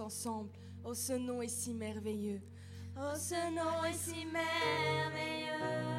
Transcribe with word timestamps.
ensemble. 0.00 0.50
Oh, 0.84 0.94
ce 0.94 1.12
nom 1.12 1.42
est 1.42 1.48
si 1.48 1.74
merveilleux. 1.74 2.40
Oh, 2.96 3.14
ce 3.16 3.50
nom 3.54 3.84
est 3.84 3.92
si 3.92 4.26
merveilleux. 4.26 5.97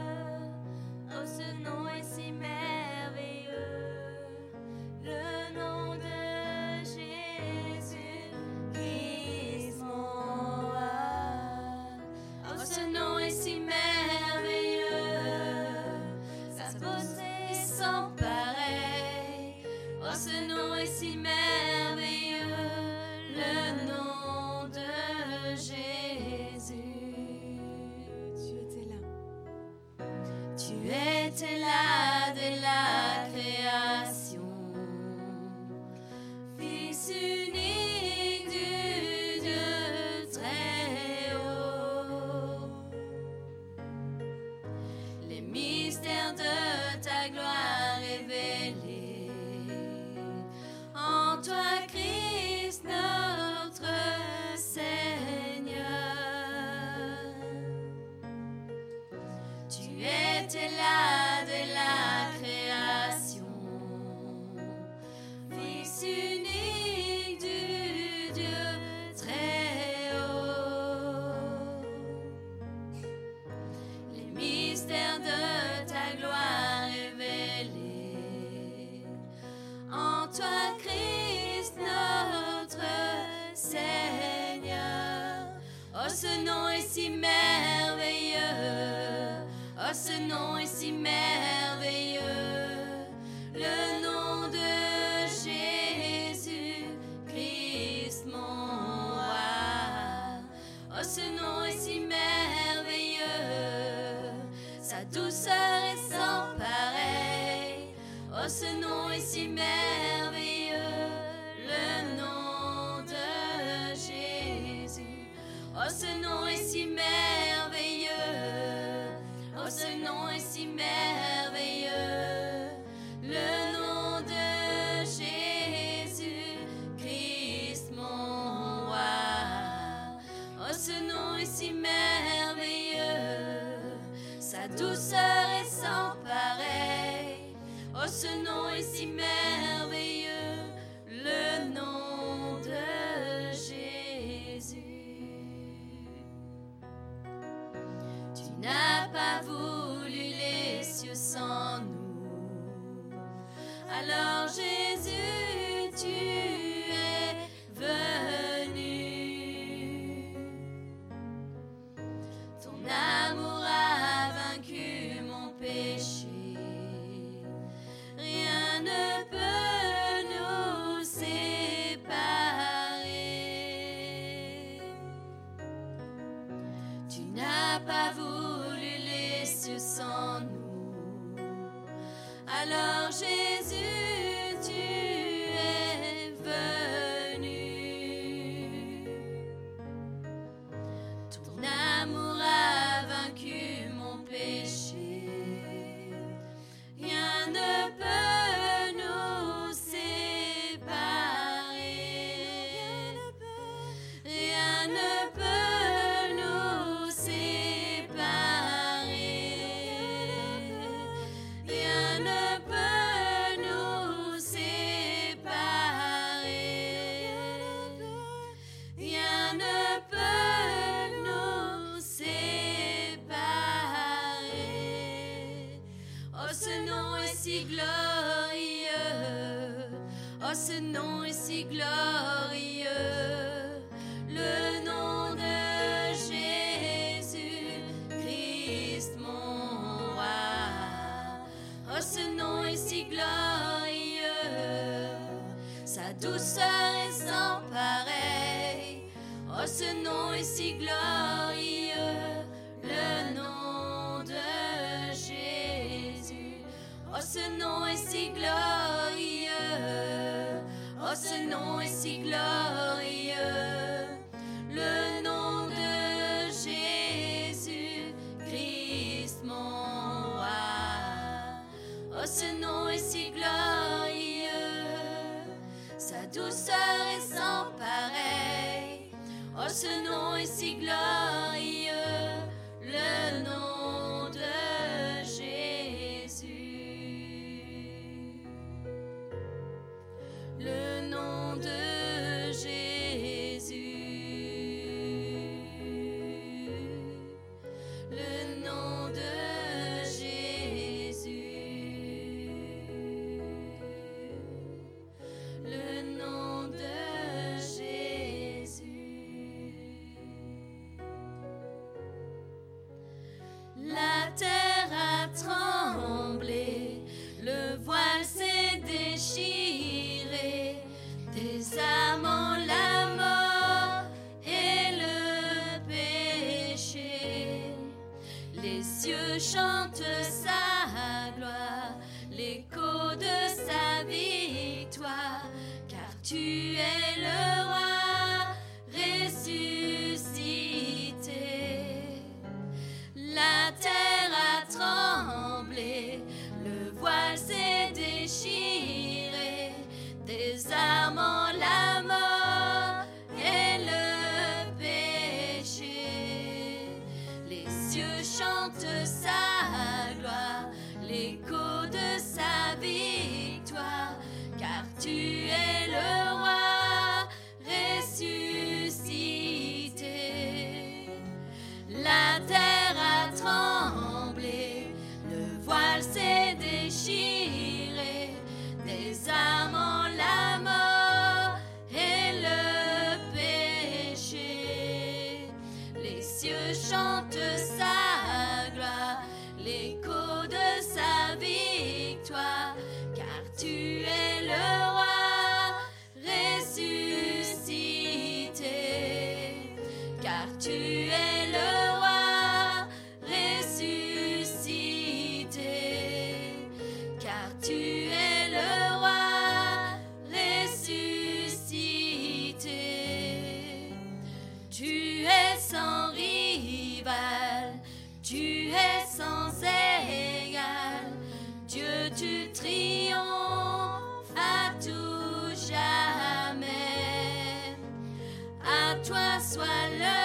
Toi 429.10 429.40
soit 429.42 429.90
le 429.98 430.19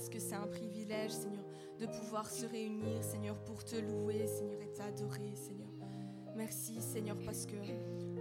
parce 0.00 0.08
que 0.08 0.18
c'est 0.18 0.34
un 0.34 0.46
privilège, 0.46 1.10
Seigneur, 1.10 1.44
de 1.78 1.84
pouvoir 1.84 2.26
se 2.30 2.46
réunir, 2.46 3.04
Seigneur, 3.04 3.36
pour 3.44 3.62
te 3.62 3.76
louer, 3.76 4.26
Seigneur, 4.26 4.58
et 4.62 4.72
t'adorer, 4.72 5.34
Seigneur. 5.34 5.68
Merci 6.34 6.80
Seigneur 6.80 7.18
parce 7.22 7.44
que 7.44 7.56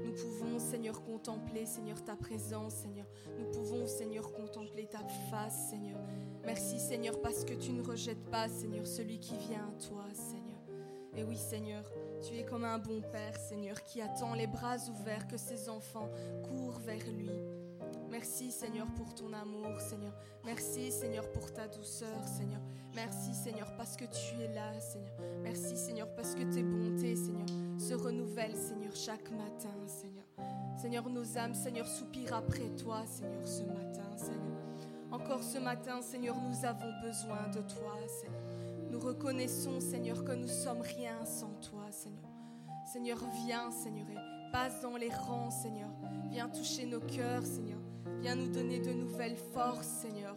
Nous 0.04 0.12
pouvons, 0.12 0.60
Seigneur, 0.60 1.02
contempler, 1.02 1.66
Seigneur, 1.66 2.04
ta 2.04 2.18
présence, 2.18 2.74
Seigneur. 2.74 3.06
Nous 3.38 3.46
pouvons, 3.46 3.88
Seigneur, 3.88 4.30
contempler 4.34 4.88
ta 4.88 5.00
face, 5.32 5.70
Seigneur. 5.70 5.98
Merci, 6.44 6.82
Seigneur, 6.82 7.22
parce 7.22 7.46
que 7.46 7.54
tu 7.54 7.72
ne 7.72 7.82
rejettes 7.82 8.30
pas, 8.30 8.50
Seigneur, 8.50 8.86
celui 8.86 9.18
qui 9.18 9.38
vient 9.38 9.70
à 9.70 9.82
toi, 9.82 10.04
Seigneur. 10.12 10.60
Et 11.16 11.24
oui, 11.24 11.38
Seigneur, 11.38 11.90
tu 12.22 12.36
es 12.36 12.44
comme 12.44 12.66
un 12.66 12.78
bon 12.78 13.00
Père, 13.10 13.38
Seigneur, 13.38 13.82
qui 13.84 14.02
attend 14.02 14.34
les 14.34 14.48
bras 14.48 14.76
ouverts 14.90 15.30
que 15.30 15.38
ses 15.38 15.70
enfants 15.70 16.10
courent 16.44 16.80
vers 16.80 17.10
lui. 17.10 17.32
Merci 18.12 18.52
Seigneur 18.52 18.88
pour 18.96 19.14
ton 19.14 19.32
amour, 19.34 19.80
Seigneur. 19.80 20.14
Merci 20.44 20.92
Seigneur 20.92 21.32
pour 21.32 21.52
ta 21.54 21.68
douceur, 21.68 22.24
Seigneur. 22.26 22.62
Merci 22.96 23.34
Seigneur 23.34 23.72
parce 23.78 23.96
que 23.96 24.06
tu 24.06 24.42
es 24.42 24.54
là, 24.54 24.80
Seigneur. 24.80 25.14
Merci 25.44 25.78
Seigneur 25.78 26.08
parce 26.16 26.34
que 26.34 26.44
tes 26.44 26.64
bontés, 26.64 27.16
Seigneur, 27.16 27.48
se 27.78 27.94
renouvellent, 27.94 28.56
Seigneur, 28.56 28.96
chaque 28.96 29.30
matin, 29.32 29.76
Seigneur. 29.86 30.26
Seigneur, 30.76 31.10
nos 31.10 31.38
âmes, 31.38 31.54
Seigneur, 31.54 31.88
soupirent 31.88 32.34
après 32.34 32.70
toi, 32.78 33.06
Seigneur, 33.06 33.48
ce 33.48 33.64
matin, 33.64 34.18
Seigneur. 34.18 34.58
Encore 35.12 35.44
ce 35.44 35.58
matin, 35.60 36.02
Seigneur, 36.02 36.36
nous 36.36 36.66
avons 36.66 36.92
besoin 37.02 37.48
de 37.50 37.62
toi, 37.62 37.96
Seigneur. 38.08 38.42
Nous 38.90 39.00
reconnaissons, 39.00 39.80
Seigneur, 39.80 40.24
que 40.24 40.32
nous 40.32 40.48
sommes 40.48 40.82
rien 40.82 41.26
sans 41.26 41.54
toi, 41.62 41.92
Seigneur. 41.92 42.30
Seigneur, 42.92 43.20
viens, 43.46 43.70
Seigneur, 43.72 44.08
et 44.10 44.39
passe 44.52 44.82
dans 44.82 44.98
les 44.98 45.10
rangs, 45.10 45.50
Seigneur. 45.50 45.90
Viens 46.30 46.50
toucher 46.50 46.86
nos 46.86 47.00
cœurs, 47.00 47.46
Seigneur. 47.46 47.80
Viens 48.22 48.36
nous 48.36 48.50
donner 48.50 48.80
de 48.80 48.92
nouvelles 48.92 49.38
forces, 49.38 49.88
Seigneur. 49.88 50.36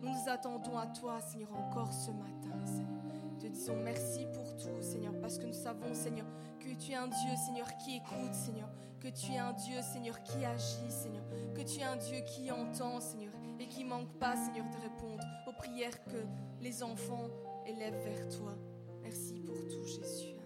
Nous 0.00 0.08
nous 0.08 0.28
attendons 0.28 0.76
à 0.76 0.86
toi, 0.86 1.20
Seigneur, 1.20 1.52
encore 1.54 1.92
ce 1.92 2.10
matin, 2.10 2.66
Seigneur. 2.66 3.02
Te 3.38 3.46
disons 3.46 3.76
merci 3.76 4.26
pour 4.32 4.56
tout, 4.56 4.80
Seigneur, 4.80 5.14
parce 5.20 5.38
que 5.38 5.46
nous 5.46 5.52
savons, 5.52 5.94
Seigneur, 5.94 6.26
que 6.60 6.74
tu 6.74 6.92
es 6.92 6.96
un 6.96 7.08
Dieu, 7.08 7.30
Seigneur, 7.46 7.66
qui 7.76 7.96
écoute, 7.96 8.34
Seigneur. 8.34 8.68
Que 9.00 9.08
tu 9.08 9.32
es 9.32 9.38
un 9.38 9.52
Dieu, 9.52 9.80
Seigneur, 9.82 10.22
qui 10.22 10.44
agit, 10.44 10.90
Seigneur. 10.90 11.24
Que 11.54 11.62
tu 11.62 11.80
es 11.80 11.84
un 11.84 11.96
Dieu 11.96 12.20
qui 12.24 12.50
entend, 12.52 13.00
Seigneur, 13.00 13.32
et 13.58 13.66
qui 13.66 13.84
manque 13.84 14.12
pas, 14.18 14.36
Seigneur, 14.36 14.66
de 14.70 14.76
répondre 14.76 15.24
aux 15.48 15.52
prières 15.52 16.04
que 16.04 16.24
les 16.60 16.82
enfants 16.82 17.28
élèvent 17.66 18.04
vers 18.04 18.28
toi. 18.28 18.54
Merci 19.02 19.40
pour 19.40 19.56
tout, 19.66 19.84
Jésus. 19.84 20.41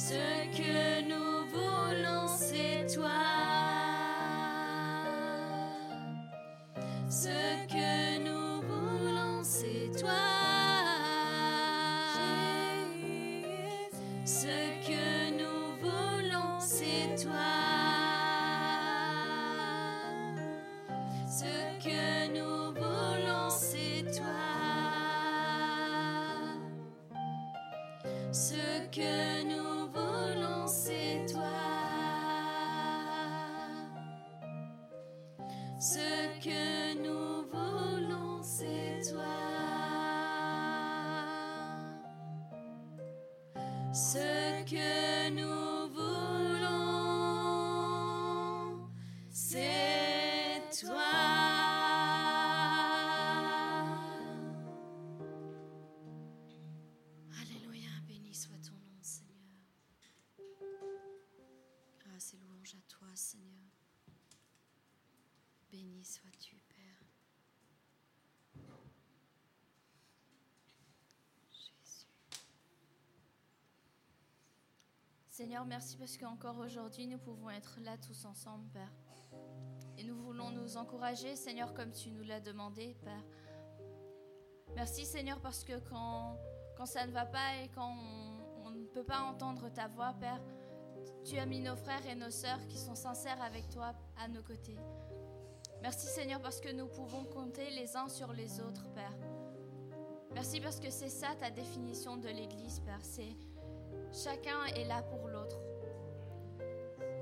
soon. 0.00 0.29
can. 44.70 44.99
Seigneur, 75.40 75.64
merci 75.64 75.96
parce 75.96 76.18
qu'encore 76.18 76.58
aujourd'hui, 76.58 77.06
nous 77.06 77.16
pouvons 77.16 77.48
être 77.48 77.80
là 77.80 77.96
tous 77.96 78.26
ensemble, 78.26 78.68
Père. 78.74 78.92
Et 79.96 80.04
nous 80.04 80.14
voulons 80.14 80.50
nous 80.50 80.76
encourager, 80.76 81.34
Seigneur, 81.34 81.72
comme 81.72 81.92
tu 81.92 82.10
nous 82.10 82.22
l'as 82.24 82.40
demandé, 82.40 82.94
Père. 83.02 83.24
Merci, 84.74 85.06
Seigneur, 85.06 85.40
parce 85.40 85.64
que 85.64 85.78
quand, 85.88 86.36
quand 86.76 86.84
ça 86.84 87.06
ne 87.06 87.12
va 87.12 87.24
pas 87.24 87.56
et 87.64 87.70
quand 87.74 87.90
on, 87.90 88.66
on 88.66 88.70
ne 88.72 88.84
peut 88.84 89.02
pas 89.02 89.20
entendre 89.20 89.70
ta 89.70 89.88
voix, 89.88 90.12
Père, 90.20 90.42
tu 91.24 91.38
as 91.38 91.46
mis 91.46 91.60
nos 91.60 91.74
frères 91.74 92.06
et 92.06 92.14
nos 92.14 92.30
sœurs 92.30 92.60
qui 92.68 92.76
sont 92.76 92.94
sincères 92.94 93.40
avec 93.40 93.66
toi 93.70 93.94
à 94.18 94.28
nos 94.28 94.42
côtés. 94.42 94.76
Merci, 95.80 96.06
Seigneur, 96.06 96.42
parce 96.42 96.60
que 96.60 96.70
nous 96.70 96.86
pouvons 96.86 97.24
compter 97.24 97.70
les 97.70 97.96
uns 97.96 98.10
sur 98.10 98.34
les 98.34 98.60
autres, 98.60 98.90
Père. 98.92 99.16
Merci 100.34 100.60
parce 100.60 100.78
que 100.78 100.90
c'est 100.90 101.08
ça 101.08 101.28
ta 101.40 101.50
définition 101.50 102.18
de 102.18 102.28
l'Église, 102.28 102.80
Père. 102.80 103.00
C'est 103.00 103.34
chacun 104.12 104.64
est 104.76 104.84
là 104.84 105.02
pour 105.02 105.28
l'autre. 105.28 105.58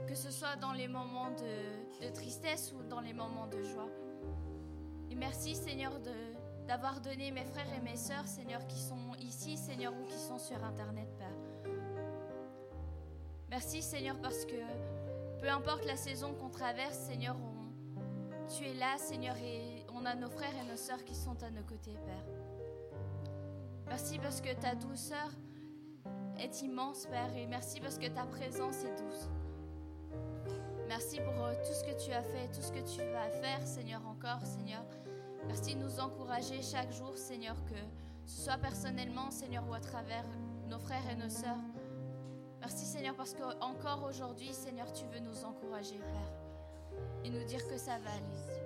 Que 0.06 0.14
ce 0.14 0.30
soit 0.30 0.56
dans 0.56 0.72
les 0.72 0.88
moments 0.88 1.30
de, 1.30 2.08
tristesse 2.14 2.72
ou 2.72 2.82
dans 2.88 3.00
les 3.00 3.12
moments 3.12 3.46
de 3.46 3.62
joie. 3.62 3.88
Et 5.10 5.14
merci, 5.14 5.54
Seigneur, 5.54 5.92
d'avoir 6.66 7.00
donné 7.00 7.30
mes 7.30 7.44
frères 7.44 7.72
et 7.76 7.80
mes 7.80 7.96
sœurs, 7.96 8.26
Seigneur, 8.26 8.66
qui 8.66 8.78
sont 8.78 9.14
ici, 9.20 9.56
Seigneur, 9.56 9.92
ou 9.92 10.04
qui 10.06 10.18
sont 10.18 10.38
sur 10.38 10.62
Internet, 10.64 11.08
Père. 11.18 11.72
Merci, 13.50 13.82
Seigneur, 13.82 14.16
parce 14.20 14.44
que 14.44 14.56
peu 15.40 15.48
importe 15.48 15.84
la 15.86 15.96
saison 15.96 16.34
qu'on 16.34 16.50
traverse, 16.50 16.96
Seigneur, 16.96 17.36
tu 18.56 18.66
es 18.66 18.74
là, 18.74 18.96
Seigneur, 18.98 19.36
et 19.36 19.84
on 19.94 20.04
a 20.04 20.14
nos 20.14 20.30
frères 20.30 20.54
et 20.62 20.70
nos 20.70 20.76
sœurs 20.76 21.04
qui 21.04 21.14
sont 21.14 21.42
à 21.42 21.50
nos 21.50 21.62
côtés, 21.62 21.96
Père. 22.04 22.24
Merci 23.86 24.18
parce 24.18 24.40
que 24.40 24.54
ta 24.54 24.74
douceur 24.74 25.30
est 26.38 26.62
immense, 26.62 27.06
Père, 27.06 27.34
et 27.36 27.46
merci 27.46 27.80
parce 27.80 27.98
que 27.98 28.06
ta 28.06 28.24
présence 28.24 28.84
est 28.84 29.02
douce. 29.02 29.28
Merci 30.88 31.18
pour 31.20 31.44
euh, 31.44 31.54
tout 31.66 31.72
ce 31.72 31.84
que 31.84 32.04
tu 32.04 32.12
as 32.12 32.22
fait, 32.22 32.48
tout 32.48 32.62
ce 32.62 32.72
que 32.72 32.80
tu 32.80 33.02
vas 33.12 33.28
faire, 33.28 33.66
Seigneur, 33.66 34.00
encore, 34.06 34.44
Seigneur. 34.46 34.84
Merci 35.46 35.74
de 35.74 35.80
nous 35.80 36.00
encourager 36.00 36.62
chaque 36.62 36.92
jour, 36.92 37.16
Seigneur, 37.16 37.56
que 37.66 37.78
ce 38.26 38.42
soit 38.42 38.58
personnellement, 38.58 39.30
Seigneur, 39.30 39.64
ou 39.68 39.74
à 39.74 39.80
travers 39.80 40.24
nos 40.68 40.78
frères 40.78 41.08
et 41.10 41.16
nos 41.16 41.28
sœurs. 41.28 41.56
Merci, 42.60 42.84
Seigneur, 42.84 43.14
parce 43.14 43.34
qu'encore 43.34 44.04
aujourd'hui, 44.08 44.52
Seigneur, 44.52 44.92
tu 44.92 45.04
veux 45.06 45.20
nous 45.20 45.44
encourager, 45.44 45.98
Père, 45.98 47.02
et 47.24 47.30
nous 47.30 47.44
dire 47.44 47.66
que 47.68 47.76
ça 47.76 47.98
va 47.98 48.10
aller. 48.10 48.57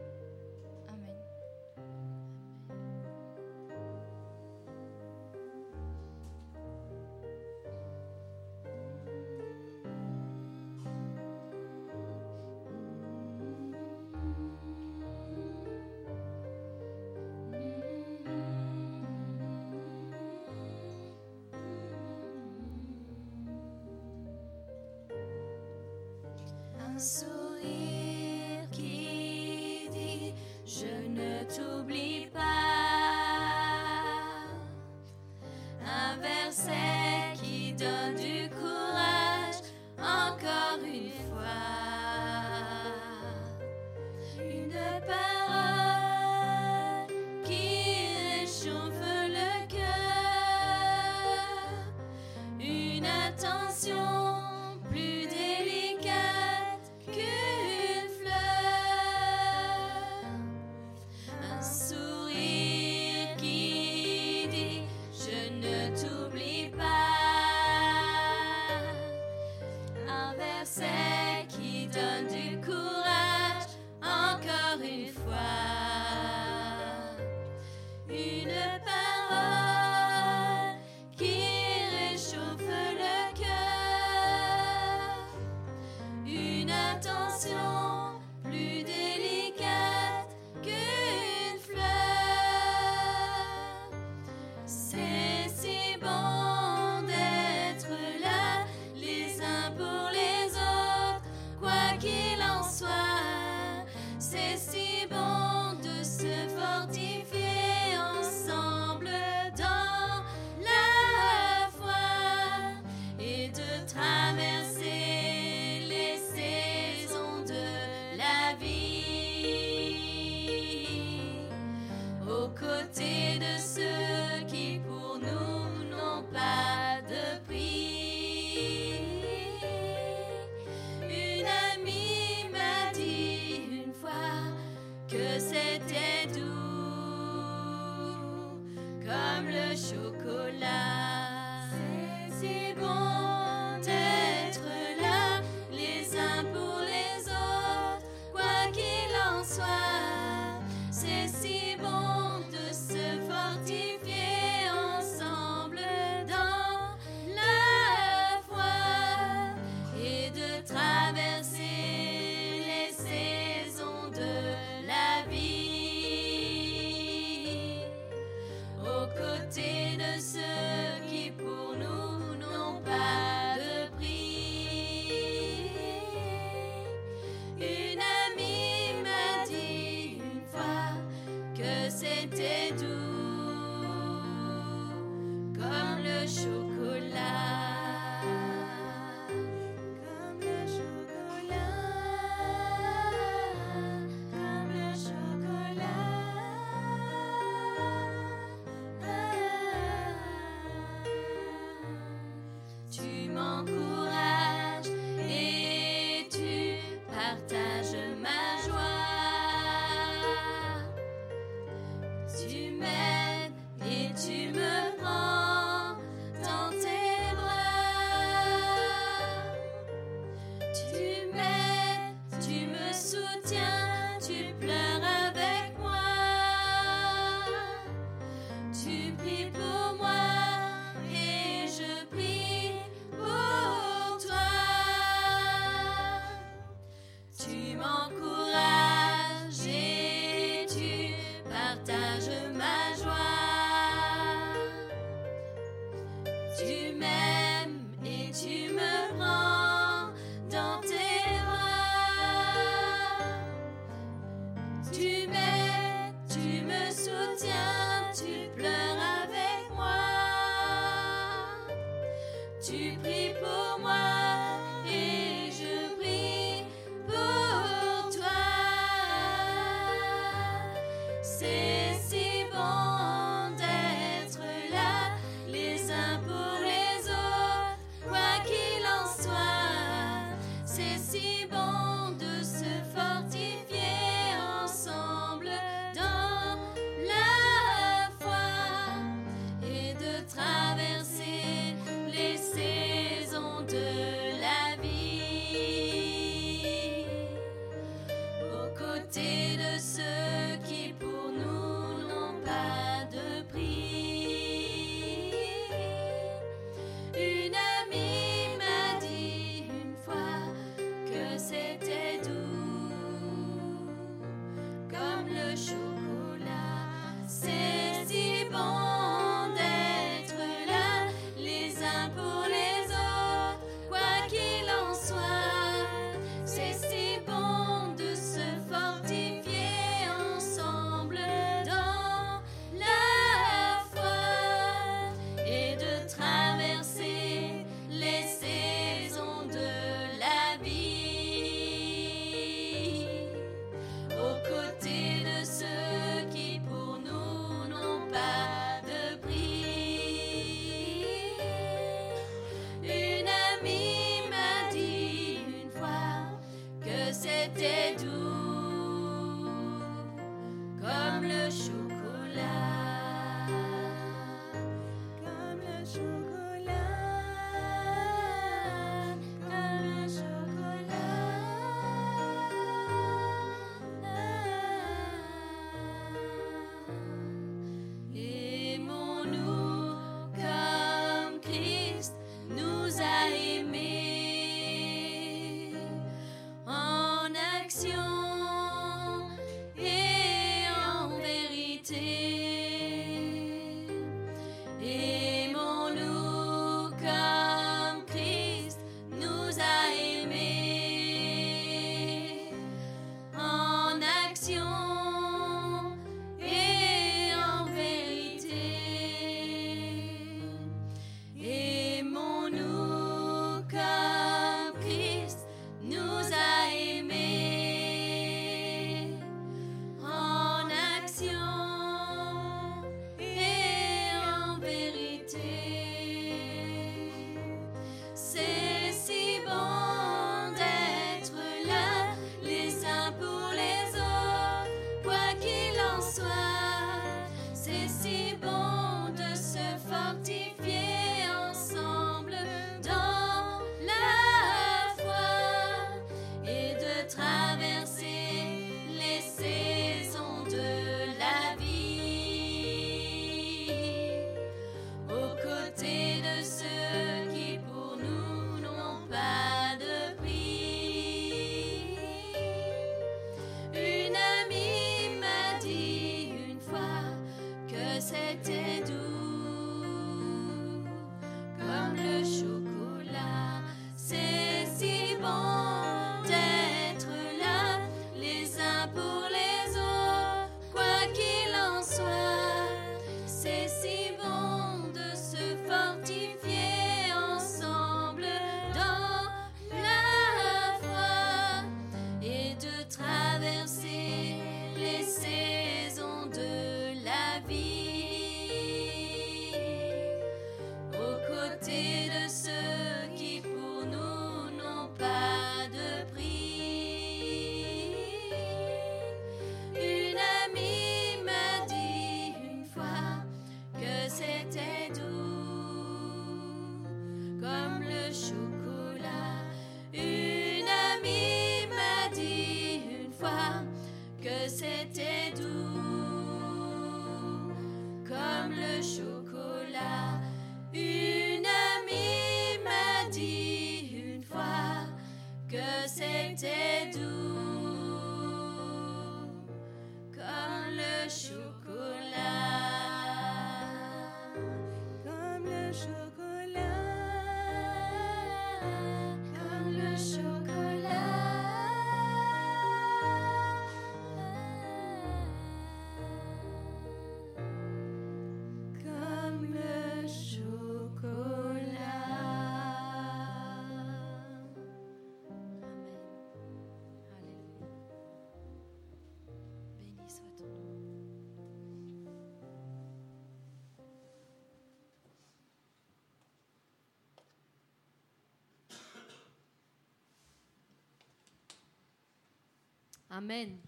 Amen. 583.15 583.59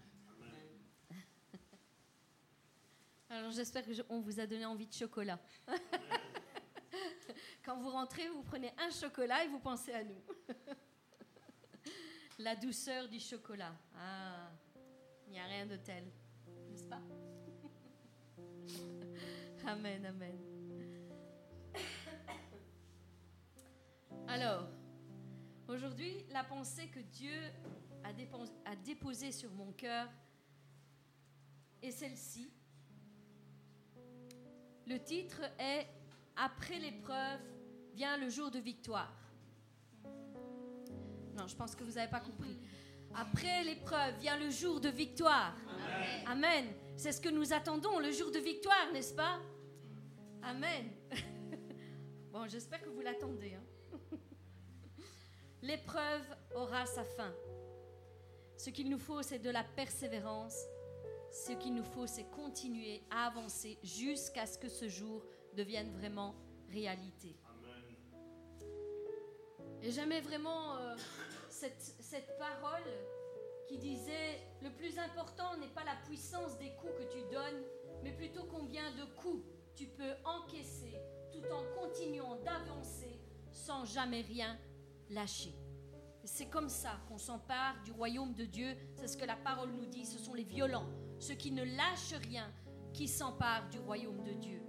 Alors 3.29 3.51
j'espère 3.51 3.83
qu'on 3.85 4.19
vous 4.19 4.39
a 4.39 4.47
donné 4.47 4.65
envie 4.65 4.87
de 4.87 4.93
chocolat. 4.93 5.39
Quand 7.63 7.77
vous 7.77 7.91
rentrez, 7.91 8.27
vous 8.29 8.41
prenez 8.41 8.73
un 8.79 8.89
chocolat 8.89 9.45
et 9.45 9.47
vous 9.47 9.59
pensez 9.59 9.93
à 9.93 10.03
nous. 10.03 10.19
La 12.39 12.55
douceur 12.55 13.07
du 13.07 13.19
chocolat. 13.19 13.75
Ah, 13.95 14.49
il 15.27 15.33
n'y 15.33 15.39
a 15.39 15.45
rien 15.45 15.67
de 15.67 15.75
tel, 15.75 16.05
n'est-ce 16.71 16.87
pas? 16.87 17.01
Amen, 19.67 20.07
amen. 20.07 20.39
Alors, 24.27 24.67
aujourd'hui, 25.67 26.25
la 26.31 26.43
pensée 26.43 26.87
que 26.87 26.99
Dieu 26.99 27.39
a, 28.05 28.71
a 28.71 28.75
déposée 28.75 29.31
sur 29.31 29.51
mon 29.51 29.71
cœur 29.71 30.07
est 31.81 31.91
celle-ci. 31.91 32.51
Le 34.87 34.99
titre 34.99 35.41
est 35.59 35.87
Après 36.35 36.79
l'épreuve 36.79 37.39
vient 37.93 38.17
le 38.17 38.29
jour 38.29 38.51
de 38.51 38.59
victoire. 38.59 39.13
Non, 41.35 41.47
je 41.47 41.55
pense 41.55 41.75
que 41.75 41.83
vous 41.83 41.93
n'avez 41.93 42.11
pas 42.11 42.19
compris. 42.19 42.59
Après 43.13 43.63
l'épreuve 43.63 44.17
vient 44.19 44.37
le 44.37 44.49
jour 44.49 44.79
de 44.79 44.89
victoire. 44.89 45.55
Amen. 46.27 46.65
C'est 46.97 47.11
ce 47.11 47.21
que 47.21 47.29
nous 47.29 47.53
attendons, 47.53 47.99
le 47.99 48.11
jour 48.11 48.31
de 48.31 48.39
victoire, 48.39 48.91
n'est-ce 48.93 49.13
pas? 49.13 49.39
Amen. 50.43 50.91
bon, 52.31 52.47
j'espère 52.47 52.81
que 52.81 52.89
vous 52.89 53.01
l'attendez. 53.01 53.55
Hein. 53.55 53.97
L'épreuve 55.61 56.23
aura 56.55 56.85
sa 56.85 57.03
fin. 57.03 57.33
Ce 58.65 58.71
qu'il 58.71 58.89
nous 58.89 58.97
faut, 58.97 59.21
c'est 59.21 59.37
de 59.37 59.51
la 59.51 59.63
persévérance. 59.63 60.57
Ce 61.31 61.51
qu'il 61.51 61.75
nous 61.75 61.83
faut, 61.83 62.07
c'est 62.07 62.23
continuer 62.31 63.03
à 63.11 63.27
avancer 63.27 63.77
jusqu'à 63.83 64.47
ce 64.47 64.57
que 64.57 64.69
ce 64.69 64.89
jour 64.89 65.23
devienne 65.55 65.91
vraiment 65.91 66.33
réalité. 66.71 67.35
Et 69.83 69.91
j'aimais 69.91 70.21
vraiment 70.21 70.77
euh, 70.77 70.95
cette, 71.47 71.79
cette 71.79 72.39
parole 72.39 72.89
qui 73.67 73.77
disait, 73.77 74.41
le 74.63 74.71
plus 74.71 74.97
important 74.97 75.55
n'est 75.57 75.67
pas 75.75 75.83
la 75.83 75.97
puissance 76.07 76.57
des 76.57 76.71
coups 76.71 76.93
que 76.97 77.13
tu 77.13 77.21
donnes, 77.31 77.61
mais 78.01 78.13
plutôt 78.13 78.45
combien 78.45 78.89
de 78.93 79.05
coups 79.21 79.45
tu 79.75 79.85
peux 79.85 80.15
encaisser 80.23 80.95
tout 81.31 81.45
en 81.53 81.63
continuant 81.79 82.37
d'avancer 82.37 83.19
sans 83.51 83.85
jamais 83.85 84.21
rien 84.21 84.57
lâcher. 85.11 85.53
C'est 86.25 86.47
comme 86.47 86.69
ça 86.69 86.99
qu'on 87.07 87.19
s'empare 87.19 87.81
du 87.83 87.91
royaume 87.91 88.33
de 88.33 88.45
Dieu. 88.45 88.75
C'est 88.95 89.07
ce 89.07 89.15
que 89.15 89.25
la 89.25 89.35
parole 89.35 89.71
nous 89.71 89.85
dit. 89.85 90.05
Ce 90.05 90.17
sont 90.17 90.33
les 90.33 90.43
violents, 90.43 90.87
ceux 91.19 91.35
qui 91.35 91.51
ne 91.51 91.63
lâchent 91.63 92.19
rien, 92.27 92.51
qui 92.93 93.07
s'emparent 93.07 93.69
du 93.69 93.79
royaume 93.79 94.23
de 94.23 94.33
Dieu. 94.33 94.61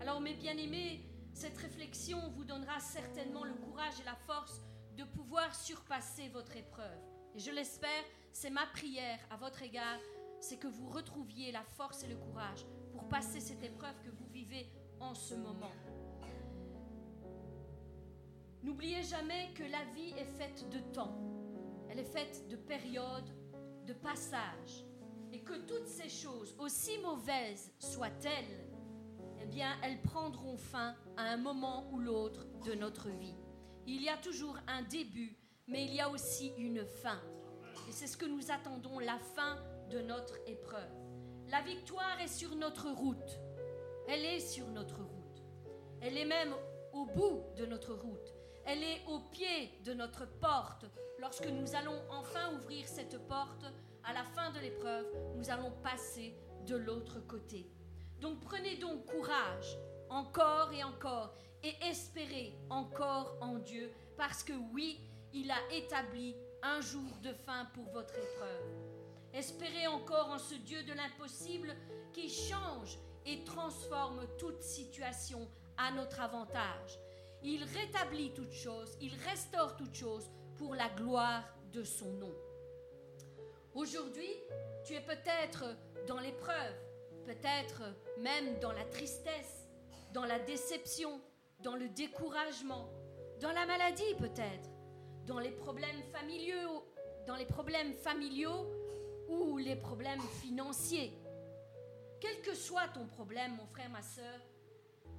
Alors 0.00 0.20
mes 0.20 0.34
bien-aimés, 0.34 1.08
cette 1.32 1.56
réflexion 1.56 2.30
vous 2.30 2.44
donnera 2.44 2.80
certainement 2.80 3.44
le 3.44 3.54
courage 3.54 4.00
et 4.00 4.04
la 4.04 4.16
force 4.26 4.60
de 4.96 5.04
pouvoir 5.04 5.54
surpasser 5.54 6.28
votre 6.28 6.56
épreuve. 6.56 6.98
Et 7.34 7.38
je 7.38 7.50
l'espère, 7.50 8.04
c'est 8.32 8.50
ma 8.50 8.66
prière 8.66 9.18
à 9.30 9.36
votre 9.36 9.62
égard, 9.62 10.00
c'est 10.40 10.58
que 10.58 10.66
vous 10.66 10.88
retrouviez 10.88 11.52
la 11.52 11.62
force 11.62 12.02
et 12.02 12.08
le 12.08 12.16
courage 12.16 12.66
pour 12.92 13.08
passer 13.08 13.40
cette 13.40 13.62
épreuve 13.62 13.94
que 14.02 14.10
vous 14.10 14.26
vivez 14.32 14.68
en 15.00 15.14
ce 15.14 15.34
moment. 15.34 15.70
N'oubliez 18.62 19.02
jamais 19.02 19.50
que 19.54 19.64
la 19.64 19.84
vie 19.94 20.14
est 20.16 20.38
faite 20.38 20.68
de 20.70 20.78
temps. 20.92 21.18
Elle 21.90 21.98
est 21.98 22.04
faite 22.04 22.48
de 22.48 22.56
périodes, 22.56 23.30
de 23.86 23.92
passages. 23.92 24.84
Et 25.32 25.40
que 25.40 25.66
toutes 25.66 25.88
ces 25.88 26.08
choses, 26.08 26.54
aussi 26.58 26.98
mauvaises 26.98 27.72
soient-elles, 27.78 28.66
eh 29.40 29.46
bien, 29.46 29.76
elles 29.82 30.00
prendront 30.02 30.56
fin 30.56 30.94
à 31.16 31.24
un 31.24 31.36
moment 31.38 31.90
ou 31.90 31.98
l'autre 31.98 32.46
de 32.64 32.74
notre 32.74 33.08
vie. 33.08 33.34
Il 33.86 34.00
y 34.00 34.08
a 34.08 34.16
toujours 34.16 34.56
un 34.68 34.82
début, 34.82 35.36
mais 35.66 35.84
il 35.84 35.94
y 35.94 36.00
a 36.00 36.08
aussi 36.08 36.52
une 36.56 36.84
fin. 36.84 37.20
Et 37.88 37.92
c'est 37.92 38.06
ce 38.06 38.16
que 38.16 38.26
nous 38.26 38.50
attendons, 38.52 39.00
la 39.00 39.18
fin 39.18 39.58
de 39.90 40.00
notre 40.00 40.36
épreuve. 40.46 40.92
La 41.48 41.62
victoire 41.62 42.20
est 42.20 42.28
sur 42.28 42.54
notre 42.54 42.90
route. 42.90 43.40
Elle 44.06 44.24
est 44.24 44.40
sur 44.40 44.68
notre 44.68 45.02
route. 45.02 45.42
Elle 46.00 46.16
est 46.16 46.24
même 46.24 46.54
au 46.92 47.06
bout 47.06 47.42
de 47.56 47.66
notre 47.66 47.94
route. 47.94 48.34
Elle 48.64 48.82
est 48.82 49.02
au 49.08 49.20
pied 49.20 49.72
de 49.84 49.92
notre 49.92 50.26
porte. 50.38 50.84
Lorsque 51.18 51.46
nous 51.46 51.74
allons 51.74 52.00
enfin 52.10 52.54
ouvrir 52.54 52.86
cette 52.86 53.18
porte, 53.26 53.64
à 54.04 54.12
la 54.12 54.24
fin 54.24 54.50
de 54.50 54.60
l'épreuve, 54.60 55.06
nous 55.36 55.50
allons 55.50 55.70
passer 55.82 56.34
de 56.66 56.76
l'autre 56.76 57.20
côté. 57.20 57.70
Donc 58.20 58.40
prenez 58.40 58.76
donc 58.76 59.06
courage, 59.06 59.78
encore 60.08 60.72
et 60.72 60.84
encore, 60.84 61.34
et 61.62 61.74
espérez 61.82 62.56
encore 62.70 63.36
en 63.40 63.58
Dieu, 63.58 63.92
parce 64.16 64.42
que 64.42 64.52
oui, 64.72 65.00
il 65.32 65.50
a 65.50 65.58
établi 65.72 66.36
un 66.62 66.80
jour 66.80 67.10
de 67.22 67.32
fin 67.32 67.64
pour 67.74 67.84
votre 67.92 68.14
épreuve. 68.14 68.92
Espérez 69.32 69.86
encore 69.86 70.30
en 70.30 70.38
ce 70.38 70.54
Dieu 70.54 70.82
de 70.84 70.92
l'impossible 70.92 71.74
qui 72.12 72.28
change 72.28 72.98
et 73.24 73.44
transforme 73.44 74.26
toute 74.38 74.62
situation 74.62 75.48
à 75.76 75.90
notre 75.92 76.20
avantage. 76.20 76.98
Il 77.44 77.64
rétablit 77.64 78.32
toutes 78.34 78.52
choses, 78.52 78.96
il 79.00 79.14
restaure 79.28 79.76
toutes 79.76 79.94
choses 79.94 80.30
pour 80.56 80.74
la 80.74 80.88
gloire 80.90 81.44
de 81.72 81.82
son 81.82 82.12
nom. 82.12 82.34
Aujourd'hui, 83.74 84.30
tu 84.84 84.94
es 84.94 85.00
peut-être 85.00 85.64
dans 86.06 86.20
l'épreuve, 86.20 86.74
peut-être 87.24 87.82
même 88.18 88.58
dans 88.60 88.72
la 88.72 88.84
tristesse, 88.84 89.68
dans 90.12 90.24
la 90.24 90.38
déception, 90.38 91.20
dans 91.60 91.74
le 91.74 91.88
découragement, 91.88 92.88
dans 93.40 93.52
la 93.52 93.66
maladie 93.66 94.14
peut-être, 94.18 94.70
dans 95.26 95.38
les 95.38 95.50
problèmes 95.50 96.02
familiaux, 96.12 96.84
dans 97.26 97.36
les 97.36 97.46
problèmes 97.46 97.94
familiaux 97.94 98.66
ou 99.28 99.56
les 99.58 99.76
problèmes 99.76 100.20
financiers. 100.40 101.12
Quel 102.20 102.40
que 102.42 102.54
soit 102.54 102.88
ton 102.94 103.06
problème, 103.06 103.56
mon 103.56 103.66
frère, 103.66 103.90
ma 103.90 104.02
soeur, 104.02 104.40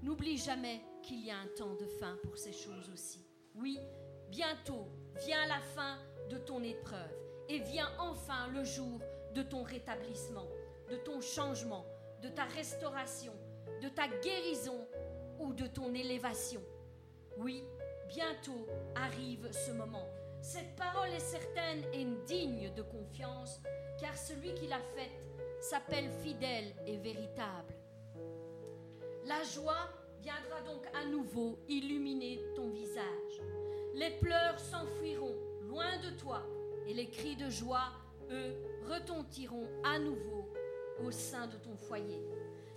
n'oublie 0.01 0.38
jamais 0.38 0.82
qu'il 1.04 1.24
y 1.26 1.30
a 1.30 1.38
un 1.38 1.47
temps 1.56 1.76
de 1.76 1.86
fin 1.86 2.18
pour 2.24 2.38
ces 2.38 2.54
choses 2.54 2.89
aussi. 2.91 3.28
Oui, 3.56 3.78
bientôt 4.30 4.88
vient 5.26 5.45
la 5.47 5.60
fin 5.60 5.97
de 6.30 6.38
ton 6.38 6.64
épreuve 6.64 7.14
et 7.49 7.60
vient 7.60 7.91
enfin 7.99 8.47
le 8.47 8.64
jour 8.64 8.99
de 9.36 9.43
ton 9.43 9.64
rétablissement, 9.64 10.47
de 10.89 10.95
ton 10.95 11.22
changement, 11.22 11.86
de 12.22 12.30
ta 12.30 12.45
restauration, 12.45 13.34
de 13.82 13.89
ta 13.89 14.08
guérison 14.08 14.88
ou 15.39 15.54
de 15.54 15.68
ton 15.68 15.93
élévation. 15.93 16.62
Oui, 17.38 17.64
bientôt 18.08 18.66
arrive 18.95 19.51
ce 19.51 19.72
moment. 19.72 20.08
Cette 20.41 20.76
parole 20.76 21.10
est 21.10 21.20
certaine 21.20 21.84
et 21.93 22.06
digne 22.26 22.74
de 22.74 22.82
confiance, 22.82 23.60
car 23.99 24.18
celui 24.18 24.54
qui 24.54 24.68
l'a 24.68 24.82
faite 24.95 25.30
s'appelle 25.60 26.10
fidèle 26.22 26.74
et 26.86 26.97
véritable. 26.97 27.74
La 29.26 29.41
joie 29.43 29.89
viendra 30.24 30.61
donc 30.61 30.86
à 30.93 31.05
nouveau 31.05 31.59
illuminer 31.67 32.39
ton 32.55 32.69
visage. 32.69 33.41
Les 33.93 34.11
pleurs 34.21 34.57
s'enfuiront 34.57 35.36
loin 35.67 35.97
de 35.97 36.17
toi 36.17 36.41
et 36.88 36.93
les 36.93 37.09
cris 37.09 37.36
de 37.36 37.49
joie, 37.49 37.91
eux, 38.32 38.55
retentiront 38.89 39.67
à 39.84 39.99
nouveau 39.99 40.47
au 41.03 41.11
sein 41.11 41.47
de 41.47 41.57
ton 41.57 41.76
foyer. 41.76 42.21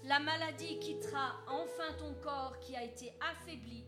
La 0.04 0.18
maladie 0.18 0.78
quittera 0.80 1.40
enfin 1.48 1.92
ton 1.98 2.14
corps 2.14 2.58
qui 2.60 2.74
a 2.74 2.82
été 2.82 3.12
affaibli 3.20 3.84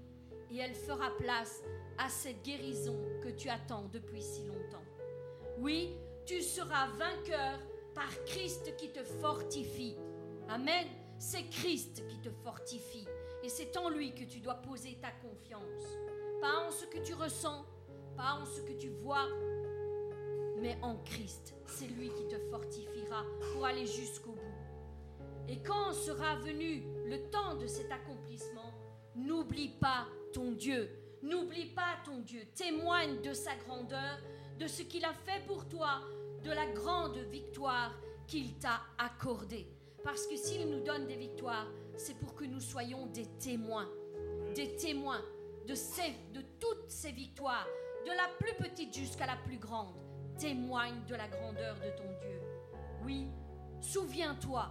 et 0.50 0.58
elle 0.58 0.74
fera 0.74 1.10
place 1.18 1.62
à 1.98 2.08
cette 2.08 2.42
guérison 2.42 2.96
que 3.22 3.28
tu 3.28 3.48
attends 3.48 3.88
depuis 3.92 4.22
si 4.22 4.44
longtemps. 4.44 4.84
Oui, 5.58 5.96
tu 6.26 6.42
seras 6.42 6.86
vainqueur 6.96 7.58
par 7.92 8.24
Christ 8.24 8.76
qui 8.76 8.90
te 8.90 9.02
fortifie. 9.02 9.96
Amen. 10.48 10.86
C'est 11.20 11.50
Christ 11.50 12.06
qui 12.06 12.20
te 12.20 12.30
fortifie. 12.30 13.07
Et 13.48 13.50
c'est 13.50 13.78
en 13.78 13.88
lui 13.88 14.12
que 14.12 14.24
tu 14.24 14.40
dois 14.40 14.56
poser 14.56 14.98
ta 15.00 15.10
confiance. 15.10 15.96
Pas 16.38 16.66
en 16.66 16.70
ce 16.70 16.84
que 16.84 16.98
tu 16.98 17.14
ressens, 17.14 17.64
pas 18.14 18.34
en 18.34 18.44
ce 18.44 18.60
que 18.60 18.74
tu 18.74 18.90
vois, 18.90 19.26
mais 20.58 20.76
en 20.82 20.96
Christ. 20.96 21.54
C'est 21.64 21.86
lui 21.86 22.10
qui 22.10 22.28
te 22.28 22.38
fortifiera 22.50 23.24
pour 23.54 23.64
aller 23.64 23.86
jusqu'au 23.86 24.32
bout. 24.32 25.48
Et 25.48 25.62
quand 25.62 25.94
sera 25.94 26.36
venu 26.36 26.82
le 27.06 27.30
temps 27.30 27.54
de 27.54 27.66
cet 27.66 27.90
accomplissement, 27.90 28.70
n'oublie 29.16 29.70
pas 29.80 30.06
ton 30.34 30.52
Dieu. 30.52 30.90
N'oublie 31.22 31.70
pas 31.70 31.96
ton 32.04 32.18
Dieu. 32.18 32.42
Témoigne 32.54 33.22
de 33.22 33.32
sa 33.32 33.56
grandeur, 33.56 34.18
de 34.58 34.66
ce 34.66 34.82
qu'il 34.82 35.06
a 35.06 35.14
fait 35.14 35.42
pour 35.46 35.66
toi, 35.70 36.02
de 36.44 36.50
la 36.50 36.66
grande 36.66 37.16
victoire 37.16 37.94
qu'il 38.26 38.58
t'a 38.58 38.82
accordée. 38.98 39.66
Parce 40.08 40.26
que 40.26 40.36
s'il 40.36 40.70
nous 40.70 40.80
donne 40.80 41.06
des 41.06 41.16
victoires, 41.16 41.66
c'est 41.94 42.16
pour 42.16 42.34
que 42.34 42.44
nous 42.44 42.60
soyons 42.60 43.04
des 43.08 43.26
témoins. 43.38 43.90
Des 44.54 44.74
témoins 44.74 45.22
de, 45.66 45.74
ces, 45.74 46.14
de 46.32 46.40
toutes 46.58 46.88
ces 46.88 47.12
victoires, 47.12 47.66
de 48.06 48.12
la 48.12 48.26
plus 48.40 48.54
petite 48.54 48.96
jusqu'à 48.96 49.26
la 49.26 49.36
plus 49.36 49.58
grande. 49.58 49.94
témoigne 50.38 51.04
de 51.06 51.14
la 51.14 51.28
grandeur 51.28 51.74
de 51.74 51.90
ton 51.90 52.08
Dieu. 52.22 52.40
Oui, 53.04 53.28
souviens-toi 53.82 54.70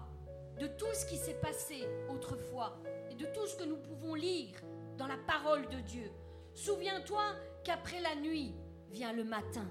de 0.60 0.66
tout 0.66 0.92
ce 0.94 1.06
qui 1.06 1.18
s'est 1.18 1.40
passé 1.40 1.88
autrefois 2.10 2.80
et 3.12 3.14
de 3.14 3.28
tout 3.28 3.46
ce 3.46 3.58
que 3.58 3.66
nous 3.66 3.78
pouvons 3.78 4.16
lire 4.16 4.60
dans 4.98 5.06
la 5.06 5.18
parole 5.18 5.70
de 5.70 5.80
Dieu. 5.82 6.10
Souviens-toi 6.56 7.22
qu'après 7.64 8.02
la 8.02 8.16
nuit 8.16 8.56
vient 8.90 9.14
le 9.14 9.24
matin. 9.24 9.70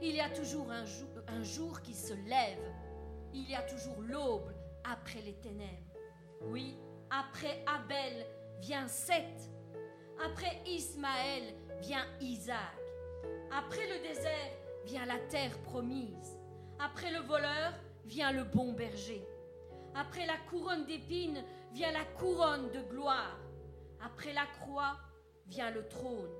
Il 0.00 0.14
y 0.14 0.20
a 0.20 0.30
toujours 0.30 0.70
un 0.70 0.86
jour, 0.86 1.08
un 1.28 1.42
jour 1.42 1.82
qui 1.82 1.92
se 1.92 2.14
lève. 2.14 2.72
Il 3.34 3.48
y 3.48 3.54
a 3.54 3.62
toujours 3.62 4.00
l'aube 4.00 4.50
après 4.84 5.20
les 5.22 5.34
ténèbres. 5.34 5.96
Oui, 6.42 6.76
après 7.10 7.64
Abel 7.66 8.26
vient 8.60 8.88
Seth. 8.88 9.50
Après 10.24 10.60
Ismaël 10.66 11.54
vient 11.80 12.04
Isaac. 12.20 12.76
Après 13.50 13.86
le 13.86 14.02
désert 14.06 14.52
vient 14.84 15.06
la 15.06 15.18
terre 15.30 15.56
promise. 15.62 16.38
Après 16.78 17.10
le 17.10 17.20
voleur 17.20 17.72
vient 18.04 18.32
le 18.32 18.44
bon 18.44 18.72
berger. 18.72 19.26
Après 19.94 20.26
la 20.26 20.36
couronne 20.48 20.86
d'épines 20.86 21.42
vient 21.72 21.92
la 21.92 22.04
couronne 22.04 22.70
de 22.70 22.80
gloire. 22.90 23.38
Après 24.02 24.32
la 24.32 24.46
croix 24.60 24.96
vient 25.46 25.70
le 25.70 25.86
trône. 25.88 26.30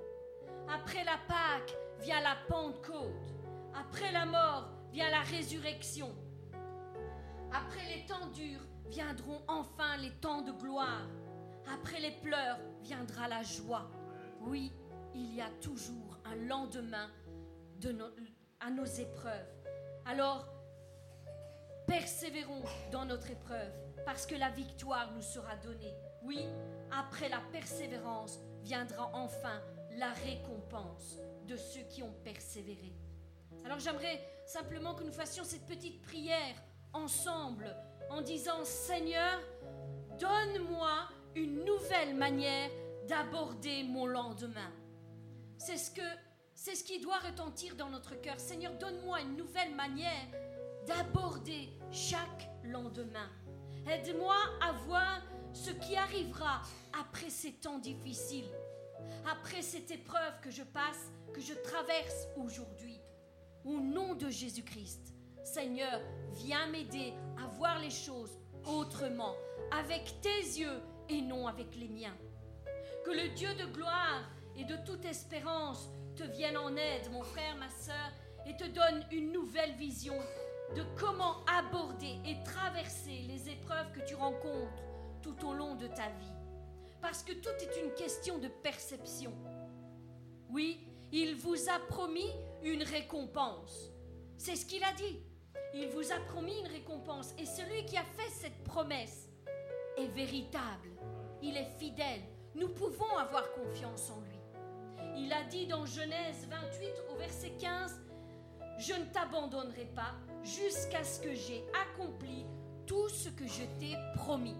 Après 0.69 1.03
la 1.03 1.17
Pâque 1.27 1.75
vient 1.99 2.21
la 2.21 2.35
Pentecôte. 2.47 3.35
Après 3.75 4.11
la 4.11 4.25
mort 4.25 4.69
vient 4.91 5.09
la 5.09 5.21
résurrection. 5.21 6.13
Après 7.53 7.85
les 7.95 8.05
temps 8.05 8.27
durs 8.27 8.61
viendront 8.87 9.41
enfin 9.47 9.97
les 9.97 10.11
temps 10.11 10.41
de 10.41 10.51
gloire. 10.51 11.07
Après 11.73 11.99
les 11.99 12.11
pleurs 12.11 12.59
viendra 12.81 13.27
la 13.27 13.43
joie. 13.43 13.89
Oui, 14.41 14.71
il 15.13 15.35
y 15.35 15.41
a 15.41 15.49
toujours 15.61 16.17
un 16.25 16.35
lendemain 16.35 17.09
de 17.79 17.95
à 18.59 18.69
nos 18.69 18.85
épreuves. 18.85 19.47
Alors, 20.05 20.47
persévérons 21.87 22.63
dans 22.91 23.05
notre 23.05 23.31
épreuve, 23.31 23.73
parce 24.05 24.25
que 24.25 24.35
la 24.35 24.49
victoire 24.49 25.11
nous 25.13 25.21
sera 25.21 25.55
donnée. 25.57 25.93
Oui, 26.23 26.45
après 26.91 27.27
la 27.27 27.41
persévérance 27.51 28.39
viendra 28.61 29.09
enfin 29.13 29.61
la 29.97 30.11
récompense 30.11 31.17
de 31.47 31.55
ceux 31.55 31.81
qui 31.81 32.03
ont 32.03 32.13
persévéré. 32.23 32.93
Alors 33.65 33.79
j'aimerais 33.79 34.21
simplement 34.45 34.95
que 34.95 35.03
nous 35.03 35.11
fassions 35.11 35.43
cette 35.43 35.65
petite 35.65 36.01
prière 36.01 36.55
ensemble 36.93 37.75
en 38.09 38.21
disant 38.21 38.63
Seigneur, 38.63 39.39
donne-moi 40.19 41.07
une 41.35 41.63
nouvelle 41.63 42.15
manière 42.15 42.69
d'aborder 43.07 43.83
mon 43.83 44.05
lendemain. 44.05 44.71
C'est 45.57 45.77
ce 45.77 45.91
que 45.91 46.01
c'est 46.53 46.75
ce 46.75 46.83
qui 46.83 46.99
doit 46.99 47.17
retentir 47.17 47.75
dans 47.75 47.89
notre 47.89 48.13
cœur. 48.21 48.39
Seigneur, 48.39 48.73
donne-moi 48.77 49.21
une 49.21 49.35
nouvelle 49.35 49.73
manière 49.73 50.27
d'aborder 50.87 51.69
chaque 51.91 52.49
lendemain. 52.63 53.29
Aide-moi 53.89 54.35
à 54.61 54.71
voir 54.73 55.23
ce 55.53 55.71
qui 55.71 55.95
arrivera 55.95 56.61
après 56.93 57.31
ces 57.31 57.53
temps 57.53 57.79
difficiles, 57.79 58.49
après 59.27 59.63
cette 59.63 59.89
épreuve 59.89 60.39
que 60.41 60.51
je 60.51 60.61
passe, 60.61 61.11
que 61.33 61.41
je 61.41 61.53
traverse 61.53 62.27
aujourd'hui. 62.37 62.99
Au 63.65 63.79
nom 63.79 64.13
de 64.13 64.29
Jésus-Christ, 64.29 65.13
Seigneur, 65.43 65.99
viens 66.33 66.67
m'aider 66.67 67.13
à 67.43 67.47
voir 67.47 67.79
les 67.79 67.89
choses 67.89 68.37
autrement, 68.65 69.35
avec 69.71 70.21
tes 70.21 70.59
yeux 70.59 70.81
et 71.09 71.21
non 71.21 71.47
avec 71.47 71.75
les 71.75 71.87
miens. 71.87 72.15
Que 73.05 73.11
le 73.11 73.29
Dieu 73.29 73.53
de 73.55 73.65
gloire 73.65 74.29
et 74.55 74.63
de 74.63 74.75
toute 74.85 75.05
espérance 75.05 75.89
te 76.15 76.23
vienne 76.23 76.57
en 76.57 76.75
aide, 76.75 77.11
mon 77.11 77.23
frère, 77.23 77.55
ma 77.57 77.69
soeur, 77.69 78.11
et 78.45 78.55
te 78.55 78.65
donne 78.65 79.05
une 79.11 79.31
nouvelle 79.31 79.73
vision 79.73 80.15
de 80.75 80.83
comment 80.97 81.43
aborder 81.45 82.19
et 82.25 82.41
traverser 82.43 83.25
les 83.27 83.49
épreuves 83.49 83.91
que 83.91 84.05
tu 84.07 84.15
rencontres 84.15 84.83
tout 85.21 85.45
au 85.45 85.53
long 85.53 85.75
de 85.75 85.87
ta 85.87 86.07
vie. 86.09 86.35
Parce 87.01 87.23
que 87.23 87.33
tout 87.33 87.49
est 87.59 87.81
une 87.83 87.93
question 87.93 88.37
de 88.37 88.47
perception. 88.47 89.33
Oui, 90.49 90.87
il 91.11 91.35
vous 91.35 91.69
a 91.69 91.79
promis 91.87 92.31
une 92.63 92.83
récompense. 92.83 93.91
C'est 94.37 94.55
ce 94.55 94.65
qu'il 94.65 94.83
a 94.83 94.93
dit. 94.93 95.19
Il 95.73 95.87
vous 95.87 96.11
a 96.11 96.19
promis 96.31 96.59
une 96.59 96.67
récompense. 96.67 97.33
Et 97.37 97.45
celui 97.45 97.85
qui 97.85 97.97
a 97.97 98.03
fait 98.03 98.29
cette 98.29 98.63
promesse 98.63 99.29
est 99.97 100.07
véritable. 100.07 100.89
Il 101.41 101.55
est 101.55 101.69
fidèle. 101.79 102.21
Nous 102.55 102.69
pouvons 102.69 103.17
avoir 103.17 103.51
confiance 103.53 104.11
en 104.11 104.19
lui. 104.21 104.39
Il 105.15 105.31
a 105.31 105.43
dit 105.43 105.67
dans 105.67 105.85
Genèse 105.85 106.47
28 106.49 106.89
au 107.11 107.15
verset 107.15 107.51
15, 107.59 108.01
Je 108.79 108.93
ne 108.93 109.05
t'abandonnerai 109.05 109.85
pas 109.95 110.13
jusqu'à 110.43 111.03
ce 111.03 111.21
que 111.21 111.33
j'ai 111.33 111.63
accompli 111.89 112.45
tout 112.85 113.09
ce 113.09 113.29
que 113.29 113.47
je 113.47 113.63
t'ai 113.79 113.95
promis. 114.15 114.57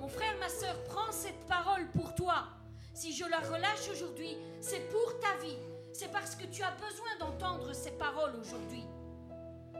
Mon 0.00 0.08
frère, 0.08 0.36
ma 0.38 0.48
soeur, 0.48 0.82
prends 0.84 1.12
cette 1.12 1.46
parole 1.46 1.90
pour 1.92 2.14
toi. 2.14 2.48
Si 2.92 3.14
je 3.14 3.24
la 3.24 3.38
relâche 3.40 3.88
aujourd'hui, 3.90 4.36
c'est 4.60 4.90
pour 4.90 5.18
ta 5.20 5.36
vie. 5.42 5.56
C'est 5.92 6.10
parce 6.10 6.34
que 6.34 6.46
tu 6.46 6.62
as 6.62 6.72
besoin 6.72 7.16
d'entendre 7.18 7.72
ces 7.72 7.92
paroles 7.92 8.34
aujourd'hui. 8.36 8.84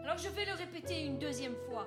Alors 0.02 0.18
je 0.18 0.28
vais 0.28 0.44
le 0.44 0.52
répéter 0.54 1.04
une 1.04 1.18
deuxième 1.18 1.54
fois, 1.68 1.86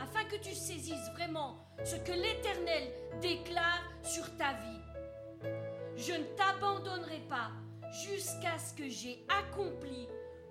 afin 0.00 0.24
que 0.24 0.36
tu 0.36 0.52
saisisses 0.52 1.10
vraiment 1.14 1.56
ce 1.84 1.94
que 1.94 2.10
l'Éternel 2.10 2.92
déclare 3.20 3.82
sur 4.02 4.36
ta 4.36 4.54
vie. 4.54 5.50
Je 5.96 6.12
ne 6.12 6.24
t'abandonnerai 6.36 7.20
pas 7.28 7.52
jusqu'à 7.92 8.58
ce 8.58 8.74
que 8.74 8.88
j'ai 8.88 9.24
accompli 9.28 10.08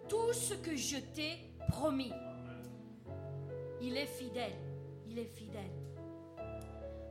tout 0.08 0.32
ce 0.32 0.54
que 0.54 0.76
je 0.76 0.98
t'ai 0.98 1.38
promis. 1.68 2.14
Il 3.82 3.98
est 3.98 4.06
fidèle, 4.06 4.56
il 5.06 5.20
est 5.20 5.26
fidèle. 5.26 5.72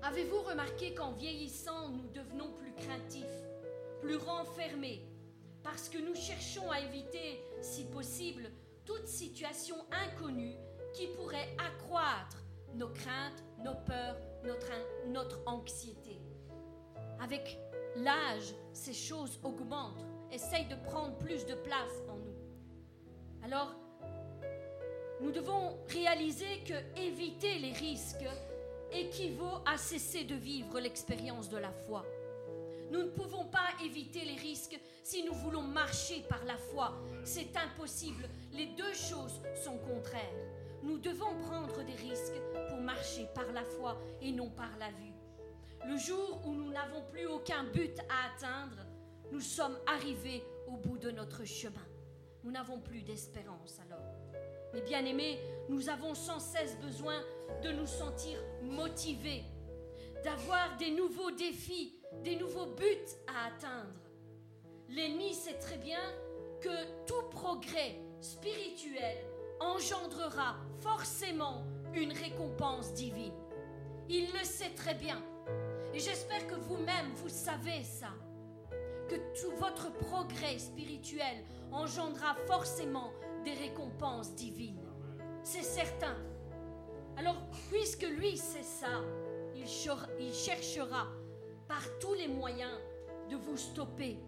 Avez-vous 0.02 0.40
remarqué 0.42 0.94
qu'en 0.94 1.12
vieillissant, 1.12 1.90
nous 1.90 2.08
devenons 2.08 2.50
plus 2.52 2.72
craintifs, 2.72 3.24
plus 4.00 4.16
renfermés, 4.16 5.02
parce 5.62 5.90
que 5.90 5.98
nous 5.98 6.14
cherchons 6.14 6.70
à 6.70 6.80
éviter, 6.80 7.42
si 7.60 7.84
possible, 7.84 8.50
toute 8.84 9.06
situation 9.06 9.76
inconnue 9.90 10.56
qui 10.92 11.06
pourrait 11.08 11.56
accroître 11.58 12.38
nos 12.74 12.88
craintes, 12.88 13.42
nos 13.64 13.74
peurs, 13.74 14.16
notre, 14.44 14.70
notre 15.08 15.40
anxiété. 15.46 16.20
Avec 17.20 17.58
l'âge, 17.96 18.54
ces 18.72 18.92
choses 18.92 19.38
augmentent, 19.42 20.04
essayent 20.32 20.68
de 20.68 20.76
prendre 20.76 21.16
plus 21.18 21.46
de 21.46 21.54
place 21.54 22.02
en 22.08 22.16
nous. 22.16 22.34
Alors, 23.44 23.74
nous 25.20 25.30
devons 25.30 25.78
réaliser 25.88 26.62
que 26.66 26.98
éviter 27.00 27.58
les 27.58 27.72
risques 27.72 28.26
équivaut 28.92 29.62
à 29.66 29.76
cesser 29.76 30.24
de 30.24 30.34
vivre 30.34 30.78
l'expérience 30.80 31.48
de 31.48 31.58
la 31.58 31.72
foi. 31.72 32.04
Nous 32.90 33.02
ne 33.02 33.10
pouvons 33.10 33.44
pas 33.46 33.68
éviter 33.84 34.24
les 34.24 34.36
risques 34.36 34.78
si 35.04 35.22
nous 35.22 35.34
voulons 35.34 35.62
marcher 35.62 36.24
par 36.28 36.44
la 36.44 36.56
foi. 36.56 36.94
C'est 37.22 37.56
impossible. 37.56 38.28
Les 38.52 38.66
deux 38.66 38.94
choses 38.94 39.40
sont 39.62 39.78
contraires. 39.78 40.22
Nous 40.82 40.98
devons 40.98 41.36
prendre 41.42 41.84
des 41.84 41.94
risques 41.94 42.40
pour 42.68 42.80
marcher 42.80 43.28
par 43.34 43.52
la 43.52 43.64
foi 43.64 44.00
et 44.20 44.32
non 44.32 44.50
par 44.50 44.76
la 44.78 44.90
vue. 44.90 45.12
Le 45.86 45.96
jour 45.98 46.40
où 46.46 46.54
nous 46.54 46.70
n'avons 46.70 47.02
plus 47.12 47.26
aucun 47.26 47.64
but 47.64 47.98
à 48.08 48.34
atteindre, 48.34 48.86
nous 49.30 49.40
sommes 49.40 49.78
arrivés 49.86 50.42
au 50.66 50.76
bout 50.76 50.98
de 50.98 51.10
notre 51.10 51.44
chemin. 51.44 51.86
Nous 52.42 52.50
n'avons 52.50 52.80
plus 52.80 53.02
d'espérance 53.02 53.78
alors. 53.86 54.14
Mais 54.72 54.80
bien 54.80 55.04
aimés, 55.04 55.38
nous 55.68 55.88
avons 55.88 56.14
sans 56.14 56.40
cesse 56.40 56.76
besoin 56.78 57.20
de 57.62 57.70
nous 57.70 57.86
sentir 57.86 58.38
motivés, 58.62 59.44
d'avoir 60.24 60.76
des 60.78 60.90
nouveaux 60.90 61.30
défis, 61.30 61.94
des 62.22 62.36
nouveaux 62.36 62.74
buts 62.74 63.06
à 63.26 63.48
atteindre. 63.48 64.03
L'ennemi 64.94 65.34
sait 65.34 65.58
très 65.58 65.76
bien 65.76 65.98
que 66.60 67.04
tout 67.04 67.28
progrès 67.30 67.98
spirituel 68.20 69.16
engendrera 69.58 70.56
forcément 70.80 71.64
une 71.94 72.12
récompense 72.12 72.94
divine. 72.94 73.34
Il 74.08 74.26
le 74.32 74.44
sait 74.44 74.70
très 74.76 74.94
bien. 74.94 75.20
Et 75.92 75.98
j'espère 75.98 76.46
que 76.46 76.54
vous-même, 76.54 77.12
vous 77.16 77.28
savez 77.28 77.82
ça. 77.82 78.10
Que 79.08 79.16
tout 79.40 79.56
votre 79.56 79.92
progrès 79.92 80.58
spirituel 80.58 81.44
engendrera 81.72 82.36
forcément 82.46 83.12
des 83.44 83.54
récompenses 83.54 84.32
divines. 84.34 84.88
C'est 85.42 85.62
certain. 85.64 86.16
Alors, 87.16 87.48
puisque 87.68 88.06
lui 88.06 88.36
sait 88.36 88.62
ça, 88.62 89.02
il, 89.56 89.66
cherchera 90.32 91.08
par 91.66 91.82
tous 91.98 92.14
les 92.14 92.28
moyens 92.28 92.78
de 93.28 93.36
vous 93.36 93.56
stopper, 93.56 94.18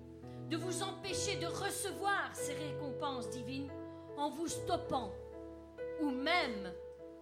de 0.48 0.56
vous 0.56 0.82
empêcher 0.82 1.36
de 1.36 1.46
recevoir 1.46 2.30
ces 2.34 2.54
récompenses 2.54 3.30
divines 3.30 3.68
en 4.16 4.30
vous 4.30 4.48
stoppant 4.48 5.12
ou 6.00 6.10
même 6.10 6.72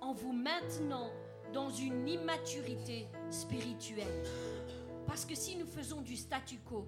en 0.00 0.12
vous 0.12 0.32
maintenant 0.32 1.10
dans 1.52 1.70
une 1.70 2.06
immaturité 2.08 3.06
spirituelle. 3.30 4.22
Parce 5.06 5.24
que 5.24 5.34
si 5.34 5.56
nous 5.56 5.66
faisons 5.66 6.00
du 6.02 6.16
statu 6.16 6.58
quo, 6.58 6.86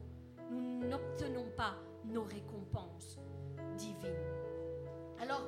nous 0.50 0.86
n'obtenons 0.86 1.46
pas 1.56 1.74
nos 2.04 2.24
récompenses 2.24 3.18
divines. 3.76 4.26
Alors, 5.20 5.42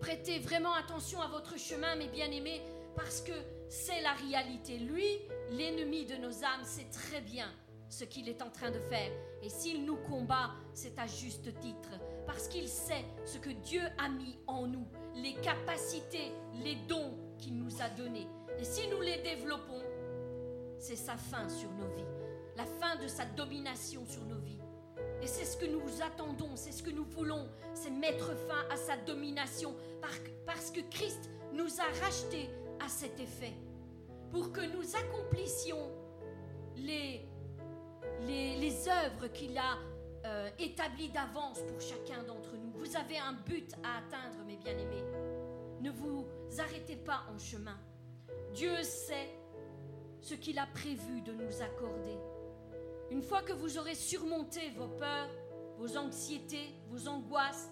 prêtez 0.00 0.38
vraiment 0.38 0.74
attention 0.74 1.20
à 1.20 1.28
votre 1.28 1.58
chemin, 1.58 1.94
mes 1.96 2.08
bien-aimés, 2.08 2.60
parce 2.96 3.20
que 3.20 3.32
c'est 3.68 4.00
la 4.02 4.12
réalité. 4.12 4.78
Lui, 4.78 5.06
l'ennemi 5.50 6.04
de 6.04 6.16
nos 6.16 6.44
âmes, 6.44 6.64
sait 6.64 6.88
très 6.90 7.20
bien 7.20 7.48
ce 7.92 8.04
qu'il 8.04 8.26
est 8.30 8.40
en 8.40 8.48
train 8.48 8.70
de 8.70 8.78
faire. 8.78 9.10
Et 9.42 9.50
s'il 9.50 9.84
nous 9.84 9.96
combat, 9.96 10.52
c'est 10.72 10.98
à 10.98 11.06
juste 11.06 11.60
titre, 11.60 11.90
parce 12.26 12.48
qu'il 12.48 12.66
sait 12.66 13.04
ce 13.26 13.36
que 13.36 13.50
Dieu 13.50 13.82
a 13.98 14.08
mis 14.08 14.38
en 14.46 14.66
nous, 14.66 14.86
les 15.14 15.34
capacités, 15.34 16.32
les 16.64 16.76
dons 16.88 17.12
qu'il 17.36 17.54
nous 17.54 17.82
a 17.82 17.90
donnés. 17.90 18.26
Et 18.58 18.64
si 18.64 18.88
nous 18.88 19.02
les 19.02 19.18
développons, 19.18 19.82
c'est 20.78 20.96
sa 20.96 21.16
fin 21.18 21.46
sur 21.50 21.70
nos 21.72 21.88
vies, 21.88 22.08
la 22.56 22.64
fin 22.64 22.96
de 22.96 23.06
sa 23.06 23.26
domination 23.26 24.06
sur 24.06 24.24
nos 24.24 24.38
vies. 24.38 24.60
Et 25.20 25.26
c'est 25.26 25.44
ce 25.44 25.58
que 25.58 25.66
nous 25.66 25.82
attendons, 26.02 26.56
c'est 26.56 26.72
ce 26.72 26.82
que 26.82 26.90
nous 26.90 27.04
voulons, 27.04 27.46
c'est 27.74 27.90
mettre 27.90 28.34
fin 28.48 28.64
à 28.70 28.76
sa 28.76 28.96
domination, 28.96 29.74
parce 30.46 30.70
que 30.70 30.80
Christ 30.90 31.28
nous 31.52 31.78
a 31.78 32.04
rachetés 32.04 32.48
à 32.80 32.88
cet 32.88 33.20
effet, 33.20 33.52
pour 34.30 34.50
que 34.50 34.62
nous 34.62 34.96
accomplissions 34.96 35.90
les, 36.76 37.28
les, 38.26 38.88
œuvres 38.88 39.28
qu'il 39.28 39.56
a 39.58 39.78
euh, 40.24 40.48
établies 40.58 41.08
d'avance 41.08 41.60
pour 41.68 41.80
chacun 41.80 42.22
d'entre 42.22 42.56
nous. 42.56 42.72
Vous 42.72 42.96
avez 42.96 43.18
un 43.18 43.32
but 43.32 43.72
à 43.82 43.98
atteindre, 43.98 44.44
mes 44.46 44.56
bien-aimés. 44.56 45.04
Ne 45.80 45.90
vous 45.90 46.26
arrêtez 46.58 46.96
pas 46.96 47.22
en 47.34 47.38
chemin. 47.38 47.78
Dieu 48.54 48.82
sait 48.82 49.28
ce 50.20 50.34
qu'il 50.34 50.58
a 50.58 50.66
prévu 50.66 51.22
de 51.22 51.32
nous 51.32 51.62
accorder. 51.62 52.18
Une 53.10 53.22
fois 53.22 53.42
que 53.42 53.52
vous 53.52 53.78
aurez 53.78 53.94
surmonté 53.94 54.70
vos 54.76 54.88
peurs, 54.88 55.28
vos 55.76 55.96
anxiétés, 55.96 56.74
vos 56.88 57.08
angoisses, 57.08 57.70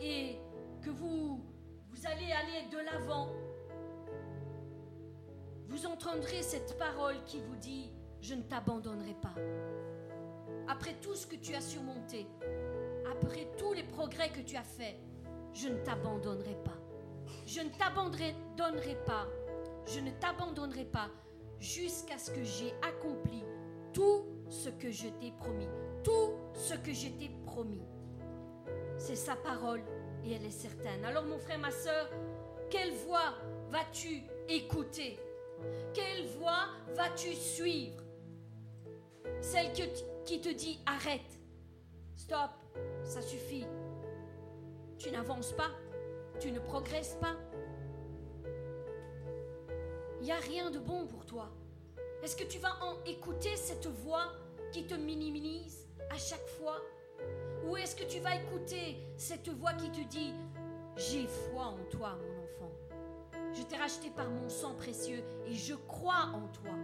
et 0.00 0.36
que 0.82 0.90
vous, 0.90 1.44
vous 1.90 2.06
allez 2.06 2.30
aller 2.32 2.68
de 2.70 2.78
l'avant, 2.78 3.30
vous 5.68 5.86
entendrez 5.86 6.42
cette 6.42 6.78
parole 6.78 7.16
qui 7.24 7.40
vous 7.40 7.56
dit, 7.56 7.90
je 8.26 8.34
ne 8.34 8.42
t'abandonnerai 8.42 9.14
pas. 9.22 9.34
Après 10.68 10.94
tout 11.00 11.14
ce 11.14 11.28
que 11.28 11.36
tu 11.36 11.54
as 11.54 11.60
surmonté, 11.60 12.26
après 13.08 13.46
tous 13.56 13.72
les 13.72 13.84
progrès 13.84 14.30
que 14.30 14.40
tu 14.40 14.56
as 14.56 14.64
faits, 14.64 14.96
je 15.54 15.68
ne 15.68 15.78
t'abandonnerai 15.84 16.56
pas. 16.64 16.76
Je 17.46 17.60
ne 17.60 17.68
t'abandonnerai 17.68 18.96
pas. 19.06 19.28
Je 19.86 20.00
ne 20.00 20.10
t'abandonnerai 20.10 20.86
pas 20.86 21.08
jusqu'à 21.60 22.18
ce 22.18 22.32
que 22.32 22.42
j'ai 22.42 22.74
accompli 22.82 23.44
tout 23.92 24.24
ce 24.48 24.70
que 24.70 24.90
je 24.90 25.08
t'ai 25.08 25.30
promis. 25.30 25.68
Tout 26.02 26.32
ce 26.52 26.74
que 26.74 26.92
je 26.92 27.08
t'ai 27.10 27.30
promis. 27.44 27.86
C'est 28.98 29.14
sa 29.14 29.36
parole 29.36 29.82
et 30.24 30.32
elle 30.32 30.44
est 30.44 30.50
certaine. 30.50 31.04
Alors 31.04 31.24
mon 31.24 31.38
frère, 31.38 31.60
ma 31.60 31.70
soeur, 31.70 32.10
quelle 32.70 32.92
voix 33.06 33.34
vas-tu 33.70 34.24
écouter? 34.48 35.16
Quelle 35.94 36.26
voix 36.38 36.66
vas-tu 36.96 37.32
suivre? 37.32 38.05
Celle 39.46 39.72
qui 40.24 40.40
te 40.40 40.48
dit 40.48 40.80
arrête, 40.86 41.40
stop, 42.16 42.50
ça 43.04 43.22
suffit. 43.22 43.64
Tu 44.98 45.08
n'avances 45.12 45.52
pas, 45.52 45.70
tu 46.40 46.50
ne 46.50 46.58
progresses 46.58 47.16
pas. 47.20 47.36
Il 50.18 50.24
n'y 50.24 50.32
a 50.32 50.40
rien 50.40 50.72
de 50.72 50.80
bon 50.80 51.06
pour 51.06 51.24
toi. 51.26 51.48
Est-ce 52.24 52.34
que 52.34 52.42
tu 52.42 52.58
vas 52.58 52.76
écouter 53.06 53.54
cette 53.54 53.86
voix 53.86 54.32
qui 54.72 54.84
te 54.84 54.94
minimise 54.94 55.86
à 56.10 56.18
chaque 56.18 56.48
fois? 56.58 56.80
Ou 57.68 57.76
est-ce 57.76 57.94
que 57.94 58.04
tu 58.04 58.18
vas 58.18 58.34
écouter 58.34 58.96
cette 59.16 59.48
voix 59.50 59.74
qui 59.74 59.92
te 59.92 60.08
dit 60.08 60.34
J'ai 60.96 61.28
foi 61.28 61.66
en 61.66 61.84
toi, 61.88 62.16
mon 62.16 62.42
enfant. 62.42 62.72
Je 63.54 63.62
t'ai 63.62 63.76
racheté 63.76 64.10
par 64.10 64.28
mon 64.28 64.48
sang 64.48 64.74
précieux 64.74 65.22
et 65.46 65.54
je 65.54 65.74
crois 65.74 66.32
en 66.34 66.48
toi. 66.48 66.74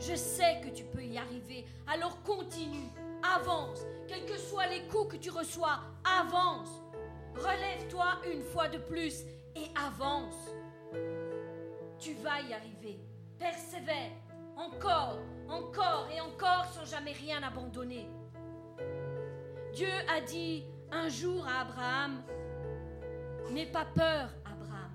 Je 0.00 0.14
sais 0.14 0.60
que 0.64 0.70
tu 0.70 0.82
peux 0.84 1.04
y 1.04 1.18
arriver. 1.18 1.66
Alors 1.86 2.22
continue, 2.22 2.88
avance. 3.22 3.84
Quels 4.08 4.24
que 4.24 4.38
soient 4.38 4.66
les 4.66 4.80
coups 4.88 5.12
que 5.12 5.16
tu 5.18 5.30
reçois, 5.30 5.80
avance. 6.04 6.82
Relève-toi 7.36 8.06
une 8.32 8.42
fois 8.42 8.68
de 8.68 8.78
plus 8.78 9.24
et 9.54 9.68
avance. 9.76 10.54
Tu 11.98 12.14
vas 12.14 12.40
y 12.40 12.54
arriver. 12.54 12.98
Persévère. 13.38 14.10
Encore, 14.56 15.18
encore 15.48 16.08
et 16.14 16.20
encore 16.20 16.64
sans 16.72 16.84
jamais 16.84 17.12
rien 17.12 17.42
abandonner. 17.42 18.08
Dieu 19.74 19.92
a 20.08 20.20
dit 20.22 20.64
un 20.90 21.08
jour 21.08 21.46
à 21.46 21.60
Abraham, 21.60 22.22
N'aie 23.50 23.66
pas 23.66 23.84
peur, 23.84 24.30
Abraham. 24.44 24.92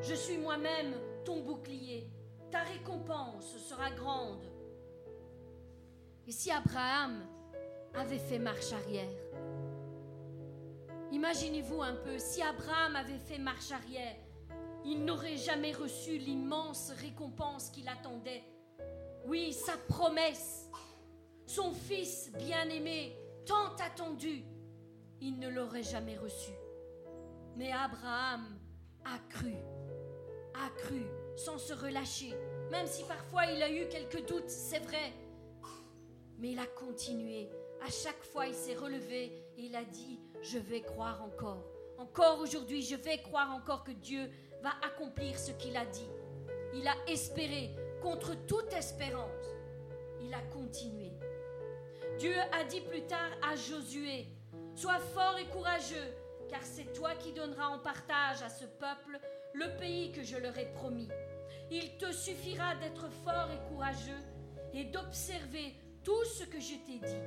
Je 0.00 0.14
suis 0.14 0.38
moi-même 0.38 0.94
ton 1.24 1.42
bouclier. 1.42 2.08
Ta 2.54 2.60
récompense 2.60 3.56
sera 3.58 3.90
grande. 3.90 4.44
Et 6.24 6.30
si 6.30 6.52
Abraham 6.52 7.26
avait 7.92 8.20
fait 8.20 8.38
marche 8.38 8.72
arrière? 8.72 9.10
Imaginez-vous 11.10 11.82
un 11.82 11.96
peu, 11.96 12.16
si 12.20 12.42
Abraham 12.42 12.94
avait 12.94 13.18
fait 13.18 13.38
marche 13.38 13.72
arrière, 13.72 14.14
il 14.84 15.04
n'aurait 15.04 15.36
jamais 15.36 15.72
reçu 15.72 16.16
l'immense 16.16 16.92
récompense 16.92 17.70
qu'il 17.70 17.88
attendait. 17.88 18.44
Oui, 19.26 19.52
sa 19.52 19.76
promesse, 19.88 20.70
son 21.46 21.72
fils 21.72 22.30
bien-aimé, 22.38 23.18
tant 23.46 23.74
attendu, 23.84 24.44
il 25.20 25.40
ne 25.40 25.48
l'aurait 25.48 25.82
jamais 25.82 26.16
reçu. 26.16 26.52
Mais 27.56 27.72
Abraham 27.72 28.60
a 29.04 29.18
cru, 29.28 29.56
a 30.54 30.70
cru, 30.78 31.04
sans 31.36 31.58
se 31.58 31.72
relâcher, 31.72 32.34
même 32.70 32.86
si 32.86 33.04
parfois 33.04 33.46
il 33.46 33.62
a 33.62 33.70
eu 33.70 33.88
quelques 33.88 34.26
doutes, 34.26 34.48
c'est 34.48 34.78
vrai. 34.80 35.12
Mais 36.38 36.52
il 36.52 36.58
a 36.58 36.66
continué. 36.66 37.48
À 37.86 37.90
chaque 37.90 38.22
fois, 38.24 38.46
il 38.46 38.54
s'est 38.54 38.74
relevé 38.74 39.24
et 39.56 39.62
il 39.66 39.76
a 39.76 39.84
dit, 39.84 40.18
je 40.42 40.58
vais 40.58 40.80
croire 40.80 41.22
encore. 41.22 41.64
Encore 41.98 42.40
aujourd'hui, 42.40 42.82
je 42.82 42.96
vais 42.96 43.18
croire 43.18 43.54
encore 43.54 43.84
que 43.84 43.92
Dieu 43.92 44.30
va 44.62 44.72
accomplir 44.82 45.38
ce 45.38 45.52
qu'il 45.52 45.76
a 45.76 45.84
dit. 45.86 46.08
Il 46.74 46.88
a 46.88 46.94
espéré 47.06 47.70
contre 48.02 48.34
toute 48.46 48.72
espérance. 48.72 49.30
Il 50.20 50.32
a 50.34 50.40
continué. 50.52 51.12
Dieu 52.18 52.34
a 52.52 52.64
dit 52.64 52.80
plus 52.80 53.02
tard 53.02 53.30
à 53.42 53.54
Josué, 53.54 54.28
Sois 54.74 54.98
fort 54.98 55.38
et 55.38 55.46
courageux, 55.46 56.14
car 56.48 56.62
c'est 56.62 56.92
toi 56.92 57.14
qui 57.14 57.32
donneras 57.32 57.68
en 57.68 57.78
partage 57.78 58.42
à 58.42 58.48
ce 58.48 58.64
peuple 58.64 59.20
le 59.52 59.76
pays 59.78 60.10
que 60.10 60.24
je 60.24 60.36
leur 60.36 60.56
ai 60.58 60.66
promis. 60.72 61.08
Il 61.76 61.96
te 61.98 62.12
suffira 62.12 62.76
d'être 62.76 63.10
fort 63.24 63.50
et 63.50 63.68
courageux 63.68 64.22
et 64.72 64.84
d'observer 64.84 65.74
tout 66.04 66.24
ce 66.24 66.44
que 66.44 66.60
je 66.60 66.74
t'ai 66.86 67.00
dit. 67.00 67.22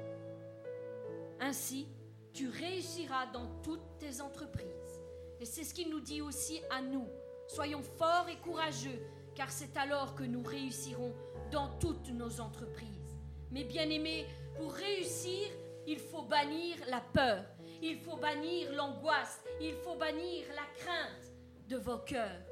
Ainsi, 1.42 1.90
tu 2.32 2.48
réussiras 2.48 3.26
dans 3.34 3.48
toutes 3.62 3.98
tes 4.00 4.22
entreprises. 4.22 5.02
Et 5.42 5.46
c'est 5.46 5.66
ce 5.66 5.74
qu'il 5.74 5.90
nous 5.90 6.00
dit 6.00 6.22
aussi 6.22 6.62
à 6.70 6.82
nous. 6.82 7.10
Soyons 7.50 7.82
forts 7.82 8.30
et 8.30 8.38
courageux, 8.38 9.02
car 9.36 9.52
c'est 9.52 9.76
alors 9.76 10.16
que 10.16 10.24
nous 10.24 10.44
réussirons 10.44 11.14
dans 11.52 11.68
toutes 11.80 12.10
nos 12.12 12.40
entreprises. 12.40 13.18
Mais 13.52 13.66
bien 13.66 13.90
aimés, 13.90 14.28
pour 14.56 14.72
réussir, 14.72 15.50
il 15.86 16.00
faut 16.00 16.24
bannir 16.24 16.78
la 16.88 17.02
peur, 17.02 17.44
il 17.82 17.98
faut 17.98 18.16
bannir 18.16 18.72
l'angoisse, 18.72 19.42
il 19.60 19.74
faut 19.74 19.96
bannir 19.96 20.46
la 20.56 20.82
crainte 20.82 21.34
de 21.68 21.76
vos 21.76 21.98
cœurs. 21.98 22.47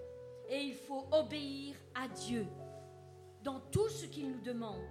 Et 0.50 0.62
il 0.62 0.76
faut 0.76 1.08
obéir 1.12 1.76
à 1.94 2.08
Dieu 2.08 2.48
dans 3.44 3.60
tout 3.72 3.90
ce 3.90 4.06
qu'il 4.06 4.32
nous 4.32 4.42
demande. 4.42 4.82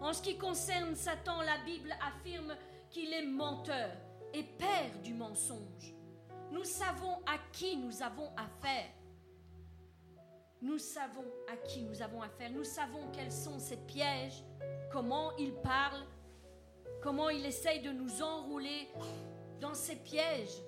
En 0.00 0.12
ce 0.12 0.22
qui 0.22 0.36
concerne 0.36 0.94
Satan, 0.94 1.40
la 1.42 1.58
Bible 1.64 1.94
affirme 2.00 2.54
qu'il 2.90 3.12
est 3.12 3.26
menteur 3.26 3.90
et 4.32 4.42
père 4.42 4.90
du 5.02 5.14
mensonge. 5.14 5.94
Nous 6.52 6.64
savons 6.64 7.16
à 7.26 7.38
qui 7.52 7.76
nous 7.76 8.02
avons 8.02 8.30
affaire. 8.36 8.90
Nous 10.62 10.78
savons 10.78 11.24
à 11.52 11.56
qui 11.56 11.82
nous 11.82 12.02
avons 12.02 12.22
affaire. 12.22 12.50
Nous 12.50 12.64
savons 12.64 13.10
quels 13.12 13.32
sont 13.32 13.58
ses 13.58 13.76
pièges, 13.76 14.42
comment 14.92 15.36
il 15.36 15.52
parle, 15.54 16.02
comment 17.02 17.28
il 17.28 17.44
essaye 17.44 17.80
de 17.80 17.90
nous 17.90 18.22
enrouler 18.22 18.88
dans 19.60 19.74
ses 19.74 19.96
pièges 19.96 20.62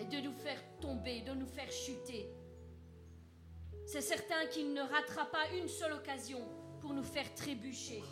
et 0.00 0.04
de 0.04 0.20
nous 0.20 0.32
faire 0.34 0.60
tomber, 0.80 1.20
de 1.22 1.32
nous 1.32 1.46
faire 1.46 1.70
chuter. 1.70 2.28
C'est 3.90 4.02
certain 4.02 4.44
qu'il 4.50 4.74
ne 4.74 4.82
ratera 4.82 5.24
pas 5.24 5.48
une 5.56 5.66
seule 5.66 5.94
occasion 5.94 6.46
pour 6.82 6.92
nous 6.92 7.02
faire 7.02 7.34
trébucher, 7.34 8.02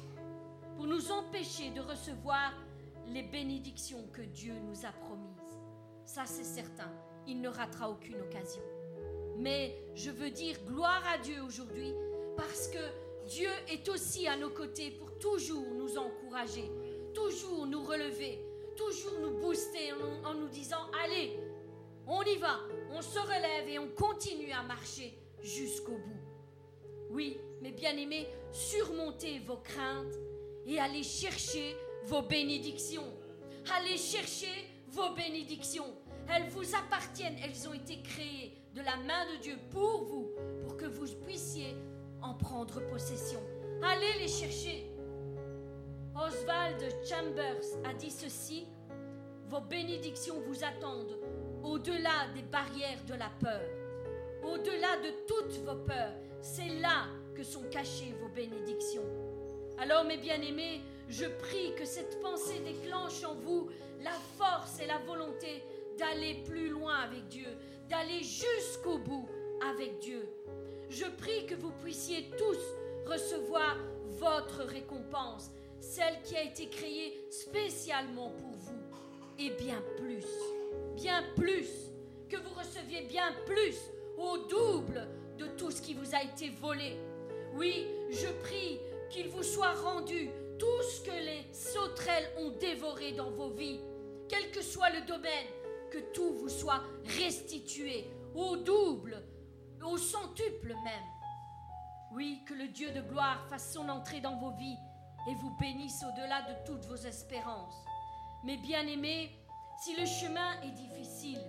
pour 0.75 0.87
nous 0.87 1.13
empêcher 1.13 1.69
de 1.69 1.83
recevoir 1.83 2.55
les 3.09 3.23
bénédictions 3.23 4.03
que 4.11 4.23
Dieu 4.23 4.55
nous 4.55 4.87
a 4.87 4.93
promises. 4.93 5.59
Ça, 6.07 6.25
c'est 6.25 6.45
certain. 6.45 6.91
Il 7.27 7.43
ne 7.43 7.51
ratera 7.51 7.91
aucune 7.91 8.19
occasion. 8.23 8.63
Mais 9.37 9.77
je 9.95 10.11
veux 10.11 10.31
dire 10.31 10.57
gloire 10.67 11.03
à 11.13 11.19
Dieu 11.19 11.43
aujourd'hui 11.43 11.93
parce 12.39 12.69
que 12.69 13.27
Dieu 13.29 13.51
est 13.69 13.87
aussi 13.91 14.27
à 14.27 14.39
nos 14.39 14.49
côtés 14.49 14.93
pour 14.93 15.19
toujours 15.19 15.75
nous 15.75 15.99
encourager, 15.99 16.71
toujours 17.13 17.67
nous 17.67 17.85
relever, 17.85 18.43
toujours 18.79 19.21
nous 19.21 19.41
booster 19.41 19.93
en, 20.25 20.33
nous 20.33 20.49
disant, 20.49 20.91
allez, 21.05 21.39
On 22.07 22.23
y 22.23 22.37
va, 22.39 22.61
on 22.93 23.03
se 23.03 23.19
relève 23.19 23.69
et 23.69 23.79
on 23.79 23.89
continue 23.89 24.53
à 24.53 24.63
marcher 24.63 25.13
jusqu'au 25.47 25.93
bout. 25.93 26.21
Oui, 27.11 27.39
mes 27.63 27.73
bien-aimés, 27.73 28.27
surmontez 28.51 29.39
vos 29.39 29.59
craintes 29.59 30.15
et 30.67 30.79
allez 30.79 31.03
chercher 31.03 31.77
vos 32.05 32.23
bénédictions. 32.23 33.13
Allez 33.77 33.97
chercher 33.97 34.69
vos 34.89 35.15
bénédictions. 35.15 35.95
Elles 36.29 36.49
vous 36.51 36.75
appartiennent, 36.75 37.37
elles 37.43 37.69
ont 37.69 37.75
été 37.75 38.03
créées 38.03 38.53
de 38.75 38.81
la 38.81 38.97
main 38.97 39.25
de 39.33 39.43
Dieu 39.43 39.57
pour 39.71 40.05
vous, 40.05 40.31
pour 40.63 40.77
que 40.77 40.87
vous 40.87 41.07
puissiez 41.25 41.77
en 42.23 42.35
prendre 42.35 42.81
possession. 42.89 43.41
Allez 43.83 44.21
les 44.21 44.29
chercher. 44.29 44.91
Oswald 46.15 46.83
Chambers 47.09 47.85
a 47.85 47.95
dit 47.95 48.11
ceci, 48.11 48.67
vos 49.49 49.61
bénédictions 49.61 50.41
vous 50.41 50.65
attendent 50.65 51.19
au-delà 51.63 52.29
des 52.35 52.43
barrières 52.43 53.05
de 53.07 53.15
la 53.15 53.31
peur, 53.41 53.61
au-delà 54.47 54.97
de 55.03 55.11
toutes 55.27 55.57
vos 55.65 55.77
peurs. 55.85 56.15
C'est 56.41 56.81
là 56.81 57.07
que 57.35 57.43
sont 57.43 57.65
cachées 57.71 58.15
vos 58.21 58.29
bénédictions. 58.29 59.05
Alors 59.79 60.05
mes 60.05 60.17
bien-aimés, 60.17 60.81
je 61.09 61.27
prie 61.27 61.75
que 61.77 61.85
cette 61.85 62.21
pensée 62.21 62.61
déclenche 62.61 63.25
en 63.25 63.35
vous 63.35 63.69
la 64.03 64.13
force 64.39 64.81
et 64.81 64.87
la 64.87 64.99
volonté 64.99 65.63
d'aller 65.99 66.43
plus 66.45 66.69
loin 66.69 66.95
avec 66.95 67.29
Dieu, 67.29 67.49
d'aller 67.89 68.23
jusqu'au 68.23 68.99
bout 68.99 69.29
avec 69.71 69.99
Dieu. 69.99 70.29
Je 70.89 71.05
prie 71.05 71.47
que 71.47 71.55
vous 71.55 71.73
puissiez 71.83 72.31
tous 72.39 72.59
recevoir 73.07 73.77
votre 74.19 74.63
récompense, 74.63 75.51
celle 75.81 76.21
qui 76.23 76.37
a 76.37 76.43
été 76.43 76.69
créée 76.69 77.27
spécialement 77.31 78.31
pour 78.31 78.53
vous, 78.53 78.81
et 79.39 79.51
bien 79.51 79.83
plus, 79.99 80.27
bien 80.95 81.23
plus, 81.37 81.69
que 82.29 82.37
vous 82.37 82.55
receviez 82.59 83.03
bien 83.03 83.33
plus, 83.45 83.77
au 84.17 84.39
double 84.49 85.09
de 85.39 85.47
tout 85.57 85.71
ce 85.71 85.83
qui 85.83 85.95
vous 85.95 86.15
a 86.15 86.23
été 86.23 86.51
volé. 86.51 86.97
Oui, 87.55 87.87
je 88.11 88.29
prie 88.43 88.79
qu'il 89.11 89.29
vous 89.29 89.43
soit 89.43 89.75
rendu 89.75 90.31
tout 90.59 90.83
ce 90.83 91.01
que 91.03 91.11
les 91.11 91.53
sauterelles 91.53 92.31
ont 92.39 92.51
dévoré 92.59 93.13
dans 93.13 93.31
vos 93.31 93.51
vies, 93.51 93.81
quel 94.29 94.51
que 94.51 94.63
soit 94.63 94.91
le 94.91 95.07
domaine, 95.07 95.47
que 95.91 95.99
tout 96.13 96.33
vous 96.35 96.49
soit 96.49 96.83
restitué 97.19 98.07
au 98.35 98.57
double, 98.57 99.23
au 99.85 99.97
centuple 99.97 100.75
même. 100.85 101.09
Oui, 102.13 102.41
que 102.47 102.55
le 102.55 102.69
Dieu 102.69 102.91
de 102.93 103.01
gloire 103.01 103.47
fasse 103.49 103.73
son 103.73 103.89
entrée 103.89 104.21
dans 104.21 104.37
vos 104.39 104.53
vies 104.57 104.79
et 105.29 105.35
vous 105.35 105.55
bénisse 105.59 106.03
au-delà 106.03 106.43
de 106.43 106.67
toutes 106.67 106.85
vos 106.87 106.97
espérances. 106.97 107.85
Mais 108.45 108.57
bien 108.57 108.87
aimés, 108.87 109.31
si 109.79 109.97
le 109.97 110.07
chemin 110.07 110.61
est 110.63 110.71
difficile, 110.71 111.41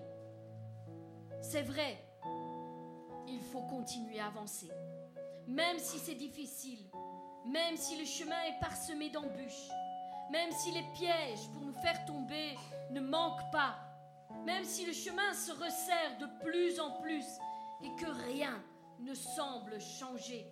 c'est 1.41 1.61
vrai, 1.61 1.97
il 3.27 3.41
faut 3.41 3.61
continuer 3.61 4.19
à 4.19 4.27
avancer. 4.27 4.69
Même 5.47 5.77
si 5.79 5.99
c'est 5.99 6.15
difficile, 6.15 6.79
même 7.45 7.77
si 7.77 7.97
le 7.97 8.05
chemin 8.05 8.41
est 8.47 8.59
parsemé 8.59 9.09
d'embûches, 9.09 9.69
même 10.31 10.51
si 10.51 10.71
les 10.71 10.83
pièges 10.93 11.47
pour 11.53 11.61
nous 11.61 11.81
faire 11.81 12.05
tomber 12.05 12.57
ne 12.91 12.99
manquent 12.99 13.51
pas, 13.51 13.75
même 14.45 14.63
si 14.63 14.85
le 14.85 14.93
chemin 14.93 15.33
se 15.33 15.51
resserre 15.51 16.17
de 16.19 16.27
plus 16.43 16.79
en 16.79 16.91
plus 17.01 17.25
et 17.81 17.89
que 17.95 18.09
rien 18.29 18.61
ne 18.99 19.13
semble 19.13 19.79
changer, 19.79 20.45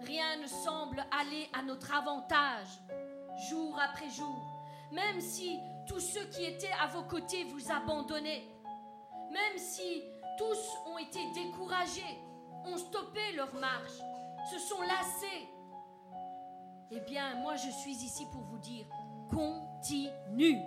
rien 0.00 0.36
ne 0.40 0.46
semble 0.46 1.04
aller 1.20 1.48
à 1.52 1.62
notre 1.62 1.94
avantage 1.94 2.68
jour 3.50 3.78
après 3.80 4.08
jour, 4.08 4.64
même 4.92 5.20
si 5.20 5.58
tous 5.86 6.00
ceux 6.00 6.24
qui 6.26 6.44
étaient 6.44 6.72
à 6.80 6.86
vos 6.86 7.02
côtés 7.02 7.44
vous 7.44 7.70
abandonnaient, 7.70 8.44
même 9.30 9.58
si 9.58 10.02
tous 10.38 10.76
ont 10.86 10.98
été 10.98 11.18
découragés, 11.32 12.18
ont 12.64 12.78
stoppé 12.78 13.32
leur 13.34 13.52
marche, 13.54 13.98
se 14.50 14.58
sont 14.58 14.80
lassés, 14.82 15.48
eh 16.90 17.00
bien 17.00 17.34
moi 17.42 17.56
je 17.56 17.70
suis 17.70 17.92
ici 17.92 18.26
pour 18.32 18.42
vous 18.42 18.58
dire, 18.58 18.86
continue, 19.30 20.62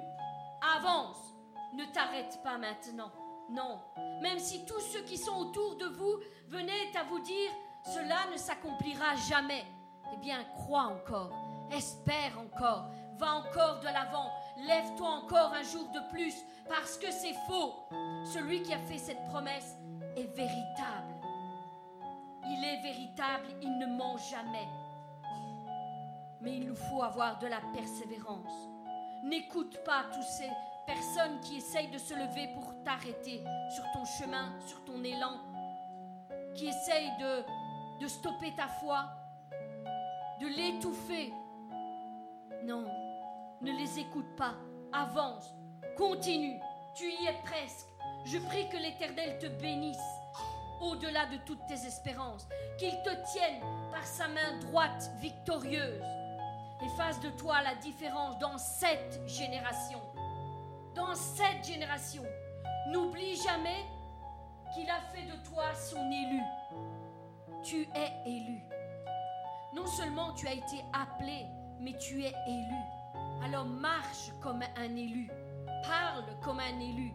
avance, 0.75 1.35
ne 1.73 1.85
t'arrête 1.85 2.39
pas 2.43 2.57
maintenant. 2.57 3.11
Non, 3.49 3.79
même 4.21 4.39
si 4.39 4.65
tous 4.65 4.79
ceux 4.79 5.01
qui 5.03 5.17
sont 5.17 5.35
autour 5.35 5.75
de 5.77 5.85
vous 5.85 6.17
venaient 6.47 6.95
à 6.95 7.03
vous 7.03 7.19
dire 7.19 7.51
cela 7.85 8.31
ne 8.31 8.37
s'accomplira 8.37 9.15
jamais, 9.27 9.65
eh 10.13 10.17
bien 10.17 10.43
crois 10.55 10.83
encore, 10.83 11.31
espère 11.71 12.39
encore, 12.39 12.85
va 13.17 13.33
encore 13.35 13.79
de 13.79 13.85
l'avant, 13.85 14.29
lève-toi 14.67 15.07
encore 15.07 15.53
un 15.53 15.63
jour 15.63 15.87
de 15.89 15.99
plus, 16.11 16.35
parce 16.67 16.97
que 16.97 17.11
c'est 17.11 17.35
faux. 17.47 17.87
Celui 18.33 18.61
qui 18.63 18.73
a 18.73 18.79
fait 18.79 18.97
cette 18.97 19.23
promesse 19.25 19.77
est 20.15 20.35
véritable. 20.35 21.15
Il 22.45 22.63
est 22.63 22.81
véritable, 22.81 23.47
il 23.61 23.77
ne 23.77 23.85
ment 23.85 24.17
jamais. 24.17 24.67
Mais 26.41 26.57
il 26.57 26.65
nous 26.65 26.75
faut 26.75 27.03
avoir 27.03 27.39
de 27.39 27.47
la 27.47 27.61
persévérance. 27.73 28.69
N'écoute 29.23 29.77
pas 29.83 30.05
tous 30.13 30.23
ces 30.23 30.49
personnes 30.87 31.39
qui 31.41 31.57
essayent 31.57 31.91
de 31.91 31.97
se 31.97 32.13
lever 32.13 32.49
pour 32.55 32.73
t'arrêter 32.83 33.43
sur 33.75 33.83
ton 33.93 34.05
chemin, 34.05 34.59
sur 34.67 34.83
ton 34.83 35.03
élan, 35.03 35.39
qui 36.55 36.67
essayent 36.67 37.15
de, 37.19 37.43
de 38.01 38.07
stopper 38.07 38.53
ta 38.55 38.67
foi, 38.67 39.05
de 40.39 40.47
l'étouffer. 40.47 41.31
Non, 42.63 42.85
ne 43.61 43.71
les 43.71 43.99
écoute 43.99 44.35
pas. 44.35 44.55
Avance, 44.93 45.53
continue, 45.97 46.59
tu 46.95 47.05
y 47.05 47.27
es 47.27 47.41
presque. 47.43 47.87
Je 48.25 48.37
prie 48.37 48.69
que 48.69 48.77
l'Éternel 48.77 49.37
te 49.39 49.47
bénisse 49.47 49.97
au-delà 50.81 51.25
de 51.27 51.37
toutes 51.45 51.65
tes 51.67 51.85
espérances, 51.85 52.47
qu'il 52.77 52.93
te 53.03 53.31
tienne 53.31 53.61
par 53.91 54.05
sa 54.05 54.27
main 54.27 54.59
droite 54.61 55.11
victorieuse 55.19 56.03
et 56.83 56.89
fasse 56.97 57.19
de 57.19 57.29
toi 57.29 57.61
la 57.61 57.75
différence 57.75 58.37
dans 58.39 58.57
cette 58.57 59.21
génération 59.27 60.01
dans 60.95 61.15
cette 61.15 61.65
génération. 61.65 62.23
N'oublie 62.87 63.35
jamais 63.37 63.85
qu'il 64.73 64.89
a 64.89 65.01
fait 65.13 65.25
de 65.25 65.49
toi 65.49 65.73
son 65.73 66.09
élu. 66.11 66.41
Tu 67.63 67.87
es 67.95 68.29
élu. 68.29 68.61
Non 69.73 69.87
seulement 69.87 70.33
tu 70.33 70.47
as 70.47 70.53
été 70.53 70.83
appelé, 70.93 71.45
mais 71.79 71.93
tu 71.97 72.23
es 72.23 72.33
élu. 72.47 73.00
Alors 73.43 73.65
marche 73.65 74.31
comme 74.41 74.63
un 74.77 74.95
élu. 74.95 75.29
Parle 75.83 76.25
comme 76.43 76.59
un 76.59 76.79
élu. 76.79 77.11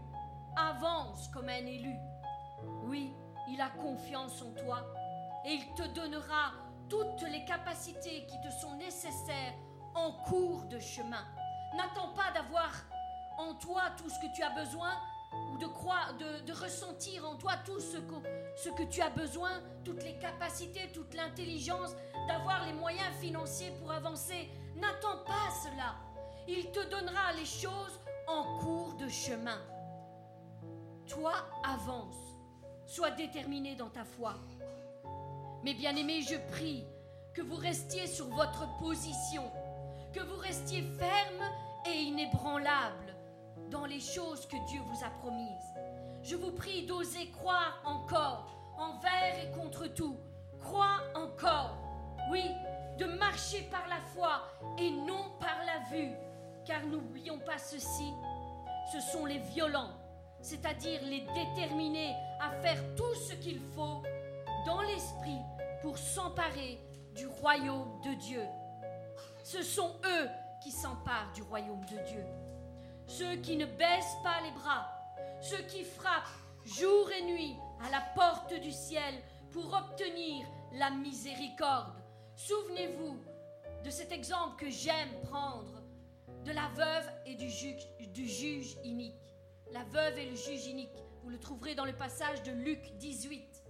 Avance 0.56 1.28
comme 1.28 1.48
un 1.48 1.66
élu. 1.66 1.94
Oui, 2.84 3.14
il 3.48 3.60
a 3.60 3.68
confiance 3.70 4.42
en 4.42 4.52
toi 4.52 4.84
et 5.44 5.52
il 5.52 5.74
te 5.74 5.86
donnera 5.94 6.52
toutes 6.88 7.22
les 7.30 7.44
capacités 7.44 8.26
qui 8.26 8.40
te 8.40 8.52
sont 8.52 8.74
nécessaires 8.76 9.54
en 9.94 10.12
cours 10.28 10.64
de 10.64 10.80
chemin. 10.80 11.24
N'attends 11.76 12.12
pas 12.14 12.32
d'avoir 12.34 12.72
en 13.38 13.54
toi 13.54 13.82
tout 13.96 14.08
ce 14.08 14.18
que 14.18 14.34
tu 14.34 14.42
as 14.42 14.50
besoin 14.50 14.92
ou 15.52 15.58
de, 15.58 16.52
ressentir 16.52 17.28
en 17.28 17.36
toi 17.36 17.52
tout 17.64 17.80
ce 17.80 18.68
que 18.70 18.82
tu 18.84 19.00
as 19.02 19.10
besoin, 19.10 19.50
toutes 19.84 20.02
les 20.02 20.16
capacités, 20.18 20.90
toute 20.92 21.14
l'intelligence, 21.14 21.94
d'avoir 22.26 22.64
les 22.64 22.72
moyens 22.72 23.14
financiers 23.20 23.72
pour 23.78 23.92
avancer. 23.92 24.50
N'attends 24.76 25.18
pas 25.24 25.50
cela. 25.62 25.94
Il 26.48 26.70
te 26.70 26.88
donnera 26.88 27.32
les 27.36 27.44
choses 27.44 28.00
en 28.28 28.58
cours 28.58 28.94
de 28.94 29.08
chemin. 29.08 29.58
Toi, 31.08 31.32
avance. 31.64 32.16
Sois 32.86 33.10
déterminé 33.10 33.74
dans 33.74 33.90
ta 33.90 34.04
foi. 34.04 34.34
Mais 35.64 35.74
bien 35.74 35.96
aimé, 35.96 36.22
je 36.22 36.36
prie 36.52 36.84
que 37.34 37.42
vous 37.42 37.56
restiez 37.56 38.06
sur 38.06 38.28
votre 38.28 38.66
position, 38.78 39.42
que 40.12 40.20
vous 40.20 40.36
restiez 40.36 40.82
ferme 40.82 41.50
et 41.84 41.96
inébranlable 42.02 43.16
dans 43.70 43.84
les 43.84 44.00
choses 44.00 44.46
que 44.46 44.56
Dieu 44.68 44.80
vous 44.86 45.04
a 45.04 45.10
promises. 45.10 45.74
Je 46.22 46.36
vous 46.36 46.52
prie 46.52 46.86
d'oser 46.86 47.30
croire 47.30 47.80
encore, 47.84 48.46
envers 48.78 49.42
et 49.42 49.50
contre 49.58 49.86
tout. 49.88 50.16
Crois 50.60 51.02
encore, 51.14 51.76
oui, 52.30 52.44
de 52.98 53.04
marcher 53.04 53.62
par 53.70 53.86
la 53.88 54.00
foi 54.14 54.42
et 54.78 54.90
non 54.90 55.32
par 55.40 55.58
la 55.66 55.96
vue. 55.96 56.12
Car 56.66 56.84
n'oublions 56.86 57.38
pas 57.38 57.58
ceci, 57.58 58.12
ce 58.92 59.00
sont 59.00 59.24
les 59.24 59.38
violents, 59.38 59.92
c'est-à-dire 60.40 61.00
les 61.04 61.20
déterminés 61.34 62.14
à 62.40 62.50
faire 62.60 62.82
tout 62.96 63.14
ce 63.14 63.34
qu'il 63.34 63.60
faut 63.74 64.02
dans 64.66 64.80
l'esprit 64.82 65.38
pour 65.82 65.96
s'emparer 65.96 66.80
du 67.14 67.26
royaume 67.26 68.00
de 68.04 68.14
Dieu. 68.14 68.42
Ce 69.44 69.62
sont 69.62 69.94
eux 70.04 70.28
qui 70.62 70.72
s'emparent 70.72 71.32
du 71.34 71.42
royaume 71.42 71.84
de 71.86 71.98
Dieu 72.08 72.24
ceux 73.06 73.36
qui 73.36 73.56
ne 73.56 73.66
baissent 73.66 74.18
pas 74.22 74.40
les 74.42 74.50
bras, 74.52 74.88
ceux 75.40 75.62
qui 75.62 75.84
frappent 75.84 76.26
jour 76.64 77.10
et 77.12 77.22
nuit 77.22 77.56
à 77.84 77.90
la 77.90 78.00
porte 78.14 78.54
du 78.60 78.72
ciel 78.72 79.14
pour 79.52 79.72
obtenir 79.72 80.46
la 80.72 80.90
miséricorde. 80.90 81.94
Souvenez-vous 82.34 83.18
de 83.84 83.90
cet 83.90 84.12
exemple 84.12 84.56
que 84.56 84.70
j'aime 84.70 85.10
prendre 85.30 85.75
de 86.46 86.52
la 86.52 86.68
veuve 86.76 87.10
et 87.26 87.34
du 87.34 87.48
juge, 87.50 88.76
inique. 88.84 89.34
La 89.72 89.82
veuve 89.84 90.16
et 90.16 90.30
le 90.30 90.36
juge 90.36 90.66
inique. 90.66 91.04
Vous 91.22 91.28
le 91.28 91.40
trouverez 91.40 91.74
dans 91.74 91.84
le 91.84 91.92
passage 91.92 92.42
de 92.44 92.52
Luc 92.52 92.92
18. 92.98 93.64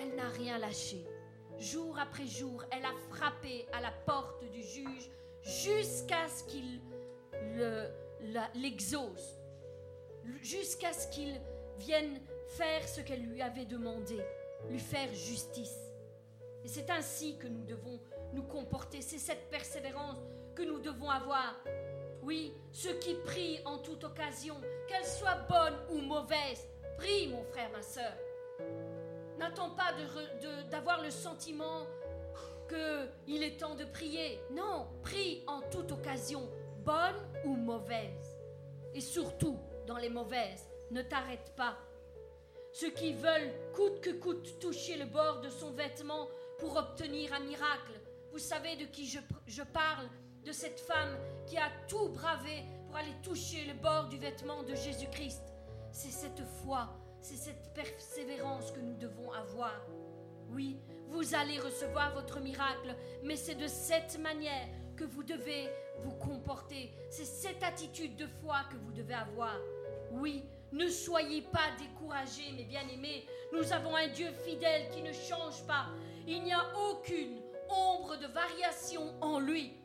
Elle 0.00 0.16
n'a 0.16 0.28
rien 0.30 0.58
lâché. 0.58 1.06
Jour 1.60 1.96
après 2.00 2.26
jour, 2.26 2.64
elle 2.72 2.84
a 2.84 2.92
frappé 3.10 3.66
à 3.72 3.80
la 3.80 3.92
porte 3.92 4.44
du 4.50 4.62
juge 4.62 5.08
jusqu'à 5.42 6.28
ce 6.28 6.44
qu'il 6.44 6.80
l'exauce, 8.54 9.38
jusqu'à 10.42 10.92
ce 10.92 11.06
qu'il 11.08 11.40
vienne 11.78 12.20
faire 12.48 12.88
ce 12.88 13.00
qu'elle 13.00 13.22
lui 13.22 13.40
avait 13.40 13.66
demandé, 13.66 14.18
lui 14.68 14.80
faire 14.80 15.12
justice. 15.14 15.78
Et 16.64 16.68
c'est 16.68 16.90
ainsi 16.90 17.38
que 17.38 17.46
nous 17.46 17.64
devons 17.64 18.00
nous 18.32 18.42
comporter, 18.42 19.00
c'est 19.00 19.18
cette 19.18 19.48
persévérance 19.48 20.18
que 20.58 20.64
nous 20.64 20.80
devons 20.80 21.08
avoir. 21.08 21.54
Oui, 22.22 22.52
ceux 22.72 22.94
qui 22.94 23.14
prient 23.14 23.60
en 23.64 23.78
toute 23.78 24.02
occasion, 24.02 24.56
qu'elle 24.88 25.06
soit 25.06 25.46
bonne 25.48 25.76
ou 25.88 26.00
mauvaise, 26.00 26.66
prie 26.96 27.28
mon 27.28 27.44
frère, 27.44 27.70
ma 27.70 27.80
soeur. 27.80 28.12
N'attends 29.38 29.70
pas 29.70 29.94
d'avoir 30.68 31.00
le 31.00 31.10
sentiment 31.10 31.86
qu'il 32.68 33.42
est 33.44 33.56
temps 33.56 33.76
de 33.76 33.84
prier. 33.84 34.40
Non, 34.50 34.88
prie 35.02 35.44
en 35.46 35.60
toute 35.70 35.92
occasion, 35.92 36.50
bonne 36.84 37.22
ou 37.44 37.54
mauvaise. 37.54 38.36
Et 38.94 39.00
surtout, 39.00 39.60
dans 39.86 39.96
les 39.96 40.10
mauvaises, 40.10 40.68
ne 40.90 41.02
t'arrête 41.02 41.52
pas. 41.56 41.78
Ceux 42.72 42.90
qui 42.90 43.12
veulent 43.12 43.52
coûte 43.74 44.00
que 44.00 44.10
coûte 44.10 44.58
toucher 44.58 44.96
le 44.96 45.06
bord 45.06 45.40
de 45.40 45.50
son 45.50 45.70
vêtement 45.70 46.28
pour 46.58 46.76
obtenir 46.76 47.32
un 47.32 47.40
miracle. 47.40 47.92
Vous 48.32 48.38
savez 48.40 48.74
de 48.74 48.86
qui 48.86 49.06
je 49.06 49.62
parle 49.62 50.08
De 50.44 50.52
cette 50.52 50.80
femme 50.80 51.16
qui 51.46 51.58
a 51.58 51.70
tout 51.88 52.08
bravé 52.08 52.64
pour 52.86 52.96
aller 52.96 53.14
toucher 53.22 53.64
le 53.64 53.74
bord 53.74 54.08
du 54.08 54.18
vêtement 54.18 54.62
de 54.62 54.74
Jésus-Christ. 54.74 55.42
C'est 55.92 56.10
cette 56.10 56.42
foi, 56.62 56.88
c'est 57.20 57.36
cette 57.36 57.74
persévérance 57.74 58.72
que 58.72 58.80
nous 58.80 58.96
devons 58.96 59.32
avoir. 59.32 59.74
Oui, 60.50 60.80
vous 61.08 61.34
allez 61.34 61.58
recevoir 61.58 62.14
votre 62.14 62.40
miracle, 62.40 62.94
mais 63.22 63.36
c'est 63.36 63.54
de 63.54 63.66
cette 63.66 64.18
manière 64.18 64.68
que 64.96 65.04
vous 65.04 65.22
devez 65.22 65.68
vous 66.02 66.14
comporter. 66.14 66.92
C'est 67.10 67.24
cette 67.24 67.62
attitude 67.62 68.16
de 68.16 68.26
foi 68.26 68.60
que 68.70 68.76
vous 68.76 68.92
devez 68.92 69.14
avoir. 69.14 69.56
Oui, 70.12 70.44
ne 70.72 70.88
soyez 70.88 71.42
pas 71.42 71.70
découragés, 71.78 72.52
mes 72.56 72.64
bien-aimés. 72.64 73.26
Nous 73.52 73.72
avons 73.72 73.94
un 73.94 74.08
Dieu 74.08 74.30
fidèle 74.44 74.90
qui 74.90 75.02
ne 75.02 75.12
change 75.12 75.62
pas. 75.66 75.86
Il 76.26 76.42
n'y 76.42 76.52
a 76.52 76.64
aucune 76.90 77.40
ombre 77.70 78.16
de 78.16 78.26
variation 78.26 79.14
en 79.20 79.38
lui. 79.38 79.77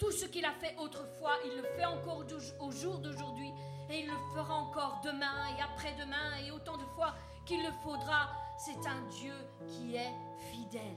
Tout 0.00 0.10
ce 0.10 0.24
qu'il 0.24 0.46
a 0.46 0.52
fait 0.54 0.74
autrefois, 0.78 1.34
il 1.44 1.58
le 1.58 1.62
fait 1.76 1.84
encore 1.84 2.24
au 2.60 2.70
jour 2.70 2.98
d'aujourd'hui 3.00 3.52
et 3.90 4.00
il 4.00 4.06
le 4.06 4.16
fera 4.34 4.54
encore 4.54 5.02
demain 5.04 5.54
et 5.56 5.62
après-demain 5.62 6.38
et 6.42 6.50
autant 6.50 6.78
de 6.78 6.86
fois 6.96 7.14
qu'il 7.44 7.62
le 7.62 7.70
faudra. 7.84 8.30
C'est 8.56 8.86
un 8.86 9.02
Dieu 9.10 9.34
qui 9.68 9.96
est 9.96 10.14
fidèle. 10.50 10.96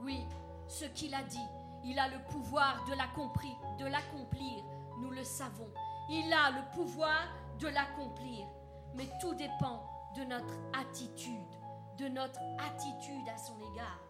Oui, 0.00 0.26
ce 0.66 0.86
qu'il 0.86 1.14
a 1.14 1.22
dit, 1.22 1.46
il 1.84 1.96
a 2.00 2.08
le 2.08 2.18
pouvoir 2.30 2.84
de 2.84 2.94
l'accomplir. 2.94 4.64
Nous 5.00 5.10
le 5.10 5.22
savons. 5.22 5.70
Il 6.10 6.32
a 6.32 6.50
le 6.50 6.74
pouvoir 6.74 7.28
de 7.60 7.68
l'accomplir. 7.68 8.44
Mais 8.96 9.08
tout 9.20 9.34
dépend 9.34 9.88
de 10.16 10.24
notre 10.24 10.54
attitude, 10.80 11.54
de 11.98 12.08
notre 12.08 12.40
attitude 12.58 13.28
à 13.32 13.38
son 13.38 13.56
égard. 13.72 14.00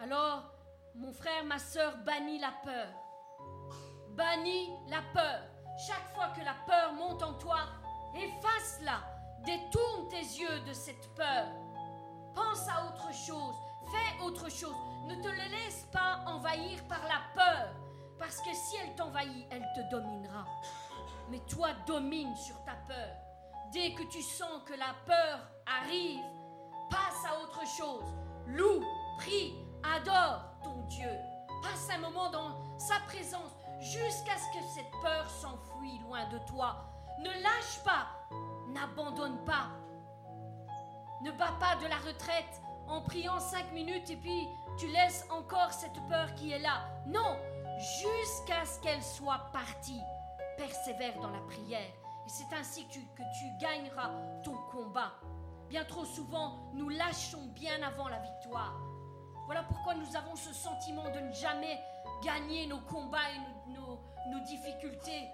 Alors, 0.00 0.55
mon 0.96 1.12
frère, 1.12 1.44
ma 1.44 1.58
soeur, 1.58 1.96
bannis 2.04 2.38
la 2.38 2.52
peur. 2.64 2.88
Bannis 4.10 4.70
la 4.88 5.02
peur. 5.12 5.42
Chaque 5.86 6.14
fois 6.14 6.28
que 6.28 6.40
la 6.40 6.54
peur 6.66 6.94
monte 6.94 7.22
en 7.22 7.34
toi, 7.34 7.58
efface-la. 8.14 9.00
Détourne 9.44 10.08
tes 10.08 10.16
yeux 10.16 10.60
de 10.66 10.72
cette 10.72 11.14
peur. 11.14 11.46
Pense 12.34 12.66
à 12.68 12.86
autre 12.86 13.12
chose. 13.12 13.54
Fais 13.92 14.24
autre 14.24 14.50
chose. 14.50 14.74
Ne 15.06 15.14
te 15.16 15.28
le 15.28 15.50
laisse 15.50 15.86
pas 15.92 16.24
envahir 16.26 16.82
par 16.88 17.02
la 17.04 17.20
peur. 17.34 17.68
Parce 18.18 18.38
que 18.38 18.54
si 18.54 18.76
elle 18.76 18.94
t'envahit, 18.94 19.46
elle 19.50 19.66
te 19.76 19.90
dominera. 19.90 20.46
Mais 21.28 21.40
toi, 21.40 21.68
domine 21.86 22.34
sur 22.36 22.56
ta 22.64 22.74
peur. 22.88 23.10
Dès 23.72 23.92
que 23.92 24.02
tu 24.04 24.22
sens 24.22 24.62
que 24.64 24.74
la 24.74 24.94
peur 25.04 25.40
arrive, 25.66 26.22
passe 26.88 27.24
à 27.26 27.42
autre 27.42 27.60
chose. 27.66 28.04
Loue, 28.46 28.82
prie, 29.18 29.54
adore 29.82 30.55
Dieu. 30.88 31.10
Passe 31.62 31.88
un 31.94 31.98
moment 31.98 32.30
dans 32.30 32.78
sa 32.78 33.00
présence 33.06 33.52
jusqu'à 33.80 34.36
ce 34.36 34.58
que 34.58 34.64
cette 34.74 34.90
peur 35.02 35.28
s'enfuit 35.30 35.98
loin 36.00 36.28
de 36.28 36.38
toi. 36.46 36.84
Ne 37.18 37.30
lâche 37.30 37.82
pas, 37.84 38.06
n'abandonne 38.68 39.42
pas. 39.44 39.68
Ne 41.22 41.32
bats 41.32 41.56
pas 41.58 41.76
de 41.76 41.86
la 41.86 41.96
retraite 41.96 42.60
en 42.88 43.00
priant 43.00 43.40
cinq 43.40 43.72
minutes 43.72 44.10
et 44.10 44.16
puis 44.16 44.48
tu 44.78 44.86
laisses 44.88 45.24
encore 45.30 45.72
cette 45.72 46.00
peur 46.08 46.34
qui 46.34 46.52
est 46.52 46.58
là. 46.58 46.88
Non, 47.06 47.36
jusqu'à 47.78 48.64
ce 48.64 48.80
qu'elle 48.80 49.02
soit 49.02 49.50
partie. 49.52 50.00
Persévère 50.56 51.18
dans 51.20 51.30
la 51.30 51.40
prière. 51.40 51.92
Et 52.26 52.28
c'est 52.28 52.54
ainsi 52.54 52.86
que 52.86 52.92
tu, 52.94 53.00
que 53.14 53.22
tu 53.38 53.58
gagneras 53.60 54.10
ton 54.42 54.56
combat. 54.70 55.12
Bien 55.68 55.84
trop 55.84 56.04
souvent, 56.04 56.58
nous 56.74 56.88
lâchons 56.88 57.46
bien 57.54 57.82
avant 57.82 58.08
la 58.08 58.18
victoire. 58.18 58.74
Voilà 59.46 59.62
pourquoi 59.62 59.94
nous 59.94 60.16
avons 60.16 60.36
ce 60.36 60.52
sentiment 60.52 61.08
de 61.10 61.20
ne 61.20 61.32
jamais 61.32 61.80
gagner 62.22 62.66
nos 62.66 62.80
combats 62.80 63.30
et 63.34 63.70
nos, 63.70 63.98
nos 64.30 64.44
difficultés. 64.44 65.28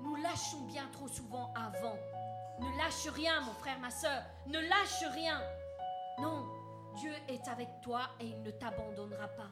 Nous 0.00 0.16
lâchons 0.16 0.60
bien 0.66 0.88
trop 0.92 1.08
souvent 1.08 1.52
avant. 1.54 1.96
Ne 2.60 2.76
lâche 2.78 3.08
rien, 3.14 3.40
mon 3.42 3.52
frère, 3.52 3.78
ma 3.78 3.90
soeur. 3.90 4.22
Ne 4.46 4.58
lâche 4.58 5.04
rien. 5.12 5.40
Non, 6.20 6.46
Dieu 6.96 7.12
est 7.28 7.46
avec 7.48 7.68
toi 7.82 8.10
et 8.18 8.26
il 8.26 8.42
ne 8.42 8.50
t'abandonnera 8.50 9.28
pas. 9.28 9.50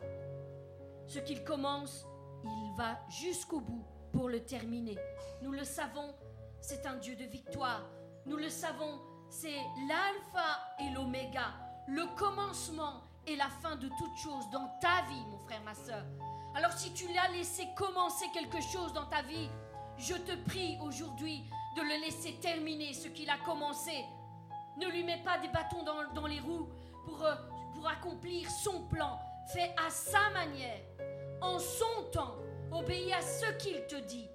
Ce 1.07 1.19
qu'il 1.19 1.45
commence, 1.45 2.07
il 2.45 2.75
va 2.77 2.99
jusqu'au 3.09 3.61
bout 3.61 3.85
pour 4.13 4.29
le 4.29 4.41
terminer. 4.41 4.99
Nous 5.43 5.53
le 5.53 5.65
savons, 5.65 6.15
c'est 6.61 6.87
un 6.87 6.97
Dieu 6.97 7.15
de 7.15 7.25
victoire. 7.25 7.83
Nous 8.25 8.37
le 8.37 8.49
savons, 8.49 9.01
c'est 9.29 9.61
l'alpha 9.89 10.61
et 10.81 10.91
l'oméga, 10.95 11.53
le 11.87 12.07
commencement 12.17 13.03
et 13.27 13.37
la 13.37 13.49
fin 13.49 13.77
de 13.77 13.89
toute 13.89 14.17
chose 14.17 14.49
dans 14.51 14.69
ta 14.81 15.03
vie, 15.09 15.25
mon 15.31 15.39
frère, 15.39 15.63
ma 15.65 15.75
soeur. 15.75 16.05
Alors 16.55 16.73
si 16.73 16.93
tu 16.93 17.07
l'as 17.13 17.29
laissé 17.33 17.69
commencer 17.77 18.27
quelque 18.33 18.61
chose 18.61 18.93
dans 18.93 19.07
ta 19.07 19.23
vie, 19.23 19.49
je 19.99 20.15
te 20.15 20.37
prie 20.49 20.79
aujourd'hui 20.83 21.45
de 21.77 21.83
le 21.83 22.05
laisser 22.05 22.35
terminer 22.41 22.93
ce 22.95 23.09
qu'il 23.09 23.29
a 23.29 23.39
commencé. 23.45 24.05
Ne 24.79 24.89
lui 24.89 25.05
mets 25.05 25.23
pas 25.23 25.39
des 25.39 25.49
bâtons 25.49 25.83
dans, 25.83 26.13
dans 26.15 26.27
les 26.27 26.41
roues, 26.41 26.69
pour, 27.07 27.25
euh, 27.25 27.35
pour 27.75 27.89
accomplir 27.89 28.51
son 28.51 28.83
plan. 28.89 29.19
Fais 29.53 29.75
à 29.87 29.91
sa 29.91 30.31
manière, 30.31 30.81
en 31.41 31.59
son 31.59 32.11
temps. 32.13 32.37
Obéis 32.73 33.13
à 33.13 33.23
ce 33.23 33.47
qu'il 33.59 33.87
te 33.87 33.97
dit 33.97 34.29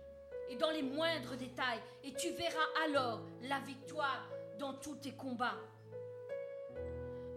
et 0.49 0.55
dans 0.55 0.71
les 0.71 0.81
moindres 0.81 1.35
détails. 1.35 1.79
Et 2.03 2.13
tu 2.13 2.29
verras 2.31 2.67
alors 2.85 3.21
la 3.41 3.59
victoire 3.59 4.25
dans 4.57 4.73
tous 4.73 4.95
tes 4.95 5.11
combats. 5.11 5.57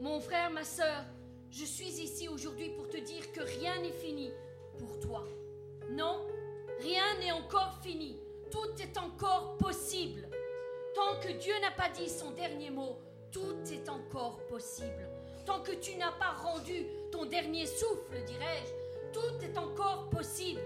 Mon 0.00 0.20
frère, 0.20 0.50
ma 0.50 0.64
soeur, 0.64 1.05
je 1.55 1.64
suis 1.64 2.00
ici 2.02 2.28
aujourd'hui 2.28 2.70
pour 2.70 2.88
te 2.88 2.96
dire 2.96 3.30
que 3.32 3.40
rien 3.40 3.80
n'est 3.80 3.92
fini 3.92 4.32
pour 4.78 4.98
toi. 5.00 5.24
Non, 5.90 6.26
rien 6.80 7.18
n'est 7.20 7.32
encore 7.32 7.78
fini. 7.82 8.18
Tout 8.50 8.80
est 8.80 8.98
encore 8.98 9.57
possible. 9.57 10.28
Tant 10.94 11.20
que 11.20 11.32
Dieu 11.32 11.55
n'a 11.61 11.70
pas 11.70 11.88
dit 11.90 12.09
son 12.09 12.30
dernier 12.32 12.70
mot, 12.70 12.98
tout 13.32 13.57
est 13.72 13.88
encore 13.88 14.38
possible 14.46 15.09
tant 15.44 15.61
que 15.61 15.72
tu 15.72 15.96
n'as 15.96 16.12
pas 16.12 16.32
rendu 16.32 16.86
ton 17.12 17.26
dernier 17.26 17.66
souffle, 17.66 18.22
dirais-je, 18.26 19.12
tout 19.12 19.44
est 19.44 19.59
encore 19.59 20.09
possible. 20.11 20.61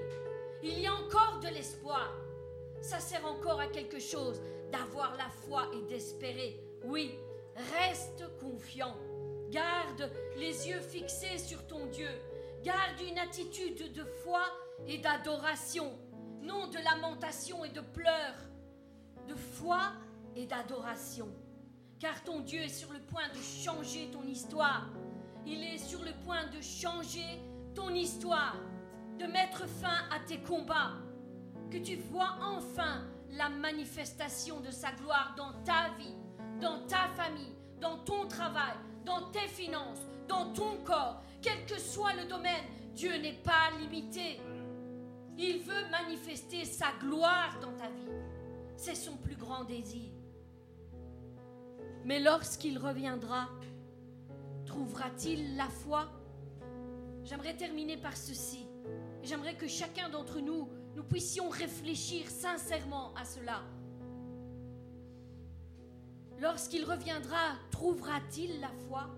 Il 0.62 0.80
y 0.80 0.86
a 0.86 0.94
encore 0.94 1.40
de 1.42 1.48
l'espoir. 1.48 2.12
Ça 2.80 3.00
sert 3.00 3.24
encore 3.26 3.60
à 3.60 3.66
quelque 3.66 3.98
chose 3.98 4.40
d'avoir 4.70 5.16
la 5.16 5.28
foi 5.28 5.68
et 5.74 5.82
d'espérer. 5.88 6.60
Oui, 6.84 7.18
reste 7.76 8.24
confiant. 8.40 8.96
Garde 9.50 10.10
les 10.36 10.68
yeux 10.68 10.80
fixés 10.80 11.38
sur 11.38 11.66
ton 11.66 11.86
Dieu. 11.86 12.10
Garde 12.62 13.00
une 13.08 13.18
attitude 13.18 13.92
de 13.92 14.04
foi 14.04 14.42
et 14.86 14.98
d'adoration, 14.98 15.92
non 16.42 16.66
de 16.68 16.78
lamentation 16.78 17.64
et 17.64 17.70
de 17.70 17.80
pleurs, 17.80 18.36
de 19.26 19.34
foi 19.34 19.92
et 20.36 20.46
d'adoration 20.46 21.28
car 21.98 22.22
ton 22.22 22.40
Dieu 22.40 22.60
est 22.60 22.68
sur 22.68 22.92
le 22.92 23.00
point 23.00 23.28
de 23.28 23.40
changer 23.40 24.08
ton 24.12 24.22
histoire. 24.22 24.86
Il 25.46 25.62
est 25.64 25.78
sur 25.78 26.02
le 26.04 26.12
point 26.24 26.46
de 26.46 26.60
changer 26.60 27.40
ton 27.74 27.90
histoire, 27.90 28.56
de 29.18 29.26
mettre 29.26 29.66
fin 29.66 30.06
à 30.14 30.20
tes 30.26 30.38
combats, 30.38 30.92
que 31.70 31.78
tu 31.78 31.96
vois 31.96 32.36
enfin 32.40 33.04
la 33.30 33.48
manifestation 33.48 34.60
de 34.60 34.70
sa 34.70 34.92
gloire 34.92 35.34
dans 35.36 35.52
ta 35.64 35.90
vie, 35.98 36.14
dans 36.60 36.86
ta 36.86 37.08
famille, 37.16 37.54
dans 37.80 37.98
ton 37.98 38.26
travail, 38.28 38.76
dans 39.08 39.30
tes 39.30 39.48
finances, 39.48 40.02
dans 40.28 40.52
ton 40.52 40.76
corps, 40.84 41.22
quel 41.40 41.64
que 41.64 41.80
soit 41.80 42.14
le 42.14 42.28
domaine, 42.28 42.64
Dieu 42.94 43.16
n'est 43.16 43.40
pas 43.42 43.70
limité. 43.80 44.38
Il 45.38 45.60
veut 45.60 45.88
manifester 45.90 46.64
sa 46.64 46.92
gloire 47.00 47.58
dans 47.60 47.72
ta 47.72 47.88
vie. 47.88 48.12
C'est 48.76 48.94
son 48.94 49.16
plus 49.16 49.36
grand 49.36 49.64
désir. 49.64 50.10
Mais 52.04 52.20
lorsqu'il 52.20 52.78
reviendra, 52.78 53.48
trouvera-t-il 54.66 55.56
la 55.56 55.68
foi? 55.68 56.08
J'aimerais 57.24 57.56
terminer 57.56 57.96
par 57.96 58.16
ceci. 58.16 58.66
J'aimerais 59.22 59.56
que 59.56 59.68
chacun 59.68 60.08
d'entre 60.08 60.40
nous, 60.40 60.68
nous 60.94 61.04
puissions 61.04 61.48
réfléchir 61.48 62.28
sincèrement 62.28 63.14
à 63.14 63.24
cela. 63.24 63.62
Lorsqu'il 66.40 66.84
reviendra, 66.84 67.56
trouvera-t-il 67.70 68.60
la 68.60 68.70
foi? 68.86 69.08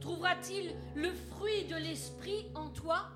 Trouvera-t-il 0.00 0.74
le 0.94 1.12
fruit 1.12 1.64
de 1.64 1.76
l'esprit 1.76 2.50
en 2.54 2.70
toi? 2.70 3.08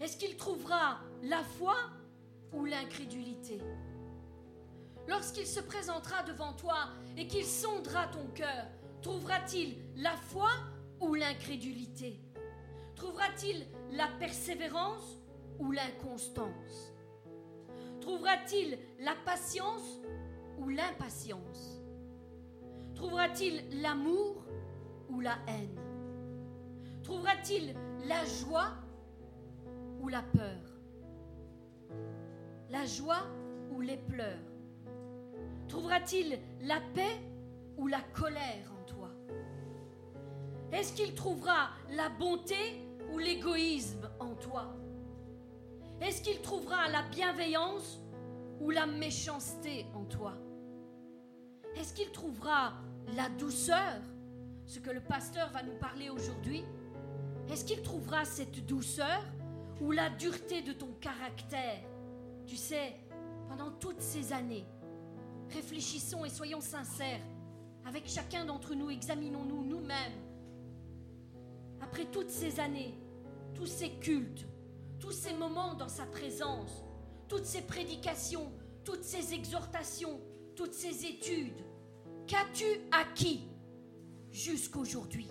Est-ce 0.00 0.16
qu'il 0.16 0.36
trouvera 0.36 1.00
la 1.22 1.42
foi 1.42 1.76
ou 2.52 2.64
l'incrédulité? 2.64 3.58
Lorsqu'il 5.08 5.46
se 5.46 5.60
présentera 5.60 6.22
devant 6.24 6.52
toi 6.52 6.88
et 7.16 7.26
qu'il 7.26 7.44
sondera 7.44 8.06
ton 8.08 8.26
cœur, 8.28 8.66
trouvera-t-il 9.02 9.76
la 9.96 10.16
foi 10.16 10.50
ou 11.00 11.14
l'incrédulité? 11.14 12.20
Trouvera-t-il 12.96 13.66
la 13.92 14.08
persévérance 14.18 15.18
ou 15.58 15.72
l'inconstance? 15.72 16.89
Trouvera-t-il 18.00 18.78
la 19.00 19.14
patience 19.24 20.00
ou 20.58 20.68
l'impatience? 20.68 21.82
Trouvera-t-il 22.94 23.80
l'amour 23.80 24.44
ou 25.08 25.20
la 25.20 25.36
haine? 25.46 25.78
Trouvera-t-il 27.02 27.74
la 28.06 28.24
joie 28.24 28.72
ou 30.00 30.08
la 30.08 30.22
peur? 30.22 30.60
La 32.70 32.84
joie 32.86 33.22
ou 33.72 33.80
les 33.80 33.96
pleurs? 33.96 34.38
Trouvera-t-il 35.68 36.38
la 36.62 36.80
paix 36.94 37.20
ou 37.76 37.86
la 37.86 38.00
colère 38.00 38.72
en 38.78 38.84
toi? 38.84 39.08
Est-ce 40.72 40.92
qu'il 40.92 41.14
trouvera 41.14 41.70
la 41.90 42.08
bonté 42.08 42.86
ou 43.12 43.18
l'égoïsme 43.18 44.08
en 44.18 44.34
toi? 44.34 44.79
Est-ce 46.00 46.22
qu'il 46.22 46.40
trouvera 46.40 46.88
la 46.88 47.02
bienveillance 47.02 48.00
ou 48.60 48.70
la 48.70 48.86
méchanceté 48.86 49.84
en 49.94 50.04
toi? 50.04 50.32
Est-ce 51.76 51.92
qu'il 51.92 52.10
trouvera 52.10 52.72
la 53.14 53.28
douceur, 53.28 54.00
ce 54.64 54.78
que 54.78 54.90
le 54.90 55.00
pasteur 55.00 55.50
va 55.50 55.62
nous 55.62 55.78
parler 55.78 56.08
aujourd'hui? 56.08 56.64
Est-ce 57.50 57.64
qu'il 57.66 57.82
trouvera 57.82 58.24
cette 58.24 58.64
douceur 58.64 59.22
ou 59.80 59.92
la 59.92 60.08
dureté 60.08 60.62
de 60.62 60.72
ton 60.72 60.92
caractère? 61.00 61.82
Tu 62.46 62.56
sais, 62.56 62.96
pendant 63.48 63.70
toutes 63.72 64.00
ces 64.00 64.32
années, 64.32 64.64
réfléchissons 65.50 66.24
et 66.24 66.30
soyons 66.30 66.62
sincères. 66.62 67.20
Avec 67.84 68.08
chacun 68.08 68.46
d'entre 68.46 68.74
nous, 68.74 68.88
examinons-nous 68.88 69.64
nous-mêmes. 69.64 70.12
Après 71.82 72.06
toutes 72.06 72.30
ces 72.30 72.58
années, 72.58 72.94
tous 73.54 73.66
ces 73.66 73.90
cultes, 73.90 74.46
tous 75.00 75.12
ces 75.12 75.32
moments 75.34 75.74
dans 75.74 75.88
sa 75.88 76.04
présence, 76.06 76.84
toutes 77.28 77.46
ces 77.46 77.62
prédications, 77.62 78.52
toutes 78.84 79.02
ces 79.02 79.34
exhortations, 79.34 80.20
toutes 80.54 80.74
ces 80.74 81.06
études, 81.06 81.64
qu'as-tu 82.26 82.66
acquis 82.92 83.48
jusqu'aujourd'hui? 84.30 85.28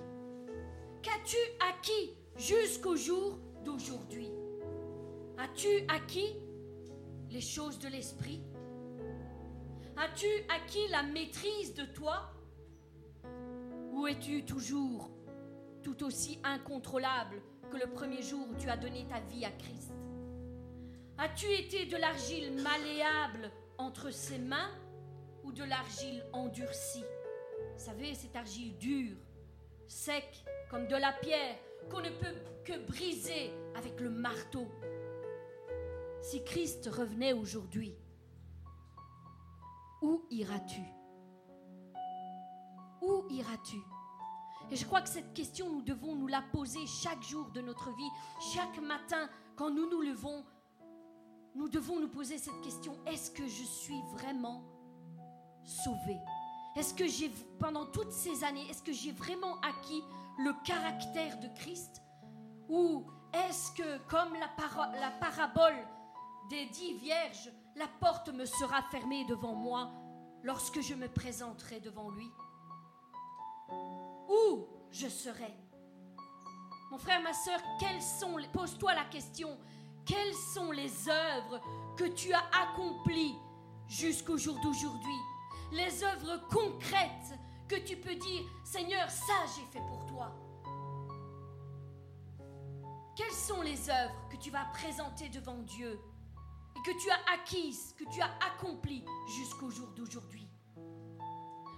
Qu'as-tu 1.02 1.38
acquis 1.60 2.16
jusqu'au 2.36 2.96
jour 2.96 3.40
d'aujourd'hui? 3.64 4.30
As-tu 5.38 5.86
acquis 5.88 6.36
les 7.30 7.42
choses 7.42 7.80
de 7.80 7.88
l'esprit? 7.88 8.42
As-tu 9.96 10.28
acquis 10.50 10.88
la 10.90 11.04
maîtrise 11.04 11.74
de 11.76 11.86
toi? 11.86 12.34
Ou 13.94 14.08
es-tu 14.08 14.46
toujours 14.46 15.10
tout 15.84 16.04
aussi 16.04 16.40
incontrôlable 16.44 17.42
que 17.70 17.78
le 17.78 17.88
premier 17.88 18.22
jour 18.22 18.48
où 18.50 18.56
tu 18.56 18.70
as 18.70 18.78
donné 18.78 19.06
ta 19.08 19.20
vie 19.20 19.46
à 19.46 19.52
Christ. 19.52 19.92
As-tu 21.18 21.48
été 21.48 21.86
de 21.86 21.98
l'argile 21.98 22.62
malléable 22.62 23.52
entre 23.78 24.10
ses 24.10 24.38
mains 24.38 24.72
ou 25.44 25.52
de 25.52 25.64
l'argile 25.64 26.24
endurcie? 26.34 27.04
Vous 27.74 27.86
savez, 27.86 28.16
cette 28.16 28.36
argile 28.36 28.78
dure, 28.78 29.18
sec, 29.88 30.46
comme 30.70 30.88
de 30.88 30.96
la 30.96 31.12
pierre, 31.14 31.56
qu'on 31.90 32.02
ne 32.02 32.10
peut 32.10 32.36
que 32.64 32.78
briser 32.86 33.52
avec 33.76 34.00
le 34.00 34.10
marteau. 34.10 34.68
Si 36.22 36.44
Christ 36.44 36.90
revenait 36.92 37.34
aujourd'hui, 37.34 37.96
où 40.02 40.26
iras-tu? 40.30 40.82
Où 43.02 43.26
iras-tu? 43.30 43.78
Et 44.72 44.76
je 44.76 44.86
crois 44.86 45.02
que 45.02 45.10
cette 45.10 45.34
question, 45.34 45.70
nous 45.70 45.82
devons 45.82 46.16
nous 46.16 46.28
la 46.28 46.42
poser 46.42 46.86
chaque 46.86 47.24
jour 47.24 47.50
de 47.52 47.62
notre 47.62 47.90
vie, 47.96 48.10
chaque 48.54 48.80
matin, 48.82 49.28
quand 49.56 49.72
nous 49.72 49.90
nous 49.90 50.02
levons, 50.02 50.46
nous 51.56 51.70
devons 51.70 52.00
nous 52.00 52.08
poser 52.08 52.38
cette 52.38 52.62
question, 52.62 52.94
est-ce 53.08 53.32
que 53.32 53.48
je 53.48 53.64
suis 53.64 54.02
vraiment 54.14 54.64
sauvé? 55.64 56.18
Est-ce 56.76 56.94
que 56.94 57.08
j'ai, 57.08 57.32
pendant 57.60 57.88
toutes 57.88 58.12
ces 58.12 58.44
années, 58.44 58.70
est-ce 58.70 58.84
que 58.84 58.94
j'ai 58.94 59.12
vraiment 59.12 59.60
acquis 59.62 60.04
le 60.38 60.54
caractère 60.64 61.40
de 61.40 61.48
Christ? 61.56 62.02
Ou 62.70 63.06
est-ce 63.34 63.72
que, 63.72 63.98
comme 64.08 64.34
la, 64.36 65.00
la 65.00 65.12
parabole 65.12 65.76
des 66.50 66.68
dix 66.68 66.94
vierges, 66.94 67.52
la 67.76 67.88
porte 68.00 68.30
me 68.30 68.46
sera 68.46 68.84
fermée 68.84 69.26
devant 69.26 69.56
moi 69.56 69.92
lorsque 70.44 70.80
je 70.82 70.94
me 70.94 71.08
présenterai 71.08 71.80
devant 71.80 72.12
lui? 72.12 72.30
Où 74.30 74.68
je 74.92 75.08
serai? 75.08 75.54
Mon 76.92 76.98
frère, 76.98 77.22
ma 77.22 77.34
soeur, 77.34 77.60
pose-toi 78.54 78.94
la 78.94 79.06
question, 79.06 79.58
quelles 80.06 80.34
sont 80.34 80.72
les 80.72 81.10
œuvres 81.10 81.62
que 81.98 82.06
tu 82.06 82.34
as 82.34 82.44
accomplies 82.64 83.36
jusqu'au 83.88 84.38
jour 84.38 84.60
d'aujourd'hui? 84.62 85.20
Les 85.72 86.04
œuvres 86.04 86.48
concrètes 86.50 87.38
que 87.68 87.76
tu 87.76 87.96
peux 87.98 88.16
dire, 88.16 88.42
Seigneur, 88.64 89.10
ça 89.10 89.34
j'ai 89.56 89.66
fait 89.72 89.86
pour 89.88 90.06
toi. 90.08 90.32
Quelles 93.16 93.32
sont 93.32 93.62
les 93.62 93.90
œuvres 93.90 94.16
que 94.30 94.38
tu 94.38 94.50
vas 94.50 94.66
présenter 94.74 95.30
devant 95.30 95.60
Dieu 95.60 96.00
que 96.86 96.92
tu 97.00 97.10
as 97.12 97.34
acquise, 97.34 97.94
que 97.98 98.06
tu 98.06 98.22
as 98.22 98.32
accompli 98.48 99.04
jusqu'au 99.28 99.70
jour 99.70 99.90
d'aujourd'hui? 99.90 100.48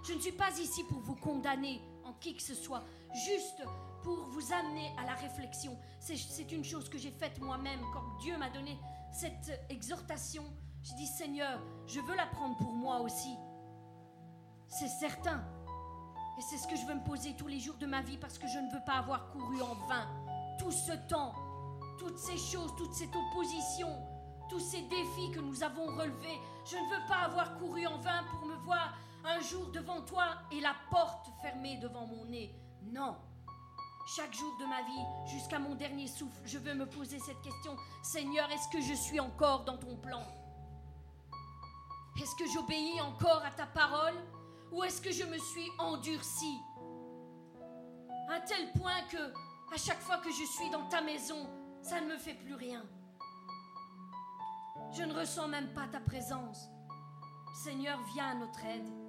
Je 0.04 0.14
ne 0.14 0.20
suis 0.20 0.32
pas 0.32 0.58
ici 0.58 0.84
pour 0.84 1.00
vous 1.00 1.16
condamner 1.16 1.82
en 2.04 2.12
qui 2.14 2.34
que 2.34 2.42
ce 2.42 2.54
soit, 2.54 2.84
juste 3.26 3.62
pour 4.02 4.16
vous 4.16 4.52
amener 4.52 4.92
à 4.98 5.04
la 5.04 5.14
réflexion. 5.14 5.76
C'est 6.00 6.50
une 6.52 6.64
chose 6.64 6.88
que 6.88 6.98
j'ai 6.98 7.10
faite 7.10 7.40
moi-même 7.40 7.80
quand 7.92 8.02
Dieu 8.20 8.36
m'a 8.36 8.50
donné 8.50 8.78
cette 9.12 9.60
exhortation. 9.68 10.44
J'ai 10.82 10.94
dit 10.94 11.06
Seigneur, 11.06 11.60
je 11.86 12.00
veux 12.00 12.16
la 12.16 12.26
prendre 12.26 12.56
pour 12.56 12.72
moi 12.72 13.00
aussi. 13.00 13.36
C'est 14.68 14.88
certain. 14.88 15.44
Et 16.38 16.42
c'est 16.42 16.56
ce 16.56 16.66
que 16.66 16.76
je 16.76 16.86
veux 16.86 16.94
me 16.94 17.04
poser 17.04 17.34
tous 17.36 17.46
les 17.46 17.60
jours 17.60 17.76
de 17.76 17.86
ma 17.86 18.00
vie 18.00 18.16
parce 18.16 18.38
que 18.38 18.48
je 18.48 18.58
ne 18.58 18.70
veux 18.72 18.84
pas 18.84 18.94
avoir 18.94 19.30
couru 19.30 19.60
en 19.62 19.74
vain 19.86 20.08
tout 20.58 20.72
ce 20.72 20.92
temps, 21.08 21.34
toutes 21.98 22.18
ces 22.18 22.38
choses, 22.38 22.74
toute 22.76 22.94
cette 22.94 23.14
opposition, 23.14 23.88
tous 24.48 24.60
ces 24.60 24.82
défis 24.82 25.30
que 25.32 25.40
nous 25.40 25.62
avons 25.62 25.86
relevés. 25.86 26.40
Je 26.64 26.76
ne 26.76 26.90
veux 26.90 27.06
pas 27.06 27.26
avoir 27.26 27.58
couru 27.58 27.86
en 27.86 27.98
vain 27.98 28.24
pour 28.30 28.46
me 28.46 28.56
voir 28.64 28.96
un 29.24 29.40
jour 29.40 29.70
devant 29.70 30.00
toi 30.02 30.24
et 30.50 30.60
la 30.60 30.74
porte 30.90 31.28
fermée 31.40 31.76
devant 31.78 32.06
mon 32.06 32.24
nez. 32.26 32.54
Non. 32.82 33.16
Chaque 34.06 34.34
jour 34.34 34.56
de 34.58 34.64
ma 34.64 34.82
vie, 34.82 35.30
jusqu'à 35.32 35.58
mon 35.58 35.74
dernier 35.76 36.08
souffle, 36.08 36.40
je 36.44 36.58
veux 36.58 36.74
me 36.74 36.86
poser 36.86 37.20
cette 37.20 37.40
question. 37.40 37.76
Seigneur, 38.02 38.50
est-ce 38.50 38.68
que 38.68 38.80
je 38.80 38.94
suis 38.94 39.20
encore 39.20 39.64
dans 39.64 39.78
ton 39.78 39.96
plan? 39.96 40.22
Est-ce 42.20 42.34
que 42.34 42.50
j'obéis 42.50 43.00
encore 43.00 43.42
à 43.44 43.50
ta 43.50 43.66
parole? 43.66 44.14
Ou 44.72 44.82
est-ce 44.84 45.00
que 45.00 45.12
je 45.12 45.24
me 45.24 45.38
suis 45.38 45.70
endurci 45.78 46.58
À 48.28 48.40
tel 48.40 48.72
point 48.72 49.02
que, 49.10 49.32
à 49.72 49.76
chaque 49.76 50.00
fois 50.00 50.18
que 50.18 50.30
je 50.30 50.44
suis 50.44 50.70
dans 50.70 50.88
ta 50.88 51.00
maison, 51.00 51.48
ça 51.80 52.00
ne 52.00 52.08
me 52.08 52.16
fait 52.18 52.34
plus 52.34 52.54
rien. 52.54 52.84
Je 54.92 55.04
ne 55.04 55.14
ressens 55.14 55.48
même 55.48 55.72
pas 55.72 55.86
ta 55.86 56.00
présence. 56.00 56.68
Seigneur, 57.54 57.98
viens 58.14 58.30
à 58.30 58.34
notre 58.34 58.64
aide. 58.64 59.01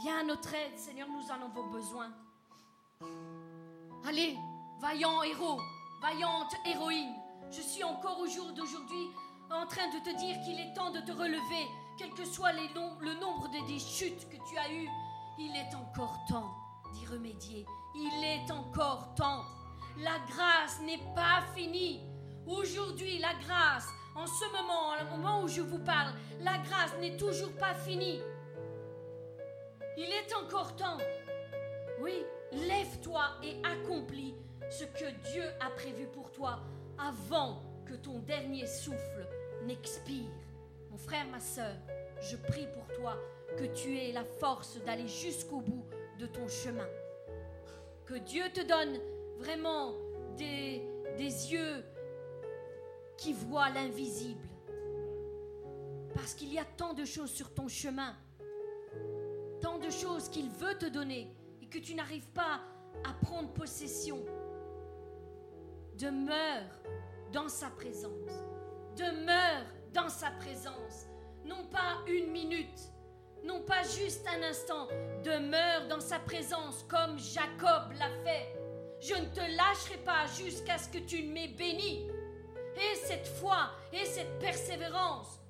Viens 0.00 0.20
à 0.20 0.24
notre 0.24 0.52
aide, 0.54 0.78
Seigneur, 0.78 1.08
nous 1.08 1.30
en 1.30 1.44
avons 1.44 1.70
besoin. 1.70 2.10
Allez, 4.06 4.36
vaillant 4.80 5.22
héros, 5.22 5.60
vaillante 6.00 6.54
héroïne, 6.66 7.14
je 7.50 7.60
suis 7.60 7.84
encore 7.84 8.18
au 8.20 8.26
jour 8.26 8.52
d'aujourd'hui 8.52 9.08
en 9.50 9.66
train 9.66 9.88
de 9.88 9.98
te 9.98 10.16
dire 10.16 10.40
qu'il 10.44 10.58
est 10.58 10.72
temps 10.74 10.90
de 10.90 11.00
te 11.00 11.12
relever, 11.12 11.68
quel 11.98 12.10
que 12.10 12.24
soit 12.24 12.52
le 12.52 13.20
nombre 13.20 13.48
de 13.48 13.66
des 13.66 13.78
chutes 13.78 14.28
que 14.28 14.36
tu 14.48 14.56
as 14.56 14.72
eues. 14.72 14.88
Il 15.38 15.54
est 15.54 15.74
encore 15.74 16.18
temps 16.26 16.54
d'y 16.94 17.06
remédier. 17.06 17.66
Il 17.94 18.24
est 18.24 18.50
encore 18.50 19.14
temps. 19.14 19.44
La 19.98 20.18
grâce 20.28 20.80
n'est 20.80 21.02
pas 21.14 21.42
finie. 21.54 22.00
Aujourd'hui, 22.46 23.18
la 23.18 23.34
grâce 23.34 23.86
en 24.14 24.26
ce 24.26 24.44
moment, 24.52 24.92
au 25.00 25.16
moment 25.16 25.42
où 25.42 25.48
je 25.48 25.60
vous 25.60 25.78
parle, 25.78 26.12
la 26.40 26.58
grâce 26.58 26.94
n'est 27.00 27.16
toujours 27.16 27.52
pas 27.56 27.74
finie. 27.74 28.20
Il 29.96 30.04
est 30.04 30.34
encore 30.34 30.74
temps. 30.76 30.98
Oui, 32.00 32.24
lève-toi 32.52 33.24
et 33.42 33.56
accomplis 33.64 34.34
ce 34.70 34.84
que 34.84 35.10
Dieu 35.30 35.44
a 35.60 35.70
prévu 35.70 36.06
pour 36.06 36.30
toi 36.32 36.60
avant 36.98 37.62
que 37.84 37.94
ton 37.94 38.18
dernier 38.20 38.66
souffle 38.66 39.26
n'expire. 39.64 40.30
Mon 40.90 40.96
frère, 40.96 41.26
ma 41.26 41.40
soeur, 41.40 41.74
je 42.20 42.36
prie 42.36 42.66
pour 42.74 42.86
toi 42.96 43.18
que 43.58 43.64
tu 43.64 43.98
aies 43.98 44.12
la 44.12 44.24
force 44.24 44.78
d'aller 44.84 45.08
jusqu'au 45.08 45.60
bout 45.60 45.84
de 46.18 46.26
ton 46.26 46.48
chemin. 46.48 46.88
Que 48.06 48.14
Dieu 48.14 48.44
te 48.52 48.60
donne 48.60 48.98
vraiment 49.36 49.92
des, 50.36 50.82
des 51.18 51.52
yeux 51.52 51.84
qui 53.18 53.32
voient 53.32 53.70
l'invisible. 53.70 54.48
Parce 56.14 56.34
qu'il 56.34 56.52
y 56.52 56.58
a 56.58 56.64
tant 56.64 56.94
de 56.94 57.04
choses 57.04 57.30
sur 57.30 57.52
ton 57.52 57.68
chemin, 57.68 58.16
de 59.82 59.90
choses 59.90 60.28
qu'il 60.28 60.48
veut 60.48 60.78
te 60.78 60.86
donner 60.86 61.28
et 61.60 61.66
que 61.66 61.78
tu 61.78 61.94
n'arrives 61.94 62.28
pas 62.28 62.60
à 63.04 63.12
prendre 63.24 63.52
possession. 63.52 64.24
Demeure 65.98 66.70
dans 67.32 67.48
sa 67.48 67.68
présence. 67.70 68.30
Demeure 68.96 69.66
dans 69.92 70.08
sa 70.08 70.30
présence. 70.30 71.06
Non 71.44 71.66
pas 71.70 71.98
une 72.06 72.30
minute, 72.30 72.78
non 73.44 73.60
pas 73.62 73.82
juste 73.82 74.26
un 74.28 74.42
instant. 74.42 74.86
Demeure 75.24 75.88
dans 75.88 76.00
sa 76.00 76.18
présence 76.20 76.84
comme 76.88 77.18
Jacob 77.18 77.92
l'a 77.98 78.10
fait. 78.24 78.54
Je 79.00 79.14
ne 79.14 79.26
te 79.26 79.40
lâcherai 79.40 79.98
pas 80.04 80.26
jusqu'à 80.38 80.78
ce 80.78 80.88
que 80.88 80.98
tu 80.98 81.24
m'aies 81.24 81.48
béni. 81.48 82.08
Et 82.76 82.96
cette 83.04 83.26
foi 83.26 83.70
et 83.92 84.04
cette 84.04 84.38
persévérance. 84.38 85.40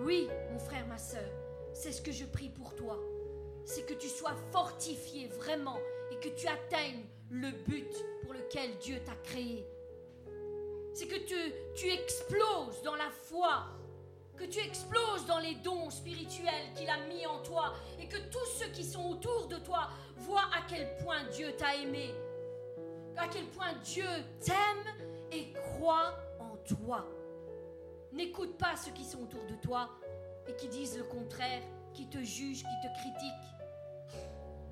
Oui, 0.00 0.28
mon 0.50 0.58
frère, 0.58 0.86
ma 0.86 0.98
soeur, 0.98 1.30
c'est 1.74 1.92
ce 1.92 2.00
que 2.00 2.12
je 2.12 2.24
prie 2.24 2.48
pour 2.48 2.74
toi. 2.74 2.98
C'est 3.64 3.84
que 3.84 3.94
tu 3.94 4.08
sois 4.08 4.34
fortifié 4.52 5.26
vraiment 5.26 5.78
et 6.10 6.16
que 6.16 6.28
tu 6.34 6.46
atteignes 6.46 7.04
le 7.30 7.50
but 7.50 7.92
pour 8.22 8.32
lequel 8.32 8.78
Dieu 8.78 9.00
t'a 9.04 9.16
créé. 9.16 9.66
C'est 10.94 11.08
que 11.08 11.18
tu, 11.26 11.34
tu 11.74 11.90
exploses 11.90 12.80
dans 12.82 12.94
la 12.94 13.10
foi, 13.10 13.66
que 14.36 14.44
tu 14.44 14.60
exploses 14.60 15.26
dans 15.26 15.40
les 15.40 15.56
dons 15.56 15.90
spirituels 15.90 16.72
qu'il 16.76 16.88
a 16.88 16.98
mis 17.08 17.26
en 17.26 17.42
toi 17.42 17.74
et 18.00 18.06
que 18.06 18.18
tous 18.30 18.46
ceux 18.58 18.68
qui 18.68 18.84
sont 18.84 19.10
autour 19.10 19.48
de 19.48 19.56
toi 19.56 19.88
voient 20.16 20.48
à 20.56 20.62
quel 20.68 20.96
point 20.98 21.24
Dieu 21.32 21.52
t'a 21.56 21.74
aimé, 21.74 22.14
à 23.16 23.26
quel 23.26 23.46
point 23.46 23.72
Dieu 23.82 24.06
t'aime 24.40 25.08
et 25.32 25.52
croit 25.52 26.14
en 26.38 26.56
toi. 26.58 27.04
N'écoute 28.12 28.56
pas 28.56 28.76
ceux 28.76 28.92
qui 28.92 29.04
sont 29.04 29.22
autour 29.24 29.44
de 29.46 29.56
toi 29.56 29.90
et 30.48 30.54
qui 30.56 30.68
disent 30.68 30.98
le 30.98 31.04
contraire, 31.04 31.62
qui 31.92 32.08
te 32.08 32.18
jugent, 32.18 32.62
qui 32.62 32.88
te 32.88 32.92
critiquent. 33.00 33.32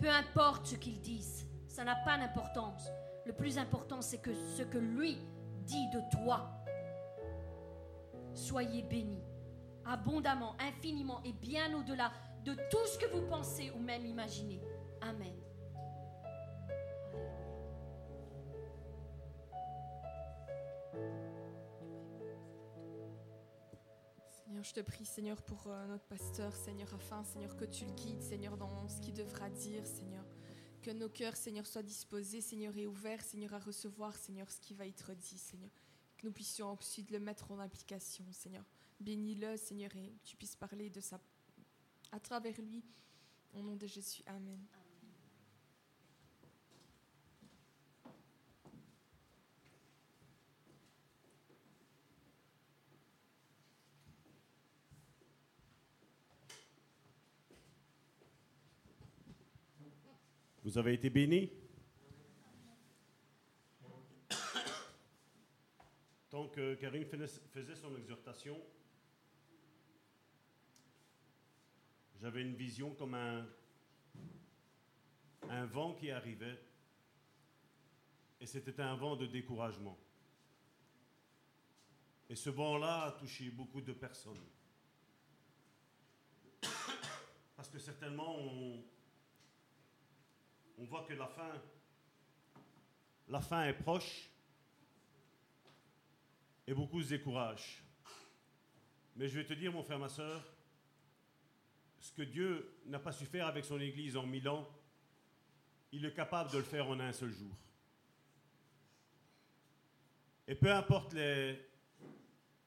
Peu 0.01 0.09
importe 0.09 0.67
ce 0.67 0.77
qu'ils 0.77 1.01
disent, 1.01 1.47
ça 1.69 1.85
n'a 1.85 1.97
pas 2.05 2.19
d'importance. 2.19 2.89
Le 3.25 3.33
plus 3.33 3.59
important, 3.59 4.03
c'est 4.03 4.19
que 4.19 4.35
ce 4.35 4.63
que 4.63 4.79
lui 4.79 5.19
dit 5.65 5.89
de 5.91 6.01
toi. 6.11 6.51
Soyez 8.35 8.83
bénis 8.83 9.23
abondamment, 9.85 10.55
infiniment 10.59 11.21
et 11.25 11.33
bien 11.33 11.75
au-delà 11.75 12.13
de 12.45 12.55
tout 12.71 12.87
ce 12.87 12.99
que 12.99 13.07
vous 13.07 13.23
pensez 13.23 13.71
ou 13.75 13.79
même 13.79 14.05
imaginez. 14.07 14.61
Amen. 15.01 15.35
Je 24.61 24.73
te 24.73 24.81
prie, 24.81 25.05
Seigneur, 25.05 25.41
pour 25.43 25.67
euh, 25.67 25.87
notre 25.87 26.05
pasteur, 26.05 26.55
Seigneur, 26.55 26.93
afin, 26.95 27.25
Seigneur, 27.25 27.57
que 27.57 27.65
tu 27.65 27.85
le 27.87 27.93
guides, 27.93 28.23
Seigneur, 28.23 28.57
dans 28.57 28.87
ce 28.87 29.01
qu'il 29.01 29.15
devra 29.15 29.49
dire, 29.49 29.87
Seigneur. 29.87 30.25
Que 30.83 30.91
nos 30.91 31.09
cœurs, 31.09 31.37
Seigneur, 31.37 31.67
soient 31.67 31.83
disposés, 31.83 32.41
Seigneur, 32.41 32.77
et 32.77 32.87
ouverts, 32.87 33.23
Seigneur, 33.23 33.55
à 33.55 33.59
recevoir, 33.59 34.15
Seigneur, 34.17 34.51
ce 34.51 34.61
qui 34.61 34.75
va 34.75 34.87
être 34.87 35.15
dit, 35.15 35.39
Seigneur. 35.39 35.71
Que 36.19 36.27
nous 36.27 36.33
puissions 36.33 36.69
ensuite 36.69 37.11
le 37.11 37.19
mettre 37.19 37.51
en 37.51 37.59
application, 37.59 38.25
Seigneur. 38.31 38.65
Bénis-le, 39.01 39.57
Seigneur, 39.57 39.95
et 39.97 40.13
que 40.23 40.29
tu 40.29 40.37
puisses 40.37 40.57
parler 40.57 40.91
de 40.91 41.01
ça 41.01 41.19
à 42.13 42.21
travers 42.21 42.61
lui. 42.61 42.85
Au 43.55 43.63
nom 43.63 43.75
de 43.75 43.87
Jésus, 43.87 44.23
Amen. 44.27 44.61
Vous 60.65 60.79
avez 60.79 60.95
été 60.95 61.11
bénis 61.11 61.51
Tant 66.31 66.49
que 66.49 66.77
Karine 66.77 67.05
faisait 67.05 67.75
son 67.75 67.95
exhortation, 67.97 68.59
j'avais 72.21 72.41
une 72.43 72.55
vision 72.55 72.95
comme 72.95 73.15
un, 73.15 73.47
un 75.51 75.67
vent 75.67 75.95
qui 75.95 76.11
arrivait, 76.11 76.59
et 78.41 78.47
c'était 78.47 78.81
un 78.81 78.95
vent 78.95 79.17
de 79.17 79.27
découragement. 79.27 79.99
Et 82.31 82.37
ce 82.37 82.49
vent-là 82.49 83.03
a 83.03 83.13
touché 83.13 83.51
beaucoup 83.51 83.83
de 83.83 83.93
personnes. 83.93 84.47
Parce 87.57 87.69
que 87.69 87.79
certainement, 87.79 88.39
on, 88.39 88.83
on 90.79 90.85
voit 90.85 91.05
que 91.05 91.15
la 91.15 91.27
fin, 93.41 93.65
est 93.65 93.73
proche 93.73 94.29
et 96.67 96.75
beaucoup 96.75 97.03
se 97.03 97.09
découragent. 97.09 97.83
Mais 99.17 99.29
je 99.29 99.39
vais 99.39 99.45
te 99.45 99.55
dire, 99.55 99.73
mon 99.73 99.83
frère, 99.83 99.99
ma 99.99 100.09
soeur, 100.09 100.43
ce 102.01 102.13
que 102.13 102.23
Dieu 102.23 102.77
n'a 102.87 102.99
pas 102.99 103.13
su 103.13 103.27
faire 103.27 103.47
avec 103.47 103.65
son 103.65 103.81
Église 103.81 104.17
en 104.17 104.27
mille 104.27 104.49
ans, 104.49 104.69
il 105.93 106.05
est 106.05 106.15
capable 106.15 106.51
de 106.51 106.59
le 106.59 106.65
faire 106.65 106.89
en 106.89 106.99
un 106.99 107.13
seul 107.13 107.31
jour. 107.31 107.55
Et 110.49 110.55
peu 110.55 110.73
importe 110.73 111.15
les 111.15 111.59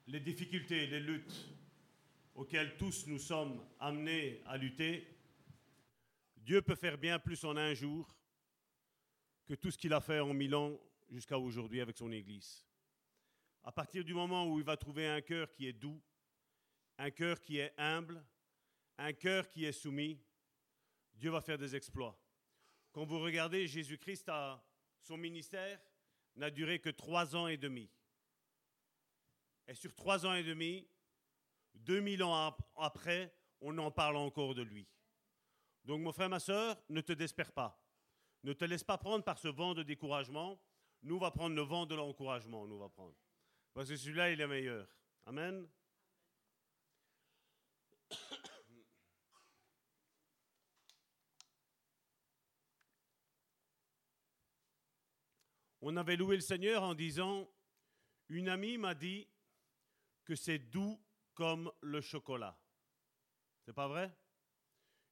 difficultés, 0.08 0.88
les 0.88 1.00
luttes 1.00 1.50
auxquelles 2.36 2.76
tous 2.78 3.08
nous 3.08 3.20
sommes 3.20 3.62
amenés 3.80 4.42
à 4.46 4.58
lutter, 4.58 5.15
Dieu 6.46 6.62
peut 6.62 6.76
faire 6.76 7.00
bien 7.00 7.18
plus 7.18 7.44
en 7.44 7.58
un 7.58 7.74
jour 7.74 8.16
que 9.48 9.56
tout 9.56 9.72
ce 9.72 9.80
qu'il 9.80 9.92
a 9.94 10.00
fait 10.00 10.20
en 10.20 10.32
mille 10.32 10.54
ans 10.54 10.80
jusqu'à 11.10 11.40
aujourd'hui 11.40 11.82
avec 11.82 11.98
son 11.98 12.12
Église. 12.12 12.64
À 13.64 13.72
partir 13.72 14.06
du 14.06 14.14
moment 14.14 14.46
où 14.46 14.60
il 14.60 14.64
va 14.64 14.78
trouver 14.78 15.08
un 15.08 15.22
cœur 15.22 15.52
qui 15.52 15.66
est 15.66 15.74
doux, 15.74 16.00
un 17.00 17.10
cœur 17.10 17.42
qui 17.42 17.58
est 17.58 17.74
humble, 17.80 18.24
un 19.00 19.12
cœur 19.12 19.50
qui 19.50 19.66
est 19.66 19.72
soumis, 19.72 20.22
Dieu 21.16 21.32
va 21.32 21.42
faire 21.42 21.58
des 21.58 21.76
exploits. 21.76 22.16
Quand 22.92 23.06
vous 23.06 23.20
regardez, 23.20 23.68
Jésus-Christ, 23.68 24.30
son 25.02 25.18
ministère 25.18 25.82
n'a 26.36 26.52
duré 26.52 26.78
que 26.78 26.92
trois 26.92 27.36
ans 27.36 27.48
et 27.48 27.58
demi. 27.58 27.90
Et 29.68 29.74
sur 29.74 29.96
trois 29.96 30.28
ans 30.28 30.36
et 30.36 30.44
demi, 30.44 30.88
2000 31.74 32.22
ans 32.22 32.56
après, 32.76 33.36
on 33.62 33.76
en 33.80 33.90
parle 33.90 34.18
encore 34.18 34.54
de 34.54 34.62
lui. 34.62 34.88
Donc 35.86 36.02
mon 36.02 36.12
frère, 36.12 36.30
ma 36.30 36.40
soeur, 36.40 36.82
ne 36.90 37.02
te 37.02 37.14
désespère 37.14 37.52
pas. 37.52 37.80
Ne 38.44 38.54
te 38.54 38.66
laisse 38.66 38.84
pas 38.84 38.98
prendre 38.98 39.24
par 39.24 39.38
ce 39.38 39.48
vent 39.48 39.74
de 39.74 39.84
découragement. 39.84 40.60
Nous, 41.04 41.16
on 41.16 41.20
va 41.20 41.32
prendre 41.32 41.56
le 41.56 41.62
vent 41.62 41.86
de 41.86 41.96
l'encouragement, 41.96 42.68
nous 42.68 42.80
va 42.80 42.90
prendre. 42.90 43.16
Parce 43.74 43.90
que 43.90 43.96
celui-là, 43.96 44.32
il 44.32 44.42
est 44.42 44.48
meilleur. 44.48 44.88
Amen. 45.26 45.68
On 55.82 55.96
avait 55.98 56.16
loué 56.16 56.36
le 56.36 56.42
Seigneur 56.42 56.82
en 56.82 56.96
disant, 56.96 57.48
une 58.30 58.50
amie 58.50 58.80
m'a 58.80 58.96
dit 58.96 59.28
que 60.24 60.36
c'est 60.36 60.58
doux 60.58 61.00
comme 61.36 61.72
le 61.82 62.02
chocolat. 62.02 62.60
C'est 63.66 63.74
pas 63.74 63.88
vrai? 63.88 64.12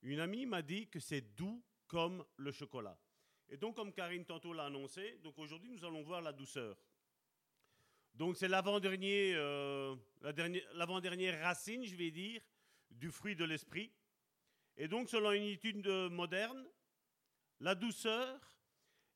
Une 0.04 0.20
amie 0.20 0.46
m'a 0.46 0.62
dit 0.62 0.88
que 0.88 1.00
c'est 1.00 1.22
doux 1.36 1.64
comme 1.88 2.26
le 2.38 2.52
chocolat. 2.52 2.98
Et 3.50 3.58
donc, 3.58 3.76
comme 3.76 3.94
Karine 3.94 4.26
tantôt 4.26 4.54
l'a 4.54 4.66
annoncé, 4.66 5.20
donc 5.24 5.38
aujourd'hui 5.38 5.70
nous 5.72 5.86
allons 5.86 6.04
voir 6.04 6.22
la 6.22 6.34
douceur. 6.34 6.78
Donc 8.14 8.38
c'est 8.38 8.48
l'avant-dernier, 8.48 9.34
euh, 9.36 9.96
l'avant-dernière 10.74 11.42
racine, 11.42 11.84
je 11.86 11.96
vais 11.96 12.12
dire, 12.12 12.42
du 12.92 13.12
fruit 13.12 13.36
de 13.36 13.46
l'esprit. 13.46 13.92
Et 14.78 14.88
donc 14.88 15.10
selon 15.10 15.32
une 15.32 15.44
étude 15.44 15.88
moderne, 16.12 16.68
la 17.60 17.76
douceur 17.76 18.40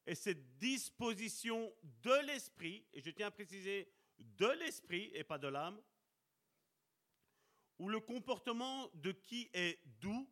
est 0.06 0.16
cette 0.16 0.58
disposition 0.58 1.74
de 2.02 2.26
l'esprit, 2.26 2.86
et 2.94 3.02
je 3.02 3.12
tiens 3.12 3.28
à 3.28 3.32
préciser 3.32 3.92
de 4.18 4.48
l'esprit 4.60 5.12
et 5.14 5.24
pas 5.24 5.38
de 5.38 5.48
l'âme, 5.48 5.80
où 7.78 7.90
le 7.90 8.00
comportement 8.00 8.90
de 8.96 9.12
qui 9.12 9.50
est 9.54 9.80
doux, 10.00 10.28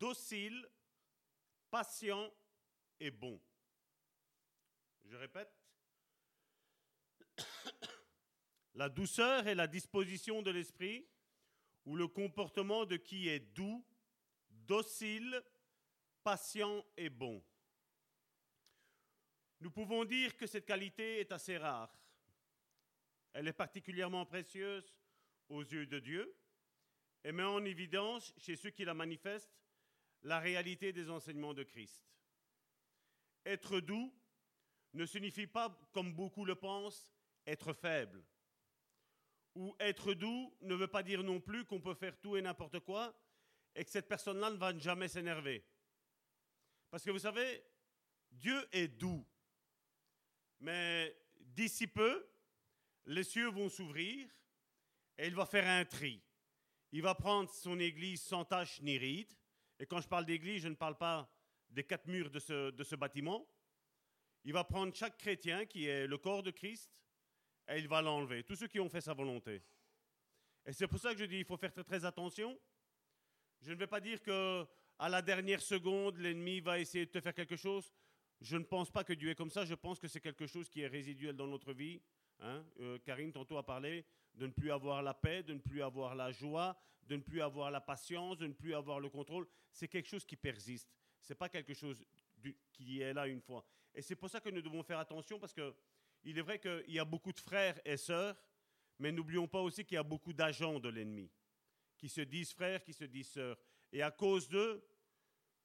docile, 0.00 0.66
patient 1.70 2.32
et 2.98 3.10
bon. 3.10 3.40
Je 5.04 5.14
répète, 5.14 5.52
la 8.74 8.88
douceur 8.88 9.46
est 9.46 9.54
la 9.54 9.66
disposition 9.66 10.42
de 10.42 10.50
l'esprit 10.50 11.06
ou 11.84 11.96
le 11.96 12.08
comportement 12.08 12.86
de 12.86 12.96
qui 12.96 13.28
est 13.28 13.40
doux, 13.40 13.84
docile, 14.50 15.42
patient 16.24 16.84
et 16.96 17.10
bon. 17.10 17.44
Nous 19.60 19.70
pouvons 19.70 20.06
dire 20.06 20.36
que 20.36 20.46
cette 20.46 20.64
qualité 20.64 21.20
est 21.20 21.32
assez 21.32 21.58
rare. 21.58 21.94
Elle 23.34 23.48
est 23.48 23.52
particulièrement 23.52 24.24
précieuse 24.24 24.94
aux 25.50 25.62
yeux 25.62 25.86
de 25.86 25.98
Dieu 25.98 26.34
et 27.22 27.32
met 27.32 27.42
en 27.42 27.62
évidence 27.64 28.32
chez 28.38 28.56
ceux 28.56 28.70
qui 28.70 28.84
la 28.84 28.94
manifestent 28.94 29.60
la 30.22 30.38
réalité 30.38 30.92
des 30.92 31.10
enseignements 31.10 31.54
de 31.54 31.62
Christ. 31.62 32.04
Être 33.44 33.80
doux 33.80 34.12
ne 34.92 35.06
signifie 35.06 35.46
pas, 35.46 35.76
comme 35.92 36.12
beaucoup 36.12 36.44
le 36.44 36.54
pensent, 36.54 37.12
être 37.46 37.72
faible. 37.72 38.24
Ou 39.54 39.74
être 39.80 40.14
doux 40.14 40.54
ne 40.60 40.74
veut 40.74 40.88
pas 40.88 41.02
dire 41.02 41.22
non 41.22 41.40
plus 41.40 41.64
qu'on 41.64 41.80
peut 41.80 41.94
faire 41.94 42.18
tout 42.20 42.36
et 42.36 42.42
n'importe 42.42 42.80
quoi 42.80 43.14
et 43.74 43.84
que 43.84 43.90
cette 43.90 44.08
personne-là 44.08 44.50
ne 44.50 44.56
va 44.56 44.76
jamais 44.76 45.08
s'énerver. 45.08 45.64
Parce 46.90 47.04
que 47.04 47.10
vous 47.10 47.20
savez, 47.20 47.64
Dieu 48.30 48.68
est 48.72 48.88
doux. 48.88 49.26
Mais 50.60 51.16
d'ici 51.38 51.86
peu, 51.86 52.28
les 53.06 53.24
cieux 53.24 53.48
vont 53.48 53.68
s'ouvrir 53.68 54.28
et 55.16 55.26
il 55.26 55.34
va 55.34 55.46
faire 55.46 55.66
un 55.66 55.84
tri. 55.84 56.22
Il 56.92 57.02
va 57.02 57.14
prendre 57.14 57.50
son 57.50 57.78
église 57.78 58.22
sans 58.22 58.44
tache 58.44 58.80
ni 58.82 58.98
ride. 58.98 59.32
Et 59.80 59.86
quand 59.86 60.00
je 60.00 60.06
parle 60.08 60.26
d'église, 60.26 60.62
je 60.62 60.68
ne 60.68 60.74
parle 60.74 60.98
pas 60.98 61.26
des 61.70 61.82
quatre 61.84 62.06
murs 62.06 62.30
de 62.30 62.38
ce, 62.38 62.94
bâtiment. 62.96 63.48
Il 64.44 64.52
va 64.52 64.62
prendre 64.62 64.94
chaque 64.94 65.16
chrétien 65.16 65.64
qui 65.64 65.86
est 65.86 66.06
le 66.06 66.18
corps 66.18 66.42
de 66.42 66.50
Christ 66.50 66.92
et 67.66 67.78
il 67.78 67.88
va 67.88 68.02
l'enlever. 68.02 68.44
Tous 68.44 68.56
ceux 68.56 68.68
qui 68.68 68.78
ont 68.78 68.90
fait 68.90 69.00
sa 69.00 69.14
volonté. 69.14 69.62
Et 70.66 70.74
c'est 70.74 70.86
pour 70.86 70.98
ça 71.00 71.14
que 71.14 71.18
je 71.18 71.24
dis 71.24 71.38
il 71.38 71.46
faut 71.46 71.56
faire 71.56 71.72
très, 71.72 71.82
très 71.82 72.04
attention. 72.04 72.58
Je 73.62 73.70
ne 73.72 73.76
vais 73.76 73.86
pas 73.86 74.00
dire 74.00 74.20
que 74.20 74.66
à 74.98 75.08
la 75.08 75.22
dernière 75.22 75.62
seconde, 75.62 76.18
l'ennemi 76.18 76.60
va 76.60 76.78
essayer 76.78 77.06
de 77.06 77.10
te 77.10 77.20
faire 77.20 77.32
quelque 77.32 77.56
chose. 77.56 77.90
Je 78.42 78.58
ne 78.58 78.64
pense 78.64 78.90
pas 78.90 79.02
que 79.02 79.14
Dieu 79.14 79.30
est 79.30 79.34
comme 79.34 79.50
ça. 79.50 79.64
Je 79.64 79.74
pense 79.74 79.98
que 79.98 80.08
c'est 80.08 80.20
quelque 80.20 80.46
chose 80.46 80.68
qui 80.68 80.82
est 80.82 80.88
résiduel 80.88 81.36
dans 81.36 81.46
notre 81.46 81.72
vie. 81.72 82.02
Hein. 82.40 82.62
Euh, 82.80 82.98
Karine, 82.98 83.32
tantôt, 83.32 83.56
a 83.56 83.64
parlé 83.64 84.04
de 84.40 84.46
ne 84.46 84.52
plus 84.52 84.72
avoir 84.72 85.02
la 85.02 85.12
paix, 85.12 85.42
de 85.42 85.52
ne 85.52 85.58
plus 85.58 85.82
avoir 85.82 86.14
la 86.14 86.32
joie, 86.32 86.74
de 87.06 87.16
ne 87.16 87.20
plus 87.20 87.42
avoir 87.42 87.70
la 87.70 87.82
patience, 87.82 88.38
de 88.38 88.46
ne 88.46 88.54
plus 88.54 88.74
avoir 88.74 88.98
le 88.98 89.10
contrôle. 89.10 89.46
C'est 89.70 89.86
quelque 89.86 90.08
chose 90.08 90.24
qui 90.24 90.34
persiste. 90.34 90.90
Ce 91.20 91.32
n'est 91.32 91.36
pas 91.36 91.50
quelque 91.50 91.74
chose 91.74 92.02
qui 92.72 93.02
est 93.02 93.12
là 93.12 93.26
une 93.26 93.42
fois. 93.42 93.62
Et 93.94 94.00
c'est 94.00 94.16
pour 94.16 94.30
ça 94.30 94.40
que 94.40 94.48
nous 94.48 94.62
devons 94.62 94.82
faire 94.82 94.98
attention 94.98 95.38
parce 95.38 95.52
que 95.52 95.74
il 96.24 96.38
est 96.38 96.42
vrai 96.42 96.58
qu'il 96.58 96.90
y 96.90 96.98
a 96.98 97.04
beaucoup 97.04 97.32
de 97.32 97.38
frères 97.38 97.78
et 97.84 97.98
sœurs, 97.98 98.34
mais 98.98 99.12
n'oublions 99.12 99.46
pas 99.46 99.60
aussi 99.60 99.84
qu'il 99.84 99.96
y 99.96 99.98
a 99.98 100.02
beaucoup 100.02 100.32
d'agents 100.32 100.80
de 100.80 100.88
l'ennemi 100.88 101.30
qui 101.98 102.08
se 102.08 102.22
disent 102.22 102.52
frères, 102.54 102.82
qui 102.82 102.94
se 102.94 103.04
disent 103.04 103.28
sœurs. 103.28 103.58
Et 103.92 104.02
à 104.02 104.10
cause 104.10 104.48
d'eux, 104.48 104.82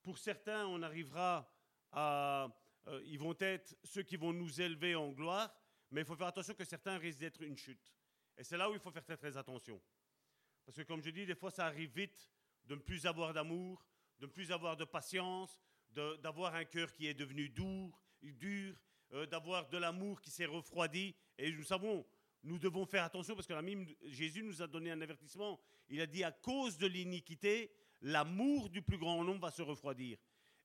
pour 0.02 0.18
certains, 0.18 0.68
on 0.68 0.82
arrivera 0.82 1.50
à... 1.94 2.50
Euh, 2.88 3.02
ils 3.06 3.18
vont 3.18 3.36
être 3.40 3.74
ceux 3.86 4.04
qui 4.04 4.18
vont 4.18 4.34
nous 4.34 4.62
élever 4.62 4.96
en 4.96 5.12
gloire, 5.12 5.54
mais 5.92 6.02
il 6.02 6.06
faut 6.06 6.16
faire 6.16 6.28
attention 6.28 6.54
que 6.54 6.66
certains 6.66 6.98
risquent 6.98 7.20
d'être 7.20 7.42
une 7.42 7.58
chute. 7.58 7.94
Et 8.38 8.44
c'est 8.44 8.58
là 8.58 8.70
où 8.70 8.74
il 8.74 8.80
faut 8.80 8.92
faire 8.92 9.04
très 9.04 9.18
très 9.18 9.38
attention. 9.38 9.82
Parce 10.66 10.78
que 10.78 10.84
comme 10.84 11.02
je 11.02 11.10
dis, 11.10 11.26
des 11.26 11.36
fois 11.36 11.52
ça 11.52 11.66
arrive 11.66 11.92
vite 11.94 12.32
de 12.66 12.76
ne 12.76 12.80
plus 12.80 13.06
avoir 13.06 13.34
d'amour, 13.34 13.86
de 14.20 14.26
ne 14.26 14.32
plus 14.32 14.52
avoir 14.52 14.76
de 14.76 14.86
patience, 14.86 15.60
d'avoir 15.92 16.56
un 16.56 16.66
cœur 16.66 16.92
qui 16.92 17.08
est 17.08 17.14
devenu 17.14 17.50
dur, 17.50 17.92
dur 18.22 18.76
euh, 19.14 19.26
d'avoir 19.26 19.70
de 19.70 19.78
l'amour 19.78 20.20
qui 20.20 20.32
s'est 20.32 20.46
refroidi. 20.46 21.16
Et 21.38 21.52
nous 21.52 21.64
savons, 21.64 22.06
nous 22.44 22.60
devons 22.60 22.86
faire 22.86 23.04
attention 23.04 23.36
parce 23.36 23.48
que 23.48 23.54
Jésus 24.06 24.44
nous 24.44 24.62
a 24.62 24.68
donné 24.68 24.92
un 24.92 25.02
avertissement. 25.02 25.60
Il 25.90 26.02
a 26.02 26.08
dit 26.08 26.24
à 26.24 26.32
cause 26.32 26.78
de 26.78 26.88
l'iniquité, 26.88 27.72
l'amour 28.02 28.70
du 28.70 28.82
plus 28.82 28.98
grand 28.98 29.24
nombre 29.24 29.42
va 29.42 29.52
se 29.52 29.62
refroidir. 29.62 30.18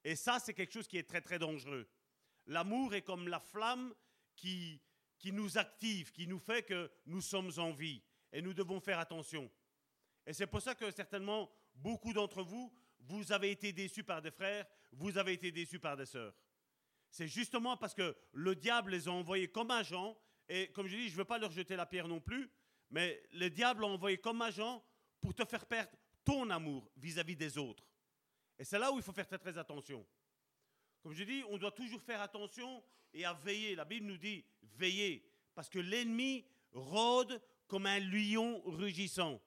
Et 0.05 0.17
ça, 0.17 0.39
c'est 0.39 0.55
quelque 0.55 0.73
chose 0.73 0.89
qui 0.89 0.97
est 0.97 1.09
très 1.09 1.21
très 1.21 1.39
dangereux. 1.39 1.87
L'amour 2.47 2.95
est 2.95 3.03
comme 3.03 3.29
la 3.29 3.41
flamme 3.41 3.95
qui, 4.35 4.81
qui 5.21 5.33
nous 5.33 5.59
active, 5.59 6.11
qui 6.11 6.27
nous 6.27 6.39
fait 6.41 6.63
que 6.63 6.91
nous 7.07 7.21
sommes 7.21 7.53
en 7.59 7.73
vie. 7.73 8.03
Et 8.33 8.41
nous 8.43 8.55
devons 8.55 8.81
faire 8.81 8.99
attention. 8.99 9.51
Et 10.27 10.33
c'est 10.33 10.47
pour 10.47 10.63
ça 10.63 10.75
que 10.75 10.91
certainement, 10.91 11.51
beaucoup 11.75 12.13
d'entre 12.13 12.43
vous, 12.43 12.73
vous 13.01 13.31
avez 13.31 13.51
été 13.51 13.73
déçus 13.73 14.03
par 14.03 14.23
des 14.23 14.31
frères, 14.31 14.67
vous 14.93 15.19
avez 15.19 15.35
été 15.35 15.53
déçus 15.53 15.79
par 15.79 15.97
des 15.97 16.07
sœurs. 16.07 16.35
C'est 17.11 17.29
justement 17.29 17.77
parce 17.77 17.95
que 17.95 18.17
le 18.33 18.55
diable 18.55 18.93
les 18.93 19.09
a 19.09 19.13
envoyés 19.13 19.49
comme 19.49 19.71
agents, 19.71 20.17
et 20.49 20.69
comme 20.73 20.87
je 20.87 20.97
dis, 20.97 21.09
je 21.09 21.13
ne 21.13 21.19
veux 21.19 21.25
pas 21.25 21.39
leur 21.39 21.51
jeter 21.51 21.77
la 21.77 21.87
pierre 21.87 22.09
non 22.09 22.21
plus, 22.21 22.51
mais 22.91 23.23
le 23.33 23.51
diable 23.51 23.85
a 23.85 23.89
envoyé 23.89 24.19
comme 24.19 24.41
agent 24.43 24.85
pour 25.21 25.35
te 25.35 25.45
faire 25.45 25.67
perdre 25.67 25.93
ton 26.25 26.49
amour 26.51 26.91
vis-à-vis 26.97 27.37
des 27.37 27.59
autres. 27.59 27.87
Et 28.59 28.65
c'est 28.65 28.79
là 28.79 28.93
où 28.93 28.97
il 28.97 29.03
faut 29.03 29.13
faire 29.13 29.27
très 29.27 29.39
très 29.39 29.59
attention. 29.59 30.07
Comme 31.03 31.13
je 31.13 31.25
dis, 31.25 31.43
on 31.49 31.59
doit 31.59 31.71
toujours 31.73 32.03
faire 32.03 32.21
attention 32.21 32.83
et 33.13 33.25
à 33.25 33.33
veiller. 33.33 33.75
La 33.75 33.85
Bible 33.85 34.07
nous 34.07 34.19
dit 34.19 34.45
veiller, 34.63 35.25
parce 35.55 35.69
que 35.69 35.79
l'ennemi 35.79 36.45
rôde 36.73 37.41
comme 37.67 37.87
un 37.87 37.99
lion 37.99 38.61
rugissant. 38.65 39.41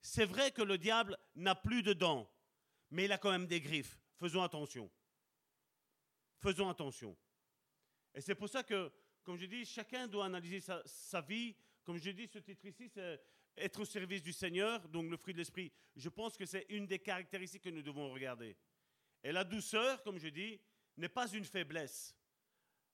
C'est 0.00 0.24
vrai 0.24 0.50
que 0.50 0.62
le 0.62 0.78
diable 0.78 1.18
n'a 1.34 1.54
plus 1.54 1.82
de 1.82 1.92
dents, 1.92 2.30
mais 2.90 3.06
il 3.06 3.12
a 3.12 3.18
quand 3.18 3.30
même 3.30 3.46
des 3.46 3.60
griffes. 3.60 3.98
Faisons 4.16 4.42
attention. 4.42 4.90
Faisons 6.38 6.68
attention. 6.68 7.16
Et 8.14 8.20
c'est 8.20 8.34
pour 8.34 8.48
ça 8.48 8.62
que, 8.62 8.92
comme 9.22 9.36
je 9.36 9.46
dis, 9.46 9.64
chacun 9.64 10.06
doit 10.06 10.26
analyser 10.26 10.60
sa, 10.60 11.20
vie. 11.20 11.54
Comme 11.84 11.98
je 11.98 12.10
dis, 12.10 12.26
ce 12.26 12.38
titre 12.38 12.64
ici, 12.66 12.88
c'est 12.88 13.20
être 13.56 13.80
au 13.80 13.84
service 13.84 14.22
du 14.22 14.32
Seigneur, 14.32 14.88
donc 14.88 15.10
le 15.10 15.16
fruit 15.16 15.34
de 15.34 15.38
l'esprit. 15.38 15.72
Je 15.96 16.08
pense 16.08 16.36
que 16.36 16.46
c'est 16.46 16.66
une 16.68 16.86
des 16.86 16.98
caractéristiques 16.98 17.62
que 17.62 17.70
nous 17.70 17.82
devons 17.82 18.12
regarder. 18.12 18.56
Et 19.22 19.32
la 19.32 19.44
douceur, 19.44 20.02
comme 20.02 20.18
je 20.18 20.28
dis, 20.28 20.60
n'est 20.98 21.08
pas 21.08 21.28
une 21.30 21.44
faiblesse. 21.44 22.16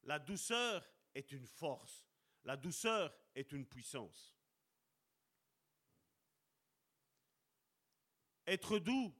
La 0.04 0.18
douceur 0.18 0.88
est 1.14 1.32
une 1.32 1.46
force. 1.46 2.06
La 2.44 2.56
douceur 2.56 3.14
est 3.34 3.52
une 3.52 3.66
puissance. 3.66 4.36
Être 8.46 8.78
doux, 8.78 9.14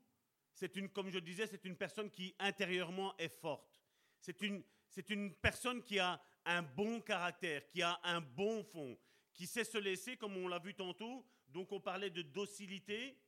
c'est 0.52 0.76
une, 0.76 0.90
comme 0.90 1.10
je 1.10 1.18
disais, 1.18 1.46
c'est 1.46 1.64
une 1.64 1.76
personne 1.76 2.10
qui 2.10 2.34
intérieurement 2.38 3.16
est 3.16 3.28
forte. 3.28 3.82
C'est 4.20 4.42
une, 4.42 4.62
c'est 4.88 5.08
une 5.10 5.34
personne 5.34 5.82
qui 5.82 5.98
a 5.98 6.20
un 6.44 6.62
bon 6.62 7.00
caractère, 7.00 7.66
qui 7.68 7.82
a 7.82 7.98
un 8.04 8.20
bon 8.20 8.62
fond, 8.62 8.98
qui 9.32 9.46
sait 9.46 9.64
se 9.64 9.78
laisser, 9.78 10.16
comme 10.16 10.36
on 10.36 10.46
l'a 10.46 10.58
vu 10.58 10.74
tantôt. 10.74 11.26
Donc 11.48 11.72
on 11.72 11.80
parlait 11.80 12.10
de 12.10 12.22
docilité, 12.22 13.18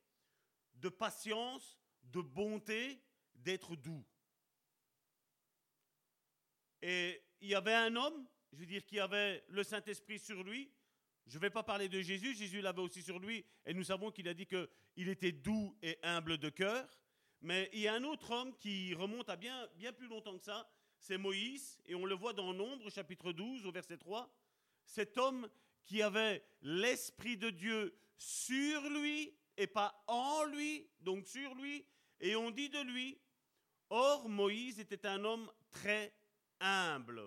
de 0.74 0.88
patience, 0.90 1.78
de 2.02 2.20
bonté, 2.20 3.02
d'être 3.34 3.74
doux. 3.74 4.04
Et 6.88 7.20
il 7.40 7.48
y 7.48 7.54
avait 7.56 7.74
un 7.74 7.96
homme, 7.96 8.28
je 8.52 8.58
veux 8.58 8.66
dire, 8.66 8.84
qui 8.84 9.00
avait 9.00 9.42
le 9.48 9.64
Saint-Esprit 9.64 10.20
sur 10.20 10.44
lui. 10.44 10.70
Je 11.26 11.34
ne 11.34 11.40
vais 11.40 11.50
pas 11.50 11.64
parler 11.64 11.88
de 11.88 12.00
Jésus, 12.00 12.32
Jésus 12.36 12.60
l'avait 12.60 12.80
aussi 12.80 13.02
sur 13.02 13.18
lui, 13.18 13.44
et 13.64 13.74
nous 13.74 13.82
savons 13.82 14.12
qu'il 14.12 14.28
a 14.28 14.34
dit 14.34 14.46
qu'il 14.46 15.08
était 15.08 15.32
doux 15.32 15.76
et 15.82 15.98
humble 16.04 16.38
de 16.38 16.48
cœur. 16.48 16.88
Mais 17.40 17.68
il 17.72 17.80
y 17.80 17.88
a 17.88 17.94
un 17.94 18.04
autre 18.04 18.30
homme 18.30 18.56
qui 18.56 18.94
remonte 18.94 19.28
à 19.28 19.34
bien, 19.34 19.68
plus 19.98 20.06
longtemps 20.06 20.38
que 20.38 20.44
ça, 20.44 20.70
c'est 21.00 21.18
Moïse, 21.18 21.80
et 21.86 21.96
on 21.96 22.04
le 22.04 22.14
voit 22.14 22.32
dans 22.32 22.54
Nombre, 22.54 22.88
chapitre 22.88 23.32
12, 23.32 23.66
au 23.66 23.72
verset 23.72 23.98
3. 23.98 24.32
Cet 24.84 25.18
homme 25.18 25.50
qui 25.84 26.02
avait 26.02 26.44
l'Esprit 26.62 27.36
de 27.36 27.50
Dieu 27.50 27.98
sur 28.16 28.88
lui, 28.90 29.36
et 29.56 29.66
pas 29.66 30.04
en 30.06 30.44
lui, 30.44 30.88
donc 31.00 31.26
sur 31.26 31.52
lui, 31.56 31.84
et 32.20 32.36
on 32.36 32.52
dit 32.52 32.68
de 32.68 32.80
lui, 32.82 33.18
Or, 33.90 34.28
Moïse 34.28 34.78
était 34.78 35.04
un 35.04 35.24
homme 35.24 35.50
très 35.72 36.14
humble, 36.60 37.22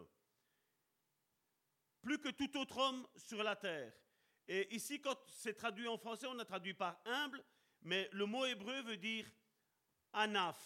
plus 2.01 2.19
que 2.19 2.29
tout 2.29 2.57
autre 2.57 2.77
homme 2.77 3.07
sur 3.15 3.43
la 3.43 3.55
terre. 3.55 3.93
Et 4.47 4.73
ici, 4.75 4.99
quand 4.99 5.17
c'est 5.27 5.53
traduit 5.53 5.87
en 5.87 5.97
français, 5.97 6.27
on 6.27 6.39
a 6.39 6.45
traduit 6.45 6.73
par 6.73 6.99
humble, 7.05 7.43
mais 7.81 8.09
le 8.11 8.25
mot 8.25 8.45
hébreu 8.45 8.81
veut 8.81 8.97
dire 8.97 9.29
anaf, 10.13 10.59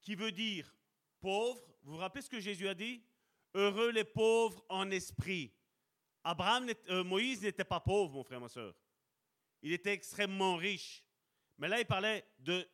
qui 0.00 0.14
veut 0.14 0.32
dire 0.32 0.74
pauvres, 1.20 1.64
vous 1.82 1.92
vous 1.92 1.98
rappelez 1.98 2.22
ce 2.22 2.30
que 2.30 2.40
Jésus 2.40 2.68
a 2.68 2.74
dit? 2.74 3.02
Heureux 3.54 3.90
les 3.90 4.04
pauvres 4.04 4.64
en 4.68 4.90
esprit. 4.90 5.52
Abraham, 6.24 6.70
euh, 6.88 7.04
Moïse 7.04 7.42
n'était 7.42 7.64
pas 7.64 7.80
pauvre, 7.80 8.14
mon 8.14 8.24
frère, 8.24 8.40
ma 8.40 8.48
soeur. 8.48 8.74
Il 9.62 9.72
était 9.72 9.92
extrêmement 9.92 10.56
riche. 10.56 11.04
Mais 11.58 11.68
là, 11.68 11.78
il 11.78 11.86
parlait 11.86 12.24
de 12.38 12.66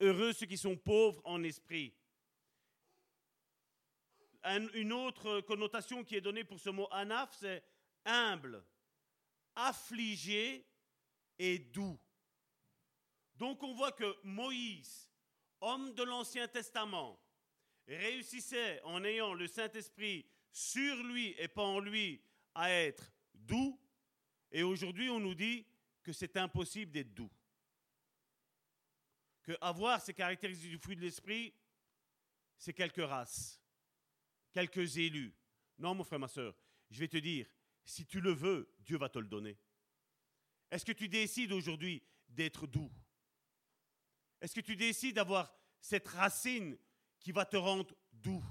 heureux 0.00 0.32
ceux 0.32 0.46
qui 0.46 0.56
sont 0.56 0.76
pauvres 0.76 1.20
en 1.24 1.42
esprit. 1.42 1.94
Une 4.44 4.92
autre 4.92 5.40
connotation 5.42 6.04
qui 6.04 6.16
est 6.16 6.20
donnée 6.20 6.44
pour 6.44 6.58
ce 6.58 6.70
mot 6.70 6.88
anaf, 6.90 7.36
c'est 7.38 7.62
humble, 8.04 8.64
affligé 9.54 10.66
et 11.38 11.58
doux. 11.58 11.98
Donc 13.36 13.62
on 13.62 13.72
voit 13.74 13.92
que 13.92 14.16
Moïse, 14.24 15.08
homme 15.60 15.94
de 15.94 16.02
l'Ancien 16.02 16.48
Testament, 16.48 17.20
réussissait 17.86 18.80
en 18.82 19.04
ayant 19.04 19.34
le 19.34 19.46
Saint-Esprit 19.46 20.26
sur 20.50 21.02
lui 21.04 21.34
et 21.38 21.48
pas 21.48 21.62
en 21.62 21.78
lui 21.78 22.22
à 22.54 22.70
être 22.70 23.12
doux, 23.32 23.80
et 24.50 24.62
aujourd'hui 24.62 25.08
on 25.08 25.20
nous 25.20 25.34
dit 25.34 25.66
que 26.02 26.12
c'est 26.12 26.36
impossible 26.36 26.92
d'être 26.92 27.14
doux. 27.14 27.30
Que 29.42 29.52
avoir 29.60 30.00
ces 30.00 30.14
caractéristiques 30.14 30.70
du 30.70 30.78
fruit 30.78 30.96
de 30.96 31.00
l'esprit, 31.00 31.54
c'est 32.56 32.74
quelques 32.74 33.04
races, 33.04 33.61
quelques 34.52 34.98
élus. 34.98 35.34
Non, 35.78 35.94
mon 35.94 36.04
frère, 36.04 36.18
ma 36.18 36.28
soeur, 36.28 36.54
je 36.90 36.98
vais 37.00 37.08
te 37.08 37.16
dire, 37.16 37.48
si 37.84 38.06
tu 38.06 38.20
le 38.20 38.32
veux, 38.32 38.72
Dieu 38.80 38.96
va 38.96 39.08
te 39.08 39.18
le 39.18 39.26
donner. 39.26 39.58
Est-ce 40.70 40.84
que 40.84 40.92
tu 40.92 41.08
décides 41.08 41.52
aujourd'hui 41.52 42.02
d'être 42.28 42.66
doux? 42.66 42.90
Est-ce 44.40 44.54
que 44.54 44.60
tu 44.60 44.76
décides 44.76 45.16
d'avoir 45.16 45.54
cette 45.80 46.06
racine 46.08 46.78
qui 47.18 47.32
va 47.32 47.44
te 47.44 47.56
rendre 47.56 47.94
doux, 48.12 48.44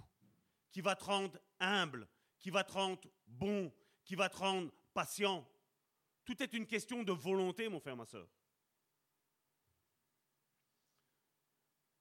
qui 0.72 0.82
va 0.82 0.95
te 0.95 1.03
rendre 1.03 1.40
humble, 1.60 2.07
qui 2.40 2.49
va 2.49 2.64
te 2.64 2.72
rendre 2.72 3.02
bon, 3.28 3.73
qui 4.03 4.15
va 4.15 4.30
te 4.30 4.38
rendre 4.38 4.72
patient? 4.94 5.48
Tout 6.26 6.41
est 6.44 6.53
une 6.53 6.68
question 6.68 7.03
de 7.03 7.11
volonté, 7.11 7.68
mon 7.69 7.80
frère, 7.80 7.98
ma 7.98 8.06
soeur. 8.06 8.30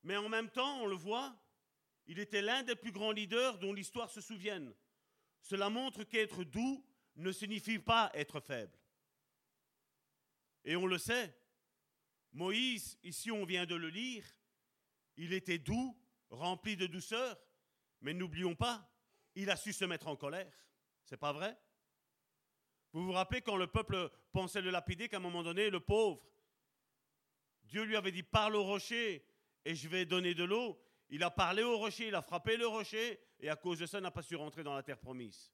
Mais 0.03 0.17
en 0.17 0.29
même 0.29 0.51
temps, 0.51 0.83
on 0.83 0.87
le 0.87 0.97
voit, 0.97 1.35
il 2.07 2.19
était 2.19 2.43
l'un 2.43 2.63
des 2.63 2.77
plus 2.77 2.93
grands 2.93 3.13
leaders 3.13 3.59
dont 3.59 3.73
l'histoire 3.73 4.11
se 4.11 4.21
souvienne. 4.21 4.75
Cela 5.43 5.71
montre 5.71 6.05
qu'être 6.05 6.45
doux 6.45 6.85
ne 7.17 7.33
signifie 7.33 7.79
pas 7.79 8.11
être 8.15 8.41
faible. 8.41 8.77
Et 10.65 10.77
on 10.77 10.87
le 10.87 10.99
sait, 10.99 11.35
Moïse, 12.33 12.99
ici 13.03 13.31
on 13.31 13.45
vient 13.45 13.67
de 13.67 13.75
le 13.75 13.89
lire, 13.89 14.25
il 15.17 15.33
était 15.33 15.59
doux, 15.59 15.97
rempli 16.31 16.77
de 16.77 16.87
douceur, 16.87 17.41
mais 18.01 18.15
n'oublions 18.15 18.55
pas, 18.55 18.91
il 19.35 19.51
a 19.51 19.57
su 19.57 19.73
se 19.73 19.85
mettre 19.85 20.09
en 20.09 20.17
colère. 20.17 20.53
C'est 21.05 21.17
pas 21.17 21.33
vrai? 21.33 21.59
Vous 22.93 23.05
vous 23.05 23.13
rappelez 23.13 23.41
quand 23.41 23.57
le 23.57 23.67
peuple 23.67 24.11
pensait 24.33 24.61
le 24.61 24.71
lapider 24.71 25.09
qu'à 25.09 25.19
un 25.19 25.21
moment 25.21 25.43
donné, 25.43 25.71
le 25.71 25.81
pauvre, 25.81 26.27
Dieu 27.65 27.85
lui 27.85 27.97
avait 27.97 28.13
dit 28.13 28.23
parle 28.23 28.57
au 28.57 28.65
rocher 28.65 29.25
et 29.65 29.75
je 29.75 29.89
vais 29.89 30.05
donner 30.05 30.35
de 30.35 30.45
l'eau. 30.45 30.81
Il 31.11 31.23
a 31.23 31.31
parlé 31.31 31.63
au 31.63 31.77
rocher, 31.77 32.09
il 32.09 32.15
a 32.15 32.23
frappé 32.23 32.57
le 32.57 32.67
rocher 32.67 33.21
et 33.41 33.49
à 33.49 33.57
cause 33.57 33.81
de 33.81 33.87
ça, 33.87 34.01
n'a 34.01 34.11
pas 34.11 34.23
su 34.23 34.37
rentrer 34.37 34.63
dans 34.63 34.75
la 34.75 34.83
terre 34.83 34.99
promise. 34.99 35.53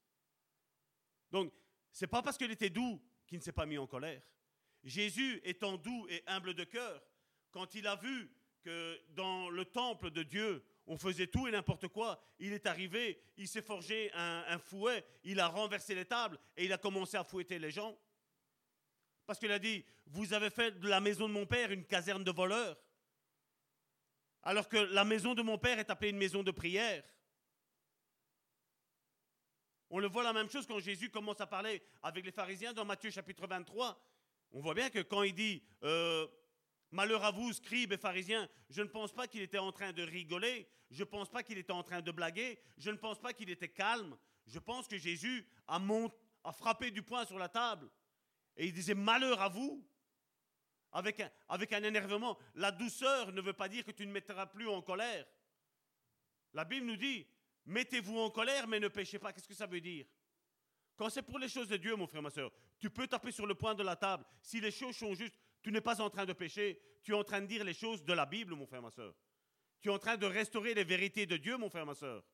Donc, 1.31 1.53
c'est 1.91 2.07
pas 2.07 2.23
parce 2.23 2.37
qu'il 2.37 2.51
était 2.51 2.71
doux 2.71 3.03
qu'il 3.27 3.39
ne 3.39 3.43
s'est 3.43 3.53
pas 3.53 3.67
mis 3.67 3.79
en 3.79 3.87
colère. 3.87 4.23
Jésus 4.85 5.41
étant 5.45 5.77
doux 5.77 6.07
et 6.09 6.23
humble 6.27 6.55
de 6.55 6.65
cœur, 6.65 7.03
quand 7.51 7.75
il 7.75 7.87
a 7.87 7.97
vu 7.97 8.31
que 8.63 9.01
dans 9.15 9.49
le 9.49 9.65
temple 9.65 10.11
de 10.11 10.23
Dieu, 10.23 10.65
on 10.87 10.97
faisait 10.97 11.27
tout 11.27 11.49
et 11.49 11.51
n'importe 11.51 11.89
quoi, 11.89 12.23
il 12.39 12.53
est 12.53 12.67
arrivé, 12.67 13.21
il 13.37 13.49
s'est 13.49 13.63
forgé 13.63 14.11
un, 14.15 14.59
fouet, 14.59 15.05
il 15.25 15.41
a 15.41 15.49
renversé 15.49 15.95
les 15.95 16.05
tables 16.05 16.39
et 16.57 16.65
il 16.65 16.73
a 16.73 16.79
commencé 16.79 17.17
à 17.17 17.25
fouetter 17.25 17.59
les 17.59 17.71
gens. 17.71 17.99
Parce 19.25 19.39
qu'il 19.39 19.51
a 19.51 19.59
dit, 19.59 19.85
vous 20.07 20.33
avez 20.33 20.51
fait 20.51 20.79
de 20.79 20.89
la 20.89 21.01
maison 21.01 21.29
de 21.29 21.33
mon 21.33 21.47
père 21.47 21.73
une 21.73 21.85
caserne 21.85 22.23
de 22.23 22.31
voleurs, 22.31 22.77
alors 24.47 24.69
que 24.69 24.77
la 24.77 25.05
maison 25.05 25.35
de 25.35 25.43
mon 25.43 25.59
père 25.59 25.81
est 25.81 25.91
appelée 25.91 26.11
une 26.11 26.19
maison 26.19 26.45
de 26.45 26.53
prière. 26.53 27.03
On 29.91 29.99
le 29.99 30.07
voit 30.07 30.23
la 30.23 30.33
même 30.33 30.49
chose 30.49 30.69
quand 30.69 30.79
Jésus 30.79 31.11
commence 31.11 31.41
à 31.41 31.49
parler 31.49 31.83
avec 32.01 32.25
les 32.25 32.31
pharisiens 32.31 32.73
dans 32.73 32.85
Matthieu 32.85 33.11
chapitre 33.11 33.45
23. 33.49 34.01
On 34.53 34.61
voit 34.61 34.75
bien 34.75 34.89
que 34.89 35.01
quand 35.01 35.25
il 35.25 35.35
dit 35.35 35.65
euh, 35.83 36.29
Malheur 36.93 37.25
à 37.25 37.33
vous, 37.33 37.53
scribes 37.53 37.93
et 37.93 37.97
pharisiens, 37.97 38.49
je 38.71 38.83
ne 38.83 38.89
pense 38.89 39.13
pas 39.13 39.27
qu'il 39.27 39.43
était 39.43 39.59
en 39.59 39.73
train 39.73 39.93
de 39.93 40.05
rigoler, 40.05 40.69
je 40.93 41.01
ne 41.01 41.09
pense 41.09 41.29
pas 41.29 41.43
qu'il 41.43 41.59
était 41.59 41.73
en 41.73 41.83
train 41.83 42.01
de 42.01 42.13
blaguer, 42.13 42.61
je 42.79 42.91
ne 42.93 42.97
pense 42.97 43.21
pas 43.21 43.33
qu'il 43.33 43.51
était 43.51 43.69
calme. 43.69 44.17
Je 44.47 44.61
pense 44.61 44.87
que 44.87 44.97
Jésus 44.97 45.45
a, 45.67 45.81
a 46.45 46.53
frappé 46.53 46.93
du 46.93 47.03
poing 47.03 47.27
sur 47.27 47.41
la 47.41 47.49
table 47.49 47.91
et 48.57 48.67
il 48.67 48.73
disait 48.73 48.95
Malheur 48.95 49.43
à 49.43 49.49
vous, 49.49 49.85
avec 50.97 51.21
un, 51.21 51.31
avec 51.49 51.73
un 51.75 51.83
énervement. 51.83 52.39
La 52.55 52.73
douceur 52.73 53.31
ne 53.33 53.43
veut 53.43 53.53
pas 53.53 53.69
dire 53.69 53.85
que 53.85 53.91
tu 53.91 54.07
ne 54.07 54.13
mettras 54.13 54.47
plus 54.47 54.67
en 54.67 54.81
colère. 54.81 55.27
La 56.55 56.65
Bible 56.65 56.87
nous 56.87 56.97
dit 56.97 57.27
Mettez-vous 57.67 58.19
en 58.19 58.31
colère, 58.31 58.67
mais 58.67 58.81
ne 58.81 58.89
péchez 58.89 59.19
pas. 59.19 59.33
Qu'est-ce 59.33 59.49
que 59.49 59.55
ça 59.55 59.67
veut 59.67 59.81
dire? 59.81 60.07
Quand 60.97 61.11
c'est 61.11 61.23
pour 61.23 61.39
les 61.39 61.49
choses 61.49 61.69
de 61.69 61.77
Dieu, 61.77 61.95
mon 61.97 62.07
frère, 62.07 62.23
ma 62.23 62.31
soeur, 62.31 62.51
tu 62.79 62.89
peux 62.89 63.07
taper 63.07 63.31
sur 63.31 63.47
le 63.47 63.55
point 63.55 63.75
de 63.75 63.83
la 63.83 63.97
table. 63.97 64.25
Si 64.41 64.61
les 64.61 64.71
choses 64.71 64.97
sont 64.97 65.15
justes, 65.15 65.39
tu 65.63 65.71
n'es 65.71 65.83
pas 65.83 66.01
en 66.01 66.09
train 66.09 66.25
de 66.25 66.33
pécher. 66.33 66.81
Tu 67.03 67.13
es 67.13 67.15
en 67.15 67.25
train 67.25 67.43
de 67.43 67.47
dire 67.47 67.63
les 67.63 67.75
choses 67.75 68.03
de 68.03 68.13
la 68.15 68.25
Bible, 68.25 68.55
mon 68.55 68.67
frère, 68.67 68.81
ma 68.81 68.91
soeur. 68.91 69.15
Tu 69.81 69.89
es 69.89 69.93
en 69.93 69.99
train 69.99 70.17
de 70.17 70.27
restaurer 70.27 70.73
les 70.73 70.85
vérités 70.85 71.27
de 71.27 71.37
Dieu, 71.37 71.59
mon 71.59 71.69
frère, 71.69 71.85
ma 71.85 71.95
soeur. 71.95 72.25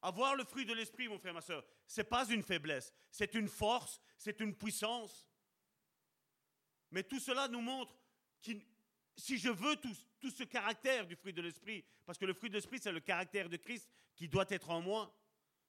Avoir 0.00 0.34
le 0.34 0.44
fruit 0.44 0.64
de 0.64 0.72
l'esprit, 0.72 1.08
mon 1.08 1.18
frère, 1.18 1.34
ma 1.34 1.42
soeur, 1.42 1.62
ce 1.86 2.00
n'est 2.00 2.06
pas 2.06 2.26
une 2.28 2.42
faiblesse, 2.42 2.94
c'est 3.10 3.34
une 3.34 3.48
force, 3.48 4.00
c'est 4.16 4.40
une 4.40 4.54
puissance. 4.54 5.28
Mais 6.94 7.02
tout 7.02 7.18
cela 7.18 7.48
nous 7.48 7.60
montre 7.60 7.98
qu'il 8.40 8.62
si 9.16 9.36
je 9.36 9.48
veux 9.48 9.74
tout, 9.76 9.94
ce 10.30 10.44
caractère 10.44 11.06
du 11.06 11.16
fruit 11.16 11.32
de 11.32 11.42
l'esprit, 11.42 11.84
parce 12.06 12.18
que 12.18 12.24
le 12.24 12.34
fruit 12.34 12.50
de 12.50 12.54
l'esprit, 12.54 12.78
c'est 12.80 12.92
le 12.92 13.00
caractère 13.00 13.48
de 13.48 13.56
Christ 13.56 13.90
qui 14.14 14.28
doit 14.28 14.46
être 14.48 14.70
en 14.70 14.80
moi. 14.80 15.12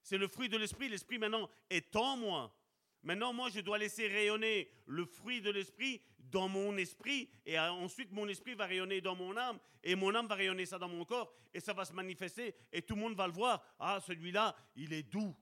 C'est 0.02 0.18
le 0.18 0.28
fruit 0.28 0.48
de 0.48 0.56
l'esprit. 0.56 0.88
L'esprit 0.88 1.18
maintenant 1.18 1.50
est 1.68 1.94
en 1.96 2.16
moi. 2.16 2.56
Maintenant, 3.02 3.32
moi, 3.32 3.50
je 3.50 3.60
dois 3.60 3.76
laisser 3.76 4.06
rayonner 4.06 4.70
le 4.86 5.04
fruit 5.04 5.40
de 5.40 5.50
l'esprit 5.50 6.00
dans 6.18 6.48
mon 6.48 6.76
esprit, 6.76 7.28
et 7.44 7.58
ensuite 7.58 8.12
mon 8.12 8.28
esprit 8.28 8.54
va 8.54 8.66
rayonner 8.66 9.00
dans 9.00 9.16
mon 9.16 9.36
âme, 9.36 9.58
et 9.82 9.94
mon 9.94 10.14
âme 10.14 10.26
va 10.26 10.36
rayonner 10.36 10.66
ça 10.66 10.78
dans 10.78 10.88
mon 10.88 11.04
corps, 11.04 11.32
et 11.52 11.60
ça 11.60 11.72
va 11.72 11.84
se 11.84 11.92
manifester, 11.92 12.54
et 12.72 12.82
tout 12.82 12.94
le 12.94 13.00
monde 13.00 13.16
va 13.16 13.26
le 13.26 13.32
voir. 13.32 13.64
Ah, 13.78 14.00
celui-là, 14.04 14.56
il 14.74 14.92
est 14.92 15.04
doux, 15.04 15.34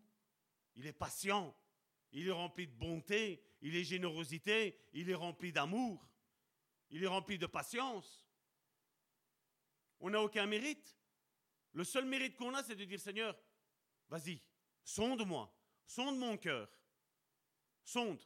il 0.77 0.87
est 0.87 0.93
patient, 0.93 1.55
il 2.13 2.29
est 2.29 2.33
rempli 2.33 2.67
de 2.67 2.73
bonté, 2.73 3.43
il 3.65 3.75
est 3.77 3.85
générosité, 3.85 4.79
il 4.93 5.09
est 5.09 5.15
rempli 5.15 5.51
d'amour. 5.51 6.07
Il 6.91 7.03
est 7.03 7.09
rempli 7.09 7.39
de 7.39 7.47
patience. 7.47 8.29
On 10.01 10.11
n'a 10.11 10.21
aucun 10.21 10.45
mérite. 10.45 10.99
Le 11.73 11.83
seul 11.83 12.05
mérite 12.05 12.37
qu'on 12.37 12.55
a, 12.55 12.63
c'est 12.63 12.77
de 12.77 12.85
dire 12.85 13.01
Seigneur, 13.01 13.35
vas-y, 14.11 14.39
sonde-moi, 14.85 15.51
sonde 15.87 16.19
mon 16.19 16.37
cœur, 16.37 16.71
sonde. 17.83 18.23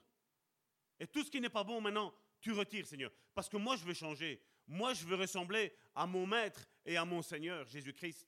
Et 0.99 1.07
tout 1.07 1.23
ce 1.23 1.31
qui 1.31 1.41
n'est 1.41 1.49
pas 1.49 1.63
bon 1.63 1.81
maintenant, 1.81 2.13
tu 2.41 2.51
retires, 2.51 2.87
Seigneur. 2.87 3.13
Parce 3.33 3.49
que 3.49 3.57
moi, 3.57 3.77
je 3.77 3.85
veux 3.85 3.95
changer. 3.95 4.43
Moi, 4.67 4.93
je 4.93 5.07
veux 5.07 5.15
ressembler 5.15 5.73
à 5.95 6.05
mon 6.05 6.27
Maître 6.27 6.69
et 6.85 6.97
à 6.97 7.05
mon 7.05 7.23
Seigneur, 7.23 7.65
Jésus-Christ. 7.69 8.27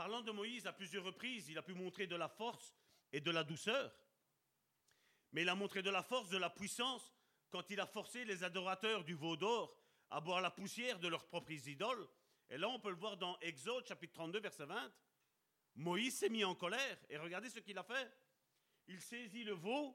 Parlant 0.00 0.22
de 0.22 0.32
Moïse 0.32 0.66
à 0.66 0.72
plusieurs 0.72 1.04
reprises, 1.04 1.50
il 1.50 1.58
a 1.58 1.62
pu 1.62 1.74
montrer 1.74 2.06
de 2.06 2.16
la 2.16 2.26
force 2.30 2.74
et 3.12 3.20
de 3.20 3.30
la 3.30 3.44
douceur. 3.44 3.92
Mais 5.32 5.42
il 5.42 5.48
a 5.50 5.54
montré 5.54 5.82
de 5.82 5.90
la 5.90 6.02
force, 6.02 6.30
de 6.30 6.38
la 6.38 6.48
puissance, 6.48 7.12
quand 7.50 7.68
il 7.68 7.78
a 7.78 7.86
forcé 7.86 8.24
les 8.24 8.42
adorateurs 8.42 9.04
du 9.04 9.12
veau 9.12 9.36
d'or 9.36 9.76
à 10.08 10.22
boire 10.22 10.40
la 10.40 10.50
poussière 10.50 10.98
de 11.00 11.08
leurs 11.08 11.26
propres 11.26 11.68
idoles. 11.68 12.08
Et 12.48 12.56
là, 12.56 12.70
on 12.70 12.80
peut 12.80 12.88
le 12.88 12.96
voir 12.96 13.18
dans 13.18 13.38
Exode 13.40 13.86
chapitre 13.86 14.14
32, 14.14 14.40
verset 14.40 14.64
20. 14.64 14.90
Moïse 15.74 16.16
s'est 16.16 16.30
mis 16.30 16.44
en 16.44 16.54
colère 16.54 16.98
et 17.10 17.18
regardez 17.18 17.50
ce 17.50 17.58
qu'il 17.58 17.76
a 17.76 17.84
fait. 17.84 18.10
Il 18.86 19.02
saisit 19.02 19.44
le 19.44 19.52
veau 19.52 19.94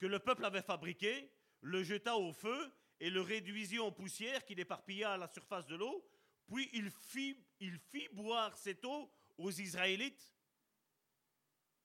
que 0.00 0.06
le 0.06 0.18
peuple 0.18 0.44
avait 0.44 0.60
fabriqué, 0.60 1.32
le 1.60 1.84
jeta 1.84 2.16
au 2.16 2.32
feu 2.32 2.72
et 2.98 3.10
le 3.10 3.20
réduisit 3.20 3.78
en 3.78 3.92
poussière 3.92 4.44
qu'il 4.44 4.58
éparpilla 4.58 5.12
à 5.12 5.16
la 5.18 5.28
surface 5.28 5.68
de 5.68 5.76
l'eau. 5.76 6.04
Puis 6.48 6.68
il 6.72 6.90
fit, 6.90 7.45
il 7.60 7.78
fit 7.78 8.08
boire 8.12 8.56
cette 8.56 8.84
eau 8.84 9.10
aux 9.38 9.50
Israélites. 9.50 10.34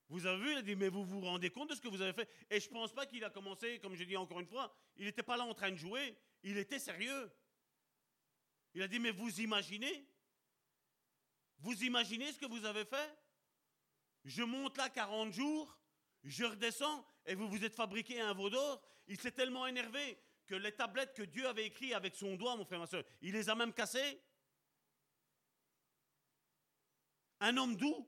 Vous 0.09 0.25
avez 0.25 0.43
vu, 0.43 0.51
il 0.51 0.57
a 0.57 0.61
dit, 0.61 0.75
mais 0.75 0.89
vous 0.89 1.05
vous 1.05 1.21
rendez 1.21 1.49
compte 1.49 1.69
de 1.69 1.75
ce 1.75 1.81
que 1.81 1.87
vous 1.87 2.01
avez 2.01 2.13
fait? 2.13 2.29
Et 2.49 2.59
je 2.59 2.67
ne 2.67 2.73
pense 2.73 2.93
pas 2.93 3.05
qu'il 3.05 3.23
a 3.23 3.29
commencé, 3.29 3.79
comme 3.79 3.95
je 3.95 4.03
dis 4.03 4.17
encore 4.17 4.41
une 4.41 4.47
fois, 4.47 4.75
il 4.97 5.05
n'était 5.05 5.23
pas 5.23 5.37
là 5.37 5.45
en 5.45 5.53
train 5.53 5.71
de 5.71 5.77
jouer, 5.77 6.17
il 6.43 6.57
était 6.57 6.79
sérieux. 6.79 7.31
Il 8.73 8.81
a 8.81 8.87
dit, 8.87 8.99
mais 8.99 9.11
vous 9.11 9.39
imaginez? 9.39 10.05
Vous 11.59 11.83
imaginez 11.83 12.31
ce 12.33 12.39
que 12.39 12.45
vous 12.45 12.65
avez 12.65 12.83
fait? 12.83 13.17
Je 14.25 14.43
monte 14.43 14.77
là 14.77 14.89
40 14.89 15.31
jours, 15.31 15.79
je 16.23 16.43
redescends, 16.43 17.05
et 17.25 17.35
vous 17.35 17.47
vous 17.47 17.63
êtes 17.63 17.75
fabriqué 17.75 18.19
un 18.19 18.33
veau 18.33 18.49
d'or. 18.49 18.81
Il 19.07 19.19
s'est 19.19 19.31
tellement 19.31 19.65
énervé 19.65 20.17
que 20.45 20.55
les 20.55 20.73
tablettes 20.73 21.13
que 21.13 21.23
Dieu 21.23 21.47
avait 21.47 21.65
écrites 21.65 21.93
avec 21.93 22.15
son 22.15 22.35
doigt, 22.35 22.55
mon 22.57 22.65
frère, 22.65 22.79
ma 22.79 22.87
soeur, 22.87 23.03
il 23.21 23.31
les 23.31 23.49
a 23.49 23.55
même 23.55 23.73
cassées. 23.73 24.19
Un 27.41 27.57
homme 27.57 27.75
doux. 27.75 28.07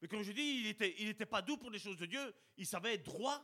Mais 0.00 0.08
comme 0.08 0.22
je 0.22 0.32
dis, 0.32 0.60
il 0.60 0.64
n'était 0.64 0.94
il 0.98 1.08
était 1.08 1.26
pas 1.26 1.42
doux 1.42 1.56
pour 1.56 1.70
les 1.70 1.78
choses 1.78 1.96
de 1.96 2.06
Dieu, 2.06 2.34
il 2.56 2.66
savait 2.66 2.94
être 2.94 3.04
droit. 3.04 3.40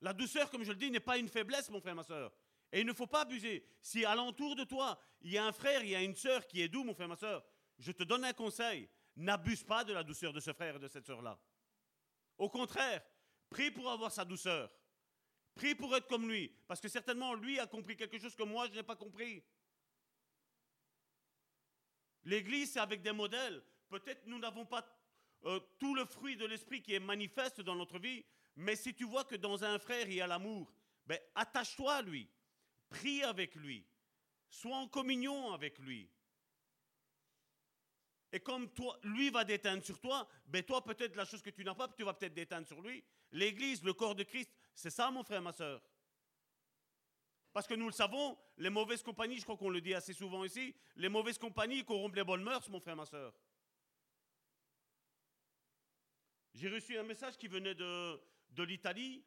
La 0.00 0.12
douceur, 0.12 0.50
comme 0.50 0.64
je 0.64 0.72
le 0.72 0.78
dis, 0.78 0.90
n'est 0.90 1.00
pas 1.00 1.18
une 1.18 1.28
faiblesse, 1.28 1.70
mon 1.70 1.80
frère, 1.80 1.94
ma 1.94 2.02
soeur. 2.02 2.32
Et 2.72 2.80
il 2.80 2.86
ne 2.86 2.92
faut 2.92 3.06
pas 3.06 3.22
abuser. 3.22 3.64
Si 3.80 4.04
alentour 4.04 4.56
de 4.56 4.64
toi, 4.64 5.00
il 5.22 5.32
y 5.32 5.38
a 5.38 5.46
un 5.46 5.52
frère, 5.52 5.82
il 5.82 5.90
y 5.90 5.94
a 5.94 6.02
une 6.02 6.14
soeur 6.14 6.46
qui 6.46 6.60
est 6.60 6.68
doux, 6.68 6.84
mon 6.84 6.94
frère, 6.94 7.08
ma 7.08 7.16
soeur, 7.16 7.44
je 7.78 7.92
te 7.92 8.02
donne 8.02 8.24
un 8.24 8.32
conseil. 8.32 8.88
n'abuse 9.16 9.62
pas 9.62 9.84
de 9.84 9.92
la 9.92 10.02
douceur 10.02 10.32
de 10.32 10.40
ce 10.40 10.52
frère 10.52 10.76
et 10.76 10.78
de 10.78 10.88
cette 10.88 11.06
sœur-là. 11.06 11.38
Au 12.36 12.48
contraire, 12.50 13.02
prie 13.48 13.70
pour 13.70 13.90
avoir 13.90 14.10
sa 14.10 14.24
douceur. 14.24 14.74
Prie 15.54 15.74
pour 15.74 15.94
être 15.94 16.08
comme 16.08 16.28
lui. 16.28 16.48
Parce 16.66 16.80
que 16.80 16.88
certainement, 16.88 17.34
lui 17.34 17.60
a 17.60 17.66
compris 17.66 17.96
quelque 17.96 18.18
chose 18.18 18.34
que 18.34 18.42
moi, 18.42 18.66
je 18.66 18.74
n'ai 18.74 18.82
pas 18.82 18.96
compris. 18.96 19.42
L'Église, 22.24 22.72
c'est 22.72 22.80
avec 22.80 23.02
des 23.02 23.12
modèles. 23.12 23.62
Peut-être 23.88 24.26
nous 24.26 24.38
n'avons 24.38 24.64
pas 24.64 24.84
euh, 25.44 25.60
tout 25.78 25.94
le 25.94 26.04
fruit 26.04 26.36
de 26.36 26.46
l'Esprit 26.46 26.82
qui 26.82 26.94
est 26.94 27.00
manifeste 27.00 27.60
dans 27.60 27.76
notre 27.76 27.98
vie, 27.98 28.24
mais 28.56 28.76
si 28.76 28.94
tu 28.94 29.04
vois 29.04 29.24
que 29.24 29.36
dans 29.36 29.64
un 29.64 29.78
frère, 29.78 30.08
il 30.08 30.14
y 30.14 30.20
a 30.20 30.26
l'amour, 30.26 30.72
ben, 31.06 31.18
attache-toi 31.34 31.94
à 31.94 32.02
lui. 32.02 32.28
Prie 32.88 33.22
avec 33.22 33.54
lui. 33.56 33.86
Sois 34.48 34.76
en 34.76 34.88
communion 34.88 35.52
avec 35.52 35.78
lui. 35.78 36.08
Et 38.32 38.40
comme 38.40 38.68
toi, 38.72 38.98
lui 39.04 39.30
va 39.30 39.44
déteindre 39.44 39.84
sur 39.84 40.00
toi, 40.00 40.28
ben 40.46 40.62
toi 40.64 40.82
peut-être 40.82 41.14
la 41.14 41.24
chose 41.24 41.40
que 41.40 41.50
tu 41.50 41.62
n'as 41.62 41.74
pas, 41.74 41.88
tu 41.88 42.02
vas 42.02 42.14
peut-être 42.14 42.34
déteindre 42.34 42.66
sur 42.66 42.80
lui. 42.80 43.04
L'Église, 43.30 43.84
le 43.84 43.92
corps 43.92 44.14
de 44.14 44.24
Christ, 44.24 44.50
c'est 44.74 44.90
ça 44.90 45.10
mon 45.10 45.22
frère, 45.22 45.40
ma 45.40 45.52
soeur. 45.52 45.80
Parce 47.54 47.68
que 47.68 47.74
nous 47.74 47.86
le 47.86 47.92
savons, 47.92 48.36
les 48.58 48.68
mauvaises 48.68 49.04
compagnies, 49.04 49.38
je 49.38 49.44
crois 49.44 49.56
qu'on 49.56 49.70
le 49.70 49.80
dit 49.80 49.94
assez 49.94 50.12
souvent 50.12 50.42
ici, 50.42 50.74
les 50.96 51.08
mauvaises 51.08 51.38
compagnies 51.38 51.84
corrompent 51.84 52.16
les 52.16 52.24
bonnes 52.24 52.42
mœurs, 52.42 52.68
mon 52.68 52.80
frère, 52.80 52.96
ma 52.96 53.06
soeur. 53.06 53.32
J'ai 56.52 56.68
reçu 56.68 56.98
un 56.98 57.04
message 57.04 57.38
qui 57.38 57.46
venait 57.46 57.76
de, 57.76 58.20
de 58.50 58.62
l'Italie, 58.64 59.24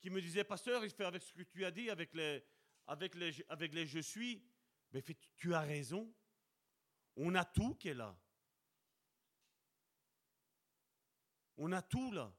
qui 0.00 0.08
me 0.08 0.20
disait, 0.20 0.44
pasteur, 0.44 0.84
il 0.84 0.90
fait 0.92 1.04
avec 1.04 1.20
ce 1.20 1.32
que 1.32 1.42
tu 1.42 1.64
as 1.64 1.72
dit, 1.72 1.90
avec 1.90 2.14
les, 2.14 2.44
avec 2.86 3.16
les, 3.16 3.44
avec 3.48 3.74
les 3.74 3.86
je 3.86 3.98
suis. 3.98 4.40
Mais 4.92 5.02
tu 5.34 5.52
as 5.52 5.60
raison. 5.60 6.14
On 7.16 7.34
a 7.34 7.44
tout 7.44 7.74
qui 7.74 7.88
est 7.88 7.94
là. 7.94 8.16
On 11.56 11.72
a 11.72 11.82
tout 11.82 12.12
là. 12.12 12.32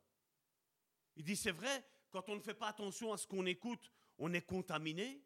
Il 1.17 1.25
dit, 1.25 1.35
c'est 1.35 1.51
vrai, 1.51 1.85
quand 2.09 2.29
on 2.29 2.37
ne 2.37 2.41
fait 2.41 2.53
pas 2.53 2.69
attention 2.69 3.11
à 3.11 3.17
ce 3.17 3.27
qu'on 3.27 3.45
écoute, 3.45 3.91
on 4.19 4.33
est 4.33 4.41
contaminé. 4.45 5.23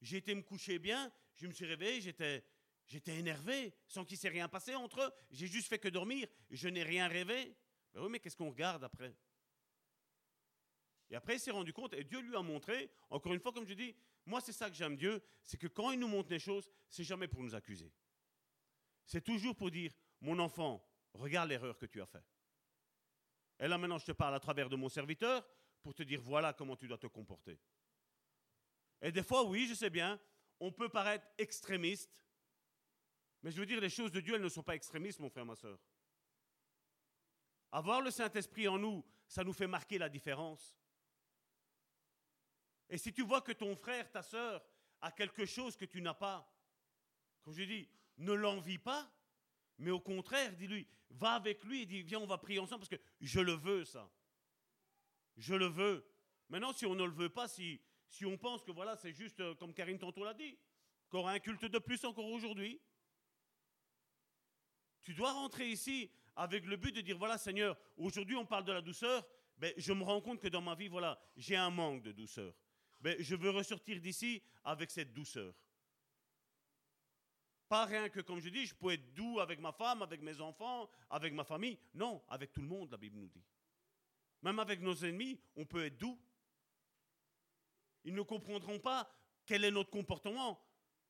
J'ai 0.00 0.18
été 0.18 0.34
me 0.34 0.42
coucher 0.42 0.78
bien, 0.78 1.10
je 1.34 1.46
me 1.46 1.52
suis 1.52 1.64
réveillé, 1.64 2.00
j'étais, 2.00 2.44
j'étais 2.86 3.16
énervé, 3.16 3.72
sans 3.86 4.04
qu'il 4.04 4.18
s'est 4.18 4.28
rien 4.28 4.48
passé 4.48 4.74
entre 4.74 5.00
eux. 5.00 5.12
J'ai 5.30 5.46
juste 5.46 5.68
fait 5.68 5.78
que 5.78 5.88
dormir, 5.88 6.28
je 6.50 6.68
n'ai 6.68 6.82
rien 6.82 7.08
rêvé. 7.08 7.56
Mais 7.94 8.00
oui, 8.00 8.08
mais 8.10 8.20
qu'est-ce 8.20 8.36
qu'on 8.36 8.50
regarde 8.50 8.84
après? 8.84 9.16
Et 11.10 11.16
après, 11.16 11.36
il 11.36 11.40
s'est 11.40 11.50
rendu 11.50 11.72
compte, 11.72 11.94
et 11.94 12.04
Dieu 12.04 12.20
lui 12.20 12.36
a 12.36 12.42
montré, 12.42 12.90
encore 13.08 13.32
une 13.32 13.40
fois, 13.40 13.52
comme 13.52 13.66
je 13.66 13.72
dis, 13.72 13.96
moi 14.26 14.42
c'est 14.42 14.52
ça 14.52 14.68
que 14.68 14.76
j'aime 14.76 14.96
Dieu, 14.96 15.22
c'est 15.42 15.56
que 15.56 15.66
quand 15.66 15.90
il 15.90 15.98
nous 15.98 16.08
montre 16.08 16.30
les 16.30 16.38
choses, 16.38 16.70
c'est 16.90 17.04
jamais 17.04 17.28
pour 17.28 17.42
nous 17.42 17.54
accuser. 17.54 17.90
C'est 19.06 19.24
toujours 19.24 19.56
pour 19.56 19.70
dire, 19.70 19.90
mon 20.20 20.38
enfant, 20.38 20.86
regarde 21.14 21.48
l'erreur 21.48 21.78
que 21.78 21.86
tu 21.86 22.02
as 22.02 22.06
faite. 22.06 22.26
Et 23.58 23.66
là 23.66 23.78
maintenant, 23.78 23.98
je 23.98 24.04
te 24.04 24.12
parle 24.12 24.34
à 24.34 24.40
travers 24.40 24.68
de 24.68 24.76
mon 24.76 24.90
serviteur 24.90 25.48
pour 25.82 25.94
te 25.94 26.02
dire 26.02 26.20
voilà 26.20 26.52
comment 26.52 26.76
tu 26.76 26.86
dois 26.88 26.98
te 26.98 27.06
comporter. 27.06 27.58
Et 29.00 29.12
des 29.12 29.22
fois, 29.22 29.44
oui, 29.44 29.66
je 29.68 29.74
sais 29.74 29.90
bien, 29.90 30.20
on 30.60 30.72
peut 30.72 30.88
paraître 30.88 31.26
extrémiste, 31.38 32.10
mais 33.42 33.50
je 33.50 33.60
veux 33.60 33.66
dire, 33.66 33.80
les 33.80 33.90
choses 33.90 34.10
de 34.10 34.20
Dieu, 34.20 34.34
elles 34.34 34.42
ne 34.42 34.48
sont 34.48 34.62
pas 34.62 34.74
extrémistes, 34.74 35.20
mon 35.20 35.30
frère, 35.30 35.46
ma 35.46 35.54
soeur. 35.54 35.78
Avoir 37.70 38.00
le 38.00 38.10
Saint-Esprit 38.10 38.66
en 38.66 38.78
nous, 38.78 39.04
ça 39.28 39.44
nous 39.44 39.52
fait 39.52 39.66
marquer 39.66 39.98
la 39.98 40.08
différence. 40.08 40.76
Et 42.88 42.98
si 42.98 43.12
tu 43.12 43.22
vois 43.22 43.42
que 43.42 43.52
ton 43.52 43.76
frère, 43.76 44.10
ta 44.10 44.22
soeur, 44.22 44.64
a 45.00 45.12
quelque 45.12 45.44
chose 45.44 45.76
que 45.76 45.84
tu 45.84 46.00
n'as 46.00 46.14
pas, 46.14 46.50
comme 47.42 47.54
je 47.54 47.62
dis, 47.62 47.88
ne 48.16 48.32
l'envie 48.32 48.78
pas, 48.78 49.08
mais 49.78 49.90
au 49.90 50.00
contraire, 50.00 50.56
dis-lui, 50.56 50.86
va 51.10 51.34
avec 51.34 51.62
lui 51.64 51.82
et 51.82 51.86
dis, 51.86 52.02
viens, 52.02 52.18
on 52.18 52.26
va 52.26 52.38
prier 52.38 52.58
ensemble 52.58 52.80
parce 52.80 52.88
que 52.88 53.00
je 53.20 53.40
le 53.40 53.52
veux, 53.52 53.84
ça. 53.84 54.10
Je 55.38 55.54
le 55.54 55.66
veux. 55.66 56.04
Maintenant, 56.48 56.72
si 56.72 56.84
on 56.84 56.94
ne 56.94 57.04
le 57.04 57.12
veut 57.12 57.28
pas, 57.28 57.48
si, 57.48 57.80
si 58.08 58.26
on 58.26 58.36
pense 58.36 58.62
que 58.62 58.72
voilà, 58.72 58.96
c'est 58.96 59.12
juste 59.12 59.40
euh, 59.40 59.54
comme 59.54 59.72
Karine 59.72 59.98
tantôt 59.98 60.24
l'a 60.24 60.34
dit, 60.34 60.58
qu'on 61.08 61.20
aura 61.20 61.32
un 61.32 61.38
culte 61.38 61.64
de 61.64 61.78
plus 61.78 62.04
encore 62.04 62.26
aujourd'hui, 62.26 62.80
tu 65.00 65.14
dois 65.14 65.32
rentrer 65.32 65.70
ici 65.70 66.10
avec 66.36 66.66
le 66.66 66.76
but 66.76 66.94
de 66.94 67.00
dire 67.00 67.16
voilà, 67.16 67.38
Seigneur, 67.38 67.78
aujourd'hui 67.96 68.36
on 68.36 68.44
parle 68.44 68.64
de 68.64 68.72
la 68.72 68.82
douceur, 68.82 69.26
ben, 69.56 69.72
je 69.76 69.92
me 69.92 70.02
rends 70.02 70.20
compte 70.20 70.40
que 70.40 70.48
dans 70.48 70.60
ma 70.60 70.74
vie, 70.74 70.88
voilà, 70.88 71.18
j'ai 71.36 71.56
un 71.56 71.70
manque 71.70 72.02
de 72.02 72.12
douceur. 72.12 72.52
Ben, 73.00 73.16
je 73.18 73.36
veux 73.36 73.50
ressortir 73.50 74.00
d'ici 74.00 74.42
avec 74.64 74.90
cette 74.90 75.12
douceur. 75.12 75.54
Pas 77.68 77.84
rien 77.84 78.08
que, 78.08 78.20
comme 78.20 78.40
je 78.40 78.48
dis, 78.48 78.66
je 78.66 78.74
peux 78.74 78.92
être 78.92 79.14
doux 79.14 79.40
avec 79.40 79.60
ma 79.60 79.72
femme, 79.72 80.02
avec 80.02 80.22
mes 80.22 80.40
enfants, 80.40 80.88
avec 81.10 81.32
ma 81.32 81.44
famille. 81.44 81.78
Non, 81.94 82.22
avec 82.28 82.52
tout 82.52 82.62
le 82.62 82.66
monde, 82.66 82.90
la 82.90 82.96
Bible 82.96 83.18
nous 83.18 83.28
dit. 83.28 83.44
Même 84.42 84.58
avec 84.58 84.80
nos 84.80 84.94
ennemis, 84.94 85.40
on 85.56 85.64
peut 85.64 85.84
être 85.84 85.98
doux. 85.98 86.18
Ils 88.04 88.14
ne 88.14 88.22
comprendront 88.22 88.78
pas 88.78 89.10
quel 89.44 89.64
est 89.64 89.70
notre 89.70 89.90
comportement. 89.90 90.64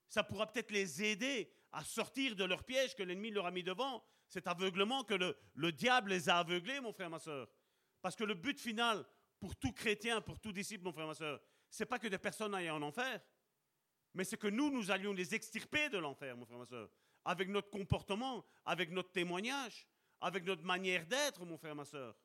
Ça 0.09 0.25
pourra 0.25 0.51
peut-être 0.51 0.71
les 0.71 1.03
aider 1.03 1.53
à 1.73 1.85
sortir 1.85 2.35
de 2.35 2.45
leur 2.45 2.65
piège 2.65 2.95
que 2.95 3.03
l'ennemi 3.03 3.31
leur 3.31 3.47
a 3.47 3.51
mis 3.51 3.63
devant. 3.63 4.05
Cet 4.27 4.47
aveuglement 4.47 5.05
que 5.05 5.15
le, 5.15 5.37
le 5.55 5.73
diable 5.73 6.11
les 6.11 6.29
a 6.29 6.39
aveuglés, 6.39 6.81
mon 6.81 6.93
frère, 6.93 7.11
ma 7.11 7.19
soeur. 7.19 7.49
Parce 8.01 8.17
que 8.17 8.25
le 8.25 8.35
but 8.35 8.59
final 8.59 9.05
pour 9.41 9.55
tout 9.57 9.73
chrétien, 9.73 10.21
pour 10.21 10.41
tout 10.41 10.53
disciple, 10.53 10.85
mon 10.85 10.93
frère, 10.93 11.07
ma 11.07 11.15
soeur, 11.15 11.41
c'est 11.71 11.87
pas 11.87 11.99
que 11.99 12.09
des 12.09 12.19
personnes 12.19 12.55
aillent 12.55 12.71
en 12.71 12.83
enfer 12.83 13.21
mais 14.15 14.25
c'est 14.25 14.37
que 14.37 14.49
nous, 14.49 14.71
nous 14.71 14.91
allions 14.91 15.13
les 15.13 15.35
extirper 15.35 15.89
de 15.89 15.99
l'enfer, 15.99 16.37
mon 16.37 16.45
frère, 16.45 16.59
ma 16.59 16.67
soeur, 16.67 16.91
avec 17.25 17.49
notre 17.49 17.71
comportement, 17.71 18.45
avec 18.65 18.91
notre 18.91 19.13
témoignage, 19.13 19.87
avec 20.21 20.45
notre 20.45 20.65
manière 20.65 21.07
d'être, 21.07 21.45
mon 21.45 21.57
frère, 21.57 21.75
ma 21.75 21.85
soeur. 21.85 22.17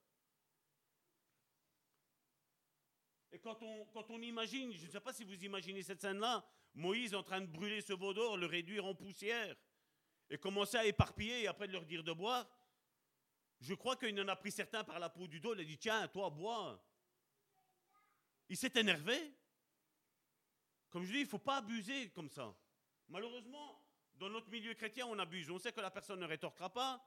Et 3.34 3.40
quand 3.40 3.62
on, 3.64 3.86
quand 3.88 4.12
on 4.12 4.22
imagine, 4.22 4.72
je 4.74 4.86
ne 4.86 4.92
sais 4.92 5.00
pas 5.00 5.12
si 5.12 5.24
vous 5.24 5.44
imaginez 5.44 5.82
cette 5.82 6.00
scène-là, 6.00 6.46
Moïse 6.76 7.16
en 7.16 7.24
train 7.24 7.42
de 7.42 7.48
brûler 7.48 7.82
ce 7.82 7.94
veau 7.94 8.14
d'or, 8.14 8.38
le 8.38 8.46
réduire 8.46 8.86
en 8.86 8.94
poussière, 8.94 9.56
et 10.30 10.38
commencer 10.38 10.78
à 10.78 10.86
éparpiller 10.86 11.42
et 11.42 11.48
après 11.48 11.68
de 11.68 11.74
leur 11.74 11.84
dire 11.84 12.04
de 12.04 12.14
boire, 12.14 12.48
je 13.60 13.74
crois 13.74 13.96
qu'il 13.96 14.20
en 14.22 14.28
a 14.28 14.36
pris 14.36 14.52
certains 14.52 14.84
par 14.84 15.00
la 15.00 15.10
peau 15.10 15.28
du 15.28 15.40
dos, 15.40 15.56
il 15.56 15.62
a 15.62 15.64
dit, 15.64 15.80
tiens, 15.80 16.08
toi, 16.10 16.30
bois. 16.30 16.80
Il 18.50 18.58
s'est 18.58 18.74
énervé. 18.76 19.34
Comme 20.92 21.04
je 21.04 21.12
dis, 21.12 21.20
il 21.20 21.24
ne 21.24 21.30
faut 21.30 21.40
pas 21.40 21.58
abuser 21.58 22.10
comme 22.12 22.30
ça. 22.30 22.56
Malheureusement, 23.08 23.84
dans 24.14 24.30
notre 24.30 24.50
milieu 24.50 24.76
chrétien, 24.76 25.08
on 25.08 25.18
abuse. 25.18 25.50
On 25.50 25.58
sait 25.58 25.72
que 25.72 25.82
la 25.82 25.90
personne 25.90 26.20
ne 26.20 26.26
rétorquera 26.26 26.72
pas. 26.72 27.04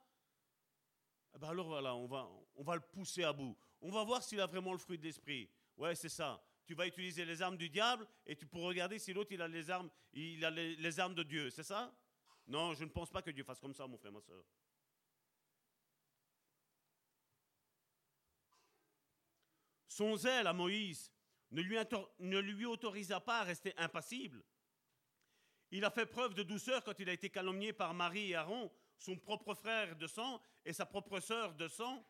Eh 1.35 1.39
ben 1.39 1.51
alors 1.51 1.69
voilà, 1.69 1.95
on 1.95 2.07
va, 2.07 2.29
on 2.57 2.65
va 2.65 2.75
le 2.75 2.81
pousser 2.81 3.23
à 3.23 3.33
bout. 3.33 3.57
On 3.81 3.91
va 3.91 4.03
voir 4.03 4.23
s'il 4.23 4.41
a 4.41 4.47
vraiment 4.47 4.73
le 4.73 4.79
fruit 4.79 4.99
de 4.99 5.05
l'esprit. 5.05 5.49
Ouais, 5.77 5.95
c'est 5.95 6.09
ça. 6.09 6.43
Tu 6.65 6.75
vas 6.75 6.87
utiliser 6.87 7.25
les 7.25 7.43
armes 7.43 7.57
du 7.57 7.69
diable 7.69 8.07
et 8.27 8.35
tu 8.35 8.47
pourras 8.47 8.69
regarder 8.69 8.99
si 8.99 9.13
l'autre 9.13 9.33
il 9.33 9.41
a 9.41 9.49
les 9.49 9.71
armes, 9.71 9.91
il 10.13 10.45
a 10.45 10.51
les 10.51 11.01
armes 11.01 11.15
de 11.15 11.23
Dieu. 11.23 11.51
C'est 11.51 11.63
ça? 11.63 11.95
Non, 12.47 12.75
je 12.75 12.85
ne 12.85 12.91
pense 12.91 13.11
pas 13.11 13.23
que 13.23 13.31
Dieu 13.31 13.45
fasse 13.45 13.61
comme 13.61 13.75
ça, 13.75 13.87
mon 13.87 13.99
frère, 13.99 14.13
ma 14.13 14.21
soeur. 14.21 14.45
Son 19.89 20.17
zèle 20.17 20.47
à 20.47 20.53
Moïse 20.53 21.11
ne 21.51 21.63
lui, 21.63 21.77
ne 22.19 22.39
lui 22.39 22.67
autorisa 22.67 23.21
pas 23.21 23.41
à 23.41 23.45
rester 23.45 23.73
impassible. 23.77 24.45
Il 25.71 25.85
a 25.85 25.91
fait 25.91 26.07
preuve 26.07 26.35
de 26.35 26.43
douceur 26.43 26.85
quand 26.85 26.99
il 27.01 27.09
a 27.09 27.13
été 27.13 27.31
calomnié 27.31 27.73
par 27.73 27.95
Marie 27.95 28.31
et 28.31 28.35
Aaron, 28.35 28.71
son 28.99 29.17
propre 29.17 29.55
frère 29.55 29.97
de 29.97 30.07
sang 30.07 30.41
et 30.65 30.73
sa 30.73 30.87
propre 30.87 31.21
sœur 31.21 31.55
de 31.55 31.69
sang. 31.69 32.07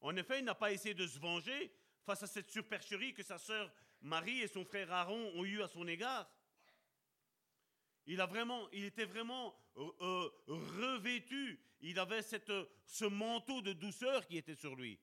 En 0.00 0.16
effet, 0.16 0.40
il 0.40 0.44
n'a 0.44 0.54
pas 0.54 0.72
essayé 0.72 0.94
de 0.94 1.06
se 1.06 1.18
venger 1.18 1.72
face 2.04 2.22
à 2.22 2.26
cette 2.26 2.50
supercherie 2.50 3.14
que 3.14 3.22
sa 3.22 3.38
sœur 3.38 3.72
Marie 4.02 4.42
et 4.42 4.48
son 4.48 4.64
frère 4.64 4.92
Aaron 4.92 5.32
ont 5.34 5.44
eu 5.44 5.62
à 5.62 5.68
son 5.68 5.86
égard. 5.88 6.28
Il, 8.06 8.20
a 8.20 8.26
vraiment, 8.26 8.68
il 8.72 8.84
était 8.84 9.06
vraiment 9.06 9.56
euh, 9.76 9.90
euh, 10.02 10.30
revêtu, 10.46 11.58
il 11.80 11.98
avait 11.98 12.22
cette, 12.22 12.52
ce 12.84 13.06
manteau 13.06 13.62
de 13.62 13.72
douceur 13.72 14.26
qui 14.26 14.36
était 14.36 14.54
sur 14.54 14.76
lui. 14.76 15.00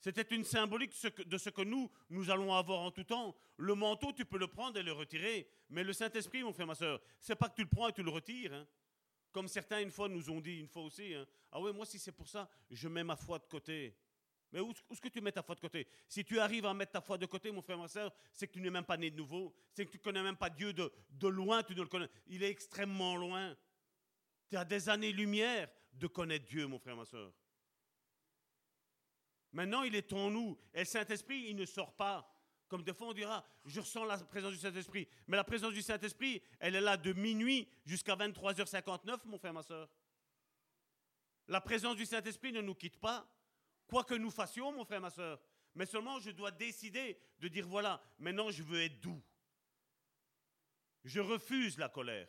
C'était 0.00 0.34
une 0.34 0.42
symbolique 0.42 0.94
de 1.26 1.38
ce 1.38 1.50
que 1.50 1.62
nous, 1.62 1.88
nous 2.10 2.28
allons 2.30 2.52
avoir 2.52 2.80
en 2.80 2.90
tout 2.90 3.04
temps. 3.04 3.36
Le 3.56 3.76
manteau, 3.76 4.12
tu 4.12 4.24
peux 4.24 4.38
le 4.38 4.48
prendre 4.48 4.76
et 4.76 4.82
le 4.82 4.90
retirer. 4.90 5.48
Mais 5.70 5.84
le 5.84 5.92
Saint-Esprit, 5.92 6.42
mon 6.42 6.52
frère, 6.52 6.66
ma 6.66 6.74
soeur, 6.74 7.00
c'est 7.20 7.36
pas 7.36 7.48
que 7.48 7.54
tu 7.54 7.62
le 7.62 7.68
prends 7.68 7.88
et 7.88 7.92
tu 7.92 8.02
le 8.02 8.10
retires. 8.10 8.52
Hein. 8.52 8.66
Comme 9.30 9.46
certains, 9.46 9.80
une 9.80 9.92
fois, 9.92 10.08
nous 10.08 10.28
ont 10.28 10.40
dit, 10.40 10.58
une 10.58 10.66
fois 10.66 10.82
aussi, 10.82 11.14
hein. 11.14 11.24
ah 11.52 11.60
ouais, 11.60 11.72
moi, 11.72 11.86
si 11.86 12.00
c'est 12.00 12.10
pour 12.10 12.26
ça, 12.26 12.50
je 12.68 12.88
mets 12.88 13.04
ma 13.04 13.14
foi 13.14 13.38
de 13.38 13.46
côté. 13.46 13.96
Mais 14.52 14.60
où, 14.60 14.70
est-ce 14.90 15.00
que 15.00 15.08
tu 15.08 15.20
mets 15.22 15.32
ta 15.32 15.42
foi 15.42 15.54
de 15.54 15.60
côté? 15.60 15.86
Si 16.06 16.24
tu 16.24 16.38
arrives 16.38 16.66
à 16.66 16.74
mettre 16.74 16.92
ta 16.92 17.00
foi 17.00 17.16
de 17.16 17.24
côté, 17.24 17.50
mon 17.50 17.62
frère, 17.62 17.78
ma 17.78 17.88
soeur, 17.88 18.12
c'est 18.32 18.46
que 18.46 18.52
tu 18.52 18.60
n'es 18.60 18.70
même 18.70 18.84
pas 18.84 18.98
né 18.98 19.10
de 19.10 19.16
nouveau. 19.16 19.54
C'est 19.72 19.86
que 19.86 19.90
tu 19.90 19.96
ne 19.96 20.02
connais 20.02 20.22
même 20.22 20.36
pas 20.36 20.50
Dieu 20.50 20.74
de, 20.74 21.26
loin, 21.26 21.62
tu 21.62 21.74
ne 21.74 21.80
le 21.80 21.88
connais. 21.88 22.08
Il 22.26 22.42
est 22.42 22.50
extrêmement 22.50 23.16
loin. 23.16 23.56
Tu 24.50 24.56
as 24.56 24.64
des 24.66 24.90
années-lumière 24.90 25.70
de 25.94 26.06
connaître 26.06 26.44
Dieu, 26.44 26.66
mon 26.66 26.78
frère, 26.78 26.96
ma 26.96 27.06
soeur. 27.06 27.32
Maintenant, 29.52 29.82
il 29.84 29.94
est 29.94 30.12
en 30.12 30.30
nous. 30.30 30.58
Et 30.74 30.80
le 30.80 30.84
Saint-Esprit, 30.84 31.46
il 31.48 31.56
ne 31.56 31.64
sort 31.64 31.94
pas. 31.96 32.28
Comme 32.68 32.82
des 32.82 32.92
fois, 32.92 33.08
on 33.08 33.12
dira, 33.14 33.46
je 33.64 33.80
ressens 33.80 34.04
la 34.04 34.18
présence 34.18 34.52
du 34.52 34.58
Saint-Esprit. 34.58 35.08
Mais 35.28 35.36
la 35.36 35.44
présence 35.44 35.72
du 35.72 35.82
Saint-Esprit, 35.82 36.42
elle 36.58 36.74
est 36.74 36.80
là 36.80 36.98
de 36.98 37.12
minuit 37.14 37.68
jusqu'à 37.86 38.16
23h59, 38.16 39.26
mon 39.26 39.38
frère, 39.38 39.54
ma 39.54 39.62
soeur. 39.62 39.88
La 41.48 41.60
présence 41.60 41.96
du 41.96 42.04
Saint-Esprit 42.06 42.52
ne 42.52 42.60
nous 42.60 42.74
quitte 42.74 42.98
pas, 42.98 43.26
quoi 43.92 44.04
que 44.04 44.14
nous 44.14 44.30
fassions, 44.30 44.72
mon 44.72 44.86
frère, 44.86 45.02
ma 45.02 45.10
soeur. 45.10 45.38
Mais 45.74 45.84
seulement 45.84 46.18
je 46.18 46.30
dois 46.30 46.50
décider 46.50 47.18
de 47.38 47.48
dire 47.48 47.68
voilà, 47.68 48.02
maintenant 48.18 48.50
je 48.50 48.62
veux 48.62 48.80
être 48.80 48.98
doux. 49.00 49.22
Je 51.04 51.20
refuse 51.20 51.76
la 51.76 51.90
colère, 51.90 52.26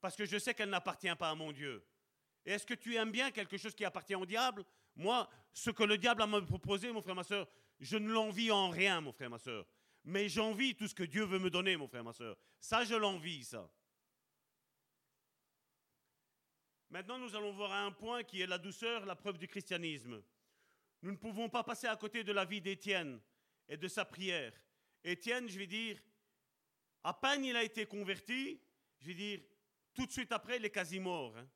parce 0.00 0.14
que 0.14 0.24
je 0.24 0.38
sais 0.38 0.54
qu'elle 0.54 0.70
n'appartient 0.70 1.14
pas 1.16 1.30
à 1.30 1.34
mon 1.34 1.50
Dieu. 1.50 1.84
Et 2.44 2.52
est-ce 2.52 2.64
que 2.64 2.74
tu 2.74 2.94
aimes 2.94 3.10
bien 3.10 3.32
quelque 3.32 3.56
chose 3.56 3.74
qui 3.74 3.84
appartient 3.84 4.14
au 4.14 4.24
diable? 4.24 4.64
Moi, 4.94 5.28
ce 5.52 5.70
que 5.70 5.82
le 5.82 5.98
diable 5.98 6.22
a 6.22 6.28
me 6.28 6.46
proposé, 6.46 6.92
mon 6.92 7.02
frère, 7.02 7.16
ma 7.16 7.24
soeur, 7.24 7.48
je 7.80 7.96
ne 7.96 8.08
l'envie 8.08 8.52
en 8.52 8.70
rien, 8.70 9.00
mon 9.00 9.12
frère, 9.12 9.30
ma 9.30 9.38
soeur. 9.38 9.66
Mais 10.04 10.28
j'envie 10.28 10.76
tout 10.76 10.86
ce 10.86 10.94
que 10.94 11.02
Dieu 11.02 11.24
veut 11.24 11.40
me 11.40 11.50
donner, 11.50 11.76
mon 11.76 11.88
frère, 11.88 12.04
ma 12.04 12.12
soeur. 12.12 12.36
Ça, 12.60 12.84
je 12.84 12.94
l'envie, 12.94 13.42
ça. 13.42 13.68
Maintenant, 16.88 17.18
nous 17.18 17.34
allons 17.34 17.52
voir 17.52 17.72
un 17.72 17.90
point 17.90 18.22
qui 18.22 18.40
est 18.42 18.46
la 18.46 18.58
douceur, 18.58 19.04
la 19.06 19.16
preuve 19.16 19.38
du 19.38 19.48
christianisme. 19.48 20.22
Nous 21.02 21.12
ne 21.12 21.16
pouvons 21.16 21.48
pas 21.48 21.64
passer 21.64 21.86
à 21.86 21.96
côté 21.96 22.24
de 22.24 22.32
la 22.32 22.44
vie 22.44 22.60
d'Étienne 22.60 23.20
et 23.68 23.76
de 23.76 23.88
sa 23.88 24.04
prière. 24.04 24.52
Étienne, 25.02 25.48
je 25.48 25.58
vais 25.58 25.66
dire, 25.66 25.98
à 27.02 27.14
peine 27.14 27.44
il 27.44 27.56
a 27.56 27.62
été 27.62 27.86
converti, 27.86 28.60
je 28.98 29.06
vais 29.06 29.14
dire, 29.14 29.40
tout 29.94 30.06
de 30.06 30.12
suite 30.12 30.32
après, 30.32 30.56
il 30.56 30.64
est 30.64 30.70
quasi 30.70 31.00
mort. 31.00 31.36
Hein. 31.36 31.48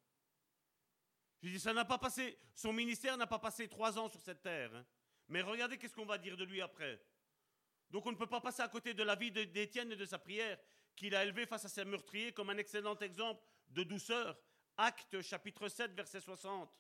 Je 1.43 1.51
dis, 1.51 1.61
ça 1.61 1.75
n'a 1.75 1.85
pas 1.85 1.99
passé, 1.99 2.39
son 2.55 2.73
ministère 2.73 3.17
n'a 3.19 3.27
pas 3.27 3.39
passé 3.39 3.69
trois 3.69 3.99
ans 3.99 4.09
sur 4.09 4.21
cette 4.21 4.43
terre. 4.43 4.75
Hein. 4.75 4.87
Mais 5.29 5.43
regardez 5.43 5.77
qu'est-ce 5.77 5.95
qu'on 5.95 6.07
va 6.07 6.19
dire 6.19 6.37
de 6.37 6.45
lui 6.45 6.63
après. 6.63 7.01
Donc 7.91 8.07
on 8.07 8.13
ne 8.13 8.17
peut 8.17 8.27
pas 8.27 8.41
passer 8.41 8.63
à 8.63 8.69
côté 8.69 8.95
de 8.95 9.03
la 9.03 9.15
vie 9.15 9.31
d'Étienne 9.31 9.93
et 9.93 9.97
de 9.97 10.07
sa 10.07 10.19
prière 10.19 10.59
qu'il 10.97 11.15
a 11.15 11.25
élevée 11.25 11.47
face 11.47 11.65
à 11.65 11.69
ses 11.69 11.85
meurtriers 11.85 12.33
comme 12.33 12.51
un 12.51 12.57
excellent 12.57 12.99
exemple 12.99 13.45
de 13.69 13.83
douceur. 13.83 14.39
Acte 14.77 15.21
chapitre 15.23 15.69
7, 15.69 15.93
verset 15.93 16.21
60. 16.21 16.73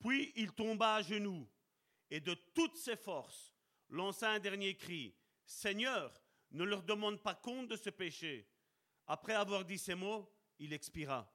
Puis 0.00 0.32
il 0.36 0.52
tomba 0.52 0.96
à 0.96 1.02
genoux 1.02 1.48
et 2.10 2.20
de 2.20 2.34
toutes 2.34 2.76
ses 2.76 2.96
forces 2.96 3.54
lança 3.90 4.30
un 4.30 4.38
dernier 4.38 4.76
cri. 4.76 5.14
Seigneur, 5.44 6.12
ne 6.52 6.64
leur 6.64 6.82
demande 6.82 7.22
pas 7.22 7.34
compte 7.34 7.68
de 7.68 7.76
ce 7.76 7.90
péché. 7.90 8.48
Après 9.06 9.34
avoir 9.34 9.64
dit 9.64 9.78
ces 9.78 9.94
mots, 9.94 10.32
il 10.58 10.72
expira. 10.72 11.30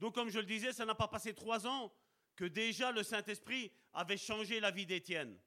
Donc 0.00 0.14
comme 0.14 0.30
je 0.30 0.38
le 0.38 0.46
disais, 0.46 0.72
ça 0.72 0.84
n'a 0.84 0.94
pas 0.94 1.08
passé 1.08 1.34
trois 1.34 1.66
ans 1.66 1.92
que 2.36 2.44
déjà 2.44 2.90
le 2.90 3.02
Saint-Esprit 3.02 3.72
avait 3.92 4.16
changé 4.16 4.60
la 4.60 4.70
vie 4.70 4.86
d'Étienne. 4.86 5.38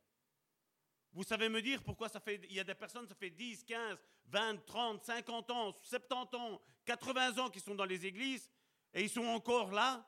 Vous 1.11 1.23
savez 1.23 1.49
me 1.49 1.61
dire 1.61 1.83
pourquoi 1.83 2.09
ça 2.09 2.19
fait, 2.19 2.39
il 2.49 2.53
y 2.53 2.59
a 2.59 2.63
des 2.63 2.75
personnes, 2.75 3.07
ça 3.07 3.15
fait 3.15 3.29
10, 3.29 3.63
15, 3.63 3.97
20, 4.25 4.65
30, 4.65 5.03
50 5.03 5.51
ans, 5.51 5.73
70 5.83 6.35
ans, 6.35 6.61
80 6.85 7.37
ans 7.39 7.49
qui 7.49 7.59
sont 7.59 7.75
dans 7.75 7.85
les 7.85 8.05
églises 8.05 8.49
et 8.93 9.03
ils 9.03 9.09
sont 9.09 9.25
encore 9.25 9.71
là, 9.71 10.07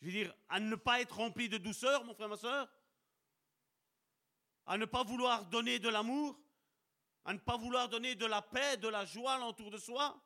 je 0.00 0.06
veux 0.06 0.12
dire, 0.12 0.34
à 0.48 0.60
ne 0.60 0.74
pas 0.74 1.00
être 1.00 1.16
remplis 1.16 1.48
de 1.48 1.58
douceur, 1.58 2.04
mon 2.04 2.14
frère, 2.14 2.28
ma 2.28 2.36
soeur, 2.36 2.68
à 4.66 4.76
ne 4.76 4.84
pas 4.84 5.04
vouloir 5.04 5.46
donner 5.46 5.78
de 5.78 5.88
l'amour, 5.88 6.38
à 7.24 7.32
ne 7.32 7.38
pas 7.38 7.56
vouloir 7.56 7.88
donner 7.88 8.14
de 8.14 8.26
la 8.26 8.42
paix, 8.42 8.76
de 8.76 8.88
la 8.88 9.04
joie 9.04 9.38
l'entour 9.38 9.70
de 9.70 9.78
soi. 9.78 10.22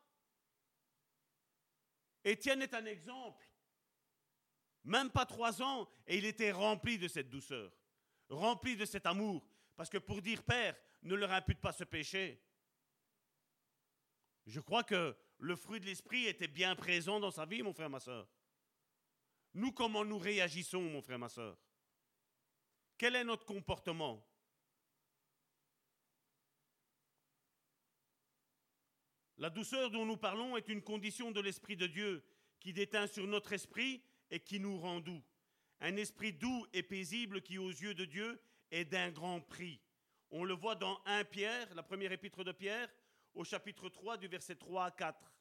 Étienne 2.23 2.61
est 2.61 2.73
un 2.73 2.85
exemple. 2.85 3.47
Même 4.83 5.11
pas 5.11 5.25
trois 5.25 5.61
ans, 5.61 5.87
et 6.07 6.17
il 6.17 6.25
était 6.25 6.51
rempli 6.51 6.97
de 6.97 7.07
cette 7.07 7.29
douceur, 7.29 7.71
rempli 8.29 8.75
de 8.75 8.85
cet 8.85 9.05
amour. 9.05 9.43
Parce 9.75 9.89
que 9.89 9.99
pour 9.99 10.21
dire 10.21 10.43
Père, 10.43 10.75
ne 11.03 11.15
leur 11.15 11.31
impute 11.31 11.59
pas 11.59 11.71
ce 11.71 11.83
péché. 11.83 12.43
Je 14.45 14.59
crois 14.59 14.83
que 14.83 15.15
le 15.41 15.55
fruit 15.55 15.79
de 15.79 15.87
l'esprit 15.87 16.27
était 16.27 16.47
bien 16.47 16.75
présent 16.75 17.19
dans 17.19 17.31
sa 17.31 17.45
vie, 17.45 17.63
mon 17.63 17.73
frère, 17.73 17.89
ma 17.89 17.99
soeur. 17.99 18.27
Nous, 19.55 19.71
comment 19.71 20.05
nous 20.05 20.19
réagissons, 20.19 20.81
mon 20.81 21.01
frère, 21.01 21.17
ma 21.17 21.29
soeur? 21.29 21.57
Quel 22.97 23.15
est 23.15 23.23
notre 23.23 23.45
comportement? 23.45 24.23
La 29.37 29.49
douceur 29.49 29.89
dont 29.89 30.05
nous 30.05 30.17
parlons 30.17 30.55
est 30.55 30.69
une 30.69 30.83
condition 30.83 31.31
de 31.31 31.41
l'Esprit 31.41 31.75
de 31.75 31.87
Dieu 31.87 32.23
qui 32.59 32.71
déteint 32.71 33.07
sur 33.07 33.25
notre 33.25 33.53
esprit 33.53 34.03
et 34.29 34.39
qui 34.39 34.59
nous 34.59 34.77
rend 34.77 34.99
doux. 34.99 35.23
Un 35.79 35.97
esprit 35.97 36.33
doux 36.33 36.67
et 36.71 36.83
paisible 36.83 37.41
qui, 37.41 37.57
aux 37.57 37.71
yeux 37.71 37.95
de 37.95 38.05
Dieu, 38.05 38.39
est 38.69 38.85
d'un 38.85 39.09
grand 39.09 39.41
prix. 39.41 39.81
On 40.29 40.43
le 40.43 40.53
voit 40.53 40.75
dans 40.75 41.01
1 41.05 41.23
Pierre, 41.25 41.73
la 41.73 41.81
première 41.81 42.11
épître 42.11 42.43
de 42.43 42.51
Pierre, 42.51 42.87
au 43.33 43.43
chapitre 43.43 43.89
3 43.89 44.17
du 44.17 44.27
verset 44.27 44.55
3 44.55 44.85
à 44.85 44.91
4. 44.91 45.31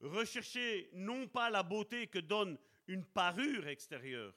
Recherchez 0.00 0.90
non 0.92 1.26
pas 1.26 1.50
la 1.50 1.62
beauté 1.62 2.06
que 2.06 2.18
donne 2.18 2.58
une 2.86 3.04
parure 3.04 3.66
extérieure, 3.66 4.34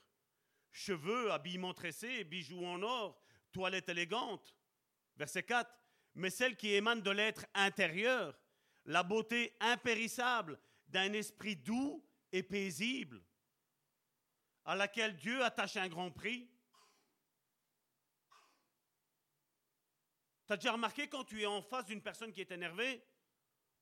cheveux, 0.71 1.31
habillement 1.31 1.73
tressés, 1.73 2.23
bijoux 2.23 2.65
en 2.65 2.81
or, 2.81 3.21
toilette 3.51 3.89
élégante. 3.89 4.55
Verset 5.17 5.43
4. 5.43 5.69
Mais 6.15 6.29
celle 6.29 6.55
qui 6.55 6.73
émane 6.73 7.01
de 7.01 7.11
l'être 7.11 7.45
intérieur, 7.53 8.39
la 8.85 9.03
beauté 9.03 9.55
impérissable 9.59 10.59
d'un 10.87 11.13
esprit 11.13 11.55
doux 11.55 12.03
et 12.31 12.41
paisible, 12.41 13.21
à 14.65 14.75
laquelle 14.75 15.15
Dieu 15.15 15.43
attache 15.43 15.77
un 15.77 15.87
grand 15.87 16.11
prix. 16.11 16.49
Tu 20.49 20.53
as 20.53 20.57
déjà 20.57 20.71
remarqué 20.71 21.07
quand 21.07 21.23
tu 21.25 21.43
es 21.43 21.45
en 21.45 21.61
face 21.61 21.85
d'une 21.85 22.01
personne 22.01 22.33
qui 22.33 22.41
est 22.41 22.49
énervée, 22.49 23.05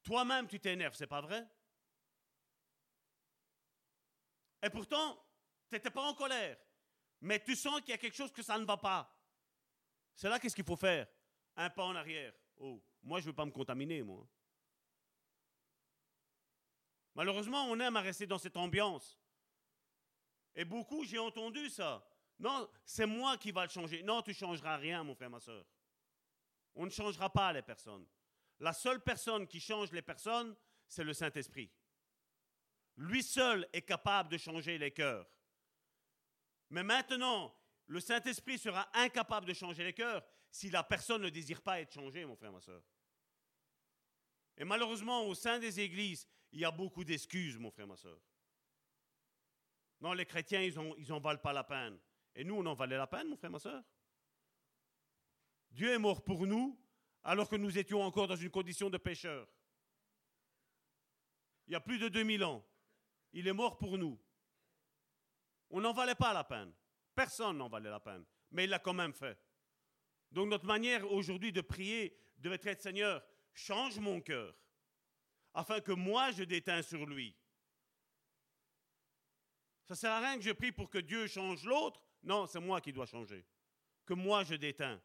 toi-même 0.04 0.50
tu 0.50 0.60
t'énerves, 0.60 0.96
c'est 0.96 1.08
pas 1.08 1.22
vrai? 1.22 1.48
Et 4.62 4.70
pourtant, 4.70 5.16
tu 5.70 5.76
n'étais 5.76 5.90
pas 5.90 6.02
en 6.02 6.14
colère, 6.14 6.58
mais 7.22 7.42
tu 7.42 7.56
sens 7.56 7.80
qu'il 7.80 7.92
y 7.92 7.94
a 7.94 7.98
quelque 7.98 8.18
chose 8.18 8.34
que 8.34 8.44
ça 8.44 8.60
ne 8.60 8.66
va 8.66 8.76
pas. 8.76 9.18
C'est 10.14 10.28
là 10.28 10.40
qu'est-ce 10.40 10.58
qu'il 10.58 10.66
faut 10.66 10.76
faire? 10.76 11.08
Un 11.56 11.70
pas 11.70 11.86
en 11.86 11.96
arrière. 11.96 12.34
Oh, 12.58 12.84
moi 13.02 13.22
je 13.22 13.28
ne 13.28 13.30
veux 13.30 13.36
pas 13.36 13.46
me 13.46 13.52
contaminer, 13.52 14.04
moi. 14.04 14.28
Malheureusement, 17.16 17.64
on 17.70 17.80
aime 17.80 17.96
à 17.96 18.02
rester 18.02 18.28
dans 18.28 18.40
cette 18.40 18.58
ambiance. 18.58 19.18
Et 20.54 20.66
beaucoup, 20.66 21.06
j'ai 21.06 21.18
entendu 21.18 21.70
ça. 21.70 22.06
Non, 22.38 22.70
c'est 22.84 23.06
moi 23.06 23.38
qui 23.38 23.54
va 23.54 23.64
le 23.64 23.70
changer. 23.70 24.04
Non, 24.04 24.22
tu 24.22 24.32
ne 24.32 24.36
changeras 24.36 24.76
rien, 24.76 25.02
mon 25.06 25.16
frère, 25.16 25.30
ma 25.30 25.40
soeur. 25.40 25.66
On 26.78 26.86
ne 26.86 26.92
changera 26.92 27.32
pas 27.32 27.52
les 27.52 27.64
personnes. 27.64 28.06
La 28.60 28.72
seule 28.72 29.02
personne 29.02 29.48
qui 29.48 29.60
change 29.60 29.92
les 29.92 30.04
personnes, 30.04 30.56
c'est 30.88 31.04
le 31.04 31.14
Saint-Esprit. 31.14 31.72
Lui 32.98 33.24
seul 33.24 33.68
est 33.74 33.82
capable 33.82 34.30
de 34.30 34.38
changer 34.38 34.78
les 34.78 34.92
cœurs. 34.92 35.28
Mais 36.70 36.84
maintenant, 36.84 37.56
le 37.88 38.00
Saint-Esprit 38.00 38.60
sera 38.60 38.90
incapable 38.94 39.48
de 39.48 39.54
changer 39.54 39.84
les 39.84 39.94
cœurs 39.94 40.24
si 40.52 40.70
la 40.70 40.84
personne 40.84 41.24
ne 41.24 41.30
désire 41.30 41.62
pas 41.62 41.82
être 41.82 41.94
changée, 41.94 42.26
mon 42.26 42.36
frère, 42.36 42.52
ma 42.52 42.62
soeur. 42.62 42.84
Et 44.56 44.64
malheureusement, 44.64 45.26
au 45.26 45.34
sein 45.34 45.60
des 45.60 45.80
églises, 45.80 46.28
il 46.52 46.60
y 46.60 46.66
a 46.66 46.72
beaucoup 46.72 47.04
d'excuses, 47.04 47.58
mon 47.58 47.72
frère, 47.72 47.88
ma 47.88 47.98
soeur. 47.98 48.20
Non, 50.00 50.14
les 50.14 50.26
chrétiens, 50.26 50.62
ils 50.62 51.08
n'en 51.10 51.20
valent 51.20 51.40
pas 51.40 51.54
la 51.54 51.64
peine. 51.64 52.00
Et 52.36 52.44
nous, 52.44 52.56
on 52.56 52.66
en 52.68 52.76
valait 52.76 52.98
la 52.98 53.08
peine, 53.08 53.30
mon 53.30 53.38
frère, 53.38 53.52
ma 53.52 53.60
soeur. 53.60 53.84
Dieu 55.72 55.92
est 55.92 56.00
mort 56.00 56.24
pour 56.24 56.46
nous 56.48 56.80
alors 57.24 57.50
que 57.50 57.56
nous 57.56 57.78
étions 57.78 58.02
encore 58.02 58.28
dans 58.28 58.36
une 58.36 58.50
condition 58.50 58.90
de 58.90 58.98
pécheur. 58.98 59.48
Il 61.68 61.74
y 61.74 61.76
a 61.76 61.82
plus 61.82 62.00
de 62.00 62.08
2000 62.08 62.44
ans. 62.44 62.66
Il 63.34 63.48
est 63.48 63.54
mort 63.54 63.78
pour 63.78 63.98
nous. 63.98 64.18
On 65.70 65.82
n'en 65.82 65.94
valait 65.94 66.16
pas 66.16 66.34
la 66.34 66.44
peine. 66.44 66.74
Personne 67.14 67.58
n'en 67.58 67.68
valait 67.68 67.90
la 67.90 68.00
peine. 68.00 68.26
Mais 68.52 68.64
il 68.64 68.70
l'a 68.70 68.80
quand 68.80 68.94
même 68.94 69.14
fait. 69.14 69.38
Donc 70.32 70.48
notre 70.48 70.66
manière 70.66 71.10
aujourd'hui 71.12 71.52
de 71.52 71.62
prier 71.62 72.18
devait 72.38 72.60
être 72.64 72.82
Seigneur, 72.82 73.24
change 73.54 74.00
mon 74.00 74.22
cœur 74.22 74.56
afin 75.54 75.82
que 75.82 75.92
moi 75.92 76.32
je 76.32 76.44
déteins 76.44 76.82
sur 76.82 77.06
lui. 77.06 77.36
Ça 79.86 79.94
ne 79.94 79.98
sert 79.98 80.12
à 80.12 80.20
rien 80.20 80.38
que 80.38 80.44
je 80.44 80.52
prie 80.52 80.72
pour 80.72 80.90
que 80.90 80.98
Dieu 80.98 81.28
change 81.28 81.64
l'autre. 81.64 82.04
Non, 82.24 82.46
c'est 82.46 82.60
moi 82.60 82.82
qui 82.82 82.94
dois 82.94 83.06
changer. 83.06 83.46
Que 84.06 84.14
moi 84.14 84.44
je 84.44 84.56
déteins. 84.56 85.02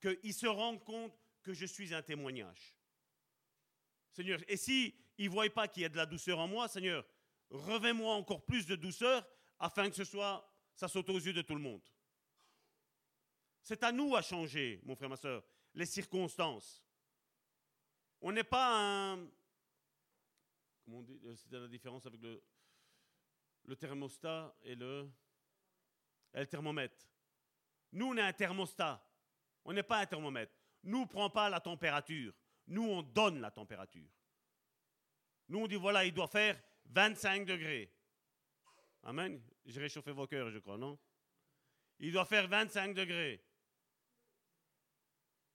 Qu'il 0.00 0.34
se 0.34 0.46
rende 0.46 0.82
compte 0.84 1.16
que 1.42 1.52
je 1.52 1.66
suis 1.66 1.94
un 1.94 2.02
témoignage. 2.02 2.76
Seigneur, 4.12 4.40
et 4.48 4.56
si 4.56 4.94
il 5.18 5.26
ne 5.26 5.30
voit 5.30 5.48
pas 5.50 5.68
qu'il 5.68 5.82
y 5.82 5.86
a 5.86 5.88
de 5.88 5.96
la 5.96 6.06
douceur 6.06 6.38
en 6.38 6.48
moi, 6.48 6.68
Seigneur, 6.68 7.06
revais-moi 7.50 8.14
encore 8.14 8.44
plus 8.44 8.66
de 8.66 8.76
douceur 8.76 9.26
afin 9.58 9.88
que 9.88 9.96
ce 9.96 10.04
soit, 10.04 10.50
ça 10.74 10.88
saute 10.88 11.08
aux 11.10 11.18
yeux 11.18 11.32
de 11.32 11.42
tout 11.42 11.54
le 11.54 11.60
monde. 11.60 11.82
C'est 13.62 13.82
à 13.82 13.92
nous 13.92 14.16
à 14.16 14.22
changer, 14.22 14.80
mon 14.84 14.96
frère, 14.96 15.10
ma 15.10 15.16
soeur, 15.16 15.44
les 15.74 15.86
circonstances. 15.86 16.82
On 18.22 18.32
n'est 18.32 18.44
pas 18.44 19.12
un, 19.12 19.28
euh, 20.92 21.36
c'est 21.36 21.52
la 21.52 21.68
différence 21.68 22.06
avec 22.06 22.20
le, 22.20 22.42
le 23.64 23.76
thermostat 23.76 24.54
et 24.62 24.74
le, 24.74 25.10
et 26.34 26.40
le 26.40 26.46
thermomètre. 26.46 27.08
Nous, 27.92 28.06
on 28.06 28.16
est 28.16 28.22
un 28.22 28.32
thermostat. 28.32 29.04
On 29.70 29.72
n'est 29.72 29.84
pas 29.84 30.00
un 30.00 30.06
thermomètre. 30.06 30.52
Nous, 30.82 31.02
ne 31.02 31.06
prend 31.06 31.30
pas 31.30 31.48
la 31.48 31.60
température. 31.60 32.34
Nous, 32.66 32.82
on 32.82 33.02
donne 33.02 33.40
la 33.40 33.52
température. 33.52 34.10
Nous, 35.48 35.60
on 35.60 35.68
dit, 35.68 35.76
voilà, 35.76 36.04
il 36.04 36.12
doit 36.12 36.26
faire 36.26 36.60
25 36.86 37.46
degrés. 37.46 37.88
Amen. 39.04 39.40
J'ai 39.64 39.80
réchauffé 39.80 40.10
vos 40.10 40.26
cœurs, 40.26 40.50
je 40.50 40.58
crois, 40.58 40.76
non? 40.76 40.98
Il 42.00 42.12
doit 42.12 42.24
faire 42.24 42.48
25 42.48 42.94
degrés. 42.94 43.44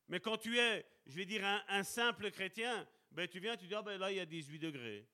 Mais 0.07 0.21
quand 0.21 0.37
tu 0.37 0.57
es, 0.59 0.85
je 1.07 1.15
vais 1.17 1.25
dire, 1.25 1.43
un, 1.67 1.83
simple 1.83 2.31
chrétien, 2.31 2.87
ben, 3.11 3.27
tu 3.27 3.41
viens, 3.41 3.57
tu 3.57 3.67
dis, 3.67 3.75
ah 3.75 3.81
ben 3.81 3.97
là, 3.97 4.13
il 4.13 4.15
y 4.15 4.21
a 4.21 4.25
18 4.25 4.59
degrés. 4.59 5.05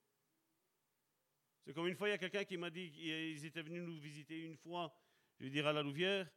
C'est 1.65 1.73
comme 1.73 1.87
une 1.87 1.95
fois, 1.95 2.07
il 2.07 2.11
y 2.11 2.13
a 2.13 2.19
quelqu'un 2.19 2.43
qui 2.43 2.57
m'a 2.57 2.69
dit 2.69 2.91
qu'ils 2.91 3.45
étaient 3.47 3.63
venus 3.63 3.81
nous 3.81 3.99
visiter 3.99 4.41
une 4.41 4.57
fois, 4.57 4.95
je 5.39 5.45
vais 5.45 5.49
dire 5.49 5.65
à 5.65 5.73
la 5.73 5.81
Louvière, 5.81 6.29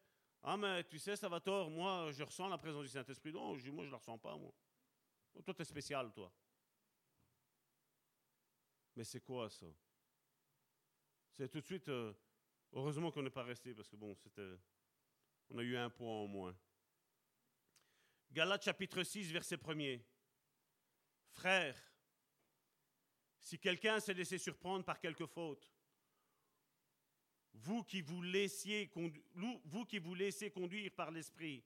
ah 0.46 0.58
mais 0.58 0.84
tu 0.84 0.98
sais, 0.98 1.16
ça 1.16 1.26
va 1.26 1.40
tort, 1.40 1.70
moi, 1.70 2.12
je 2.12 2.22
ressens 2.22 2.48
la 2.48 2.58
présence 2.58 2.82
du 2.82 2.90
Saint-Esprit. 2.90 3.32
Non, 3.32 3.48
moi, 3.48 3.58
je 3.58 3.70
ne 3.70 3.90
la 3.90 3.96
ressens 3.96 4.18
pas, 4.18 4.36
moi. 4.36 4.52
Oh, 5.34 5.40
toi, 5.40 5.54
tu 5.54 5.64
spécial, 5.64 6.12
toi. 6.12 6.30
Mais 8.94 9.04
c'est 9.04 9.22
quoi 9.22 9.48
ça? 9.48 9.66
C'est 11.32 11.48
tout 11.48 11.62
de 11.62 11.66
suite, 11.66 11.88
euh, 11.88 12.12
heureusement 12.74 13.10
qu'on 13.10 13.22
n'est 13.22 13.30
pas 13.30 13.42
resté, 13.42 13.74
parce 13.74 13.88
que 13.88 13.96
bon, 13.96 14.14
c'était, 14.14 14.58
on 15.48 15.58
a 15.58 15.62
eu 15.62 15.78
un 15.78 15.88
point 15.88 16.12
en 16.12 16.26
moins. 16.26 16.54
Galates 18.30 18.64
chapitre 18.64 19.02
6, 19.02 19.32
verset 19.32 19.56
1er. 19.56 20.04
Frères, 21.30 21.80
si 23.40 23.58
quelqu'un 23.58 23.98
s'est 23.98 24.14
laissé 24.14 24.36
surprendre 24.36 24.84
par 24.84 25.00
quelque 25.00 25.24
faute, 25.24 25.73
vous 27.54 27.84
qui 27.84 28.00
vous, 28.02 28.22
laissez 28.22 28.90
conduire 30.50 30.90
par 30.92 31.10
l'Esprit, 31.10 31.64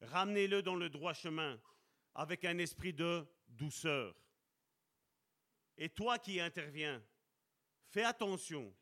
ramenez-le 0.00 0.62
dans 0.62 0.76
le 0.76 0.88
droit 0.88 1.12
chemin 1.12 1.60
avec 2.14 2.44
un 2.44 2.58
esprit 2.58 2.92
de 2.92 3.26
douceur. 3.48 4.14
Et 5.76 5.88
toi 5.88 6.18
qui 6.18 6.40
interviens, 6.40 7.02
fais 7.88 8.04
attention 8.04 8.72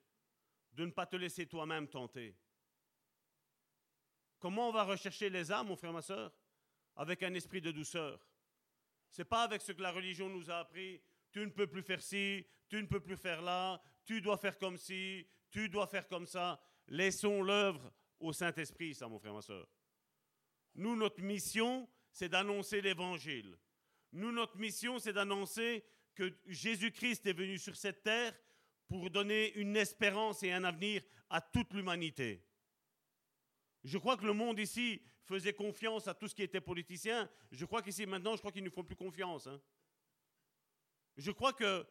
de 0.73 0.85
ne 0.85 0.91
pas 0.91 1.07
te 1.07 1.17
laisser 1.17 1.47
toi-même 1.47 1.89
tenter. 1.89 2.37
Comment 4.39 4.69
on 4.69 4.73
va 4.73 4.85
rechercher 4.85 5.31
les 5.31 5.51
âmes, 5.51 5.69
mon 5.69 5.77
frère, 5.77 5.93
ma 5.93 6.03
soeur 6.03 6.33
Avec 6.97 7.23
un 7.23 7.33
esprit 7.35 7.61
de 7.61 7.71
douceur. 7.71 8.21
Ce 9.11 9.23
n'est 9.23 9.27
pas 9.27 9.45
avec 9.45 9.63
ce 9.63 9.73
que 9.73 9.83
la 9.83 9.93
religion 9.93 10.29
nous 10.29 10.51
a 10.51 10.59
appris. 10.59 11.01
Tu 11.31 11.41
ne 11.41 11.51
peux 11.51 11.67
plus 11.67 11.83
faire 11.83 12.03
ci, 12.03 12.47
tu 12.69 12.77
ne 12.83 12.87
peux 12.87 13.01
plus 13.01 13.17
faire 13.17 13.41
là, 13.41 13.81
tu 14.05 14.21
dois 14.21 14.37
faire 14.37 14.59
comme 14.59 14.77
ci, 14.77 15.27
tu 15.53 15.69
dois 15.69 15.87
faire 15.87 16.09
comme 16.09 16.27
ça. 16.27 16.61
Laissons 16.89 17.43
l'œuvre 17.43 17.93
au 18.19 18.33
Saint-Esprit, 18.33 18.95
ça, 18.95 19.07
mon 19.07 19.19
frère, 19.19 19.35
ma 19.35 19.43
soeur. 19.43 19.69
Nous, 20.75 20.97
notre 20.97 21.21
mission, 21.21 21.89
c'est 22.11 22.31
d'annoncer 22.31 22.81
l'évangile. 22.81 23.57
Nous, 24.13 24.33
notre 24.33 24.57
mission, 24.59 24.99
c'est 24.99 25.13
d'annoncer 25.13 25.85
que 26.15 26.35
Jésus-Christ 26.47 27.27
est 27.27 27.33
venu 27.33 27.59
sur 27.59 27.77
cette 27.77 28.03
terre 28.03 28.35
pour 28.89 29.11
donner 29.11 29.53
une 29.55 29.77
espérance 29.77 30.43
et 30.43 30.53
un 30.53 30.65
avenir 30.65 31.03
à 31.31 31.41
toute 31.41 31.73
l'humanité. 31.73 32.45
Je 33.85 33.99
crois 33.99 34.17
que 34.17 34.27
le 34.27 34.33
monde 34.33 34.59
ici 34.59 35.03
faisait 35.25 35.55
confiance 35.55 36.09
à 36.09 36.15
tout 36.15 36.29
ce 36.29 36.35
qui 36.35 36.43
était 36.43 36.61
politicien. 36.61 37.29
Je 37.51 37.65
crois 37.65 37.83
qu'ici, 37.83 38.07
maintenant, 38.07 38.35
je 38.35 38.41
crois 38.41 38.53
qu'ils 38.53 38.65
ne 38.65 38.71
font 38.71 38.85
plus 38.85 38.97
confiance. 38.97 39.47
Hein. 39.47 39.61
Je 41.17 41.31
crois 41.31 41.53
que 41.53 41.87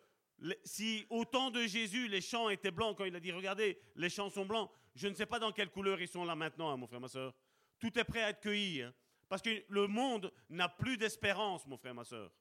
si 0.64 1.06
au 1.10 1.26
temps 1.26 1.52
de 1.52 1.66
Jésus, 1.66 2.08
les 2.08 2.22
champs 2.22 2.50
étaient 2.50 2.72
blancs, 2.72 2.98
quand 2.98 3.06
il 3.06 3.16
a 3.16 3.20
dit, 3.20 3.32
regardez, 3.32 3.80
les 3.96 4.10
champs 4.10 4.30
sont 4.30 4.46
blancs, 4.46 4.70
je 4.96 5.08
ne 5.08 5.14
sais 5.14 5.26
pas 5.26 5.40
dans 5.40 5.52
quelle 5.52 5.70
couleur 5.70 6.02
ils 6.02 6.08
sont 6.08 6.26
là 6.26 6.36
maintenant, 6.36 6.72
hein, 6.72 6.78
mon 6.78 6.88
frère, 6.88 7.00
ma 7.00 7.08
soeur. 7.08 7.34
Tout 7.80 7.98
est 7.98 8.04
prêt 8.04 8.24
à 8.24 8.30
être 8.30 8.42
cueilli. 8.42 8.82
Hein. 8.82 8.94
parce 9.30 9.42
que 9.42 9.64
le 9.70 9.88
monde 9.88 10.32
n'a 10.50 10.68
plus 10.68 10.98
d'espérance, 10.98 11.66
mon 11.66 11.78
frère, 11.78 11.96
ma 11.96 12.04
soeur. 12.04 12.32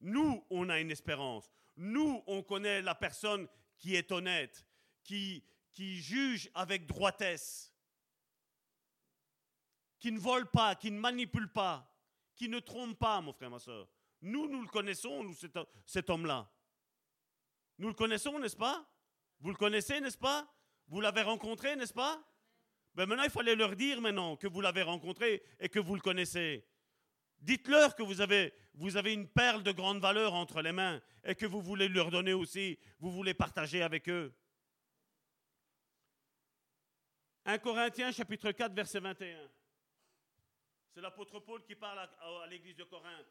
Nous, 0.00 0.44
on 0.50 0.68
a 0.68 0.80
une 0.80 0.90
espérance. 0.90 1.50
Nous, 1.76 2.22
on 2.26 2.42
connaît 2.42 2.82
la 2.82 2.94
personne 2.94 3.48
qui 3.78 3.94
est 3.94 4.10
honnête, 4.10 4.66
qui, 5.04 5.44
qui 5.72 6.00
juge 6.00 6.50
avec 6.54 6.86
droitesse, 6.86 7.72
qui 9.98 10.12
ne 10.12 10.18
vole 10.18 10.50
pas, 10.50 10.74
qui 10.74 10.90
ne 10.90 10.98
manipule 10.98 11.52
pas, 11.52 11.90
qui 12.34 12.48
ne 12.48 12.58
trompe 12.58 12.98
pas, 12.98 13.20
mon 13.20 13.32
frère, 13.32 13.50
ma 13.50 13.58
soeur. 13.58 13.88
Nous, 14.22 14.48
nous 14.48 14.62
le 14.62 14.68
connaissons, 14.68 15.22
nous, 15.22 15.34
cet 15.84 16.10
homme-là. 16.10 16.50
Nous 17.78 17.88
le 17.88 17.94
connaissons, 17.94 18.38
n'est-ce 18.38 18.56
pas? 18.56 18.86
Vous 19.40 19.50
le 19.50 19.56
connaissez, 19.56 20.00
n'est-ce 20.00 20.18
pas? 20.18 20.50
Vous 20.88 21.00
l'avez 21.00 21.22
rencontré, 21.22 21.76
n'est-ce 21.76 21.92
pas? 21.92 22.22
Ben 22.94 23.06
Maintenant, 23.06 23.24
il 23.24 23.30
fallait 23.30 23.54
leur 23.54 23.76
dire 23.76 24.00
maintenant 24.00 24.36
que 24.36 24.46
vous 24.46 24.60
l'avez 24.60 24.82
rencontré 24.82 25.42
et 25.60 25.68
que 25.68 25.78
vous 25.78 25.94
le 25.94 26.00
connaissez. 26.00 26.66
Dites-leur 27.40 27.94
que 27.94 28.02
vous 28.02 28.22
avez, 28.22 28.54
vous 28.74 28.96
avez 28.96 29.12
une 29.12 29.28
perle 29.28 29.62
de 29.62 29.72
grande 29.72 30.00
valeur 30.00 30.32
entre 30.32 30.62
les 30.62 30.72
mains 30.72 31.02
et 31.22 31.34
que 31.34 31.44
vous 31.44 31.60
voulez 31.60 31.88
leur 31.88 32.10
donner 32.10 32.32
aussi, 32.32 32.78
vous 32.98 33.10
voulez 33.10 33.34
partager 33.34 33.82
avec 33.82 34.08
eux. 34.08 34.34
1 37.44 37.58
Corinthiens 37.58 38.10
chapitre 38.10 38.50
4 38.50 38.72
verset 38.72 39.00
21. 39.00 39.48
C'est 40.94 41.00
l'apôtre 41.02 41.38
Paul 41.40 41.62
qui 41.62 41.74
parle 41.74 41.98
à 41.98 42.46
l'église 42.48 42.76
de 42.76 42.84
Corinthe. 42.84 43.26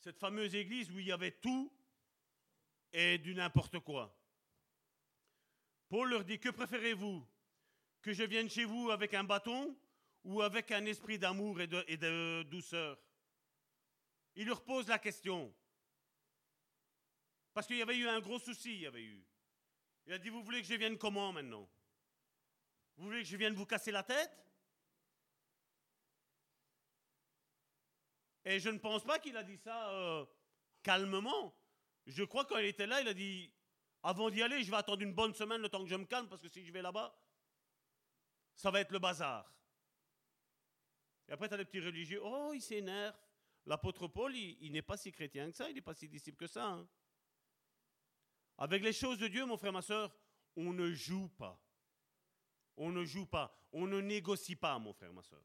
Cette 0.00 0.18
fameuse 0.18 0.54
église 0.54 0.90
où 0.90 0.98
il 0.98 1.06
y 1.06 1.12
avait 1.12 1.32
tout 1.32 1.72
et 2.92 3.18
du 3.18 3.34
n'importe 3.34 3.78
quoi. 3.80 4.16
Paul 5.88 6.08
leur 6.08 6.24
dit, 6.24 6.38
que 6.38 6.48
préférez-vous 6.48 7.26
Que 8.00 8.12
je 8.12 8.22
vienne 8.22 8.48
chez 8.48 8.64
vous 8.64 8.90
avec 8.90 9.12
un 9.14 9.24
bâton 9.24 9.76
ou 10.24 10.42
avec 10.42 10.70
un 10.70 10.84
esprit 10.86 11.18
d'amour 11.18 11.60
et 11.60 11.66
de, 11.66 12.42
douceur? 12.44 12.98
Il 14.36 14.46
leur 14.46 14.64
pose 14.64 14.88
la 14.88 14.98
question. 14.98 15.54
Parce 17.52 17.66
qu'il 17.66 17.76
y 17.76 17.82
avait 17.82 17.96
eu 17.96 18.08
un 18.08 18.20
gros 18.20 18.38
souci, 18.38 18.74
il 18.74 18.80
y 18.80 18.86
avait 18.86 19.02
eu. 19.02 19.26
Il 20.06 20.12
a 20.12 20.18
dit, 20.18 20.28
vous 20.28 20.42
voulez 20.42 20.62
que 20.62 20.68
je 20.68 20.74
vienne 20.74 20.96
comment 20.96 21.32
maintenant? 21.32 21.68
Vous 22.96 23.04
voulez 23.04 23.22
que 23.22 23.28
je 23.28 23.36
vienne 23.36 23.54
vous 23.54 23.66
casser 23.66 23.90
la 23.90 24.02
tête? 24.02 24.32
Et 28.50 28.58
je 28.58 28.68
ne 28.68 28.78
pense 28.78 29.04
pas 29.04 29.20
qu'il 29.20 29.36
a 29.36 29.44
dit 29.44 29.56
ça 29.58 29.92
euh, 29.92 30.26
calmement. 30.82 31.54
Je 32.06 32.24
crois 32.24 32.44
qu'il 32.44 32.64
était 32.64 32.88
là, 32.88 33.00
il 33.00 33.06
a 33.06 33.14
dit, 33.14 33.52
avant 34.02 34.28
d'y 34.28 34.42
aller, 34.42 34.64
je 34.64 34.70
vais 34.72 34.76
attendre 34.76 35.02
une 35.02 35.14
bonne 35.14 35.32
semaine 35.34 35.62
le 35.62 35.68
temps 35.68 35.84
que 35.84 35.88
je 35.88 35.94
me 35.94 36.04
calme, 36.04 36.28
parce 36.28 36.42
que 36.42 36.48
si 36.48 36.64
je 36.64 36.72
vais 36.72 36.82
là-bas, 36.82 37.16
ça 38.56 38.72
va 38.72 38.80
être 38.80 38.90
le 38.90 38.98
bazar. 38.98 39.48
Et 41.28 41.32
après, 41.32 41.46
tu 41.46 41.54
as 41.54 41.58
les 41.58 41.64
petits 41.64 41.78
religieux, 41.78 42.20
oh, 42.24 42.50
il 42.52 42.60
s'énerve. 42.60 43.14
L'apôtre 43.66 44.08
Paul, 44.08 44.34
il, 44.34 44.72
n'est 44.72 44.82
pas 44.82 44.96
si 44.96 45.12
chrétien 45.12 45.48
que 45.48 45.56
ça, 45.56 45.68
il 45.68 45.76
n'est 45.76 45.80
pas 45.80 45.94
si 45.94 46.08
disciple 46.08 46.38
que 46.38 46.48
ça. 46.48 46.66
Hein. 46.66 46.88
Avec 48.58 48.82
les 48.82 48.92
choses 48.92 49.18
de 49.18 49.28
Dieu, 49.28 49.46
mon 49.46 49.58
frère, 49.58 49.72
ma 49.72 49.82
soeur, 49.82 50.12
on 50.56 50.72
ne 50.72 50.90
joue 50.90 51.28
pas. 51.28 51.62
On 52.76 52.90
ne 52.90 53.04
joue 53.04 53.26
pas. 53.26 53.56
On 53.70 53.86
ne 53.86 54.00
négocie 54.00 54.56
pas, 54.56 54.76
mon 54.80 54.92
frère, 54.92 55.12
ma 55.12 55.22
soeur. 55.22 55.44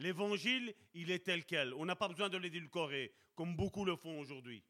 L'évangile, 0.00 0.74
il 0.94 1.10
est 1.10 1.26
tel 1.26 1.44
quel. 1.44 1.74
On 1.74 1.84
n'a 1.84 1.94
pas 1.94 2.08
besoin 2.08 2.30
de 2.30 2.38
l'édulcorer, 2.38 3.12
comme 3.34 3.54
beaucoup 3.54 3.84
le 3.84 3.96
font 3.96 4.18
aujourd'hui. 4.18 4.64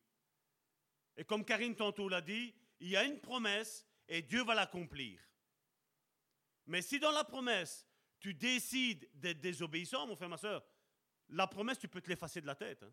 Et 1.17 1.25
comme 1.25 1.45
Karine 1.45 1.77
tantôt 1.77 2.09
l'a 2.09 2.21
dit, 2.21 2.53
il 2.81 2.89
y 2.89 2.97
a 2.97 3.05
une 3.05 3.21
promesse 3.21 3.87
et 4.09 4.23
Dieu 4.23 4.43
va 4.43 4.57
l'accomplir. 4.57 5.21
Mais 6.67 6.83
si 6.83 6.99
dans 6.99 7.13
la 7.13 7.23
promesse, 7.23 7.87
tu 8.19 8.35
décides 8.35 9.09
d'être 9.15 9.41
désobéissant, 9.41 10.05
mon 10.05 10.17
frère, 10.17 10.29
ma 10.29 10.37
soeur, 10.37 10.65
la 11.29 11.47
promesse, 11.47 11.79
tu 11.79 11.87
peux 11.87 12.01
te 12.01 12.09
l'effacer 12.09 12.41
de 12.41 12.47
la 12.47 12.57
tête. 12.57 12.83
Hein. 12.83 12.93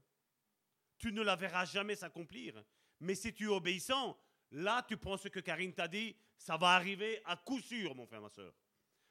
Tu 0.99 1.11
ne 1.11 1.23
la 1.23 1.35
verras 1.35 1.65
jamais 1.65 1.95
s'accomplir. 1.95 2.63
Mais 2.99 3.15
si 3.15 3.33
tu 3.33 3.45
es 3.45 3.47
obéissant, 3.47 4.15
là, 4.51 4.85
tu 4.87 4.95
prends 4.95 5.17
ce 5.17 5.27
que 5.27 5.39
Karine 5.39 5.73
t'a 5.73 5.87
dit, 5.87 6.15
ça 6.37 6.55
va 6.55 6.75
arriver 6.75 7.19
à 7.25 7.35
coup 7.35 7.61
sûr, 7.61 7.95
mon 7.95 8.05
frère, 8.05 8.21
ma 8.21 8.29
soeur. 8.29 8.53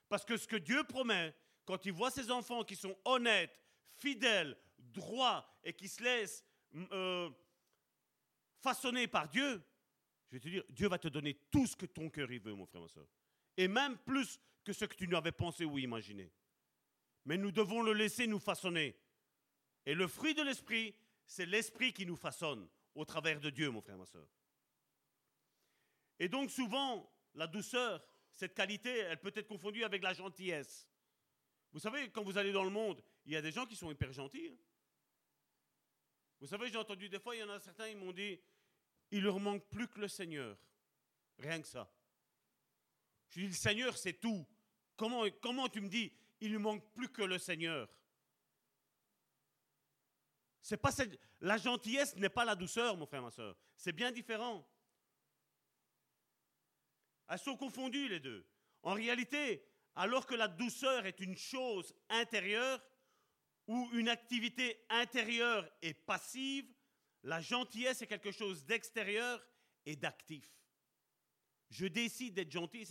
Parce 0.09 0.24
que 0.24 0.36
ce 0.36 0.47
que 0.47 0.55
Dieu 0.55 0.85
promet, 0.85 1.35
quand 1.66 1.84
il 1.84 1.93
voit 1.93 2.10
ses 2.10 2.30
enfants 2.30 2.64
qui 2.64 2.76
sont 2.76 2.97
honnêtes, 3.05 3.60
fidèles, 3.98 4.56
droits 4.78 5.47
et 5.62 5.74
qui 5.74 5.88
se 5.88 6.02
laissent 6.02 6.44
euh, 6.93 7.28
façonner 8.62 9.09
par 9.09 9.28
Dieu, 9.28 9.62
je 10.30 10.36
vais 10.36 10.40
te 10.40 10.48
dire, 10.48 10.64
Dieu 10.70 10.88
va 10.88 10.98
te 10.98 11.09
donner 11.09 11.34
tout 11.51 11.66
ce 11.66 11.76
que 11.76 11.86
ton 11.86 12.09
cœur 12.09 12.30
y 12.30 12.38
veut, 12.38 12.55
mon 12.55 12.66
frère, 12.66 12.80
ma 12.80 12.88
soeur. 12.88 13.06
Et 13.56 13.68
même 13.68 13.98
plus 13.98 14.40
que 14.64 14.72
ce 14.72 14.84
que 14.84 14.94
tu 14.94 15.09
n'avais 15.09 15.32
pensé 15.32 15.64
ou 15.64 15.78
imaginé. 15.78 16.32
Mais 17.24 17.36
nous 17.36 17.52
devons 17.52 17.82
le 17.82 17.93
laisser 17.93 18.26
nous 18.26 18.38
façonner. 18.38 18.97
Et 19.84 19.94
le 19.94 20.06
fruit 20.06 20.34
de 20.34 20.43
l'esprit, 20.43 20.94
c'est 21.26 21.47
l'esprit 21.47 21.93
qui 21.93 22.06
nous 22.06 22.16
façonne 22.16 22.68
au 22.94 23.05
travers 23.05 23.40
de 23.40 23.51
Dieu, 23.51 23.70
mon 23.70 23.80
frère, 23.80 23.98
ma 23.98 24.06
soeur. 24.06 24.26
Et 26.18 26.28
donc 26.28 26.51
souvent, 26.51 27.12
la 27.34 27.47
douceur, 27.47 28.05
cette 28.32 28.55
qualité, 28.55 28.90
elle 28.98 29.20
peut 29.20 29.32
être 29.34 29.48
confondue 29.48 29.84
avec 29.84 30.02
la 30.02 30.12
gentillesse. 30.12 30.86
Vous 31.77 31.81
savez, 31.81 32.09
quand 32.09 32.23
vous 32.23 32.39
allez 32.39 32.53
dans 32.53 32.65
le 32.65 32.70
monde, 32.70 33.03
il 33.27 33.32
y 33.32 33.36
a 33.36 33.43
des 33.43 33.53
gens 33.53 33.66
qui 33.66 33.77
sont 33.77 33.90
hyper 33.90 34.11
gentils. 34.11 34.59
Vous 36.40 36.47
savez, 36.47 36.70
j'ai 36.70 36.78
entendu 36.78 37.11
des 37.11 37.19
fois, 37.20 37.36
il 37.36 37.40
y 37.40 37.43
en 37.43 37.51
a 37.51 37.61
certains, 37.61 37.86
ils 37.89 37.98
m'ont 37.98 38.15
dit, 38.15 38.40
il 39.11 39.23
leur 39.23 39.39
manque 39.39 39.62
plus 39.69 39.86
que 39.86 40.01
le 40.01 40.09
Seigneur. 40.09 40.57
Rien 41.39 41.61
que 41.61 41.66
ça. 41.66 41.93
Je 43.28 43.40
dis, 43.40 43.48
le 43.48 43.53
Seigneur, 43.53 43.94
c'est 43.98 44.15
tout. 44.15 44.47
Comment, 44.97 45.24
comment 45.43 45.69
tu 45.69 45.82
me 45.82 45.90
dis, 45.90 46.11
il 46.40 46.51
ne 46.53 46.57
manque 46.57 46.82
plus 46.94 47.11
que 47.11 47.20
le 47.20 47.36
Seigneur? 47.36 47.94
C'est 50.62 50.78
pas 50.78 50.93
la 51.43 51.59
gentillesse 51.59 52.16
n'est 52.16 52.31
pas 52.31 52.47
la 52.47 52.57
douceur, 52.57 52.97
mon 52.97 53.05
frère, 53.05 53.20
ma 53.20 53.31
soeur. 53.31 53.55
C'est 53.77 53.93
bien 53.93 54.11
différent. 54.12 54.66
Elles 57.28 57.39
sont 57.39 57.59
confondues 57.59 58.09
les 58.09 58.20
deux. 58.20 58.47
En 58.82 58.94
réalité, 58.94 59.62
alors 59.97 60.27
que 60.27 60.35
la 60.35 60.47
douceur 60.47 61.06
est 61.06 61.20
une 61.20 61.36
chose 61.36 61.94
intérieure 62.10 62.85
ou 63.66 63.89
une 63.94 64.09
activité 64.09 64.85
intérieure 64.90 65.68
et 65.82 65.94
passive, 65.94 66.70
la 67.23 67.40
gentillesse 67.40 68.02
est 68.02 68.06
quelque 68.06 68.31
chose 68.31 68.64
d'extérieur 68.64 69.44
et 69.86 69.97
d'actif. 69.97 70.48
Je 71.70 71.86
décide 71.86 72.35
d'être 72.35 72.52
gentil, 72.52 72.86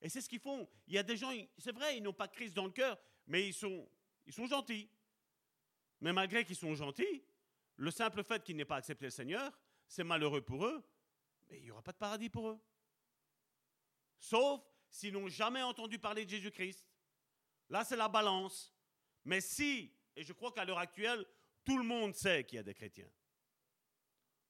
et 0.00 0.08
c'est 0.08 0.20
ce 0.20 0.28
qu'ils 0.28 0.40
font. 0.40 0.66
Il 0.86 0.94
y 0.94 0.98
a 0.98 1.02
des 1.02 1.16
gens, 1.16 1.32
c'est 1.58 1.74
vrai, 1.74 1.98
ils 1.98 2.02
n'ont 2.02 2.14
pas 2.14 2.28
de 2.28 2.32
crise 2.32 2.54
dans 2.54 2.64
le 2.64 2.70
cœur, 2.70 2.98
mais 3.26 3.48
ils 3.48 3.52
sont, 3.54 3.86
ils 4.24 4.32
sont 4.32 4.46
gentils. 4.46 4.88
Mais 6.00 6.12
malgré 6.12 6.44
qu'ils 6.44 6.56
sont 6.56 6.74
gentils, 6.74 7.24
le 7.76 7.90
simple 7.90 8.22
fait 8.22 8.42
qu'ils 8.42 8.56
n'aient 8.56 8.64
pas 8.64 8.76
accepté 8.76 9.04
le 9.04 9.10
Seigneur, 9.10 9.52
c'est 9.86 10.04
malheureux 10.04 10.40
pour 10.40 10.64
eux, 10.64 10.82
mais 11.48 11.58
il 11.58 11.64
n'y 11.64 11.70
aura 11.70 11.82
pas 11.82 11.92
de 11.92 11.98
paradis 11.98 12.30
pour 12.30 12.48
eux. 12.48 12.60
Sauf 14.18 14.62
s'ils 14.94 15.12
n'ont 15.12 15.28
jamais 15.28 15.60
entendu 15.60 15.98
parler 15.98 16.24
de 16.24 16.30
Jésus-Christ. 16.30 16.86
Là, 17.68 17.82
c'est 17.82 17.96
la 17.96 18.06
balance. 18.06 18.72
Mais 19.24 19.40
si, 19.40 19.92
et 20.14 20.22
je 20.22 20.32
crois 20.32 20.52
qu'à 20.52 20.64
l'heure 20.64 20.78
actuelle, 20.78 21.26
tout 21.64 21.76
le 21.76 21.82
monde 21.82 22.14
sait 22.14 22.44
qu'il 22.44 22.56
y 22.56 22.60
a 22.60 22.62
des 22.62 22.74
chrétiens. 22.74 23.10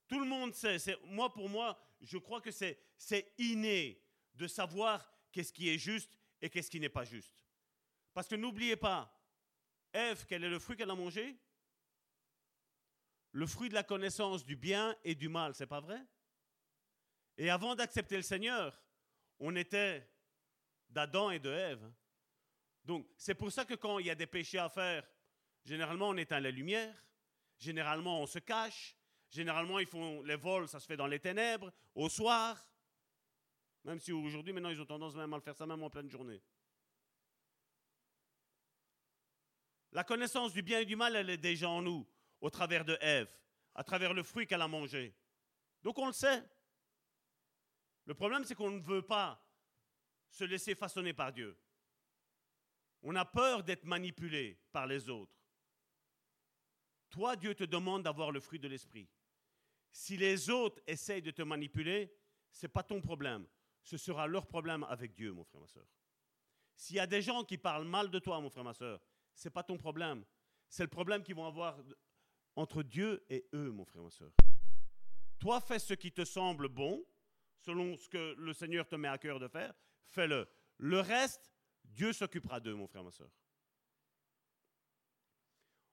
Tout 0.07 0.21
le 0.21 0.27
monde 0.27 0.55
sait. 0.55 0.77
Moi, 1.05 1.33
pour 1.33 1.49
moi, 1.49 1.81
je 2.03 2.19
crois 2.19 2.43
que 2.43 2.51
c'est 2.51 3.33
inné 3.39 4.05
de 4.35 4.47
savoir 4.47 5.11
qu'est-ce 5.33 5.51
qui 5.51 5.71
est 5.71 5.79
juste 5.79 6.19
et 6.43 6.51
qu'est-ce 6.51 6.71
qui 6.71 6.79
n'est 6.79 6.91
pas 6.91 7.05
juste. 7.05 7.43
Parce 8.13 8.29
que 8.29 8.35
n'oubliez 8.35 8.77
pas, 8.77 9.19
Ève, 9.95 10.27
quel 10.29 10.45
est 10.45 10.51
le 10.51 10.59
fruit 10.59 10.77
qu'elle 10.77 10.91
a 10.91 10.95
mangé? 10.95 11.39
Le 13.33 13.47
fruit 13.47 13.71
de 13.71 13.75
la 13.75 13.83
connaissance 13.83 14.45
du 14.45 14.57
bien 14.57 14.95
et 15.05 15.15
du 15.15 15.31
mal, 15.31 15.55
c'est 15.55 15.67
pas 15.67 15.81
vrai? 15.81 16.05
Et 17.39 17.49
avant 17.49 17.75
d'accepter 17.75 18.17
le 18.17 18.23
Seigneur, 18.23 18.79
on 19.39 19.57
était 19.57 20.07
d'Adam 20.95 21.31
et 21.31 21.41
de 21.41 21.51
Ève. 21.51 21.93
Donc, 22.85 23.07
c'est 23.17 23.35
pour 23.35 23.51
ça 23.51 23.65
que 23.65 23.75
quand 23.75 23.99
il 23.99 24.07
y 24.07 24.11
a 24.11 24.15
des 24.15 24.27
péchés 24.27 24.59
à 24.59 24.69
faire, 24.69 25.07
généralement 25.65 26.09
on 26.09 26.17
éteint 26.17 26.41
la 26.41 26.51
lumière, 26.51 26.95
généralement 27.59 28.21
on 28.21 28.27
se 28.27 28.39
cache, 28.39 28.97
généralement 29.29 29.81
ils 29.81 29.87
font 29.87 30.23
les 30.23 30.37
vols, 30.37 30.69
ça 30.69 30.81
se 30.81 30.87
fait 30.87 30.97
dans 30.97 31.07
les 31.07 31.19
ténèbres, 31.19 31.73
au 31.95 32.09
soir. 32.09 32.57
Même 33.83 34.01
si 34.01 34.13
aujourd'hui, 34.13 34.53
maintenant, 34.53 34.71
ils 34.71 34.81
ont 34.81 34.87
tendance 34.87 35.15
même 35.15 35.33
à 35.33 35.37
le 35.37 35.43
faire 35.43 35.57
ça 35.57 35.67
même 35.67 35.83
en 35.83 35.91
pleine 35.91 36.11
journée. 36.11 36.41
La 39.93 40.05
connaissance 40.05 40.53
du 40.53 40.63
bien 40.63 40.81
et 40.81 40.85
du 40.85 40.97
mal, 40.97 41.15
elle 41.17 41.31
est 41.31 41.39
déjà 41.39 41.69
en 41.69 41.83
nous, 41.83 42.07
au 42.41 42.51
travers 42.51 42.85
de 42.85 42.97
Ève, 43.01 43.33
à 43.75 43.85
travers 43.85 44.15
le 44.15 44.23
fruit 44.23 44.47
qu'elle 44.47 44.63
a 44.63 44.69
mangé. 44.69 45.15
Donc 45.83 45.99
on 45.99 46.07
le 46.07 46.13
sait. 46.13 46.43
Le 48.07 48.15
problème, 48.15 48.45
c'est 48.45 48.55
qu'on 48.55 48.71
ne 48.71 48.81
veut 48.81 49.03
pas 49.03 49.44
se 50.35 50.43
laisser 50.43 50.75
façonner 50.75 51.13
par 51.13 51.33
Dieu. 51.33 51.57
On 53.03 53.15
a 53.15 53.25
peur 53.25 53.63
d'être 53.63 53.85
manipulé 53.85 54.59
par 54.73 54.87
les 54.87 55.09
autres. 55.09 55.39
Toi, 57.09 57.37
Dieu 57.37 57.55
te 57.55 57.63
demande 57.63 58.03
d'avoir 58.03 58.33
le 58.33 58.41
fruit 58.41 58.59
de 58.59 58.67
l'esprit. 58.67 59.09
Si 59.93 60.17
les 60.17 60.51
autres 60.51 60.83
essayent 60.89 61.23
de 61.23 61.31
te 61.31 61.43
manipuler, 61.43 62.13
ce 62.51 62.67
n'est 62.67 62.73
pas 62.73 62.83
ton 62.83 63.01
problème. 63.01 63.47
Ce 63.85 63.97
sera 63.97 64.27
leur 64.27 64.49
problème 64.49 64.83
avec 64.85 65.15
Dieu, 65.15 65.33
mon 65.33 65.45
frère, 65.45 65.61
ma 65.61 65.69
soeur. 65.69 65.87
S'il 66.75 66.97
y 66.97 67.01
a 67.01 67.07
des 67.07 67.23
gens 67.23 67.45
qui 67.45 67.57
parlent 67.57 67.87
mal 67.87 68.11
de 68.11 68.19
toi, 68.19 68.41
mon 68.41 68.51
frère, 68.51 68.65
ma 68.65 68.75
soeur, 68.75 69.01
ce 69.35 69.47
n'est 69.47 69.53
pas 69.53 69.63
ton 69.63 69.77
problème. 69.77 70.25
C'est 70.69 70.83
le 70.83 70.89
problème 70.89 71.23
qu'ils 71.23 71.37
vont 71.37 71.47
avoir 71.47 71.79
entre 72.57 72.83
Dieu 72.83 73.25
et 73.29 73.47
eux, 73.55 73.71
mon 73.71 73.85
frère, 73.85 74.03
ma 74.03 74.11
soeur. 74.11 74.33
Toi, 75.39 75.61
fais 75.61 75.79
ce 75.79 75.95
qui 75.95 76.11
te 76.11 76.25
semble 76.25 76.69
bon, 76.69 77.05
selon 77.61 77.97
ce 77.97 78.09
que 78.09 78.35
le 78.37 78.53
Seigneur 78.53 78.89
te 78.89 78.97
met 78.97 79.09
à 79.09 79.19
cœur 79.19 79.39
de 79.39 79.47
faire, 79.47 79.75
fais-le. 80.09 80.49
Le 80.79 81.01
reste, 81.01 81.53
Dieu 81.85 82.13
s'occupera 82.13 82.61
d'eux, 82.61 82.75
mon 82.75 82.87
frère, 82.87 83.05
ma 83.05 83.11
soeur. 83.11 83.31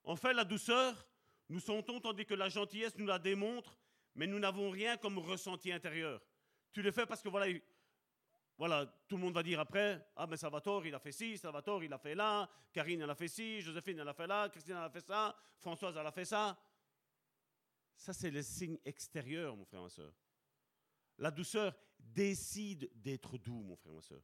En 0.03 0.15
fait, 0.15 0.33
la 0.33 0.43
douceur, 0.43 1.07
nous 1.49 1.59
sentons 1.59 1.99
tandis 1.99 2.25
que 2.25 2.33
la 2.33 2.49
gentillesse 2.49 2.97
nous 2.97 3.05
la 3.05 3.19
démontre, 3.19 3.77
mais 4.15 4.27
nous 4.27 4.39
n'avons 4.39 4.69
rien 4.69 4.97
comme 4.97 5.19
ressenti 5.19 5.71
intérieur. 5.71 6.21
Tu 6.73 6.81
le 6.81 6.91
fais 6.91 7.05
parce 7.05 7.21
que 7.21 7.29
voilà, 7.29 7.53
voilà, 8.57 8.85
tout 9.07 9.15
le 9.15 9.21
monde 9.21 9.33
va 9.33 9.43
dire 9.43 9.59
après, 9.59 10.05
ah 10.15 10.27
mais 10.27 10.37
Salvatore, 10.37 10.85
il 10.85 10.95
a 10.95 10.99
fait 10.99 11.11
ci, 11.11 11.37
Salvatore, 11.37 11.83
il 11.83 11.93
a 11.93 11.97
fait 11.97 12.15
là, 12.15 12.49
Karine, 12.71 13.01
elle 13.01 13.09
a 13.09 13.15
fait 13.15 13.27
ci, 13.27 13.61
Joséphine, 13.61 13.99
elle 13.99 14.07
a 14.07 14.13
fait 14.13 14.27
là, 14.27 14.49
Christine, 14.49 14.75
elle 14.75 14.83
a 14.83 14.89
fait 14.89 15.01
ça, 15.01 15.35
Françoise, 15.57 15.95
elle 15.97 16.05
a 16.05 16.11
fait 16.11 16.25
ça. 16.25 16.57
Ça, 17.95 18.13
c'est 18.13 18.31
le 18.31 18.41
signe 18.41 18.77
extérieur, 18.85 19.55
mon 19.55 19.65
frère, 19.65 19.81
ma 19.81 19.89
soeur. 19.89 20.13
La 21.17 21.31
douceur 21.31 21.75
décide 22.01 22.89
d'être 22.95 23.37
doux, 23.37 23.61
mon 23.63 23.75
frère, 23.75 23.93
ma 23.93 24.01
soeur. 24.01 24.21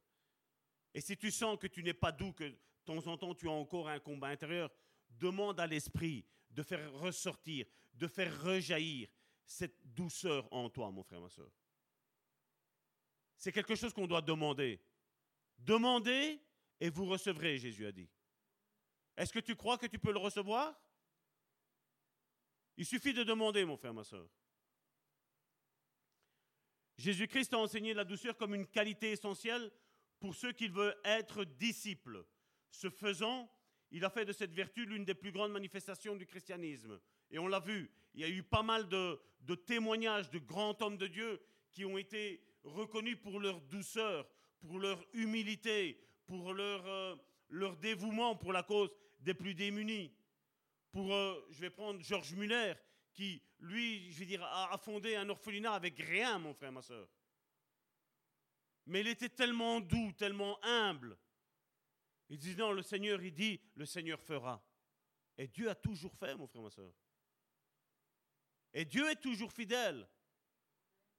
Et 0.94 1.00
si 1.00 1.16
tu 1.16 1.30
sens 1.30 1.58
que 1.58 1.66
tu 1.66 1.82
n'es 1.82 1.94
pas 1.94 2.12
doux, 2.12 2.32
que 2.32 2.44
de 2.44 2.58
temps 2.84 3.06
en 3.06 3.16
temps 3.16 3.34
tu 3.34 3.48
as 3.48 3.52
encore 3.52 3.88
un 3.88 4.00
combat 4.00 4.28
intérieur, 4.28 4.70
demande 5.08 5.60
à 5.60 5.66
l'esprit 5.66 6.24
de 6.50 6.62
faire 6.62 6.92
ressortir, 6.94 7.66
de 7.94 8.06
faire 8.06 8.42
rejaillir 8.42 9.08
cette 9.44 9.76
douceur 9.94 10.52
en 10.52 10.68
toi, 10.68 10.90
mon 10.90 11.02
frère, 11.02 11.20
ma 11.20 11.28
soeur. 11.28 11.50
C'est 13.36 13.52
quelque 13.52 13.74
chose 13.74 13.92
qu'on 13.92 14.06
doit 14.06 14.22
demander. 14.22 14.80
Demandez 15.58 16.40
et 16.80 16.90
vous 16.90 17.06
recevrez, 17.06 17.58
Jésus 17.58 17.86
a 17.86 17.92
dit. 17.92 18.08
Est-ce 19.16 19.32
que 19.32 19.38
tu 19.38 19.56
crois 19.56 19.78
que 19.78 19.86
tu 19.86 19.98
peux 19.98 20.12
le 20.12 20.18
recevoir? 20.18 20.78
Il 22.76 22.86
suffit 22.86 23.12
de 23.12 23.24
demander, 23.24 23.64
mon 23.64 23.76
frère, 23.76 23.94
ma 23.94 24.04
soeur. 24.04 24.28
Jésus-Christ 26.98 27.54
a 27.54 27.58
enseigné 27.58 27.94
la 27.94 28.04
douceur 28.04 28.36
comme 28.36 28.54
une 28.54 28.66
qualité 28.66 29.12
essentielle 29.12 29.70
pour 30.18 30.34
ceux 30.34 30.52
qui 30.52 30.68
veulent 30.68 30.96
être 31.04 31.44
disciples. 31.44 32.24
Ce 32.70 32.90
faisant, 32.90 33.48
il 33.92 34.04
a 34.04 34.10
fait 34.10 34.24
de 34.24 34.32
cette 34.32 34.52
vertu 34.52 34.84
l'une 34.84 35.04
des 35.04 35.14
plus 35.14 35.30
grandes 35.30 35.52
manifestations 35.52 36.16
du 36.16 36.26
christianisme. 36.26 36.98
Et 37.30 37.38
on 37.38 37.46
l'a 37.46 37.60
vu, 37.60 37.90
il 38.14 38.20
y 38.20 38.24
a 38.24 38.28
eu 38.28 38.42
pas 38.42 38.64
mal 38.64 38.88
de, 38.88 39.20
témoignages 39.66 40.30
de 40.30 40.40
grands 40.40 40.76
hommes 40.80 40.96
de 40.96 41.06
Dieu 41.06 41.40
qui 41.70 41.84
ont 41.84 41.96
été 41.96 42.42
reconnus 42.64 43.18
pour 43.22 43.38
leur 43.38 43.60
douceur, 43.62 44.28
pour 44.60 44.80
leur 44.80 45.02
humilité, 45.12 46.00
pour 46.26 46.52
leur, 46.52 46.84
euh, 46.86 47.74
dévouement 47.80 48.34
pour 48.34 48.52
la 48.52 48.64
cause 48.64 48.90
des 49.20 49.34
plus 49.34 49.54
démunis. 49.54 50.12
Pour, 50.90 51.14
euh, 51.14 51.46
je 51.50 51.60
vais 51.60 51.70
prendre 51.70 52.02
Georges 52.02 52.34
Muller, 52.34 52.74
qui, 53.18 53.42
lui, 53.58 54.12
je 54.12 54.20
vais 54.20 54.26
dire, 54.26 54.44
a, 54.44 54.78
fondé 54.78 55.16
un 55.16 55.28
orphelinat 55.28 55.72
avec 55.72 55.98
rien, 55.98 56.38
mon 56.38 56.54
frère, 56.54 56.70
ma 56.70 56.82
soeur. 56.82 57.08
Mais 58.86 59.00
il 59.00 59.08
était 59.08 59.28
tellement 59.28 59.80
doux, 59.80 60.12
tellement 60.12 60.56
humble. 60.62 61.18
Il 62.28 62.38
dit 62.38 62.54
non, 62.54 62.70
le 62.70 62.82
Seigneur, 62.82 63.20
il 63.20 63.34
dit, 63.34 63.60
le 63.74 63.86
Seigneur 63.86 64.20
fera. 64.20 64.64
Et 65.36 65.48
Dieu 65.48 65.68
a 65.68 65.74
toujours 65.74 66.14
fait, 66.14 66.36
mon 66.36 66.46
frère, 66.46 66.62
ma 66.62 66.70
soeur. 66.70 66.92
Et 68.72 68.84
Dieu 68.84 69.10
est 69.10 69.20
toujours 69.20 69.52
fidèle. 69.52 70.08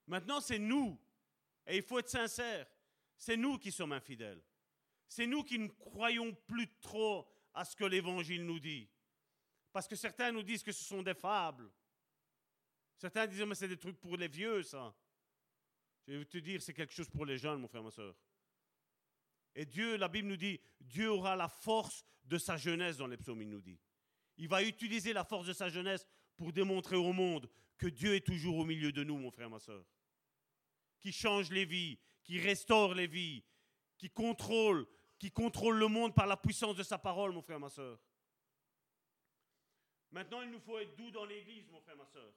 Maintenant, 0.08 0.40
c'est 0.40 0.58
nous. 0.58 0.98
Et 1.68 1.76
il 1.76 1.84
faut 1.84 2.00
être 2.00 2.08
sincère. 2.08 2.66
C'est 3.18 3.36
nous 3.36 3.58
qui 3.58 3.74
sommes 3.74 3.92
infidèles. 3.92 4.42
C'est 5.06 5.28
nous 5.28 5.44
qui 5.44 5.60
ne 5.60 5.68
croyons 5.68 6.34
plus 6.48 6.70
trop 6.80 7.30
à 7.54 7.66
ce 7.66 7.76
que 7.76 7.84
l'Évangile 7.84 8.46
nous 8.46 8.62
dit. 8.62 8.90
Parce 9.74 9.86
que 9.86 9.98
certains 9.98 10.32
nous 10.32 10.44
disent 10.44 10.64
que 10.64 10.72
ce 10.72 10.86
sont 10.86 11.04
des 11.04 11.14
fables. 11.14 11.70
Certains 13.00 13.28
disent, 13.28 13.44
mais 13.44 13.56
c'est 13.56 13.70
des 13.70 13.78
trucs 13.78 13.98
pour 13.98 14.18
les 14.18 14.28
vieux, 14.28 14.62
ça. 14.62 14.94
Je 16.06 16.16
vais 16.16 16.26
te 16.26 16.38
dire, 16.38 16.62
c'est 16.62 16.74
quelque 16.74 16.94
chose 16.94 17.10
pour 17.10 17.26
les 17.26 17.38
jeunes, 17.38 17.62
mon 17.62 17.68
frère, 17.70 17.82
ma 17.82 17.92
soeur. 17.92 18.14
Et 19.56 19.66
Dieu, 19.66 19.96
la 19.96 20.10
Bible 20.10 20.28
nous 20.28 20.36
dit, 20.36 20.60
Dieu 20.82 21.10
aura 21.10 21.38
la 21.38 21.48
force 21.48 22.04
de 22.26 22.38
sa 22.38 22.58
jeunesse 22.58 22.98
dans 22.98 23.08
les 23.08 23.16
psaumes, 23.16 23.42
il 23.42 23.50
nous 23.50 23.62
dit. 23.62 23.80
Il 24.36 24.50
va 24.50 24.64
utiliser 24.64 25.14
la 25.14 25.24
force 25.24 25.48
de 25.48 25.54
sa 25.54 25.70
jeunesse 25.70 26.06
pour 26.36 26.52
démontrer 26.52 26.98
au 26.98 27.14
monde 27.14 27.50
que 27.78 27.88
Dieu 27.88 28.16
est 28.16 28.26
toujours 28.26 28.58
au 28.58 28.66
milieu 28.66 28.92
de 28.92 29.06
nous, 29.06 29.18
mon 29.18 29.32
frère, 29.32 29.50
ma 29.50 29.60
soeur. 29.60 29.86
Qui 31.00 31.14
change 31.14 31.52
les 31.52 31.64
vies, 31.64 31.98
qui 32.22 32.38
restaure 32.38 32.94
les 32.96 33.08
vies, 33.08 33.46
qui 33.98 34.10
contrôle, 34.10 34.86
qui 35.18 35.32
contrôle 35.32 35.78
le 35.78 35.88
monde 35.88 36.14
par 36.14 36.28
la 36.28 36.36
puissance 36.36 36.76
de 36.76 36.84
sa 36.84 36.98
parole, 36.98 37.32
mon 37.32 37.42
frère, 37.42 37.62
ma 37.62 37.70
soeur. 37.70 37.98
Maintenant, 40.12 40.42
il 40.42 40.52
nous 40.52 40.60
faut 40.60 40.78
être 40.80 40.98
doux 40.98 41.12
dans 41.12 41.24
l'église, 41.24 41.70
mon 41.70 41.80
frère, 41.80 41.96
ma 41.96 42.06
soeur. 42.06 42.34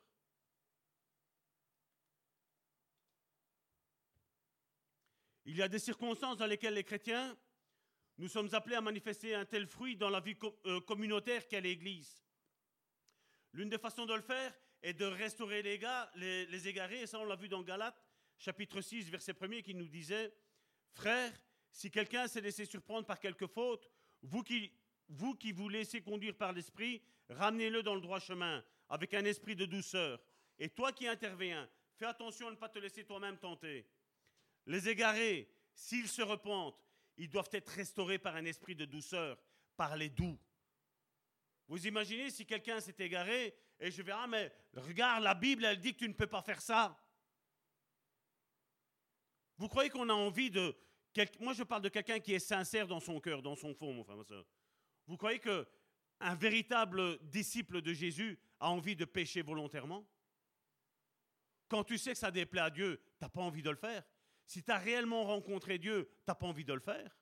Il 5.44 5.56
y 5.56 5.62
a 5.62 5.68
des 5.68 5.78
circonstances 5.78 6.36
dans 6.36 6.46
lesquelles 6.46 6.74
les 6.74 6.84
chrétiens, 6.84 7.36
nous 8.18 8.28
sommes 8.28 8.48
appelés 8.52 8.76
à 8.76 8.80
manifester 8.80 9.34
un 9.34 9.44
tel 9.44 9.66
fruit 9.66 9.96
dans 9.96 10.10
la 10.10 10.20
vie 10.20 10.36
euh, 10.66 10.80
communautaire 10.80 11.48
qu'est 11.48 11.60
l'Église. 11.60 12.22
L'une 13.52 13.68
des 13.68 13.78
façons 13.78 14.06
de 14.06 14.14
le 14.14 14.22
faire 14.22 14.54
est 14.82 14.94
de 14.94 15.04
restaurer 15.04 15.62
les, 15.62 16.68
égarés, 16.68 17.02
et 17.02 17.06
ça 17.06 17.18
on 17.18 17.24
l'a 17.24 17.36
vu 17.36 17.48
dans 17.48 17.62
Galates, 17.62 18.02
chapitre 18.38 18.80
6, 18.80 19.10
verset 19.10 19.34
1 19.40 19.62
qui 19.62 19.74
nous 19.74 19.88
disait, 19.88 20.32
Frères, 20.92 21.32
si 21.70 21.90
quelqu'un 21.90 22.28
s'est 22.28 22.40
laissé 22.40 22.64
surprendre 22.64 23.06
par 23.06 23.18
quelque 23.18 23.46
faute, 23.46 23.90
vous 24.22 24.42
qui, 24.42 24.72
vous 25.08 25.34
qui 25.34 25.52
vous 25.52 25.68
laissez 25.68 26.02
conduire 26.02 26.36
par 26.36 26.52
l'Esprit, 26.52 27.02
ramenez-le 27.28 27.82
dans 27.82 27.94
le 27.94 28.00
droit 28.00 28.20
chemin, 28.20 28.64
avec 28.88 29.14
un 29.14 29.24
esprit 29.24 29.56
de 29.56 29.64
douceur. 29.64 30.20
Et 30.58 30.68
toi 30.68 30.92
qui 30.92 31.06
interviens, 31.06 31.68
fais 31.96 32.06
attention 32.06 32.48
à 32.48 32.50
ne 32.50 32.56
pas 32.56 32.68
te 32.68 32.78
laisser 32.78 33.04
toi-même 33.04 33.38
tenter. 33.38 33.86
Les 34.66 34.88
égarés, 34.88 35.50
s'ils 35.74 36.08
se 36.08 36.22
repentent, 36.22 36.80
ils 37.16 37.28
doivent 37.28 37.50
être 37.52 37.68
restaurés 37.68 38.18
par 38.18 38.36
un 38.36 38.44
esprit 38.44 38.74
de 38.74 38.84
douceur, 38.84 39.38
par 39.76 39.96
les 39.96 40.08
doux. 40.08 40.38
Vous 41.68 41.86
imaginez 41.86 42.30
si 42.30 42.46
quelqu'un 42.46 42.80
s'est 42.80 42.96
égaré 42.98 43.54
et 43.78 43.90
je 43.90 44.02
vais, 44.02 44.12
ah 44.12 44.26
mais 44.26 44.52
regarde, 44.74 45.24
la 45.24 45.34
Bible, 45.34 45.64
elle 45.64 45.80
dit 45.80 45.92
que 45.92 46.00
tu 46.00 46.08
ne 46.08 46.14
peux 46.14 46.26
pas 46.26 46.42
faire 46.42 46.60
ça. 46.60 46.98
Vous 49.56 49.68
croyez 49.68 49.90
qu'on 49.90 50.08
a 50.08 50.14
envie 50.14 50.50
de... 50.50 50.76
Moi, 51.40 51.52
je 51.52 51.62
parle 51.62 51.82
de 51.82 51.88
quelqu'un 51.88 52.20
qui 52.20 52.32
est 52.32 52.38
sincère 52.38 52.86
dans 52.86 53.00
son 53.00 53.20
cœur, 53.20 53.42
dans 53.42 53.54
son 53.54 53.74
fond, 53.74 53.92
mon 53.92 54.02
frère, 54.02 54.16
ma 54.16 54.24
soeur. 54.24 54.46
Vous 55.06 55.16
croyez 55.16 55.38
que 55.38 55.66
un 56.20 56.34
véritable 56.34 57.18
disciple 57.28 57.82
de 57.82 57.92
Jésus 57.92 58.38
a 58.60 58.70
envie 58.70 58.96
de 58.96 59.04
pécher 59.04 59.42
volontairement? 59.42 60.08
Quand 61.68 61.84
tu 61.84 61.98
sais 61.98 62.12
que 62.12 62.18
ça 62.18 62.30
déplaît 62.30 62.60
à 62.60 62.70
Dieu, 62.70 63.02
tu 63.18 63.24
n'as 63.24 63.28
pas 63.28 63.40
envie 63.40 63.62
de 63.62 63.70
le 63.70 63.76
faire. 63.76 64.04
Si 64.52 64.62
tu 64.62 64.70
as 64.70 64.76
réellement 64.76 65.24
rencontré 65.24 65.78
Dieu, 65.78 66.10
tu 66.10 66.24
n'as 66.28 66.34
pas 66.34 66.46
envie 66.46 66.66
de 66.66 66.74
le 66.74 66.80
faire. 66.80 67.16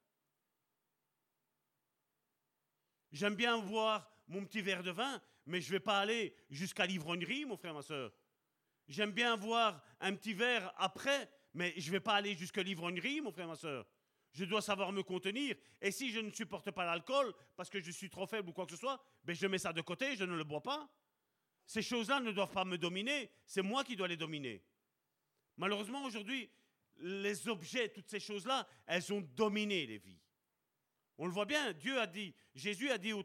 J'aime 3.13 3.37
bien 3.37 3.57
voir 3.57 4.11
mon 4.27 4.45
petit 4.45 4.61
verre 4.61 4.83
de 4.83 4.91
vin, 4.91 5.23
mais 5.47 5.61
je 5.61 5.69
ne 5.69 5.77
vais 5.77 5.81
pas 5.81 6.01
aller 6.01 6.35
jusqu'à 6.51 6.87
l'ivrognerie, 6.87 7.45
mon 7.45 7.57
frère, 7.57 7.73
ma 7.73 7.83
soeur. 7.83 8.13
J'aime 8.89 9.13
bien 9.13 9.37
voir 9.37 9.81
un 10.01 10.17
petit 10.17 10.35
verre 10.35 10.75
après, 10.77 11.31
mais 11.55 11.73
je 11.77 11.87
ne 11.87 11.93
vais 11.93 12.01
pas 12.01 12.15
aller 12.15 12.35
jusqu'à 12.35 12.65
l'ivrognerie, 12.65 13.21
mon 13.21 13.31
frère, 13.31 13.47
ma 13.47 13.55
soeur. 13.55 13.87
Je 14.33 14.45
dois 14.45 14.61
savoir 14.61 14.91
me 14.91 15.05
contenir. 15.05 15.55
Et 15.81 15.93
si 15.93 16.11
je 16.11 16.19
ne 16.19 16.33
supporte 16.33 16.73
pas 16.73 16.85
l'alcool, 16.85 17.33
parce 17.55 17.71
que 17.71 17.79
je 17.79 17.93
suis 17.93 18.11
trop 18.11 18.27
faible 18.27 18.49
ou 18.49 18.53
quoi 18.53 18.65
que 18.67 18.73
ce 18.73 18.77
soit, 18.77 19.01
ben 19.23 19.37
je 19.37 19.47
mets 19.47 19.59
ça 19.59 19.73
de 19.73 19.83
côté, 19.83 20.17
je 20.17 20.25
ne 20.25 20.35
le 20.35 20.43
bois 20.43 20.65
pas. 20.65 20.93
Ces 21.65 21.83
choses-là 21.83 22.19
ne 22.19 22.33
doivent 22.33 22.51
pas 22.51 22.65
me 22.65 22.77
dominer, 22.77 23.31
c'est 23.47 23.63
moi 23.63 23.85
qui 23.85 23.95
dois 23.95 24.09
les 24.09 24.17
dominer. 24.17 24.65
Malheureusement, 25.57 26.03
aujourd'hui, 26.03 26.51
les 27.01 27.49
objets, 27.49 27.89
toutes 27.89 28.09
ces 28.09 28.21
choses-là, 28.21 28.67
elles 28.87 29.13
ont 29.13 29.21
dominé 29.21 29.87
les 29.87 29.99
vies. 29.99 30.21
On 31.19 31.27
le 31.27 31.33
voit 31.33 31.45
bien, 31.45 31.73
Dieu 31.73 32.01
a 32.01 32.07
dit, 32.07 32.35
Jésus 32.55 32.91
a 32.91 32.99
dit 32.99 33.13
au, 33.13 33.23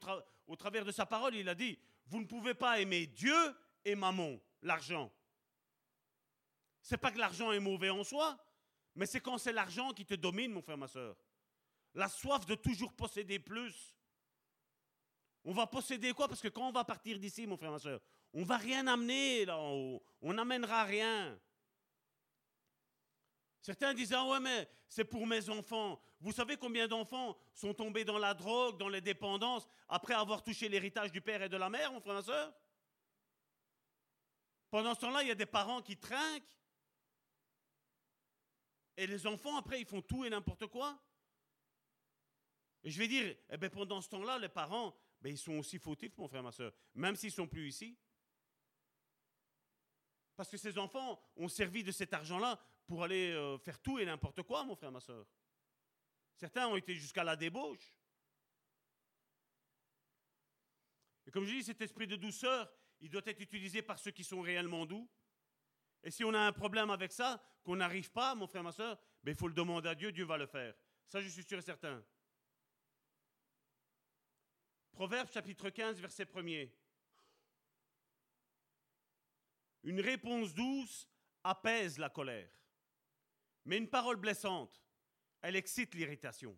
travers 0.55 0.83
de 0.83 0.91
sa 0.91 1.05
parole, 1.05 1.35
il 1.35 1.47
a 1.47 1.55
dit, 1.55 1.79
vous 2.07 2.19
ne 2.19 2.25
pouvez 2.25 2.53
pas 2.53 2.79
aimer 2.79 3.07
Dieu 3.07 3.35
et 3.83 3.95
mammon, 3.95 4.41
l'argent. 4.61 5.11
C'est 6.81 6.97
pas 6.97 7.11
que 7.11 7.17
l'argent 7.17 7.51
est 7.51 7.59
mauvais 7.59 7.89
en 7.89 8.03
soi, 8.03 8.37
mais 8.95 9.05
c'est 9.05 9.21
quand 9.21 9.37
c'est 9.37 9.53
l'argent 9.53 9.91
qui 9.91 10.05
te 10.05 10.13
domine, 10.13 10.51
mon 10.51 10.61
frère, 10.61 10.77
ma 10.77 10.87
soeur. 10.87 11.15
La 11.93 12.09
soif 12.09 12.45
de 12.45 12.55
toujours 12.55 12.93
posséder 12.93 13.39
plus. 13.39 13.95
On 15.43 15.53
va 15.53 15.67
posséder 15.67 16.11
quoi? 16.13 16.27
Parce 16.27 16.41
que 16.41 16.47
quand 16.47 16.67
on 16.67 16.71
va 16.71 16.83
partir 16.83 17.17
d'ici, 17.17 17.47
mon 17.47 17.55
frère, 17.55 17.71
ma 17.71 17.79
soeur, 17.79 18.01
on 18.33 18.43
va 18.43 18.57
rien 18.57 18.85
amener 18.87 19.45
là 19.45 19.57
en 19.57 19.71
haut. 19.71 20.03
On 20.21 20.33
n'amènera 20.33 20.83
rien. 20.83 21.39
Certains 23.65 23.95
disent, 23.95 24.13
ah 24.13 24.23
ouais, 24.27 24.39
mais 24.39 24.69
c'est 24.87 25.05
pour 25.05 25.25
mes 25.25 25.49
enfants. 25.49 25.99
Vous 26.19 26.31
savez 26.31 26.55
combien 26.55 26.87
d'enfants 26.87 27.35
sont 27.51 27.73
tombés 27.73 28.05
dans 28.05 28.19
la 28.19 28.35
drogue, 28.35 28.77
dans 28.77 28.89
les 28.89 29.01
dépendances, 29.01 29.67
après 29.89 30.13
avoir 30.13 30.43
touché 30.43 30.69
l'héritage 30.69 31.11
du 31.11 31.19
père 31.19 31.41
et 31.41 31.49
de 31.49 31.57
la 31.57 31.67
mère, 31.67 31.91
mon 31.91 31.99
frère, 31.99 32.13
ma 32.13 32.21
soeur 32.21 32.53
Pendant 34.69 34.93
ce 34.93 34.99
temps-là, 34.99 35.23
il 35.23 35.29
y 35.29 35.31
a 35.31 35.35
des 35.35 35.47
parents 35.47 35.81
qui 35.81 35.97
trinquent. 35.97 36.59
Et 38.97 39.07
les 39.07 39.25
enfants, 39.25 39.57
après, 39.57 39.81
ils 39.81 39.87
font 39.87 40.03
tout 40.03 40.23
et 40.23 40.29
n'importe 40.29 40.67
quoi. 40.67 41.01
Et 42.83 42.91
je 42.91 42.99
vais 42.99 43.07
dire, 43.07 43.35
eh 43.49 43.57
bien, 43.57 43.69
pendant 43.71 43.99
ce 43.99 44.09
temps-là, 44.09 44.37
les 44.37 44.49
parents, 44.49 44.95
ben, 45.21 45.31
ils 45.31 45.39
sont 45.39 45.57
aussi 45.57 45.79
fautifs, 45.79 46.15
mon 46.19 46.27
frère, 46.27 46.43
ma 46.43 46.51
soeur, 46.51 46.71
même 46.93 47.15
s'ils 47.15 47.29
ne 47.29 47.33
sont 47.33 47.47
plus 47.47 47.67
ici. 47.67 47.97
Parce 50.35 50.49
que 50.51 50.57
ces 50.57 50.77
enfants 50.77 51.19
ont 51.35 51.47
servi 51.47 51.83
de 51.83 51.91
cet 51.91 52.13
argent-là 52.13 52.59
pour 52.87 53.03
aller 53.03 53.31
euh, 53.31 53.57
faire 53.57 53.79
tout 53.79 53.99
et 53.99 54.05
n'importe 54.05 54.43
quoi, 54.43 54.63
mon 54.63 54.75
frère, 54.75 54.91
ma 54.91 54.99
soeur. 54.99 55.25
Certains 56.35 56.67
ont 56.67 56.75
été 56.75 56.95
jusqu'à 56.95 57.23
la 57.23 57.35
débauche. 57.35 57.93
Et 61.25 61.31
comme 61.31 61.45
je 61.45 61.53
dis, 61.53 61.63
cet 61.63 61.81
esprit 61.81 62.07
de 62.07 62.15
douceur, 62.15 62.71
il 63.01 63.09
doit 63.09 63.23
être 63.25 63.41
utilisé 63.41 63.81
par 63.81 63.97
ceux 63.97 64.11
qui 64.11 64.23
sont 64.23 64.41
réellement 64.41 64.85
doux. 64.85 65.09
Et 66.03 66.11
si 66.11 66.23
on 66.23 66.33
a 66.33 66.39
un 66.39 66.51
problème 66.51 66.91
avec 66.91 67.11
ça, 67.11 67.43
qu'on 67.63 67.77
n'arrive 67.77 68.11
pas, 68.11 68.35
mon 68.35 68.47
frère, 68.47 68.63
ma 68.63 68.71
soeur, 68.71 68.99
ben, 69.23 69.31
il 69.31 69.37
faut 69.37 69.47
le 69.47 69.53
demander 69.53 69.89
à 69.89 69.95
Dieu, 69.95 70.11
Dieu 70.11 70.25
va 70.25 70.37
le 70.37 70.45
faire. 70.45 70.75
Ça, 71.07 71.19
je 71.21 71.29
suis 71.29 71.43
sûr 71.43 71.57
et 71.57 71.63
certain. 71.63 72.03
Proverbe 74.91 75.29
chapitre 75.31 75.69
15, 75.69 75.99
verset 75.99 76.25
1er. 76.25 76.71
Une 79.83 79.99
réponse 79.99 80.53
douce 80.53 81.07
apaise 81.43 81.97
la 81.97 82.09
colère. 82.09 82.49
Mais 83.65 83.77
une 83.77 83.89
parole 83.89 84.17
blessante, 84.17 84.81
elle 85.41 85.55
excite 85.55 85.93
l'irritation. 85.95 86.57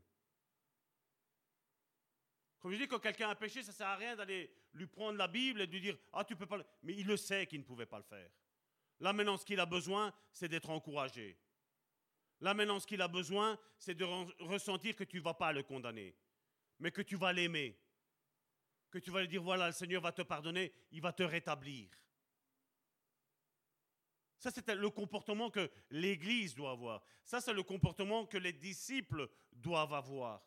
Comme 2.60 2.72
je 2.74 2.78
dis, 2.78 2.88
quand 2.88 3.00
quelqu'un 3.00 3.30
a 3.30 3.36
péché, 3.36 3.62
ça 3.64 3.72
ne 3.72 3.76
sert 3.76 3.88
à 3.88 3.96
rien 3.96 4.16
d'aller 4.16 4.52
lui 4.74 4.88
prendre 4.88 5.18
la 5.18 5.28
Bible 5.28 5.62
et 5.62 5.68
de 5.68 5.72
lui 5.72 5.82
dire 5.82 5.98
Ah, 6.12 6.24
tu 6.24 6.36
peux 6.36 6.46
pas. 6.46 6.58
Le... 6.58 6.66
Mais 6.84 6.94
il 6.96 7.06
le 7.06 7.18
sait 7.18 7.46
qu'il 7.48 7.60
ne 7.60 7.66
pouvait 7.66 7.86
pas 7.86 7.98
le 7.98 8.04
faire. 8.04 8.30
Là, 9.00 9.14
maintenant, 9.14 9.38
ce 9.38 9.46
qu'il 9.46 9.60
a 9.60 9.66
besoin, 9.66 10.14
c'est 10.34 10.50
d'être 10.50 10.70
encouragé. 10.70 11.38
Là, 12.42 12.54
maintenant, 12.54 12.80
ce 12.80 12.88
qu'il 12.88 13.02
a 13.02 13.08
besoin, 13.08 13.58
c'est 13.78 13.96
de 13.96 14.04
ressentir 14.44 14.96
que 14.96 15.04
tu 15.04 15.18
ne 15.18 15.22
vas 15.22 15.34
pas 15.34 15.54
le 15.54 15.64
condamner, 15.64 16.16
mais 16.80 16.92
que 16.92 17.02
tu 17.02 17.16
vas 17.16 17.32
l'aimer. 17.32 17.80
Que 18.90 19.00
tu 19.00 19.12
vas 19.12 19.22
lui 19.22 19.28
dire 19.28 19.44
Voilà, 19.44 19.68
le 19.68 19.74
Seigneur 19.74 20.02
va 20.02 20.12
te 20.12 20.24
pardonner, 20.24 20.74
il 20.92 21.02
va 21.02 21.14
te 21.14 21.24
rétablir. 21.24 21.90
Ça, 24.38 24.52
c'est 24.52 24.68
le 24.76 24.90
comportement 24.90 25.50
que 25.50 25.70
l'Église 25.90 26.54
doit 26.54 26.72
avoir. 26.72 27.04
Ça, 27.24 27.42
c'est 27.42 27.54
le 27.54 27.64
comportement 27.64 28.26
que 28.26 28.38
les 28.38 28.54
disciples 28.54 29.30
doivent 29.52 29.94
avoir. 29.94 30.44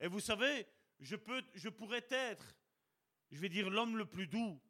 Et 0.00 0.08
vous 0.08 0.20
savez, 0.20 0.66
je, 1.00 1.16
peux, 1.16 1.42
je 1.54 1.68
pourrais 1.68 2.06
être, 2.10 2.56
je 3.30 3.38
vais 3.38 3.48
dire, 3.48 3.68
l'homme 3.68 3.96
le 3.96 4.06
plus 4.06 4.26
doux. 4.26 4.60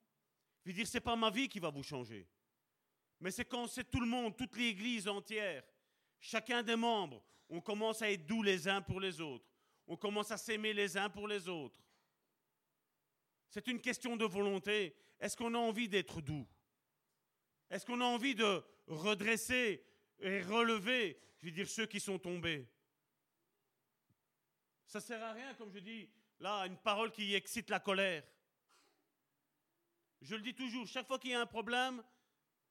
Je 0.64 0.70
vais 0.70 0.74
dire, 0.74 0.86
ce 0.86 0.96
n'est 0.96 1.00
pas 1.02 1.16
ma 1.16 1.30
vie 1.30 1.48
qui 1.48 1.60
va 1.60 1.70
vous 1.70 1.82
changer. 1.82 2.28
Mais 3.20 3.30
c'est 3.30 3.44
quand 3.44 3.66
c'est 3.68 3.88
tout 3.88 4.00
le 4.00 4.06
monde, 4.06 4.36
toute 4.36 4.56
l'Église 4.56 5.06
entière, 5.08 5.62
chacun 6.18 6.62
des 6.62 6.76
membres, 6.76 7.22
on 7.48 7.60
commence 7.60 8.02
à 8.02 8.10
être 8.10 8.26
doux 8.26 8.42
les 8.42 8.66
uns 8.66 8.82
pour 8.82 9.00
les 9.00 9.20
autres. 9.20 9.48
On 9.86 9.96
commence 9.96 10.32
à 10.32 10.36
s'aimer 10.36 10.72
les 10.72 10.96
uns 10.96 11.08
pour 11.08 11.28
les 11.28 11.48
autres. 11.48 11.80
C'est 13.48 13.68
une 13.68 13.80
question 13.80 14.16
de 14.16 14.24
volonté. 14.24 14.96
Est-ce 15.20 15.36
qu'on 15.36 15.54
a 15.54 15.58
envie 15.58 15.88
d'être 15.88 16.20
doux? 16.20 16.46
Est-ce 17.70 17.84
qu'on 17.84 18.00
a 18.00 18.04
envie 18.04 18.34
de 18.34 18.62
redresser 18.86 19.84
et 20.20 20.42
relever, 20.42 21.20
ceux 21.66 21.86
qui 21.86 22.00
sont 22.00 22.18
tombés? 22.18 22.68
Ça 24.86 24.98
ne 24.98 25.04
sert 25.04 25.22
à 25.22 25.32
rien, 25.32 25.54
comme 25.54 25.72
je 25.72 25.80
dis, 25.80 26.08
là, 26.38 26.66
une 26.66 26.76
parole 26.76 27.10
qui 27.10 27.34
excite 27.34 27.70
la 27.70 27.80
colère. 27.80 28.22
Je 30.20 30.34
le 30.34 30.42
dis 30.42 30.54
toujours, 30.54 30.86
chaque 30.86 31.06
fois 31.06 31.18
qu'il 31.18 31.30
y 31.30 31.34
a 31.34 31.40
un 31.40 31.46
problème, 31.46 32.02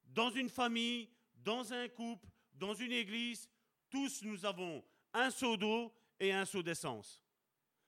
dans 0.06 0.32
une 0.32 0.50
famille, 0.50 1.10
dans 1.36 1.74
un 1.74 1.88
couple, 1.90 2.28
dans 2.54 2.74
une 2.74 2.92
église, 2.92 3.50
tous 3.90 4.24
nous 4.24 4.46
avons 4.46 4.84
un 5.14 5.30
seau 5.30 5.58
d'eau 5.58 5.94
et 6.20 6.32
un 6.32 6.46
seau 6.46 6.64
d'essence. 6.64 7.24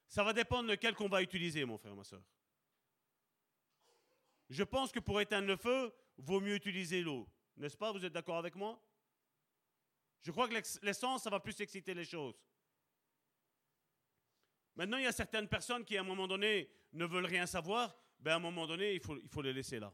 Ça 0.08 0.24
va 0.24 0.34
dépendre 0.34 0.70
de 0.70 0.76
quel 0.76 0.94
qu'on 0.94 1.10
va 1.10 1.22
utiliser, 1.22 1.66
mon 1.66 1.78
frère, 1.78 1.96
ma 1.96 2.04
soeur. 2.04 2.22
Je 4.50 4.64
pense 4.64 4.92
que 4.92 5.00
pour 5.00 5.20
éteindre 5.20 5.48
le 5.48 5.58
feu, 5.58 5.94
vaut 6.18 6.40
mieux 6.40 6.56
utiliser 6.56 7.02
l'eau. 7.02 7.28
N'est-ce 7.56 7.78
pas? 7.78 7.92
Vous 7.92 8.04
êtes 8.04 8.14
d'accord 8.14 8.38
avec 8.38 8.56
moi? 8.56 8.82
Je 10.22 10.32
crois 10.32 10.48
que 10.48 10.56
l'essence, 10.86 11.24
ça 11.24 11.30
va 11.30 11.40
plus 11.40 11.60
exciter 11.62 11.94
les 11.94 12.06
choses. 12.06 12.36
Maintenant, 14.76 14.98
il 14.98 15.04
y 15.04 15.08
a 15.08 15.12
certaines 15.12 15.48
personnes 15.48 15.84
qui, 15.86 15.98
à 15.98 16.02
un 16.02 16.04
moment 16.04 16.28
donné, 16.28 16.70
ne 16.94 17.06
veulent 17.06 17.26
rien 17.26 17.46
savoir. 17.46 17.98
Ben, 18.20 18.34
à 18.34 18.36
un 18.36 18.40
moment 18.40 18.68
donné, 18.68 18.94
il 18.94 19.00
faut, 19.00 19.18
il 19.18 19.30
faut 19.30 19.42
les 19.42 19.54
laisser 19.54 19.80
là. 19.80 19.94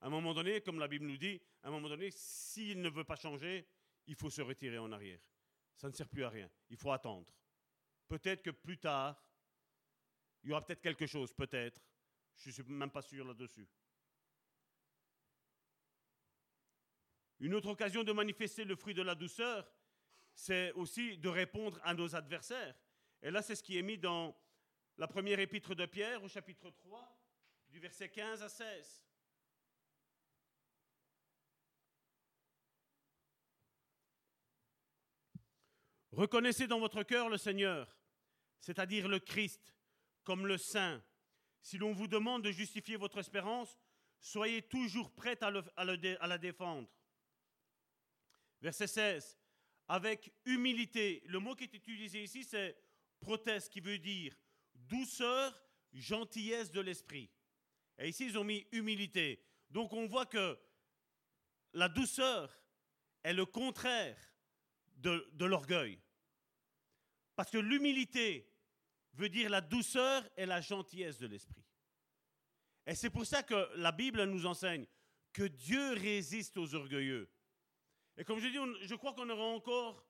À 0.00 0.06
un 0.06 0.10
moment 0.10 0.34
donné, 0.34 0.60
comme 0.60 0.78
la 0.78 0.88
Bible 0.88 1.06
nous 1.06 1.16
dit, 1.16 1.40
à 1.62 1.68
un 1.68 1.70
moment 1.70 1.88
donné, 1.88 2.10
s'il 2.10 2.80
ne 2.80 2.90
veut 2.90 3.04
pas 3.04 3.16
changer, 3.16 3.66
il 4.06 4.14
faut 4.14 4.28
se 4.28 4.42
retirer 4.42 4.78
en 4.78 4.92
arrière. 4.92 5.20
Ça 5.76 5.88
ne 5.88 5.94
sert 5.94 6.08
plus 6.08 6.24
à 6.24 6.28
rien. 6.28 6.50
Il 6.68 6.76
faut 6.76 6.92
attendre. 6.92 7.32
Peut-être 8.06 8.42
que 8.42 8.50
plus 8.50 8.78
tard, 8.78 9.22
il 10.42 10.50
y 10.50 10.52
aura 10.52 10.64
peut-être 10.64 10.82
quelque 10.82 11.06
chose, 11.06 11.32
peut-être. 11.32 11.80
Je 12.36 12.48
ne 12.48 12.52
suis 12.52 12.62
même 12.64 12.90
pas 12.90 13.02
sûr 13.02 13.24
là-dessus. 13.24 13.66
Une 17.40 17.54
autre 17.54 17.68
occasion 17.68 18.04
de 18.04 18.12
manifester 18.12 18.64
le 18.64 18.76
fruit 18.76 18.94
de 18.94 19.02
la 19.02 19.14
douceur, 19.14 19.70
c'est 20.34 20.72
aussi 20.72 21.18
de 21.18 21.28
répondre 21.28 21.78
à 21.82 21.94
nos 21.94 22.14
adversaires. 22.14 22.74
Et 23.22 23.30
là, 23.30 23.42
c'est 23.42 23.54
ce 23.54 23.62
qui 23.62 23.78
est 23.78 23.82
mis 23.82 23.98
dans 23.98 24.36
la 24.96 25.08
première 25.08 25.40
épître 25.40 25.74
de 25.74 25.86
Pierre 25.86 26.22
au 26.22 26.28
chapitre 26.28 26.70
3, 26.70 27.18
du 27.68 27.80
verset 27.80 28.08
15 28.08 28.42
à 28.42 28.48
16. 28.48 29.04
Reconnaissez 36.12 36.68
dans 36.68 36.78
votre 36.78 37.02
cœur 37.02 37.28
le 37.28 37.38
Seigneur. 37.38 37.96
c'est-à-dire 38.60 39.08
le 39.08 39.18
Christ, 39.18 39.74
comme 40.22 40.46
le 40.46 40.56
Saint. 40.56 41.02
Si 41.60 41.76
l'on 41.76 41.92
vous 41.92 42.08
demande 42.08 42.42
de 42.42 42.50
justifier 42.50 42.96
votre 42.96 43.18
espérance, 43.18 43.78
soyez 44.20 44.62
toujours 44.62 45.12
prêts 45.12 45.36
à, 45.42 45.52
à 45.76 46.26
la 46.26 46.38
défendre. 46.38 46.88
Verset 48.60 48.86
16. 48.86 49.38
Avec 49.88 50.32
humilité. 50.44 51.22
Le 51.26 51.38
mot 51.38 51.54
qui 51.54 51.64
est 51.64 51.74
utilisé 51.74 52.22
ici, 52.22 52.44
c'est 52.44 52.76
proteste, 53.20 53.72
qui 53.72 53.80
veut 53.80 53.98
dire 53.98 54.34
douceur, 54.74 55.62
gentillesse 55.92 56.70
de 56.70 56.80
l'esprit. 56.80 57.30
Et 57.98 58.08
ici, 58.08 58.26
ils 58.26 58.38
ont 58.38 58.44
mis 58.44 58.66
humilité. 58.72 59.42
Donc 59.70 59.92
on 59.92 60.06
voit 60.06 60.26
que 60.26 60.58
la 61.72 61.88
douceur 61.88 62.60
est 63.22 63.32
le 63.32 63.46
contraire 63.46 64.18
de, 64.96 65.28
de 65.32 65.44
l'orgueil. 65.44 66.00
Parce 67.36 67.50
que 67.50 67.58
l'humilité 67.58 68.50
veut 69.14 69.28
dire 69.28 69.50
la 69.50 69.60
douceur 69.60 70.28
et 70.36 70.46
la 70.46 70.60
gentillesse 70.60 71.18
de 71.18 71.26
l'esprit. 71.26 71.64
Et 72.86 72.94
c'est 72.94 73.10
pour 73.10 73.26
ça 73.26 73.42
que 73.42 73.70
la 73.76 73.92
Bible 73.92 74.24
nous 74.24 74.46
enseigne 74.46 74.86
que 75.32 75.44
Dieu 75.44 75.92
résiste 75.94 76.56
aux 76.58 76.74
orgueilleux. 76.74 77.28
Et 78.16 78.24
comme 78.24 78.38
je 78.38 78.48
dis, 78.48 78.86
je 78.86 78.94
crois 78.94 79.12
qu'on 79.12 79.28
aura 79.28 79.44
encore, 79.44 80.04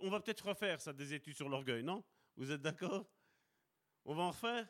on 0.00 0.10
va 0.10 0.20
peut-être 0.20 0.46
refaire 0.46 0.80
ça, 0.80 0.92
des 0.92 1.12
études 1.12 1.36
sur 1.36 1.48
l'orgueil, 1.48 1.82
non? 1.82 2.04
Vous 2.36 2.50
êtes 2.50 2.62
d'accord? 2.62 3.06
On 4.04 4.14
va 4.14 4.22
en 4.22 4.30
refaire? 4.30 4.68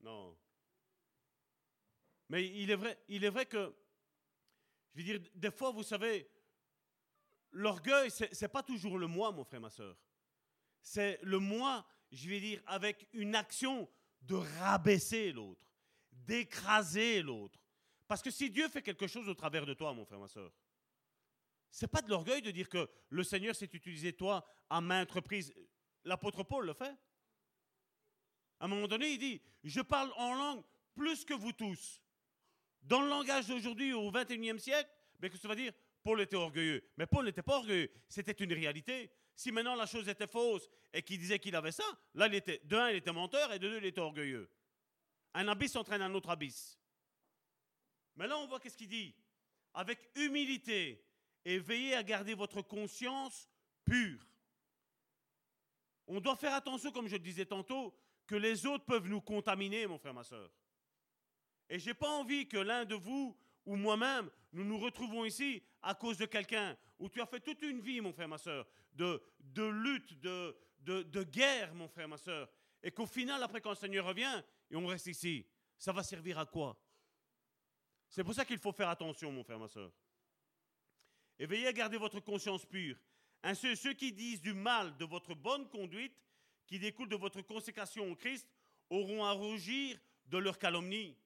Non. 0.00 0.36
Mais 2.28 2.46
il 2.46 2.70
est 2.70 2.76
vrai, 2.76 2.98
il 3.08 3.24
est 3.24 3.30
vrai 3.30 3.46
que, 3.46 3.74
je 4.94 5.00
veux 5.00 5.04
dire, 5.04 5.20
des 5.34 5.50
fois, 5.50 5.70
vous 5.70 5.82
savez, 5.82 6.28
l'orgueil, 7.52 8.10
ce 8.10 8.24
n'est 8.24 8.48
pas 8.48 8.62
toujours 8.62 8.98
le 8.98 9.06
moi, 9.06 9.30
mon 9.32 9.44
frère, 9.44 9.60
ma 9.60 9.70
soeur. 9.70 9.96
C'est 10.82 11.18
le 11.22 11.38
moi, 11.38 11.86
je 12.10 12.28
vais 12.28 12.40
dire, 12.40 12.62
avec 12.66 13.08
une 13.12 13.34
action 13.34 13.88
de 14.22 14.34
rabaisser 14.34 15.32
l'autre, 15.32 15.66
d'écraser 16.12 17.22
l'autre. 17.22 17.58
Parce 18.08 18.22
que 18.22 18.30
si 18.30 18.50
Dieu 18.50 18.68
fait 18.68 18.82
quelque 18.82 19.06
chose 19.06 19.28
au 19.28 19.34
travers 19.34 19.66
de 19.66 19.74
toi, 19.74 19.92
mon 19.92 20.04
frère, 20.04 20.18
ma 20.18 20.28
soeur, 20.28 20.52
c'est 21.70 21.88
pas 21.88 22.02
de 22.02 22.10
l'orgueil 22.10 22.42
de 22.42 22.50
dire 22.50 22.68
que 22.68 22.88
le 23.08 23.22
Seigneur 23.22 23.54
s'est 23.54 23.70
utilisé 23.72 24.12
toi 24.12 24.44
à 24.68 24.80
maintes 24.80 25.12
reprises. 25.12 25.54
L'apôtre 26.04 26.42
Paul 26.42 26.66
le 26.66 26.74
fait. 26.74 26.96
À 28.58 28.64
un 28.64 28.68
moment 28.68 28.88
donné, 28.88 29.12
il 29.12 29.18
dit, 29.18 29.40
je 29.64 29.80
parle 29.80 30.12
en 30.16 30.34
langue 30.34 30.62
plus 30.94 31.24
que 31.24 31.34
vous 31.34 31.52
tous. 31.52 32.02
Dans 32.82 33.00
le 33.00 33.08
langage 33.08 33.46
d'aujourd'hui, 33.46 33.92
au 33.92 34.10
XXIe 34.10 34.58
siècle, 34.58 34.90
mais 35.20 35.30
que 35.30 35.38
ça 35.38 35.48
veut 35.48 35.56
dire? 35.56 35.72
Paul 36.02 36.20
était 36.20 36.36
orgueilleux. 36.36 36.82
Mais 36.96 37.06
Paul 37.06 37.24
n'était 37.24 37.42
pas 37.42 37.56
orgueilleux, 37.56 37.90
c'était 38.08 38.32
une 38.32 38.52
réalité. 38.52 39.10
Si 39.36 39.52
maintenant 39.52 39.74
la 39.74 39.86
chose 39.86 40.08
était 40.08 40.26
fausse 40.26 40.68
et 40.92 41.02
qu'il 41.02 41.18
disait 41.18 41.38
qu'il 41.38 41.54
avait 41.54 41.72
ça, 41.72 41.84
là, 42.14 42.26
il 42.26 42.34
était, 42.34 42.60
de 42.64 42.90
il 42.90 42.96
était 42.96 43.12
menteur 43.12 43.52
et 43.52 43.58
de 43.58 43.68
deux, 43.68 43.78
il 43.78 43.86
était 43.86 44.00
orgueilleux. 44.00 44.50
Un 45.34 45.46
abysse 45.48 45.76
entraîne 45.76 46.02
un 46.02 46.14
autre 46.14 46.30
abysse. 46.30 46.78
Mais 48.16 48.26
là, 48.26 48.36
on 48.38 48.46
voit 48.46 48.60
qu'est-ce 48.60 48.76
qu'il 48.76 48.88
dit. 48.88 49.14
Avec 49.72 50.10
humilité 50.16 51.02
et 51.44 51.58
veillez 51.58 51.94
à 51.94 52.02
garder 52.02 52.34
votre 52.34 52.62
conscience 52.62 53.48
pure. 53.84 54.26
On 56.06 56.20
doit 56.20 56.36
faire 56.36 56.54
attention, 56.54 56.90
comme 56.92 57.08
je 57.08 57.16
le 57.16 57.22
disais 57.22 57.46
tantôt, 57.46 57.94
que 58.26 58.34
les 58.34 58.66
autres 58.66 58.84
peuvent 58.84 59.08
nous 59.08 59.20
contaminer, 59.20 59.86
mon 59.86 59.98
frère, 59.98 60.14
ma 60.14 60.24
soeur. 60.24 60.50
Et 61.68 61.78
je 61.78 61.86
n'ai 61.86 61.94
pas 61.94 62.08
envie 62.08 62.48
que 62.48 62.56
l'un 62.56 62.84
de 62.84 62.94
vous 62.94 63.36
ou 63.64 63.76
moi-même, 63.76 64.30
nous 64.52 64.64
nous 64.64 64.78
retrouvons 64.78 65.24
ici 65.24 65.62
à 65.82 65.94
cause 65.94 66.18
de 66.18 66.26
quelqu'un, 66.26 66.76
où 66.98 67.08
tu 67.08 67.20
as 67.20 67.26
fait 67.26 67.40
toute 67.40 67.62
une 67.62 67.80
vie, 67.80 68.00
mon 68.00 68.12
frère, 68.12 68.28
ma 68.28 68.38
soeur, 68.38 68.66
de, 68.92 69.22
de 69.40 69.64
lutte, 69.64 70.20
de, 70.20 70.56
de, 70.80 71.02
de 71.02 71.22
guerre, 71.22 71.74
mon 71.74 71.88
frère, 71.88 72.08
ma 72.08 72.18
soeur, 72.18 72.48
et 72.82 72.90
qu'au 72.90 73.06
final, 73.06 73.42
après 73.42 73.60
quand 73.60 73.70
le 73.70 73.76
Seigneur 73.76 74.06
revient, 74.06 74.42
et 74.70 74.76
on 74.76 74.86
reste 74.86 75.06
ici, 75.06 75.46
ça 75.78 75.92
va 75.92 76.02
servir 76.02 76.38
à 76.38 76.46
quoi? 76.46 76.76
C'est 78.08 78.24
pour 78.24 78.34
ça 78.34 78.44
qu'il 78.44 78.58
faut 78.58 78.72
faire 78.72 78.88
attention, 78.88 79.30
mon 79.30 79.44
frère, 79.44 79.58
ma 79.58 79.68
soeur. 79.68 79.92
Et 81.40 81.46
veillez 81.46 81.66
à 81.66 81.72
garder 81.72 81.96
votre 81.96 82.20
conscience 82.20 82.66
pure. 82.66 82.98
Ainsi, 83.42 83.74
ceux 83.74 83.94
qui 83.94 84.12
disent 84.12 84.42
du 84.42 84.52
mal 84.52 84.94
de 84.98 85.06
votre 85.06 85.34
bonne 85.34 85.66
conduite, 85.70 86.14
qui 86.66 86.78
découle 86.78 87.08
de 87.08 87.16
votre 87.16 87.40
consécration 87.40 88.12
au 88.12 88.14
Christ, 88.14 88.46
auront 88.90 89.24
à 89.24 89.32
rougir 89.32 89.98
de 90.26 90.36
leur 90.36 90.58
calomnie. 90.58 91.16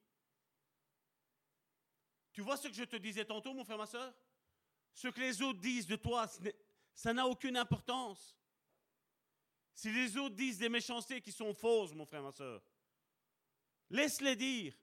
Tu 2.31 2.41
vois 2.41 2.55
ce 2.55 2.69
que 2.69 2.73
je 2.73 2.85
te 2.85 2.95
disais 2.95 3.25
tantôt, 3.25 3.53
mon 3.53 3.65
frère, 3.65 3.77
ma 3.77 3.85
soeur 3.85 4.13
Ce 4.93 5.09
que 5.09 5.19
les 5.19 5.41
autres 5.41 5.59
disent 5.59 5.85
de 5.85 5.97
toi, 5.97 6.29
ça 6.93 7.13
n'a 7.13 7.27
aucune 7.27 7.57
importance. 7.57 8.39
Si 9.73 9.91
les 9.91 10.15
autres 10.15 10.35
disent 10.35 10.59
des 10.59 10.69
méchancetés 10.69 11.19
qui 11.19 11.33
sont 11.33 11.53
fausses, 11.53 11.93
mon 11.93 12.05
frère, 12.05 12.23
ma 12.23 12.31
soeur, 12.31 12.63
laisse-les 13.89 14.37
dire. 14.37 14.73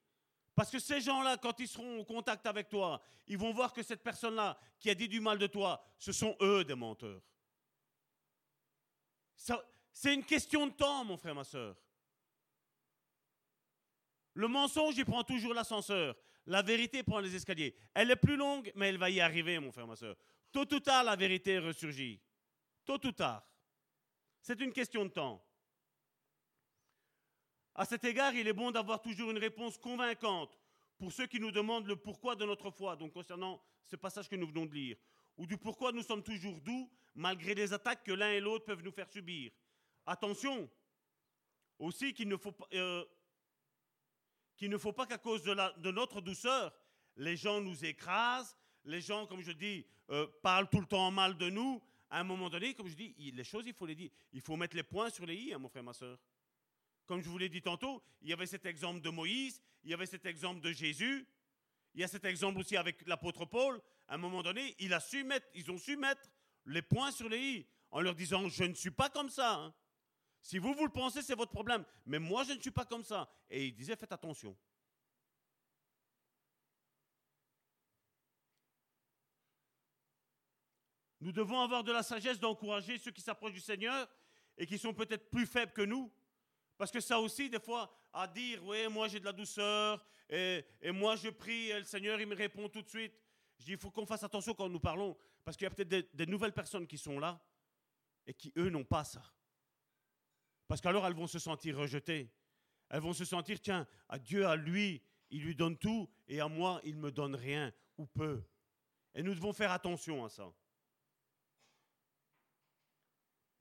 Parce 0.55 0.71
que 0.71 0.79
ces 0.79 1.01
gens-là, 1.01 1.39
quand 1.39 1.59
ils 1.61 1.69
seront 1.69 2.01
en 2.01 2.05
contact 2.05 2.47
avec 2.47 2.69
toi, 2.69 3.01
ils 3.27 3.39
vont 3.39 3.53
voir 3.53 3.73
que 3.73 3.83
cette 3.83 4.03
personne-là 4.03 4.59
qui 4.79 4.91
a 4.91 4.95
dit 4.95 5.09
du 5.09 5.21
mal 5.21 5.39
de 5.39 5.47
toi, 5.47 5.83
ce 5.99 6.13
sont 6.13 6.37
eux 6.41 6.65
des 6.65 6.75
menteurs. 6.75 7.23
C'est 9.93 10.15
une 10.15 10.25
question 10.25 10.67
de 10.67 10.73
temps, 10.73 11.05
mon 11.05 11.17
frère, 11.17 11.35
ma 11.35 11.45
soeur. 11.45 11.77
Le 14.35 14.49
mensonge, 14.49 14.97
il 14.97 15.05
prend 15.05 15.25
toujours 15.25 15.55
l'ascenseur. 15.55 16.17
La 16.47 16.63
vérité 16.63 17.03
prend 17.03 17.21
les 17.21 17.35
escaliers. 17.35 17.75
Elle 17.95 18.11
est 18.11 18.17
plus 18.17 18.37
longue, 18.37 18.73
mais 18.75 18.89
elle 18.89 18.99
va 18.99 19.11
y 19.11 19.21
arriver, 19.21 19.59
mon 19.59 19.71
frère, 19.73 19.87
ma 19.87 19.97
soeur. 19.97 20.17
Tôt 20.51 20.73
ou 20.73 20.81
tard, 20.81 21.05
la 21.05 21.17
vérité 21.17 21.59
ressurgit. 21.59 22.21
Tôt 22.85 23.05
ou 23.07 23.13
tard. 23.13 23.47
C'est 24.41 24.61
une 24.61 24.73
question 24.73 25.05
de 25.05 25.11
temps. 25.11 25.45
À 27.75 27.85
cet 27.85 28.05
égard, 28.05 28.35
il 28.35 28.47
est 28.47 28.53
bon 28.53 28.71
d'avoir 28.71 29.01
toujours 29.01 29.31
une 29.31 29.39
réponse 29.39 29.79
convaincante 29.79 30.59
pour 30.99 31.13
ceux 31.13 31.27
qui 31.27 31.41
nous 31.41 31.51
demandent 31.51 31.87
le 31.87 31.97
pourquoi 31.97 32.37
de 32.37 32.45
notre 32.45 32.71
foi, 32.71 32.97
donc 32.97 33.13
concernant 33.13 33.63
ce 33.83 33.97
passage 33.97 34.29
que 34.29 34.37
nous 34.37 34.47
venons 34.47 34.67
de 34.67 34.75
lire, 34.75 34.97
ou 35.37 35.47
du 35.47 35.57
pourquoi 35.57 35.91
nous 35.91 36.03
sommes 36.03 36.23
toujours 36.23 36.61
doux 36.61 36.91
malgré 37.15 37.55
les 37.55 37.73
attaques 37.73 38.05
que 38.05 38.13
l'un 38.13 38.31
et 38.31 38.41
l'autre 38.41 38.65
peuvent 38.67 38.83
nous 38.83 38.93
faire 38.93 39.09
subir. 39.09 39.51
Attention 40.07 40.71
aussi 41.79 42.13
qu'il 42.13 42.29
ne 42.29 42.37
faut 42.37 42.53
pas, 42.53 42.69
euh, 42.75 43.05
qu'à 44.59 45.19
cause 45.19 45.43
de, 45.43 45.91
notre 45.91 46.21
douceur, 46.21 46.73
les 47.17 47.37
gens 47.37 47.61
nous 47.61 47.85
écrasent, 47.85 48.57
les 48.85 49.01
gens, 49.01 49.27
comme 49.27 49.43
je 49.43 49.53
dis, 49.53 49.87
euh, 50.11 50.27
parlent 50.43 50.69
tout 50.69 50.81
le 50.81 50.87
temps 50.87 51.11
mal 51.11 51.37
de 51.37 51.51
nous. 51.51 51.83
À 52.11 52.21
un 52.21 52.25
moment 52.25 52.51
donné, 52.51 52.75
comme 52.75 52.89
je 52.89 52.95
dis, 52.95 53.15
les 53.33 53.45
choses, 53.45 53.65
il 53.67 53.73
faut 53.73 53.87
les 53.87 53.95
dire. 53.95 54.11
Il 54.33 54.41
faut 54.41 54.57
mettre 54.57 54.77
les 54.77 54.83
points 54.83 55.11
sur 55.11 55.25
les 55.25 55.35
i, 55.35 55.55
hein, 55.55 55.59
mon 55.59 55.69
frère, 55.69 55.83
ma 55.83 55.95
soeur. 55.95 56.19
Comme 57.13 57.21
je 57.21 57.29
vous 57.29 57.37
l'ai 57.37 57.51
dit 57.51 57.61
tantôt, 57.61 58.03
il 58.23 58.31
y 58.31 58.33
avait 58.33 58.47
cet 58.47 58.65
exemple 58.65 59.03
de 59.03 59.11
Moïse, 59.11 59.61
il 59.85 59.91
y 59.91 59.93
avait 59.93 60.07
cet 60.07 60.25
exemple 60.25 60.63
de 60.63 60.73
Jésus, 60.73 61.29
il 61.93 62.01
y 62.01 62.05
a 62.05 62.09
cet 62.09 62.25
exemple 62.25 62.59
aussi 62.59 62.75
avec 62.75 63.07
l'apôtre 63.07 63.45
Paul. 63.45 63.83
À 64.09 64.15
un 64.15 64.17
moment 64.17 64.43
donné, 64.43 64.75
ils 64.79 64.95
ont 64.95 65.77
su 65.77 65.97
mettre 65.99 66.31
les 66.65 66.81
points 66.81 67.13
sur 67.13 67.29
les 67.29 67.39
i 67.39 67.67
en 67.91 68.01
leur 68.01 68.15
disant 68.15 68.49
Je 68.49 68.65
ne 68.65 68.73
suis 68.73 68.91
pas 68.91 69.11
comme 69.11 69.29
ça. 69.29 69.57
Hein. 69.57 69.75
Si 70.41 70.57
vous, 70.57 70.73
vous 70.73 70.87
le 70.87 70.91
pensez, 70.91 71.21
c'est 71.21 71.35
votre 71.35 71.53
problème. 71.53 71.85
Mais 72.07 72.19
moi, 72.19 72.45
je 72.45 72.55
ne 72.55 72.61
suis 72.63 72.71
pas 72.71 72.87
comme 72.87 73.05
ça. 73.05 73.31
Et 73.51 73.67
il 73.67 73.75
disait 73.75 73.95
Faites 73.95 74.13
attention. 74.13 74.57
Nous 81.21 81.33
devons 81.33 81.61
avoir 81.61 81.85
de 81.85 81.93
la 81.93 82.03
sagesse 82.03 82.41
d'encourager 82.41 82.97
ceux 82.97 83.11
qui 83.11 83.21
s'approchent 83.21 83.53
du 83.53 83.61
Seigneur 83.61 84.09
et 84.57 84.65
qui 84.65 84.79
sont 84.79 84.95
peut-être 84.95 85.29
plus 85.29 85.45
faibles 85.45 85.75
que 85.75 85.83
nous, 85.83 86.11
parce 86.83 86.91
que 86.91 86.99
ça 86.99 87.21
aussi, 87.21 87.49
des 87.49 87.61
fois, 87.61 87.89
à 88.13 88.27
dire, 88.27 88.61
oui, 88.65 88.89
moi 88.89 89.07
j'ai 89.07 89.21
de 89.21 89.25
la 89.25 89.33
douceur, 89.33 90.05
et, 90.29 90.65
moi 90.87 91.15
je 91.15 91.29
prie, 91.29 91.71
et 91.71 91.79
le 91.79 91.85
Seigneur, 91.85 92.21
il 92.21 92.27
me 92.27 92.35
répond 92.35 92.69
tout 92.69 92.83
de 92.83 92.89
suite. 92.89 93.15
Je 93.61 93.67
dis, 93.67 93.71
il 93.71 93.79
faut 93.79 93.93
qu'on 93.93 94.05
fasse 94.05 94.25
attention 94.25 94.53
quand 94.53 94.69
nous 94.69 94.81
parlons, 94.81 95.17
parce 95.45 95.57
qu'il 95.57 95.65
y 95.65 95.69
a 95.69 95.71
peut-être 95.71 96.13
des, 96.13 96.27
nouvelles 96.27 96.53
personnes 96.53 96.89
qui 96.89 96.99
sont 96.99 97.21
là, 97.21 97.41
et 98.27 98.35
qui, 98.35 98.53
eux, 98.57 98.69
n'ont 98.69 98.83
pas 98.83 99.05
ça. 99.05 99.23
Parce 100.67 100.81
qu'alors, 100.81 101.07
elles 101.07 101.15
vont 101.15 101.29
se 101.29 101.39
sentir 101.39 101.77
rejetées. 101.77 102.35
Elles 102.89 103.01
vont 103.01 103.13
se 103.13 103.25
sentir, 103.25 103.61
tiens, 103.61 103.87
à 104.09 104.19
Dieu, 104.19 104.45
à 104.45 104.57
lui, 104.57 105.05
il 105.31 105.45
lui 105.45 105.55
donne 105.55 105.79
tout, 105.79 106.11
et 106.27 106.41
à 106.41 106.49
moi, 106.49 106.81
il 106.83 106.97
me 106.97 107.13
donne 107.13 107.37
rien, 107.37 107.73
ou 107.97 108.07
peu. 108.07 108.43
Et 109.15 109.23
nous 109.23 109.37
devons 109.37 109.53
faire 109.53 109.71
attention 109.71 110.25
à 110.25 110.29
ça. 110.29 110.53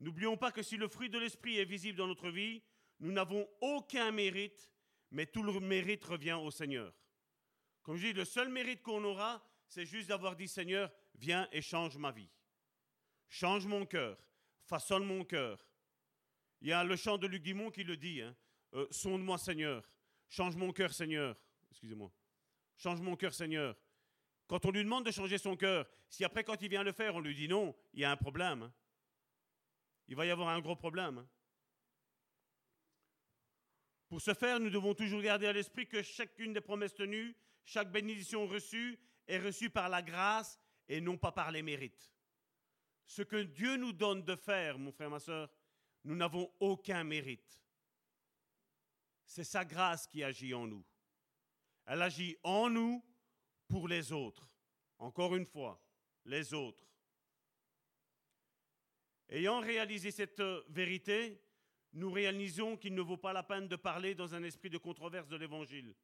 N'oublions 0.00 0.36
pas 0.36 0.50
que 0.50 0.64
si 0.64 0.76
le 0.76 0.88
fruit 0.88 1.08
de 1.08 1.20
l'esprit 1.20 1.58
est 1.58 1.64
visible 1.64 1.98
dans 1.98 2.08
notre 2.08 2.28
vie, 2.28 2.60
nous 3.02 3.12
n'avons 3.12 3.48
aucun 3.60 4.12
mérite, 4.12 4.70
mais 5.10 5.26
tout 5.26 5.42
le 5.42 5.58
mérite 5.58 6.04
revient 6.04 6.38
au 6.40 6.52
Seigneur. 6.52 6.94
Comme 7.82 7.96
je 7.96 8.06
dis, 8.06 8.12
le 8.12 8.24
seul 8.24 8.48
mérite 8.48 8.80
qu'on 8.80 9.02
aura, 9.02 9.44
c'est 9.66 9.84
juste 9.84 10.08
d'avoir 10.08 10.36
dit 10.36 10.46
Seigneur, 10.46 10.90
viens 11.16 11.48
et 11.50 11.60
change 11.60 11.96
ma 11.98 12.12
vie. 12.12 12.30
Change 13.28 13.66
mon 13.66 13.84
cœur, 13.86 14.16
façonne 14.62 15.04
mon 15.04 15.24
cœur. 15.24 15.66
Il 16.60 16.68
y 16.68 16.72
a 16.72 16.84
le 16.84 16.94
chant 16.94 17.18
de 17.18 17.26
Luc 17.26 17.42
Dimon 17.42 17.72
qui 17.72 17.82
le 17.82 17.96
dit 17.96 18.22
hein, 18.22 18.36
euh, 18.74 18.86
Sonde-moi 18.92 19.36
Seigneur, 19.36 19.90
change 20.28 20.54
mon 20.54 20.72
cœur 20.72 20.94
Seigneur. 20.94 21.36
Excusez-moi. 21.72 22.12
Change 22.76 23.00
mon 23.00 23.16
cœur 23.16 23.34
Seigneur. 23.34 23.76
Quand 24.46 24.64
on 24.64 24.70
lui 24.70 24.84
demande 24.84 25.06
de 25.06 25.10
changer 25.10 25.38
son 25.38 25.56
cœur, 25.56 25.88
si 26.08 26.24
après 26.24 26.44
quand 26.44 26.62
il 26.62 26.68
vient 26.68 26.84
le 26.84 26.92
faire, 26.92 27.16
on 27.16 27.20
lui 27.20 27.34
dit 27.34 27.48
non, 27.48 27.74
il 27.94 28.00
y 28.00 28.04
a 28.04 28.12
un 28.12 28.16
problème. 28.16 28.62
Hein. 28.62 28.72
Il 30.06 30.14
va 30.14 30.24
y 30.24 30.30
avoir 30.30 30.50
un 30.50 30.60
gros 30.60 30.76
problème. 30.76 31.18
Hein. 31.18 31.28
Pour 34.12 34.20
ce 34.20 34.34
faire, 34.34 34.60
nous 34.60 34.68
devons 34.68 34.92
toujours 34.92 35.22
garder 35.22 35.46
à 35.46 35.54
l'esprit 35.54 35.86
que 35.86 36.02
chacune 36.02 36.52
des 36.52 36.60
promesses 36.60 36.92
tenues, 36.92 37.34
chaque 37.64 37.90
bénédiction 37.90 38.46
reçue, 38.46 38.98
est 39.26 39.38
reçue 39.38 39.70
par 39.70 39.88
la 39.88 40.02
grâce 40.02 40.60
et 40.86 41.00
non 41.00 41.16
pas 41.16 41.32
par 41.32 41.50
les 41.50 41.62
mérites. 41.62 42.12
Ce 43.06 43.22
que 43.22 43.42
Dieu 43.42 43.76
nous 43.76 43.94
donne 43.94 44.22
de 44.22 44.36
faire, 44.36 44.78
mon 44.78 44.92
frère, 44.92 45.08
ma 45.08 45.18
soeur, 45.18 45.48
nous 46.04 46.14
n'avons 46.14 46.52
aucun 46.60 47.04
mérite. 47.04 47.58
C'est 49.24 49.44
sa 49.44 49.64
grâce 49.64 50.06
qui 50.06 50.22
agit 50.22 50.52
en 50.52 50.66
nous. 50.66 50.84
Elle 51.86 52.02
agit 52.02 52.36
en 52.42 52.68
nous 52.68 53.02
pour 53.66 53.88
les 53.88 54.12
autres. 54.12 54.46
Encore 54.98 55.34
une 55.36 55.46
fois, 55.46 55.82
les 56.26 56.52
autres. 56.52 56.84
Ayant 59.30 59.60
réalisé 59.60 60.10
cette 60.10 60.42
vérité, 60.68 61.40
nous 61.92 62.10
réalisons 62.10 62.76
qu'il 62.76 62.94
ne 62.94 63.02
vaut 63.02 63.16
pas 63.16 63.32
la 63.32 63.42
peine 63.42 63.68
de 63.68 63.76
parler 63.76 64.14
dans 64.14 64.34
un 64.34 64.42
esprit 64.42 64.70
de 64.70 64.78
controverse 64.78 65.28
de 65.28 65.36
l'Évangile. 65.36 65.94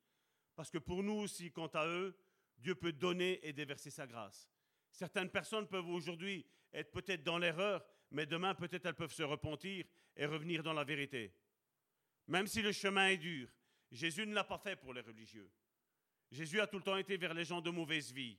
Parce 0.55 0.71
que 0.71 0.79
pour 0.79 1.03
nous 1.03 1.15
aussi, 1.15 1.51
quant 1.51 1.69
à 1.69 1.87
eux, 1.87 2.17
Dieu 2.59 2.75
peut 2.75 2.93
donner 2.93 3.41
et 3.47 3.53
déverser 3.53 3.91
sa 3.91 4.07
grâce. 4.07 4.51
Certaines 4.91 5.31
personnes 5.31 5.69
peuvent 5.69 5.89
aujourd'hui 5.89 6.45
être 6.73 6.91
peut-être 6.91 7.23
dans 7.23 7.39
l'erreur, 7.39 7.85
mais 8.11 8.27
demain 8.27 8.55
peut-être 8.55 8.87
elles 8.87 8.95
peuvent 8.95 9.13
se 9.13 9.23
repentir 9.23 9.85
et 10.17 10.27
revenir 10.27 10.63
dans 10.63 10.73
la 10.73 10.85
vérité. 10.85 11.33
Même 12.27 12.47
si 12.47 12.61
le 12.61 12.73
chemin 12.73 13.09
est 13.09 13.17
dur, 13.17 13.49
Jésus 13.91 14.27
ne 14.27 14.35
l'a 14.35 14.45
pas 14.45 14.59
fait 14.59 14.77
pour 14.77 14.93
les 14.93 15.01
religieux. 15.01 15.51
Jésus 16.31 16.61
a 16.61 16.67
tout 16.67 16.77
le 16.77 16.83
temps 16.83 16.97
été 16.97 17.17
vers 17.17 17.33
les 17.33 17.45
gens 17.45 17.61
de 17.61 17.71
mauvaise 17.71 18.13
vie. 18.13 18.39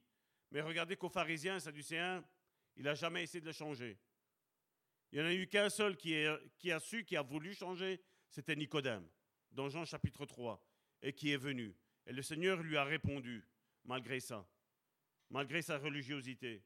Mais 0.51 0.61
regardez 0.61 0.95
qu'aux 0.95 1.09
pharisiens 1.09 1.55
et 1.55 1.59
sadducéens, 1.59 2.23
il 2.75 2.83
n'a 2.83 2.93
jamais 2.93 3.23
essayé 3.23 3.41
de 3.41 3.47
le 3.47 3.51
changer. 3.51 3.97
Il 5.11 5.19
n'y 5.19 5.25
en 5.25 5.29
a 5.29 5.33
eu 5.33 5.47
qu'un 5.47 5.69
seul 5.69 5.97
qui, 5.97 6.13
a 6.71 6.79
su, 6.79 7.03
qui 7.03 7.17
a 7.17 7.21
voulu 7.21 7.53
changer, 7.53 8.01
c'était 8.29 8.55
Nicodème, 8.55 9.07
dans 9.51 9.69
Jean 9.69 9.85
chapitre 9.85 10.25
3, 10.25 10.63
et 11.01 11.13
qui 11.13 11.31
est 11.31 11.37
venu. 11.37 11.75
Et 12.05 12.13
le 12.13 12.21
Seigneur 12.21 12.61
lui 12.61 12.77
a 12.77 12.83
répondu, 12.83 13.47
malgré 13.85 14.19
ça, 14.19 14.47
malgré 15.29 15.61
sa 15.61 15.77
religiosité. 15.77 16.63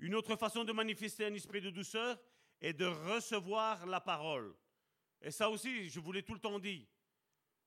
Une 0.00 0.14
autre 0.14 0.36
façon 0.36 0.64
de 0.64 0.72
manifester 0.72 1.26
un 1.26 1.34
esprit 1.34 1.60
de 1.60 1.70
douceur 1.70 2.20
est 2.60 2.72
de 2.72 2.86
recevoir 2.86 3.86
la 3.86 4.00
parole. 4.00 4.56
Et 5.20 5.30
ça 5.30 5.50
aussi, 5.50 5.88
je 5.88 6.00
vous 6.00 6.12
l'ai 6.12 6.22
tout 6.22 6.34
le 6.34 6.40
temps 6.40 6.58
dit. 6.58 6.88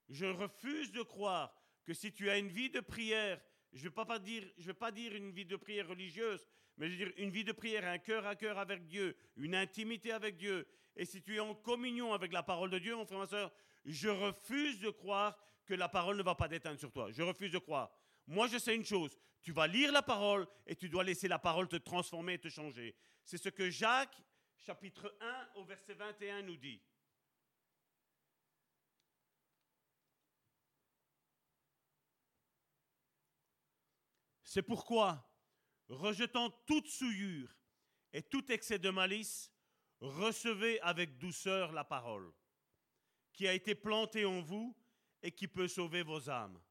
Je 0.10 0.26
refuse 0.26 0.92
de 0.92 1.02
croire 1.02 1.56
que 1.86 1.94
si 1.94 2.12
tu 2.12 2.30
as 2.30 2.38
une 2.38 2.50
vie 2.50 2.70
de 2.70 2.80
prière, 2.80 3.42
je 3.74 3.88
ne 3.88 3.90
vais, 3.90 4.74
pas 4.74 4.92
dire, 4.92 5.16
une 5.16 5.32
vie 5.32 5.46
de 5.46 5.56
prière 5.56 5.88
religieuse, 5.88 6.46
mais 6.78 6.88
je 6.88 6.92
veux 6.92 7.06
dire 7.06 7.14
une 7.18 7.30
vie 7.30 7.44
de 7.44 7.52
prière, 7.52 7.86
un 7.86 7.98
cœur 7.98 8.26
à 8.26 8.36
cœur 8.36 8.58
avec 8.58 8.86
Dieu, 8.88 9.16
une 9.38 9.56
intimité 9.56 10.12
avec 10.12 10.38
Dieu. 10.38 10.68
Et 10.96 11.06
si 11.06 11.22
tu 11.22 11.36
es 11.36 11.40
en 11.40 11.56
communion 11.56 12.14
avec 12.14 12.34
la 12.34 12.44
parole 12.44 12.70
de 12.70 12.80
Dieu, 12.80 12.96
mon 12.96 13.06
frère, 13.06 13.20
ma 13.20 13.28
soeur, 13.28 13.52
je 13.86 14.10
refuse 14.10 14.80
de 14.80 14.90
croire 14.90 15.38
que 15.66 15.74
la 15.74 15.88
parole 15.88 16.18
ne 16.18 16.24
va 16.24 16.36
pas 16.36 16.48
déteindre 16.48 16.80
sur 16.80 16.92
toi. 16.92 17.12
Je 17.12 17.22
refuse 17.24 17.52
de 17.52 17.60
croire. 17.60 17.92
Moi, 18.28 18.48
je 18.48 18.58
sais 18.58 18.76
une 18.76 18.86
chose. 18.86 19.18
Tu 19.42 19.52
vas 19.52 19.68
lire 19.68 19.92
la 19.92 20.02
parole 20.02 20.48
et 20.68 20.76
tu 20.76 20.90
dois 20.90 21.04
laisser 21.04 21.28
la 21.28 21.40
parole 21.40 21.68
te 21.68 21.78
transformer 21.78 22.34
et 22.34 22.40
te 22.40 22.50
changer. 22.50 22.96
C'est 23.24 23.38
ce 23.38 23.50
que 23.50 23.70
Jacques, 23.70 24.22
chapitre 24.58 25.16
1, 25.22 25.50
au 25.56 25.64
verset 25.64 25.94
21, 25.94 26.44
nous 26.44 26.58
dit. 26.58 26.82
C'est 34.54 34.64
pourquoi, 34.64 35.34
rejetant 35.88 36.50
toute 36.66 36.90
souillure 36.90 37.56
et 38.12 38.22
tout 38.22 38.52
excès 38.52 38.80
de 38.80 38.90
malice, 38.90 39.50
recevez 40.02 40.78
avec 40.82 41.18
douceur 41.18 41.72
la 41.72 41.86
parole 41.86 42.34
qui 43.32 43.48
a 43.48 43.54
été 43.54 43.76
plantée 43.76 44.26
en 44.26 44.42
vous 44.42 44.76
et 45.24 45.32
qui 45.32 45.48
peut 45.48 45.70
sauver 45.70 46.04
vos 46.04 46.30
âmes. 46.30 46.62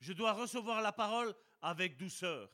Je 0.00 0.12
dois 0.12 0.34
recevoir 0.34 0.82
la 0.82 0.92
parole 0.92 1.34
avec 1.62 1.96
douceur. 1.96 2.52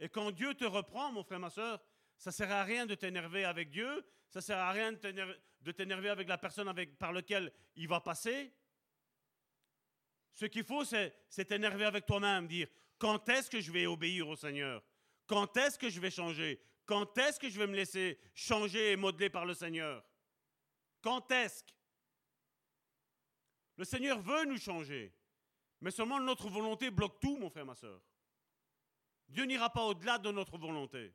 Et 0.00 0.08
quand 0.08 0.32
Dieu 0.32 0.54
te 0.54 0.64
reprend, 0.64 1.12
mon 1.12 1.22
frère, 1.22 1.38
ma 1.38 1.50
soeur, 1.50 1.80
ça 2.16 2.30
ne 2.30 2.34
sert 2.34 2.50
à 2.50 2.64
rien 2.64 2.84
de 2.84 2.96
t'énerver 2.96 3.44
avec 3.44 3.70
Dieu, 3.70 4.04
ça 4.28 4.40
ne 4.40 4.42
sert 4.42 4.58
à 4.58 4.72
rien 4.72 4.90
de 4.90 5.70
t'énerver 5.70 6.08
avec 6.08 6.26
la 6.26 6.36
personne 6.36 6.74
par 6.98 7.12
laquelle 7.12 7.52
il 7.76 7.86
va 7.86 8.00
passer. 8.00 8.52
Ce 10.38 10.46
qu'il 10.46 10.62
faut, 10.62 10.84
c'est 10.84 11.44
t'énerver 11.48 11.84
avec 11.84 12.06
toi-même, 12.06 12.46
dire 12.46 12.68
quand 12.96 13.28
est-ce 13.28 13.50
que 13.50 13.60
je 13.60 13.72
vais 13.72 13.86
obéir 13.86 14.28
au 14.28 14.36
Seigneur? 14.36 14.84
Quand 15.26 15.56
est-ce 15.56 15.76
que 15.76 15.88
je 15.88 15.98
vais 15.98 16.12
changer? 16.12 16.60
Quand 16.86 17.18
est-ce 17.18 17.40
que 17.40 17.50
je 17.50 17.58
vais 17.58 17.66
me 17.66 17.74
laisser 17.74 18.20
changer 18.36 18.92
et 18.92 18.96
modeler 18.96 19.30
par 19.30 19.44
le 19.44 19.52
Seigneur? 19.52 20.04
Quand 21.00 21.28
est-ce 21.32 21.64
que 21.64 21.72
Le 23.78 23.84
Seigneur 23.84 24.20
veut 24.20 24.44
nous 24.44 24.58
changer, 24.58 25.12
mais 25.80 25.90
seulement 25.90 26.20
notre 26.20 26.48
volonté 26.48 26.92
bloque 26.92 27.18
tout, 27.18 27.36
mon 27.36 27.50
frère, 27.50 27.66
ma 27.66 27.74
soeur. 27.74 28.00
Dieu 29.28 29.42
n'ira 29.42 29.72
pas 29.72 29.82
au-delà 29.82 30.18
de 30.18 30.30
notre 30.30 30.56
volonté. 30.56 31.12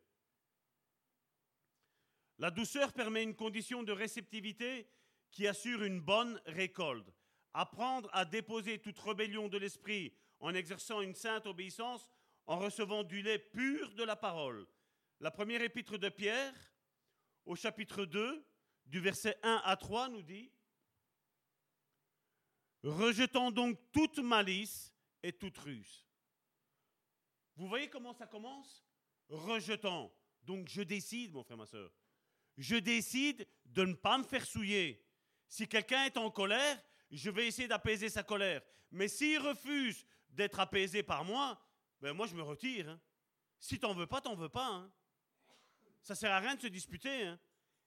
La 2.39 2.51
douceur 2.51 2.91
permet 2.91 3.23
une 3.23 3.35
condition 3.35 3.83
de 3.83 3.93
réceptivité 3.93 4.85
qui 5.31 5.47
assure 5.47 5.83
une 5.83 6.01
bonne 6.01 6.41
récolte. 6.45 7.09
Apprendre 7.53 8.09
à 8.13 8.25
déposer 8.25 8.79
toute 8.79 8.99
rébellion 8.99 9.47
de 9.47 9.57
l'esprit 9.57 10.13
en 10.39 10.53
exerçant 10.53 11.01
une 11.01 11.15
sainte 11.15 11.45
obéissance, 11.45 12.09
en 12.45 12.57
recevant 12.57 13.03
du 13.03 13.21
lait 13.21 13.39
pur 13.39 13.93
de 13.93 14.03
la 14.03 14.15
parole. 14.15 14.67
La 15.19 15.31
première 15.31 15.61
épître 15.61 15.97
de 15.97 16.09
Pierre, 16.09 16.53
au 17.45 17.55
chapitre 17.55 18.05
2, 18.05 18.45
du 18.85 18.99
verset 18.99 19.37
1 19.43 19.61
à 19.63 19.77
3, 19.77 20.09
nous 20.09 20.21
dit 20.21 20.51
Rejetant 22.83 23.51
donc 23.51 23.79
toute 23.93 24.19
malice 24.19 24.93
et 25.21 25.31
toute 25.31 25.57
ruse. 25.59 26.05
Vous 27.55 27.67
voyez 27.67 27.89
comment 27.89 28.13
ça 28.13 28.27
commence? 28.27 28.85
Rejetant. 29.29 30.13
Donc 30.43 30.67
je 30.67 30.81
décide, 30.81 31.31
mon 31.31 31.43
frère, 31.43 31.57
ma 31.57 31.65
soeur. 31.65 31.91
Je 32.57 32.75
décide 32.75 33.47
de 33.65 33.85
ne 33.85 33.93
pas 33.93 34.17
me 34.17 34.23
faire 34.23 34.45
souiller. 34.45 35.05
Si 35.47 35.67
quelqu'un 35.67 36.03
est 36.03 36.17
en 36.17 36.29
colère, 36.29 36.83
je 37.17 37.29
vais 37.29 37.47
essayer 37.47 37.67
d'apaiser 37.67 38.09
sa 38.09 38.23
colère. 38.23 38.61
Mais 38.91 39.07
s'il 39.07 39.39
refuse 39.39 40.05
d'être 40.29 40.59
apaisé 40.59 41.03
par 41.03 41.23
moi, 41.23 41.59
ben 42.01 42.13
moi 42.13 42.27
je 42.27 42.35
me 42.35 42.41
retire. 42.41 42.89
Hein. 42.89 42.99
Si 43.59 43.79
t'en 43.79 43.93
veux 43.93 44.07
pas, 44.07 44.21
t'en 44.21 44.35
veux 44.35 44.49
pas. 44.49 44.67
Hein. 44.67 44.91
Ça 46.01 46.15
sert 46.15 46.31
à 46.31 46.39
rien 46.39 46.55
de 46.55 46.61
se 46.61 46.67
disputer. 46.67 47.23
Hein. 47.23 47.39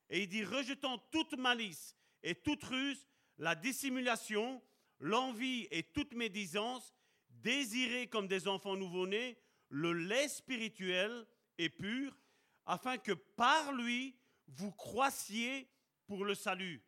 Et 0.09 0.23
il 0.23 0.29
dit 0.29 0.45
rejetant 0.45 0.99
toute 1.11 1.37
malice 1.37 1.97
et 2.23 2.35
toute 2.35 2.63
ruse, 2.65 3.07
la 3.39 3.55
dissimulation, 3.55 4.63
l'envie 5.01 5.67
et 5.71 5.83
toute 5.83 6.15
médisance, 6.15 6.95
désirez 7.29 8.09
comme 8.09 8.29
des 8.29 8.49
enfants 8.49 8.77
nouveau-nés 8.77 9.39
le 9.69 9.93
lait 9.93 10.29
spirituel 10.29 11.27
et 11.59 11.69
pur, 11.69 12.17
afin 12.65 12.99
que 12.99 13.13
par 13.13 13.73
lui 13.73 14.17
vous 14.47 14.71
croissiez 14.71 15.69
pour 16.07 16.25
le 16.25 16.35
salut. 16.35 16.86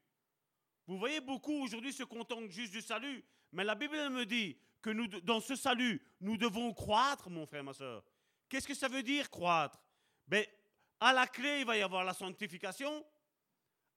Vous 0.88 0.96
voyez, 0.96 1.20
beaucoup 1.20 1.52
aujourd'hui 1.62 1.92
se 1.92 2.02
contentent 2.02 2.50
juste 2.50 2.72
du 2.72 2.80
salut. 2.80 3.22
Mais 3.52 3.62
la 3.62 3.74
Bible 3.74 4.08
me 4.08 4.24
dit 4.24 4.56
que 4.80 4.88
nous, 4.88 5.06
dans 5.06 5.38
ce 5.38 5.54
salut, 5.54 6.00
nous 6.20 6.38
devons 6.38 6.72
croître, 6.72 7.28
mon 7.28 7.46
frère, 7.46 7.62
ma 7.62 7.74
soeur. 7.74 8.02
Qu'est-ce 8.48 8.66
que 8.66 8.74
ça 8.74 8.88
veut 8.88 9.02
dire 9.02 9.28
croître? 9.28 9.78
Ben, 10.26 10.46
À 10.98 11.12
la 11.12 11.26
clé, 11.26 11.60
il 11.60 11.66
va 11.66 11.76
y 11.76 11.82
avoir 11.82 12.04
la 12.04 12.14
sanctification. 12.14 13.04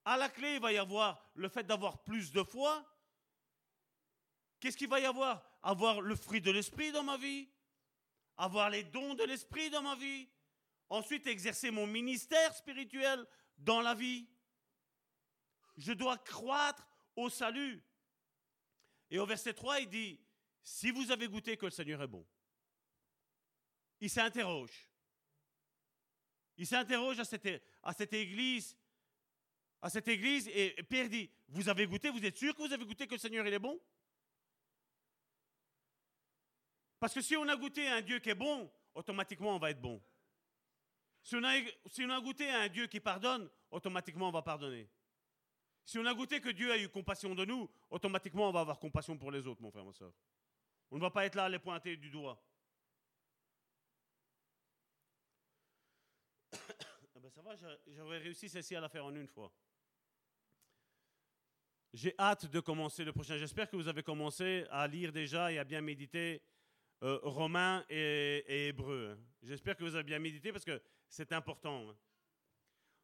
À 0.04 0.18
la 0.18 0.28
clé, 0.28 0.56
il 0.56 0.60
va 0.60 0.70
y 0.70 0.76
avoir 0.76 1.24
le 1.34 1.48
fait 1.48 1.64
d'avoir 1.64 2.04
plus 2.04 2.30
de 2.30 2.42
foi. 2.42 2.84
Qu'est-ce 4.60 4.76
qu'il 4.76 4.88
va 4.88 5.00
y 5.00 5.06
avoir? 5.06 5.42
Avoir 5.62 6.02
le 6.02 6.14
fruit 6.14 6.42
de 6.42 6.50
l'esprit 6.50 6.92
dans 6.92 7.02
ma 7.02 7.16
vie. 7.16 7.48
Avoir 8.36 8.68
les 8.68 8.84
dons 8.84 9.14
de 9.14 9.24
l'esprit 9.24 9.70
dans 9.70 9.82
ma 9.82 9.96
vie. 9.96 10.28
Ensuite, 10.90 11.26
exercer 11.26 11.70
mon 11.70 11.86
ministère 11.86 12.54
spirituel 12.54 13.26
dans 13.56 13.80
la 13.80 13.94
vie. 13.94 14.28
Je 15.76 15.92
dois 15.92 16.18
croître 16.18 16.86
au 17.16 17.28
salut. 17.30 17.82
Et 19.10 19.18
au 19.18 19.26
verset 19.26 19.54
3, 19.54 19.80
il 19.80 19.88
dit, 19.88 20.20
si 20.62 20.90
vous 20.90 21.10
avez 21.10 21.28
goûté 21.28 21.56
que 21.56 21.66
le 21.66 21.70
Seigneur 21.70 22.02
est 22.02 22.06
bon, 22.06 22.26
il 24.00 24.10
s'interroge. 24.10 24.88
Il 26.56 26.66
s'interroge 26.66 27.18
à 27.18 27.24
cette, 27.24 28.12
église, 28.12 28.76
à 29.80 29.90
cette 29.90 30.08
église, 30.08 30.48
et 30.48 30.82
Pierre 30.84 31.08
dit, 31.08 31.30
vous 31.48 31.68
avez 31.68 31.86
goûté, 31.86 32.10
vous 32.10 32.24
êtes 32.24 32.36
sûr 32.36 32.54
que 32.54 32.62
vous 32.62 32.72
avez 32.72 32.84
goûté 32.84 33.06
que 33.06 33.14
le 33.14 33.18
Seigneur 33.18 33.46
est 33.46 33.58
bon? 33.58 33.80
Parce 36.98 37.14
que 37.14 37.20
si 37.20 37.36
on 37.36 37.48
a 37.48 37.56
goûté 37.56 37.88
à 37.88 37.96
un 37.96 38.00
Dieu 38.00 38.20
qui 38.20 38.30
est 38.30 38.34
bon, 38.34 38.70
automatiquement 38.94 39.56
on 39.56 39.58
va 39.58 39.70
être 39.70 39.80
bon. 39.80 40.00
Si 41.22 41.36
on 41.36 41.42
a, 41.42 41.54
si 41.86 42.04
on 42.04 42.10
a 42.10 42.20
goûté 42.20 42.48
à 42.48 42.60
un 42.60 42.68
Dieu 42.68 42.86
qui 42.86 43.00
pardonne, 43.00 43.50
automatiquement 43.70 44.28
on 44.28 44.32
va 44.32 44.42
pardonner. 44.42 44.88
Si 45.84 45.98
on 45.98 46.06
a 46.06 46.14
goûté 46.14 46.40
que 46.40 46.48
Dieu 46.50 46.70
a 46.72 46.78
eu 46.78 46.88
compassion 46.88 47.34
de 47.34 47.44
nous, 47.44 47.68
automatiquement 47.90 48.48
on 48.48 48.52
va 48.52 48.60
avoir 48.60 48.78
compassion 48.78 49.18
pour 49.18 49.30
les 49.30 49.46
autres, 49.46 49.60
mon 49.60 49.70
frère, 49.70 49.84
ma 49.84 49.92
soeur. 49.92 50.12
On 50.90 50.96
ne 50.96 51.00
va 51.00 51.10
pas 51.10 51.26
être 51.26 51.34
là 51.34 51.44
à 51.44 51.48
les 51.48 51.58
pointer 51.58 51.96
du 51.96 52.10
doigt. 52.10 52.40
ah 56.52 56.56
ben 57.20 57.30
ça 57.30 57.42
va, 57.42 57.56
j'aurais 57.88 58.18
réussi 58.18 58.48
celle-ci 58.48 58.76
à 58.76 58.80
la 58.80 58.88
faire 58.88 59.04
en 59.04 59.14
une 59.14 59.26
fois. 59.26 59.52
J'ai 61.92 62.14
hâte 62.18 62.46
de 62.46 62.60
commencer 62.60 63.04
le 63.04 63.12
prochain. 63.12 63.36
J'espère 63.36 63.68
que 63.68 63.76
vous 63.76 63.88
avez 63.88 64.02
commencé 64.02 64.64
à 64.70 64.86
lire 64.86 65.12
déjà 65.12 65.52
et 65.52 65.58
à 65.58 65.64
bien 65.64 65.82
méditer 65.82 66.42
euh, 67.02 67.18
Romains 67.22 67.84
et, 67.90 68.44
et 68.46 68.68
Hébreux. 68.68 69.18
J'espère 69.42 69.76
que 69.76 69.84
vous 69.84 69.94
avez 69.94 70.04
bien 70.04 70.18
médité 70.18 70.52
parce 70.52 70.64
que 70.64 70.80
c'est 71.08 71.32
important. 71.32 71.90
hein. 71.90 71.96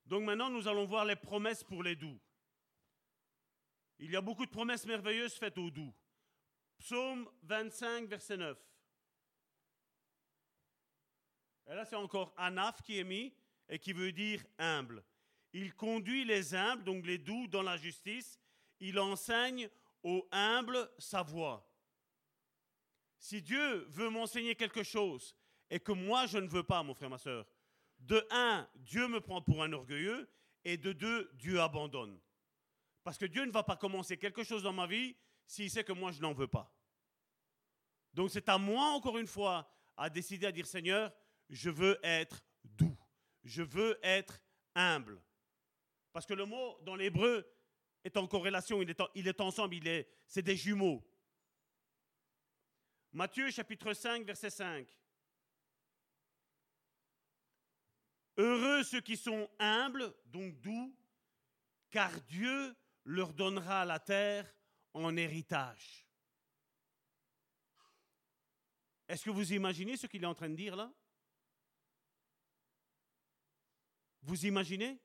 Donc 0.06 0.22
maintenant, 0.22 0.48
nous 0.48 0.66
allons 0.68 0.86
voir 0.86 1.04
les 1.04 1.16
promesses 1.16 1.62
pour 1.62 1.82
les 1.82 1.96
doux. 1.96 2.18
Il 3.98 4.10
y 4.10 4.16
a 4.16 4.20
beaucoup 4.20 4.46
de 4.46 4.50
promesses 4.50 4.86
merveilleuses 4.86 5.34
faites 5.34 5.58
aux 5.58 5.70
doux. 5.70 5.92
Psaume 6.78 7.28
25, 7.42 8.08
verset 8.08 8.36
9. 8.36 8.56
Et 11.66 11.74
là, 11.74 11.84
c'est 11.84 11.96
encore 11.96 12.32
Anaf 12.36 12.80
qui 12.82 12.98
est 12.98 13.04
mis 13.04 13.34
et 13.68 13.78
qui 13.78 13.92
veut 13.92 14.12
dire 14.12 14.42
humble. 14.58 15.04
Il 15.52 15.74
conduit 15.74 16.24
les 16.24 16.54
humbles, 16.54 16.84
donc 16.84 17.04
les 17.04 17.18
doux, 17.18 17.46
dans 17.48 17.62
la 17.62 17.76
justice. 17.76 18.38
Il 18.80 18.98
enseigne 18.98 19.68
aux 20.02 20.26
humbles 20.30 20.88
sa 20.98 21.22
voie. 21.22 21.68
Si 23.18 23.42
Dieu 23.42 23.86
veut 23.88 24.10
m'enseigner 24.10 24.54
quelque 24.54 24.84
chose 24.84 25.36
et 25.70 25.80
que 25.80 25.92
moi 25.92 26.26
je 26.26 26.38
ne 26.38 26.48
veux 26.48 26.62
pas, 26.62 26.82
mon 26.82 26.94
frère, 26.94 27.10
ma 27.10 27.18
soeur, 27.18 27.46
de 27.98 28.24
un, 28.30 28.68
Dieu 28.76 29.08
me 29.08 29.20
prend 29.20 29.42
pour 29.42 29.62
un 29.62 29.72
orgueilleux 29.72 30.30
et 30.64 30.76
de 30.76 30.92
deux, 30.92 31.30
Dieu 31.34 31.60
abandonne. 31.60 32.18
Parce 33.04 33.18
que 33.18 33.26
Dieu 33.26 33.44
ne 33.44 33.50
va 33.50 33.62
pas 33.62 33.76
commencer 33.76 34.16
quelque 34.18 34.44
chose 34.44 34.62
dans 34.62 34.72
ma 34.72 34.86
vie 34.86 35.16
s'il 35.46 35.70
sait 35.70 35.84
que 35.84 35.92
moi 35.92 36.12
je 36.12 36.20
n'en 36.20 36.32
veux 36.34 36.48
pas. 36.48 36.72
Donc 38.14 38.30
c'est 38.30 38.48
à 38.48 38.58
moi, 38.58 38.90
encore 38.90 39.18
une 39.18 39.26
fois, 39.26 39.70
à 39.96 40.10
décider 40.10 40.46
à 40.46 40.52
dire 40.52 40.66
Seigneur, 40.66 41.12
je 41.48 41.70
veux 41.70 41.98
être 42.02 42.42
doux, 42.64 42.96
je 43.44 43.62
veux 43.62 43.98
être 44.02 44.40
humble. 44.74 45.20
Parce 46.12 46.26
que 46.26 46.34
le 46.34 46.44
mot 46.44 46.78
dans 46.82 46.96
l'hébreu 46.96 47.46
est 48.04 48.16
en 48.16 48.26
corrélation, 48.26 48.82
il 48.82 48.90
est, 48.90 49.00
il 49.14 49.28
est 49.28 49.40
ensemble, 49.40 49.74
il 49.74 49.86
est, 49.86 50.08
c'est 50.26 50.42
des 50.42 50.56
jumeaux. 50.56 51.04
Matthieu 53.12 53.50
chapitre 53.50 53.92
5, 53.92 54.24
verset 54.24 54.50
5. 54.50 54.86
Heureux 58.36 58.84
ceux 58.84 59.00
qui 59.00 59.16
sont 59.16 59.50
humbles, 59.58 60.14
donc 60.26 60.60
doux, 60.60 60.96
car 61.90 62.12
Dieu 62.22 62.76
leur 63.08 63.32
donnera 63.32 63.86
la 63.86 63.98
terre 63.98 64.54
en 64.92 65.16
héritage. 65.16 66.06
Est-ce 69.08 69.24
que 69.24 69.30
vous 69.30 69.54
imaginez 69.54 69.96
ce 69.96 70.06
qu'il 70.06 70.22
est 70.22 70.26
en 70.26 70.34
train 70.34 70.50
de 70.50 70.54
dire 70.54 70.76
là? 70.76 70.92
Vous 74.20 74.44
imaginez? 74.44 75.00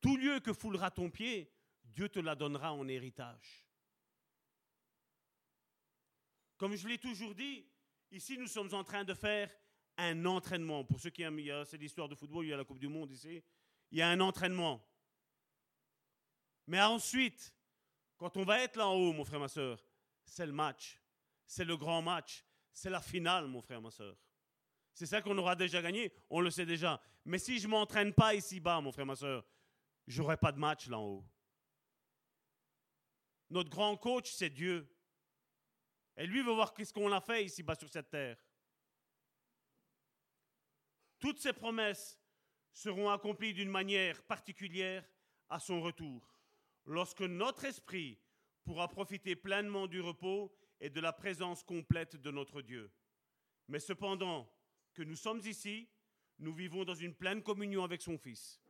Tout 0.00 0.16
lieu 0.16 0.38
que 0.38 0.52
foulera 0.52 0.92
ton 0.92 1.10
pied, 1.10 1.52
Dieu 1.82 2.08
te 2.08 2.20
la 2.20 2.36
donnera 2.36 2.72
en 2.72 2.86
héritage. 2.86 3.66
Comme 6.56 6.76
je 6.76 6.86
l'ai 6.86 6.98
toujours 6.98 7.34
dit, 7.34 7.66
ici 8.12 8.38
nous 8.38 8.46
sommes 8.46 8.72
en 8.72 8.84
train 8.84 9.02
de 9.02 9.14
faire 9.14 9.52
un 9.96 10.24
entraînement. 10.26 10.84
Pour 10.84 11.00
ceux 11.00 11.10
qui 11.10 11.22
aiment, 11.22 11.64
c'est 11.64 11.78
l'histoire 11.78 12.08
de 12.08 12.14
football, 12.14 12.44
il 12.44 12.50
y 12.50 12.52
a 12.52 12.56
la 12.56 12.64
Coupe 12.64 12.78
du 12.78 12.88
Monde 12.88 13.10
ici. 13.10 13.42
Il 13.90 13.98
y 13.98 14.02
a 14.02 14.08
un 14.08 14.20
entraînement. 14.20 14.88
Mais 16.66 16.80
ensuite, 16.80 17.52
quand 18.16 18.36
on 18.36 18.44
va 18.44 18.60
être 18.62 18.76
là 18.76 18.88
en 18.88 18.94
haut, 18.94 19.12
mon 19.12 19.24
frère, 19.24 19.40
ma 19.40 19.48
soeur, 19.48 19.84
c'est 20.24 20.46
le 20.46 20.52
match. 20.52 21.00
C'est 21.46 21.64
le 21.64 21.76
grand 21.76 22.02
match. 22.02 22.44
C'est 22.72 22.90
la 22.90 23.00
finale, 23.00 23.46
mon 23.46 23.60
frère, 23.60 23.80
ma 23.80 23.90
soeur. 23.90 24.16
C'est 24.94 25.06
ça 25.06 25.20
qu'on 25.20 25.36
aura 25.38 25.56
déjà 25.56 25.82
gagné, 25.82 26.12
on 26.30 26.40
le 26.40 26.50
sait 26.50 26.66
déjà. 26.66 27.00
Mais 27.24 27.38
si 27.38 27.58
je 27.58 27.66
ne 27.66 27.72
m'entraîne 27.72 28.14
pas 28.14 28.34
ici-bas, 28.34 28.80
mon 28.80 28.92
frère, 28.92 29.06
ma 29.06 29.16
soeur, 29.16 29.44
j'aurai 30.06 30.36
pas 30.36 30.52
de 30.52 30.58
match 30.58 30.88
là 30.88 30.98
en 30.98 31.04
haut. 31.04 31.24
Notre 33.50 33.70
grand 33.70 33.96
coach, 33.96 34.30
c'est 34.32 34.50
Dieu. 34.50 34.88
Et 36.16 36.26
lui 36.26 36.42
veut 36.42 36.52
voir 36.52 36.72
qu'est-ce 36.72 36.92
qu'on 36.92 37.10
a 37.12 37.20
fait 37.20 37.44
ici-bas 37.44 37.74
sur 37.74 37.88
cette 37.88 38.10
terre. 38.10 38.36
Toutes 41.18 41.40
ces 41.40 41.52
promesses 41.52 42.20
seront 42.72 43.10
accomplies 43.10 43.54
d'une 43.54 43.70
manière 43.70 44.22
particulière 44.24 45.04
à 45.48 45.58
son 45.58 45.80
retour, 45.80 46.33
lorsque 46.86 47.22
notre 47.22 47.64
esprit 47.64 48.18
pourra 48.64 48.88
profiter 48.88 49.36
pleinement 49.36 49.86
du 49.86 50.00
repos 50.00 50.54
et 50.80 50.90
de 50.90 51.00
la 51.00 51.12
présence 51.12 51.62
complète 51.62 52.16
de 52.16 52.30
notre 52.30 52.62
Dieu. 52.62 52.90
Mais 53.68 53.80
cependant 53.80 54.50
que 54.92 55.02
nous 55.02 55.16
sommes 55.16 55.40
ici, 55.44 55.88
nous 56.38 56.52
vivons 56.52 56.84
dans 56.84 56.94
une 56.94 57.14
pleine 57.14 57.42
communion 57.42 57.84
avec 57.84 58.02
son 58.02 58.18
Fils. 58.18 58.60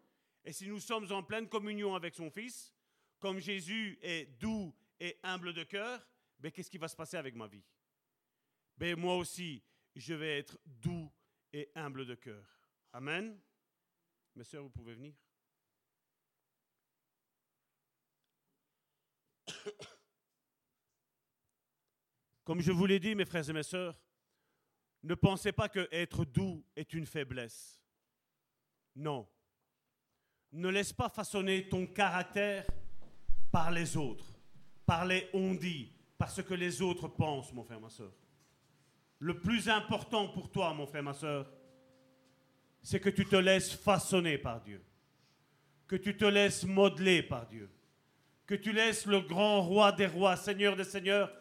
Et 0.44 0.52
si 0.52 0.68
nous 0.68 0.80
sommes 0.80 1.10
en 1.12 1.22
pleine 1.22 1.48
communion 1.48 1.94
avec 1.94 2.14
son 2.14 2.30
Fils, 2.30 2.74
comme 3.18 3.38
Jésus 3.38 3.98
est 4.02 4.26
doux 4.38 4.74
et 5.00 5.18
humble 5.22 5.54
de 5.54 5.64
cœur, 5.64 6.06
ben, 6.38 6.52
qu'est-ce 6.52 6.70
qui 6.70 6.78
va 6.78 6.88
se 6.88 6.96
passer 6.96 7.16
avec 7.16 7.34
ma 7.34 7.46
vie? 7.46 7.64
Ben, 8.76 8.98
Moi 8.98 9.16
aussi, 9.16 9.62
je 9.96 10.14
vais 10.14 10.38
être 10.38 10.58
doux 10.66 11.10
et 11.52 11.70
humble 11.74 12.04
de 12.04 12.14
cœur. 12.14 12.46
Amen. 12.92 13.40
Mes 14.34 14.44
sœurs, 14.44 14.62
vous 14.62 14.70
pouvez 14.70 14.94
venir. 14.94 15.14
Comme 22.44 22.60
je 22.60 22.72
vous 22.72 22.86
l'ai 22.86 23.00
dit, 23.00 23.14
mes 23.14 23.24
frères 23.24 23.48
et 23.48 23.52
mes 23.52 23.62
sœurs, 23.62 23.98
ne 25.02 25.14
pensez 25.14 25.52
pas 25.52 25.68
que 25.68 25.88
être 25.92 26.24
doux 26.24 26.64
est 26.76 26.92
une 26.94 27.06
faiblesse. 27.06 27.82
Non. 28.96 29.28
Ne 30.52 30.68
laisse 30.68 30.92
pas 30.92 31.08
façonner 31.08 31.68
ton 31.68 31.86
caractère 31.86 32.66
par 33.50 33.70
les 33.70 33.96
autres, 33.96 34.38
par 34.86 35.04
les 35.04 35.28
on-dit, 35.32 35.92
par 36.16 36.30
ce 36.30 36.40
que 36.40 36.54
les 36.54 36.80
autres 36.80 37.08
pensent, 37.08 37.52
mon 37.52 37.64
frère, 37.64 37.80
ma 37.80 37.90
soeur. 37.90 38.12
Le 39.18 39.40
plus 39.40 39.68
important 39.68 40.28
pour 40.28 40.50
toi, 40.50 40.72
mon 40.74 40.86
frère, 40.86 41.02
ma 41.02 41.14
soeur, 41.14 41.50
c'est 42.82 43.00
que 43.00 43.10
tu 43.10 43.24
te 43.24 43.36
laisses 43.36 43.72
façonner 43.72 44.38
par 44.38 44.60
Dieu, 44.60 44.84
que 45.86 45.96
tu 45.96 46.16
te 46.16 46.24
laisses 46.24 46.64
modeler 46.64 47.22
par 47.22 47.46
Dieu, 47.46 47.70
que 48.46 48.54
tu 48.54 48.72
laisses 48.72 49.06
le 49.06 49.20
grand 49.20 49.62
roi 49.62 49.92
des 49.92 50.06
rois, 50.06 50.36
Seigneur 50.36 50.76
des 50.76 50.84
seigneurs, 50.84 51.32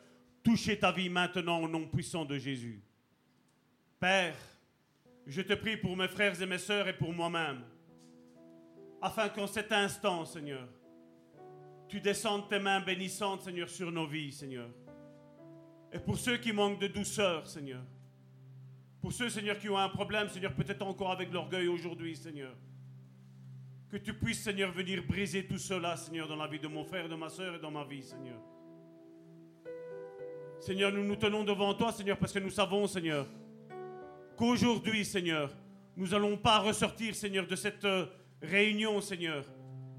toucher 0.43 0.77
ta 0.77 0.91
vie 0.91 1.09
maintenant 1.09 1.59
au 1.59 1.67
nom 1.67 1.87
puissant 1.87 2.25
de 2.25 2.37
Jésus. 2.37 2.81
Père, 3.99 4.35
je 5.25 5.41
te 5.41 5.53
prie 5.53 5.77
pour 5.77 5.95
mes 5.95 6.07
frères 6.07 6.41
et 6.41 6.45
mes 6.45 6.57
sœurs 6.57 6.87
et 6.87 6.97
pour 6.97 7.13
moi-même, 7.13 7.63
afin 9.01 9.29
qu'en 9.29 9.47
cet 9.47 9.71
instant, 9.71 10.25
Seigneur, 10.25 10.67
tu 11.87 11.99
descendes 11.99 12.49
tes 12.49 12.59
mains 12.59 12.81
bénissantes, 12.81 13.43
Seigneur, 13.43 13.69
sur 13.69 13.91
nos 13.91 14.07
vies, 14.07 14.31
Seigneur. 14.31 14.69
Et 15.91 15.99
pour 15.99 16.17
ceux 16.17 16.37
qui 16.37 16.51
manquent 16.51 16.79
de 16.79 16.87
douceur, 16.87 17.47
Seigneur, 17.47 17.83
pour 18.99 19.11
ceux, 19.11 19.29
Seigneur, 19.29 19.59
qui 19.59 19.69
ont 19.69 19.77
un 19.77 19.89
problème, 19.89 20.29
Seigneur, 20.29 20.53
peut-être 20.53 20.81
encore 20.81 21.11
avec 21.11 21.31
l'orgueil 21.31 21.67
aujourd'hui, 21.67 22.15
Seigneur, 22.15 22.55
que 23.93 23.99
tu 23.99 24.11
puisses, 24.15 24.41
Seigneur, 24.41 24.71
venir 24.71 25.03
briser 25.05 25.45
tout 25.45 25.59
cela, 25.59 25.95
Seigneur, 25.95 26.27
dans 26.27 26.35
la 26.35 26.47
vie 26.47 26.57
de 26.57 26.67
mon 26.67 26.83
frère, 26.83 27.07
de 27.07 27.13
ma 27.13 27.29
soeur 27.29 27.53
et 27.53 27.59
dans 27.59 27.69
ma 27.69 27.83
vie, 27.83 28.01
Seigneur. 28.01 28.39
Seigneur, 30.59 30.91
nous 30.91 31.03
nous 31.03 31.15
tenons 31.15 31.43
devant 31.43 31.75
toi, 31.75 31.91
Seigneur, 31.91 32.17
parce 32.17 32.33
que 32.33 32.39
nous 32.39 32.49
savons, 32.49 32.87
Seigneur, 32.87 33.27
qu'aujourd'hui, 34.35 35.05
Seigneur, 35.05 35.55
nous 35.95 36.07
n'allons 36.07 36.37
pas 36.37 36.57
ressortir, 36.57 37.13
Seigneur, 37.13 37.45
de 37.45 37.55
cette 37.55 37.85
euh, 37.85 38.07
réunion, 38.41 38.99
Seigneur, 38.99 39.45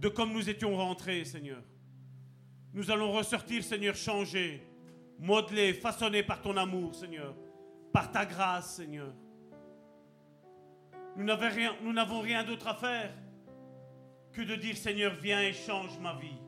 de 0.00 0.08
comme 0.08 0.32
nous 0.32 0.50
étions 0.50 0.76
rentrés, 0.76 1.24
Seigneur. 1.24 1.62
Nous 2.72 2.90
allons 2.90 3.12
ressortir, 3.12 3.62
Seigneur, 3.62 3.94
changés, 3.94 4.60
modelés, 5.20 5.72
façonnés 5.72 6.24
par 6.24 6.42
ton 6.42 6.56
amour, 6.56 6.96
Seigneur, 6.96 7.32
par 7.92 8.10
ta 8.10 8.26
grâce, 8.26 8.74
Seigneur. 8.74 9.14
Nous 11.16 11.22
n'avons 11.22 11.48
rien, 11.48 11.76
nous 11.80 11.92
n'avons 11.92 12.22
rien 12.22 12.42
d'autre 12.42 12.66
à 12.66 12.74
faire 12.74 13.14
que 14.34 14.42
de 14.42 14.56
dire, 14.56 14.76
Seigneur, 14.76 15.14
viens 15.14 15.40
et 15.40 15.52
change 15.52 15.98
ma 16.00 16.14
vie. 16.14 16.38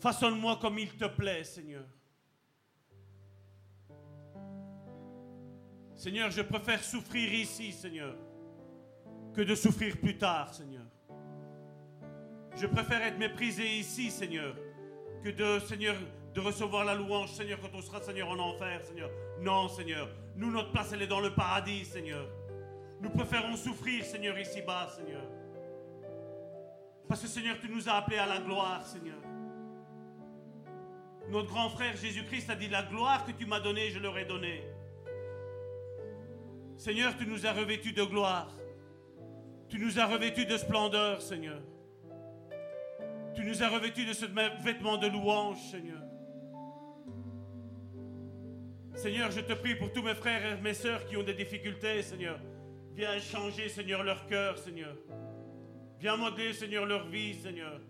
Façonne-moi 0.00 0.58
comme 0.60 0.78
il 0.78 0.96
te 0.96 1.04
plaît, 1.04 1.44
Seigneur. 1.44 1.84
Seigneur, 5.94 6.30
je 6.30 6.42
préfère 6.42 6.82
souffrir 6.82 7.32
ici, 7.32 7.72
Seigneur, 7.72 8.16
que 9.32 9.42
de 9.42 9.54
souffrir 9.54 9.96
plus 9.98 10.18
tard, 10.18 10.52
Seigneur. 10.52 10.84
Je 12.56 12.66
préfère 12.66 13.02
être 13.02 13.18
méprisé 13.18 13.78
ici, 13.78 14.10
Seigneur, 14.10 14.54
que 15.22 15.30
de, 15.30 15.58
Seigneur, 15.60 15.96
de 16.34 16.40
recevoir 16.40 16.84
la 16.84 16.94
louange, 16.94 17.32
Seigneur, 17.32 17.60
quand 17.60 17.74
on 17.74 17.82
sera, 17.82 18.00
Seigneur, 18.00 18.28
en 18.28 18.38
enfer, 18.38 18.82
Seigneur. 18.82 19.10
Non, 19.40 19.68
Seigneur. 19.68 20.08
Nous, 20.36 20.50
notre 20.50 20.72
place, 20.72 20.92
elle 20.92 21.02
est 21.02 21.06
dans 21.06 21.20
le 21.20 21.34
paradis, 21.34 21.84
Seigneur. 21.84 22.28
Nous 23.00 23.10
préférons 23.10 23.56
souffrir, 23.56 24.04
Seigneur, 24.04 24.38
ici-bas, 24.38 24.88
Seigneur. 24.96 25.22
Parce 27.08 27.20
que, 27.22 27.28
Seigneur, 27.28 27.58
tu 27.60 27.68
nous 27.68 27.88
as 27.88 27.94
appelés 27.94 28.18
à 28.18 28.26
la 28.26 28.38
gloire, 28.38 28.84
Seigneur. 28.86 29.18
Notre 31.28 31.48
grand 31.48 31.70
frère 31.70 31.96
Jésus-Christ 31.96 32.50
a 32.50 32.54
dit, 32.54 32.68
la 32.68 32.82
gloire 32.82 33.24
que 33.24 33.32
tu 33.32 33.46
m'as 33.46 33.60
donnée, 33.60 33.90
je 33.90 33.98
leur 33.98 34.16
ai 34.18 34.24
donnée. 34.24 34.62
Seigneur, 36.76 37.16
tu 37.16 37.26
nous 37.26 37.46
as 37.46 37.52
revêtus 37.52 37.92
de 37.92 38.02
gloire. 38.02 38.50
Tu 39.68 39.78
nous 39.78 39.98
as 39.98 40.06
revêtus 40.06 40.46
de 40.46 40.56
splendeur, 40.56 41.22
Seigneur. 41.22 41.60
Tu 43.34 43.44
nous 43.44 43.62
as 43.62 43.68
revêtus 43.68 44.06
de 44.06 44.12
ce 44.12 44.26
vêtement 44.62 44.96
de 44.96 45.08
louange, 45.08 45.58
Seigneur. 45.70 46.02
Seigneur, 48.94 49.30
je 49.30 49.40
te 49.40 49.52
prie 49.54 49.74
pour 49.74 49.92
tous 49.92 50.02
mes 50.02 50.14
frères 50.14 50.58
et 50.58 50.60
mes 50.60 50.74
sœurs 50.74 51.04
qui 51.06 51.16
ont 51.16 51.22
des 51.22 51.34
difficultés, 51.34 52.02
Seigneur. 52.02 52.38
Viens 52.94 53.18
changer, 53.18 53.68
Seigneur, 53.68 54.04
leur 54.04 54.26
cœur, 54.26 54.56
Seigneur. 54.56 54.96
Viens 56.00 56.16
modeler, 56.16 56.52
Seigneur, 56.52 56.86
leur 56.86 57.06
vie, 57.06 57.34
Seigneur. 57.34 57.80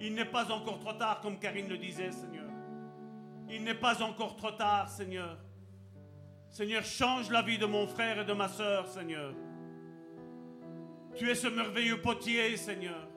Il 0.00 0.14
n'est 0.14 0.24
pas 0.24 0.50
encore 0.50 0.78
trop 0.80 0.92
tard, 0.92 1.20
comme 1.20 1.38
Karine 1.38 1.68
le 1.68 1.78
disait, 1.78 2.10
Seigneur. 2.10 2.44
Il 3.48 3.62
n'est 3.62 3.74
pas 3.74 4.02
encore 4.02 4.36
trop 4.36 4.50
tard, 4.50 4.88
Seigneur. 4.88 5.38
Seigneur, 6.50 6.84
change 6.84 7.30
la 7.30 7.42
vie 7.42 7.58
de 7.58 7.66
mon 7.66 7.86
frère 7.86 8.20
et 8.20 8.24
de 8.24 8.32
ma 8.32 8.48
sœur, 8.48 8.86
Seigneur. 8.88 9.34
Tu 11.14 11.30
es 11.30 11.34
ce 11.34 11.48
merveilleux 11.48 12.00
potier, 12.00 12.56
Seigneur. 12.56 13.08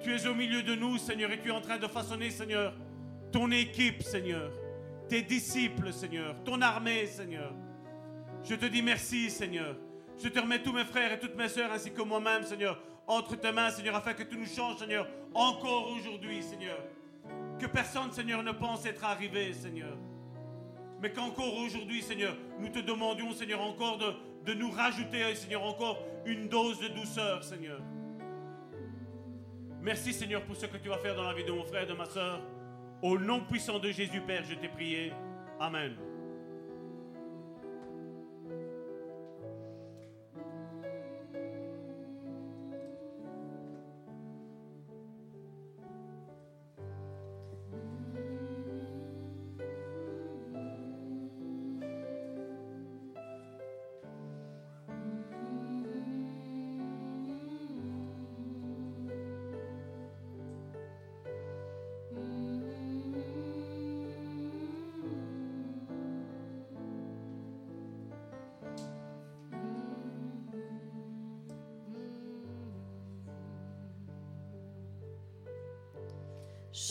Tu 0.00 0.14
es 0.14 0.26
au 0.26 0.34
milieu 0.34 0.62
de 0.62 0.74
nous, 0.74 0.98
Seigneur, 0.98 1.30
et 1.30 1.40
tu 1.40 1.48
es 1.48 1.52
en 1.52 1.60
train 1.60 1.78
de 1.78 1.86
façonner, 1.86 2.30
Seigneur, 2.30 2.74
ton 3.30 3.50
équipe, 3.50 4.02
Seigneur, 4.02 4.50
tes 5.08 5.22
disciples, 5.22 5.92
Seigneur, 5.92 6.42
ton 6.44 6.60
armée, 6.60 7.06
Seigneur. 7.06 7.52
Je 8.42 8.56
te 8.56 8.66
dis 8.66 8.82
merci, 8.82 9.30
Seigneur. 9.30 9.76
Je 10.22 10.28
te 10.28 10.38
remets 10.38 10.62
tous 10.62 10.72
mes 10.72 10.84
frères 10.84 11.12
et 11.12 11.18
toutes 11.18 11.36
mes 11.36 11.48
sœurs, 11.48 11.72
ainsi 11.72 11.92
que 11.92 12.02
moi-même, 12.02 12.44
Seigneur, 12.44 12.78
entre 13.08 13.34
tes 13.34 13.50
mains, 13.50 13.70
Seigneur, 13.70 13.96
afin 13.96 14.14
que 14.14 14.22
tu 14.22 14.36
nous 14.36 14.46
changes, 14.46 14.76
Seigneur, 14.76 15.08
encore 15.34 15.90
aujourd'hui, 15.90 16.42
Seigneur. 16.42 16.78
Que 17.58 17.66
personne, 17.66 18.12
Seigneur, 18.12 18.42
ne 18.42 18.52
pense 18.52 18.86
être 18.86 19.04
arrivé, 19.04 19.52
Seigneur. 19.52 19.96
Mais 21.00 21.10
qu'encore 21.12 21.56
aujourd'hui, 21.58 22.02
Seigneur, 22.02 22.36
nous 22.60 22.68
te 22.68 22.78
demandions, 22.78 23.32
Seigneur, 23.32 23.60
encore 23.60 23.98
de, 23.98 24.14
de 24.44 24.54
nous 24.54 24.70
rajouter, 24.70 25.34
Seigneur, 25.34 25.64
encore 25.64 25.98
une 26.24 26.48
dose 26.48 26.78
de 26.78 26.88
douceur, 26.88 27.42
Seigneur. 27.42 27.80
Merci, 29.80 30.12
Seigneur, 30.12 30.42
pour 30.42 30.54
ce 30.54 30.66
que 30.66 30.76
tu 30.76 30.88
vas 30.88 30.98
faire 30.98 31.16
dans 31.16 31.24
la 31.24 31.34
vie 31.34 31.44
de 31.44 31.50
mon 31.50 31.64
frère 31.64 31.82
et 31.82 31.86
de 31.86 31.94
ma 31.94 32.06
soeur. 32.06 32.40
Au 33.02 33.18
nom 33.18 33.40
puissant 33.40 33.80
de 33.80 33.90
Jésus, 33.90 34.20
Père, 34.20 34.44
je 34.48 34.54
t'ai 34.54 34.68
prié. 34.68 35.12
Amen. 35.58 36.11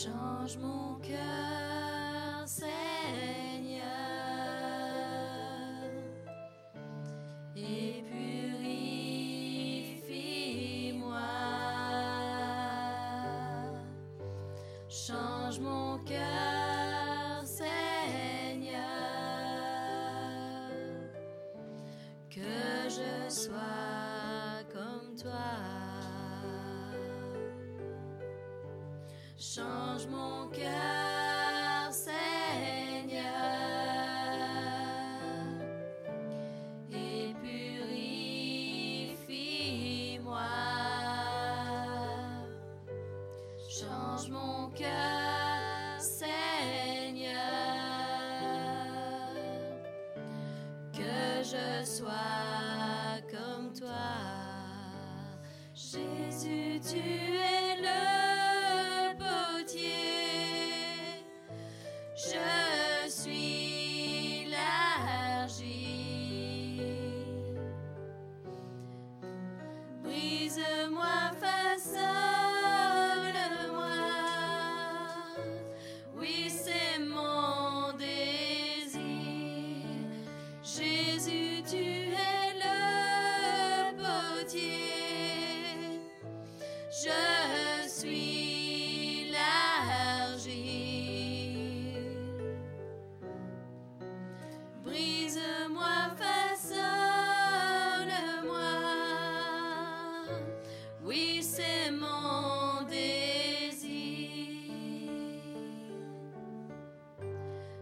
Change 0.02 0.58
mon 0.58 0.94
cœur, 0.96 1.71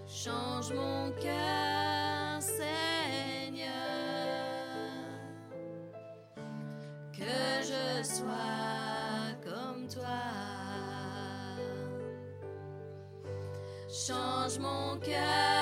Change 0.07 0.73
mon 0.73 1.13
cœur, 1.21 2.41
Seigneur, 2.41 3.69
que 7.13 7.63
je 7.63 8.03
sois 8.03 9.35
comme 9.45 9.87
toi. 9.89 10.25
Change 13.89 14.59
mon 14.59 14.97
cœur, 14.99 15.56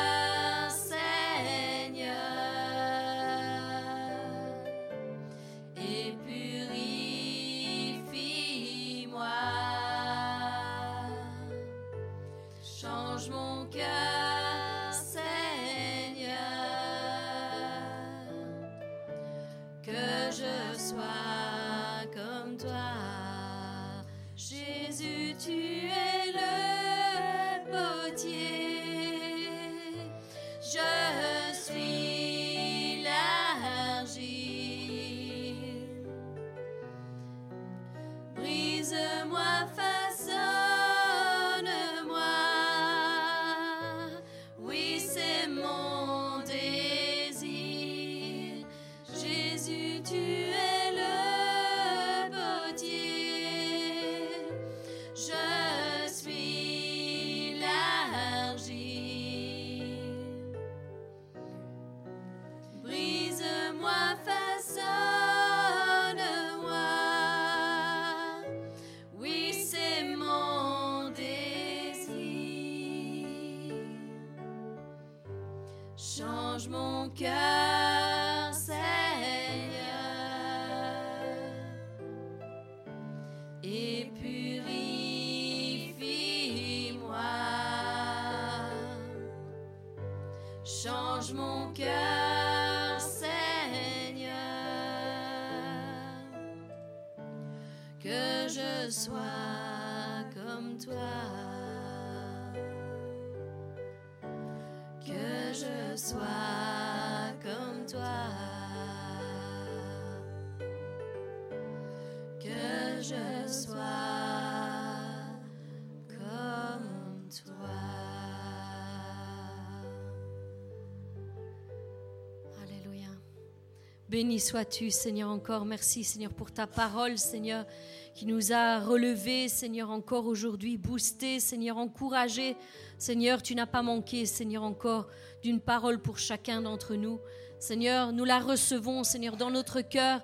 Béni 124.14 124.38
sois-tu, 124.38 124.92
Seigneur, 124.92 125.28
encore. 125.28 125.64
Merci, 125.64 126.04
Seigneur, 126.04 126.32
pour 126.32 126.52
ta 126.52 126.68
parole, 126.68 127.18
Seigneur, 127.18 127.66
qui 128.14 128.26
nous 128.26 128.52
a 128.52 128.78
relevés, 128.78 129.48
Seigneur, 129.48 129.90
encore 129.90 130.26
aujourd'hui, 130.26 130.76
boostés, 130.76 131.40
Seigneur, 131.40 131.78
encouragés. 131.78 132.54
Seigneur, 132.96 133.42
tu 133.42 133.56
n'as 133.56 133.66
pas 133.66 133.82
manqué, 133.82 134.24
Seigneur, 134.24 134.62
encore 134.62 135.08
d'une 135.42 135.58
parole 135.58 136.00
pour 136.00 136.20
chacun 136.20 136.62
d'entre 136.62 136.94
nous. 136.94 137.18
Seigneur, 137.58 138.12
nous 138.12 138.24
la 138.24 138.38
recevons, 138.38 139.02
Seigneur, 139.02 139.36
dans 139.36 139.50
notre 139.50 139.80
cœur. 139.80 140.20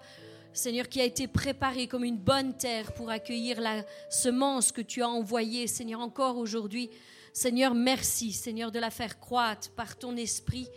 Seigneur, 0.53 0.89
qui 0.89 1.01
a 1.01 1.05
été 1.05 1.27
préparée 1.27 1.89
comme 1.89 2.05
une 2.05 2.17
bonne 2.17 2.57
terre 2.57 2.93
pour 2.93 3.11
accueillir 3.11 3.61
la 3.61 3.85
semence 4.09 4.71
que 4.71 4.83
tu 4.83 5.03
as 5.03 5.09
envoyée, 5.09 5.67
Seigneur, 5.67 5.99
encore 5.99 6.37
aujourd'hui. 6.37 6.91
Seigneur, 7.33 7.75
merci, 7.75 8.31
Seigneur, 8.31 8.71
de 8.71 8.79
la 8.79 8.91
faire 8.91 9.19
croître 9.19 9.73
par 9.73 9.99
ton 9.99 10.17
esprit 10.17 10.69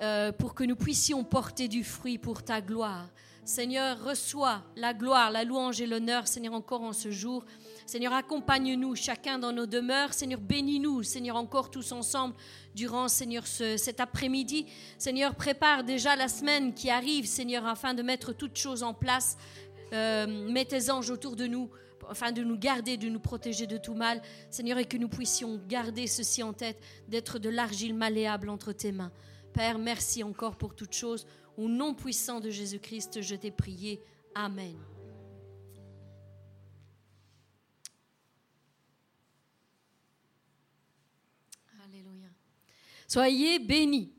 euh, 0.00 0.32
pour 0.32 0.54
que 0.54 0.64
nous 0.64 0.76
puissions 0.76 1.24
porter 1.24 1.68
du 1.68 1.84
fruit 1.84 2.18
pour 2.18 2.42
ta 2.42 2.60
gloire. 2.60 3.08
Seigneur, 3.44 4.04
reçois 4.04 4.62
la 4.76 4.92
gloire, 4.92 5.30
la 5.30 5.42
louange 5.42 5.80
et 5.80 5.86
l'honneur, 5.86 6.28
Seigneur, 6.28 6.52
encore 6.52 6.82
en 6.82 6.92
ce 6.92 7.10
jour. 7.10 7.44
Seigneur, 7.86 8.12
accompagne-nous 8.12 8.94
chacun 8.94 9.38
dans 9.38 9.52
nos 9.52 9.64
demeures. 9.64 10.12
Seigneur, 10.12 10.38
bénis-nous, 10.40 11.02
Seigneur, 11.02 11.36
encore 11.36 11.70
tous 11.70 11.92
ensemble 11.92 12.34
durant, 12.74 13.08
Seigneur, 13.08 13.46
ce- 13.46 13.78
cet 13.78 14.00
après-midi. 14.00 14.66
Seigneur, 14.98 15.34
prépare 15.34 15.82
déjà 15.82 16.14
la 16.14 16.28
semaine 16.28 16.74
qui 16.74 16.90
arrive, 16.90 17.24
Seigneur, 17.24 17.66
afin 17.66 17.94
de 17.94 18.02
mettre 18.02 18.34
toutes 18.34 18.58
choses 18.58 18.82
en 18.82 18.92
place. 18.92 19.38
Euh, 19.94 20.26
mets 20.50 20.66
tes 20.66 20.90
anges 20.90 21.08
autour 21.08 21.34
de 21.34 21.46
nous, 21.46 21.70
afin 22.10 22.30
de 22.30 22.42
nous 22.44 22.58
garder, 22.58 22.98
de 22.98 23.08
nous 23.08 23.20
protéger 23.20 23.66
de 23.66 23.78
tout 23.78 23.94
mal. 23.94 24.20
Seigneur, 24.50 24.76
et 24.76 24.84
que 24.84 24.98
nous 24.98 25.08
puissions 25.08 25.58
garder 25.66 26.06
ceci 26.06 26.42
en 26.42 26.52
tête, 26.52 26.78
d'être 27.08 27.38
de 27.38 27.48
l'argile 27.48 27.94
malléable 27.94 28.50
entre 28.50 28.72
tes 28.72 28.92
mains. 28.92 29.10
Père, 29.52 29.78
merci 29.78 30.22
encore 30.22 30.56
pour 30.56 30.74
toutes 30.74 30.92
choses. 30.94 31.26
Au 31.56 31.68
nom 31.68 31.94
puissant 31.94 32.40
de 32.40 32.50
Jésus-Christ, 32.50 33.20
je 33.22 33.34
t'ai 33.34 33.50
prié. 33.50 34.00
Amen. 34.34 34.76
Alléluia. 41.84 42.28
Soyez 43.08 43.58
bénis. 43.58 44.17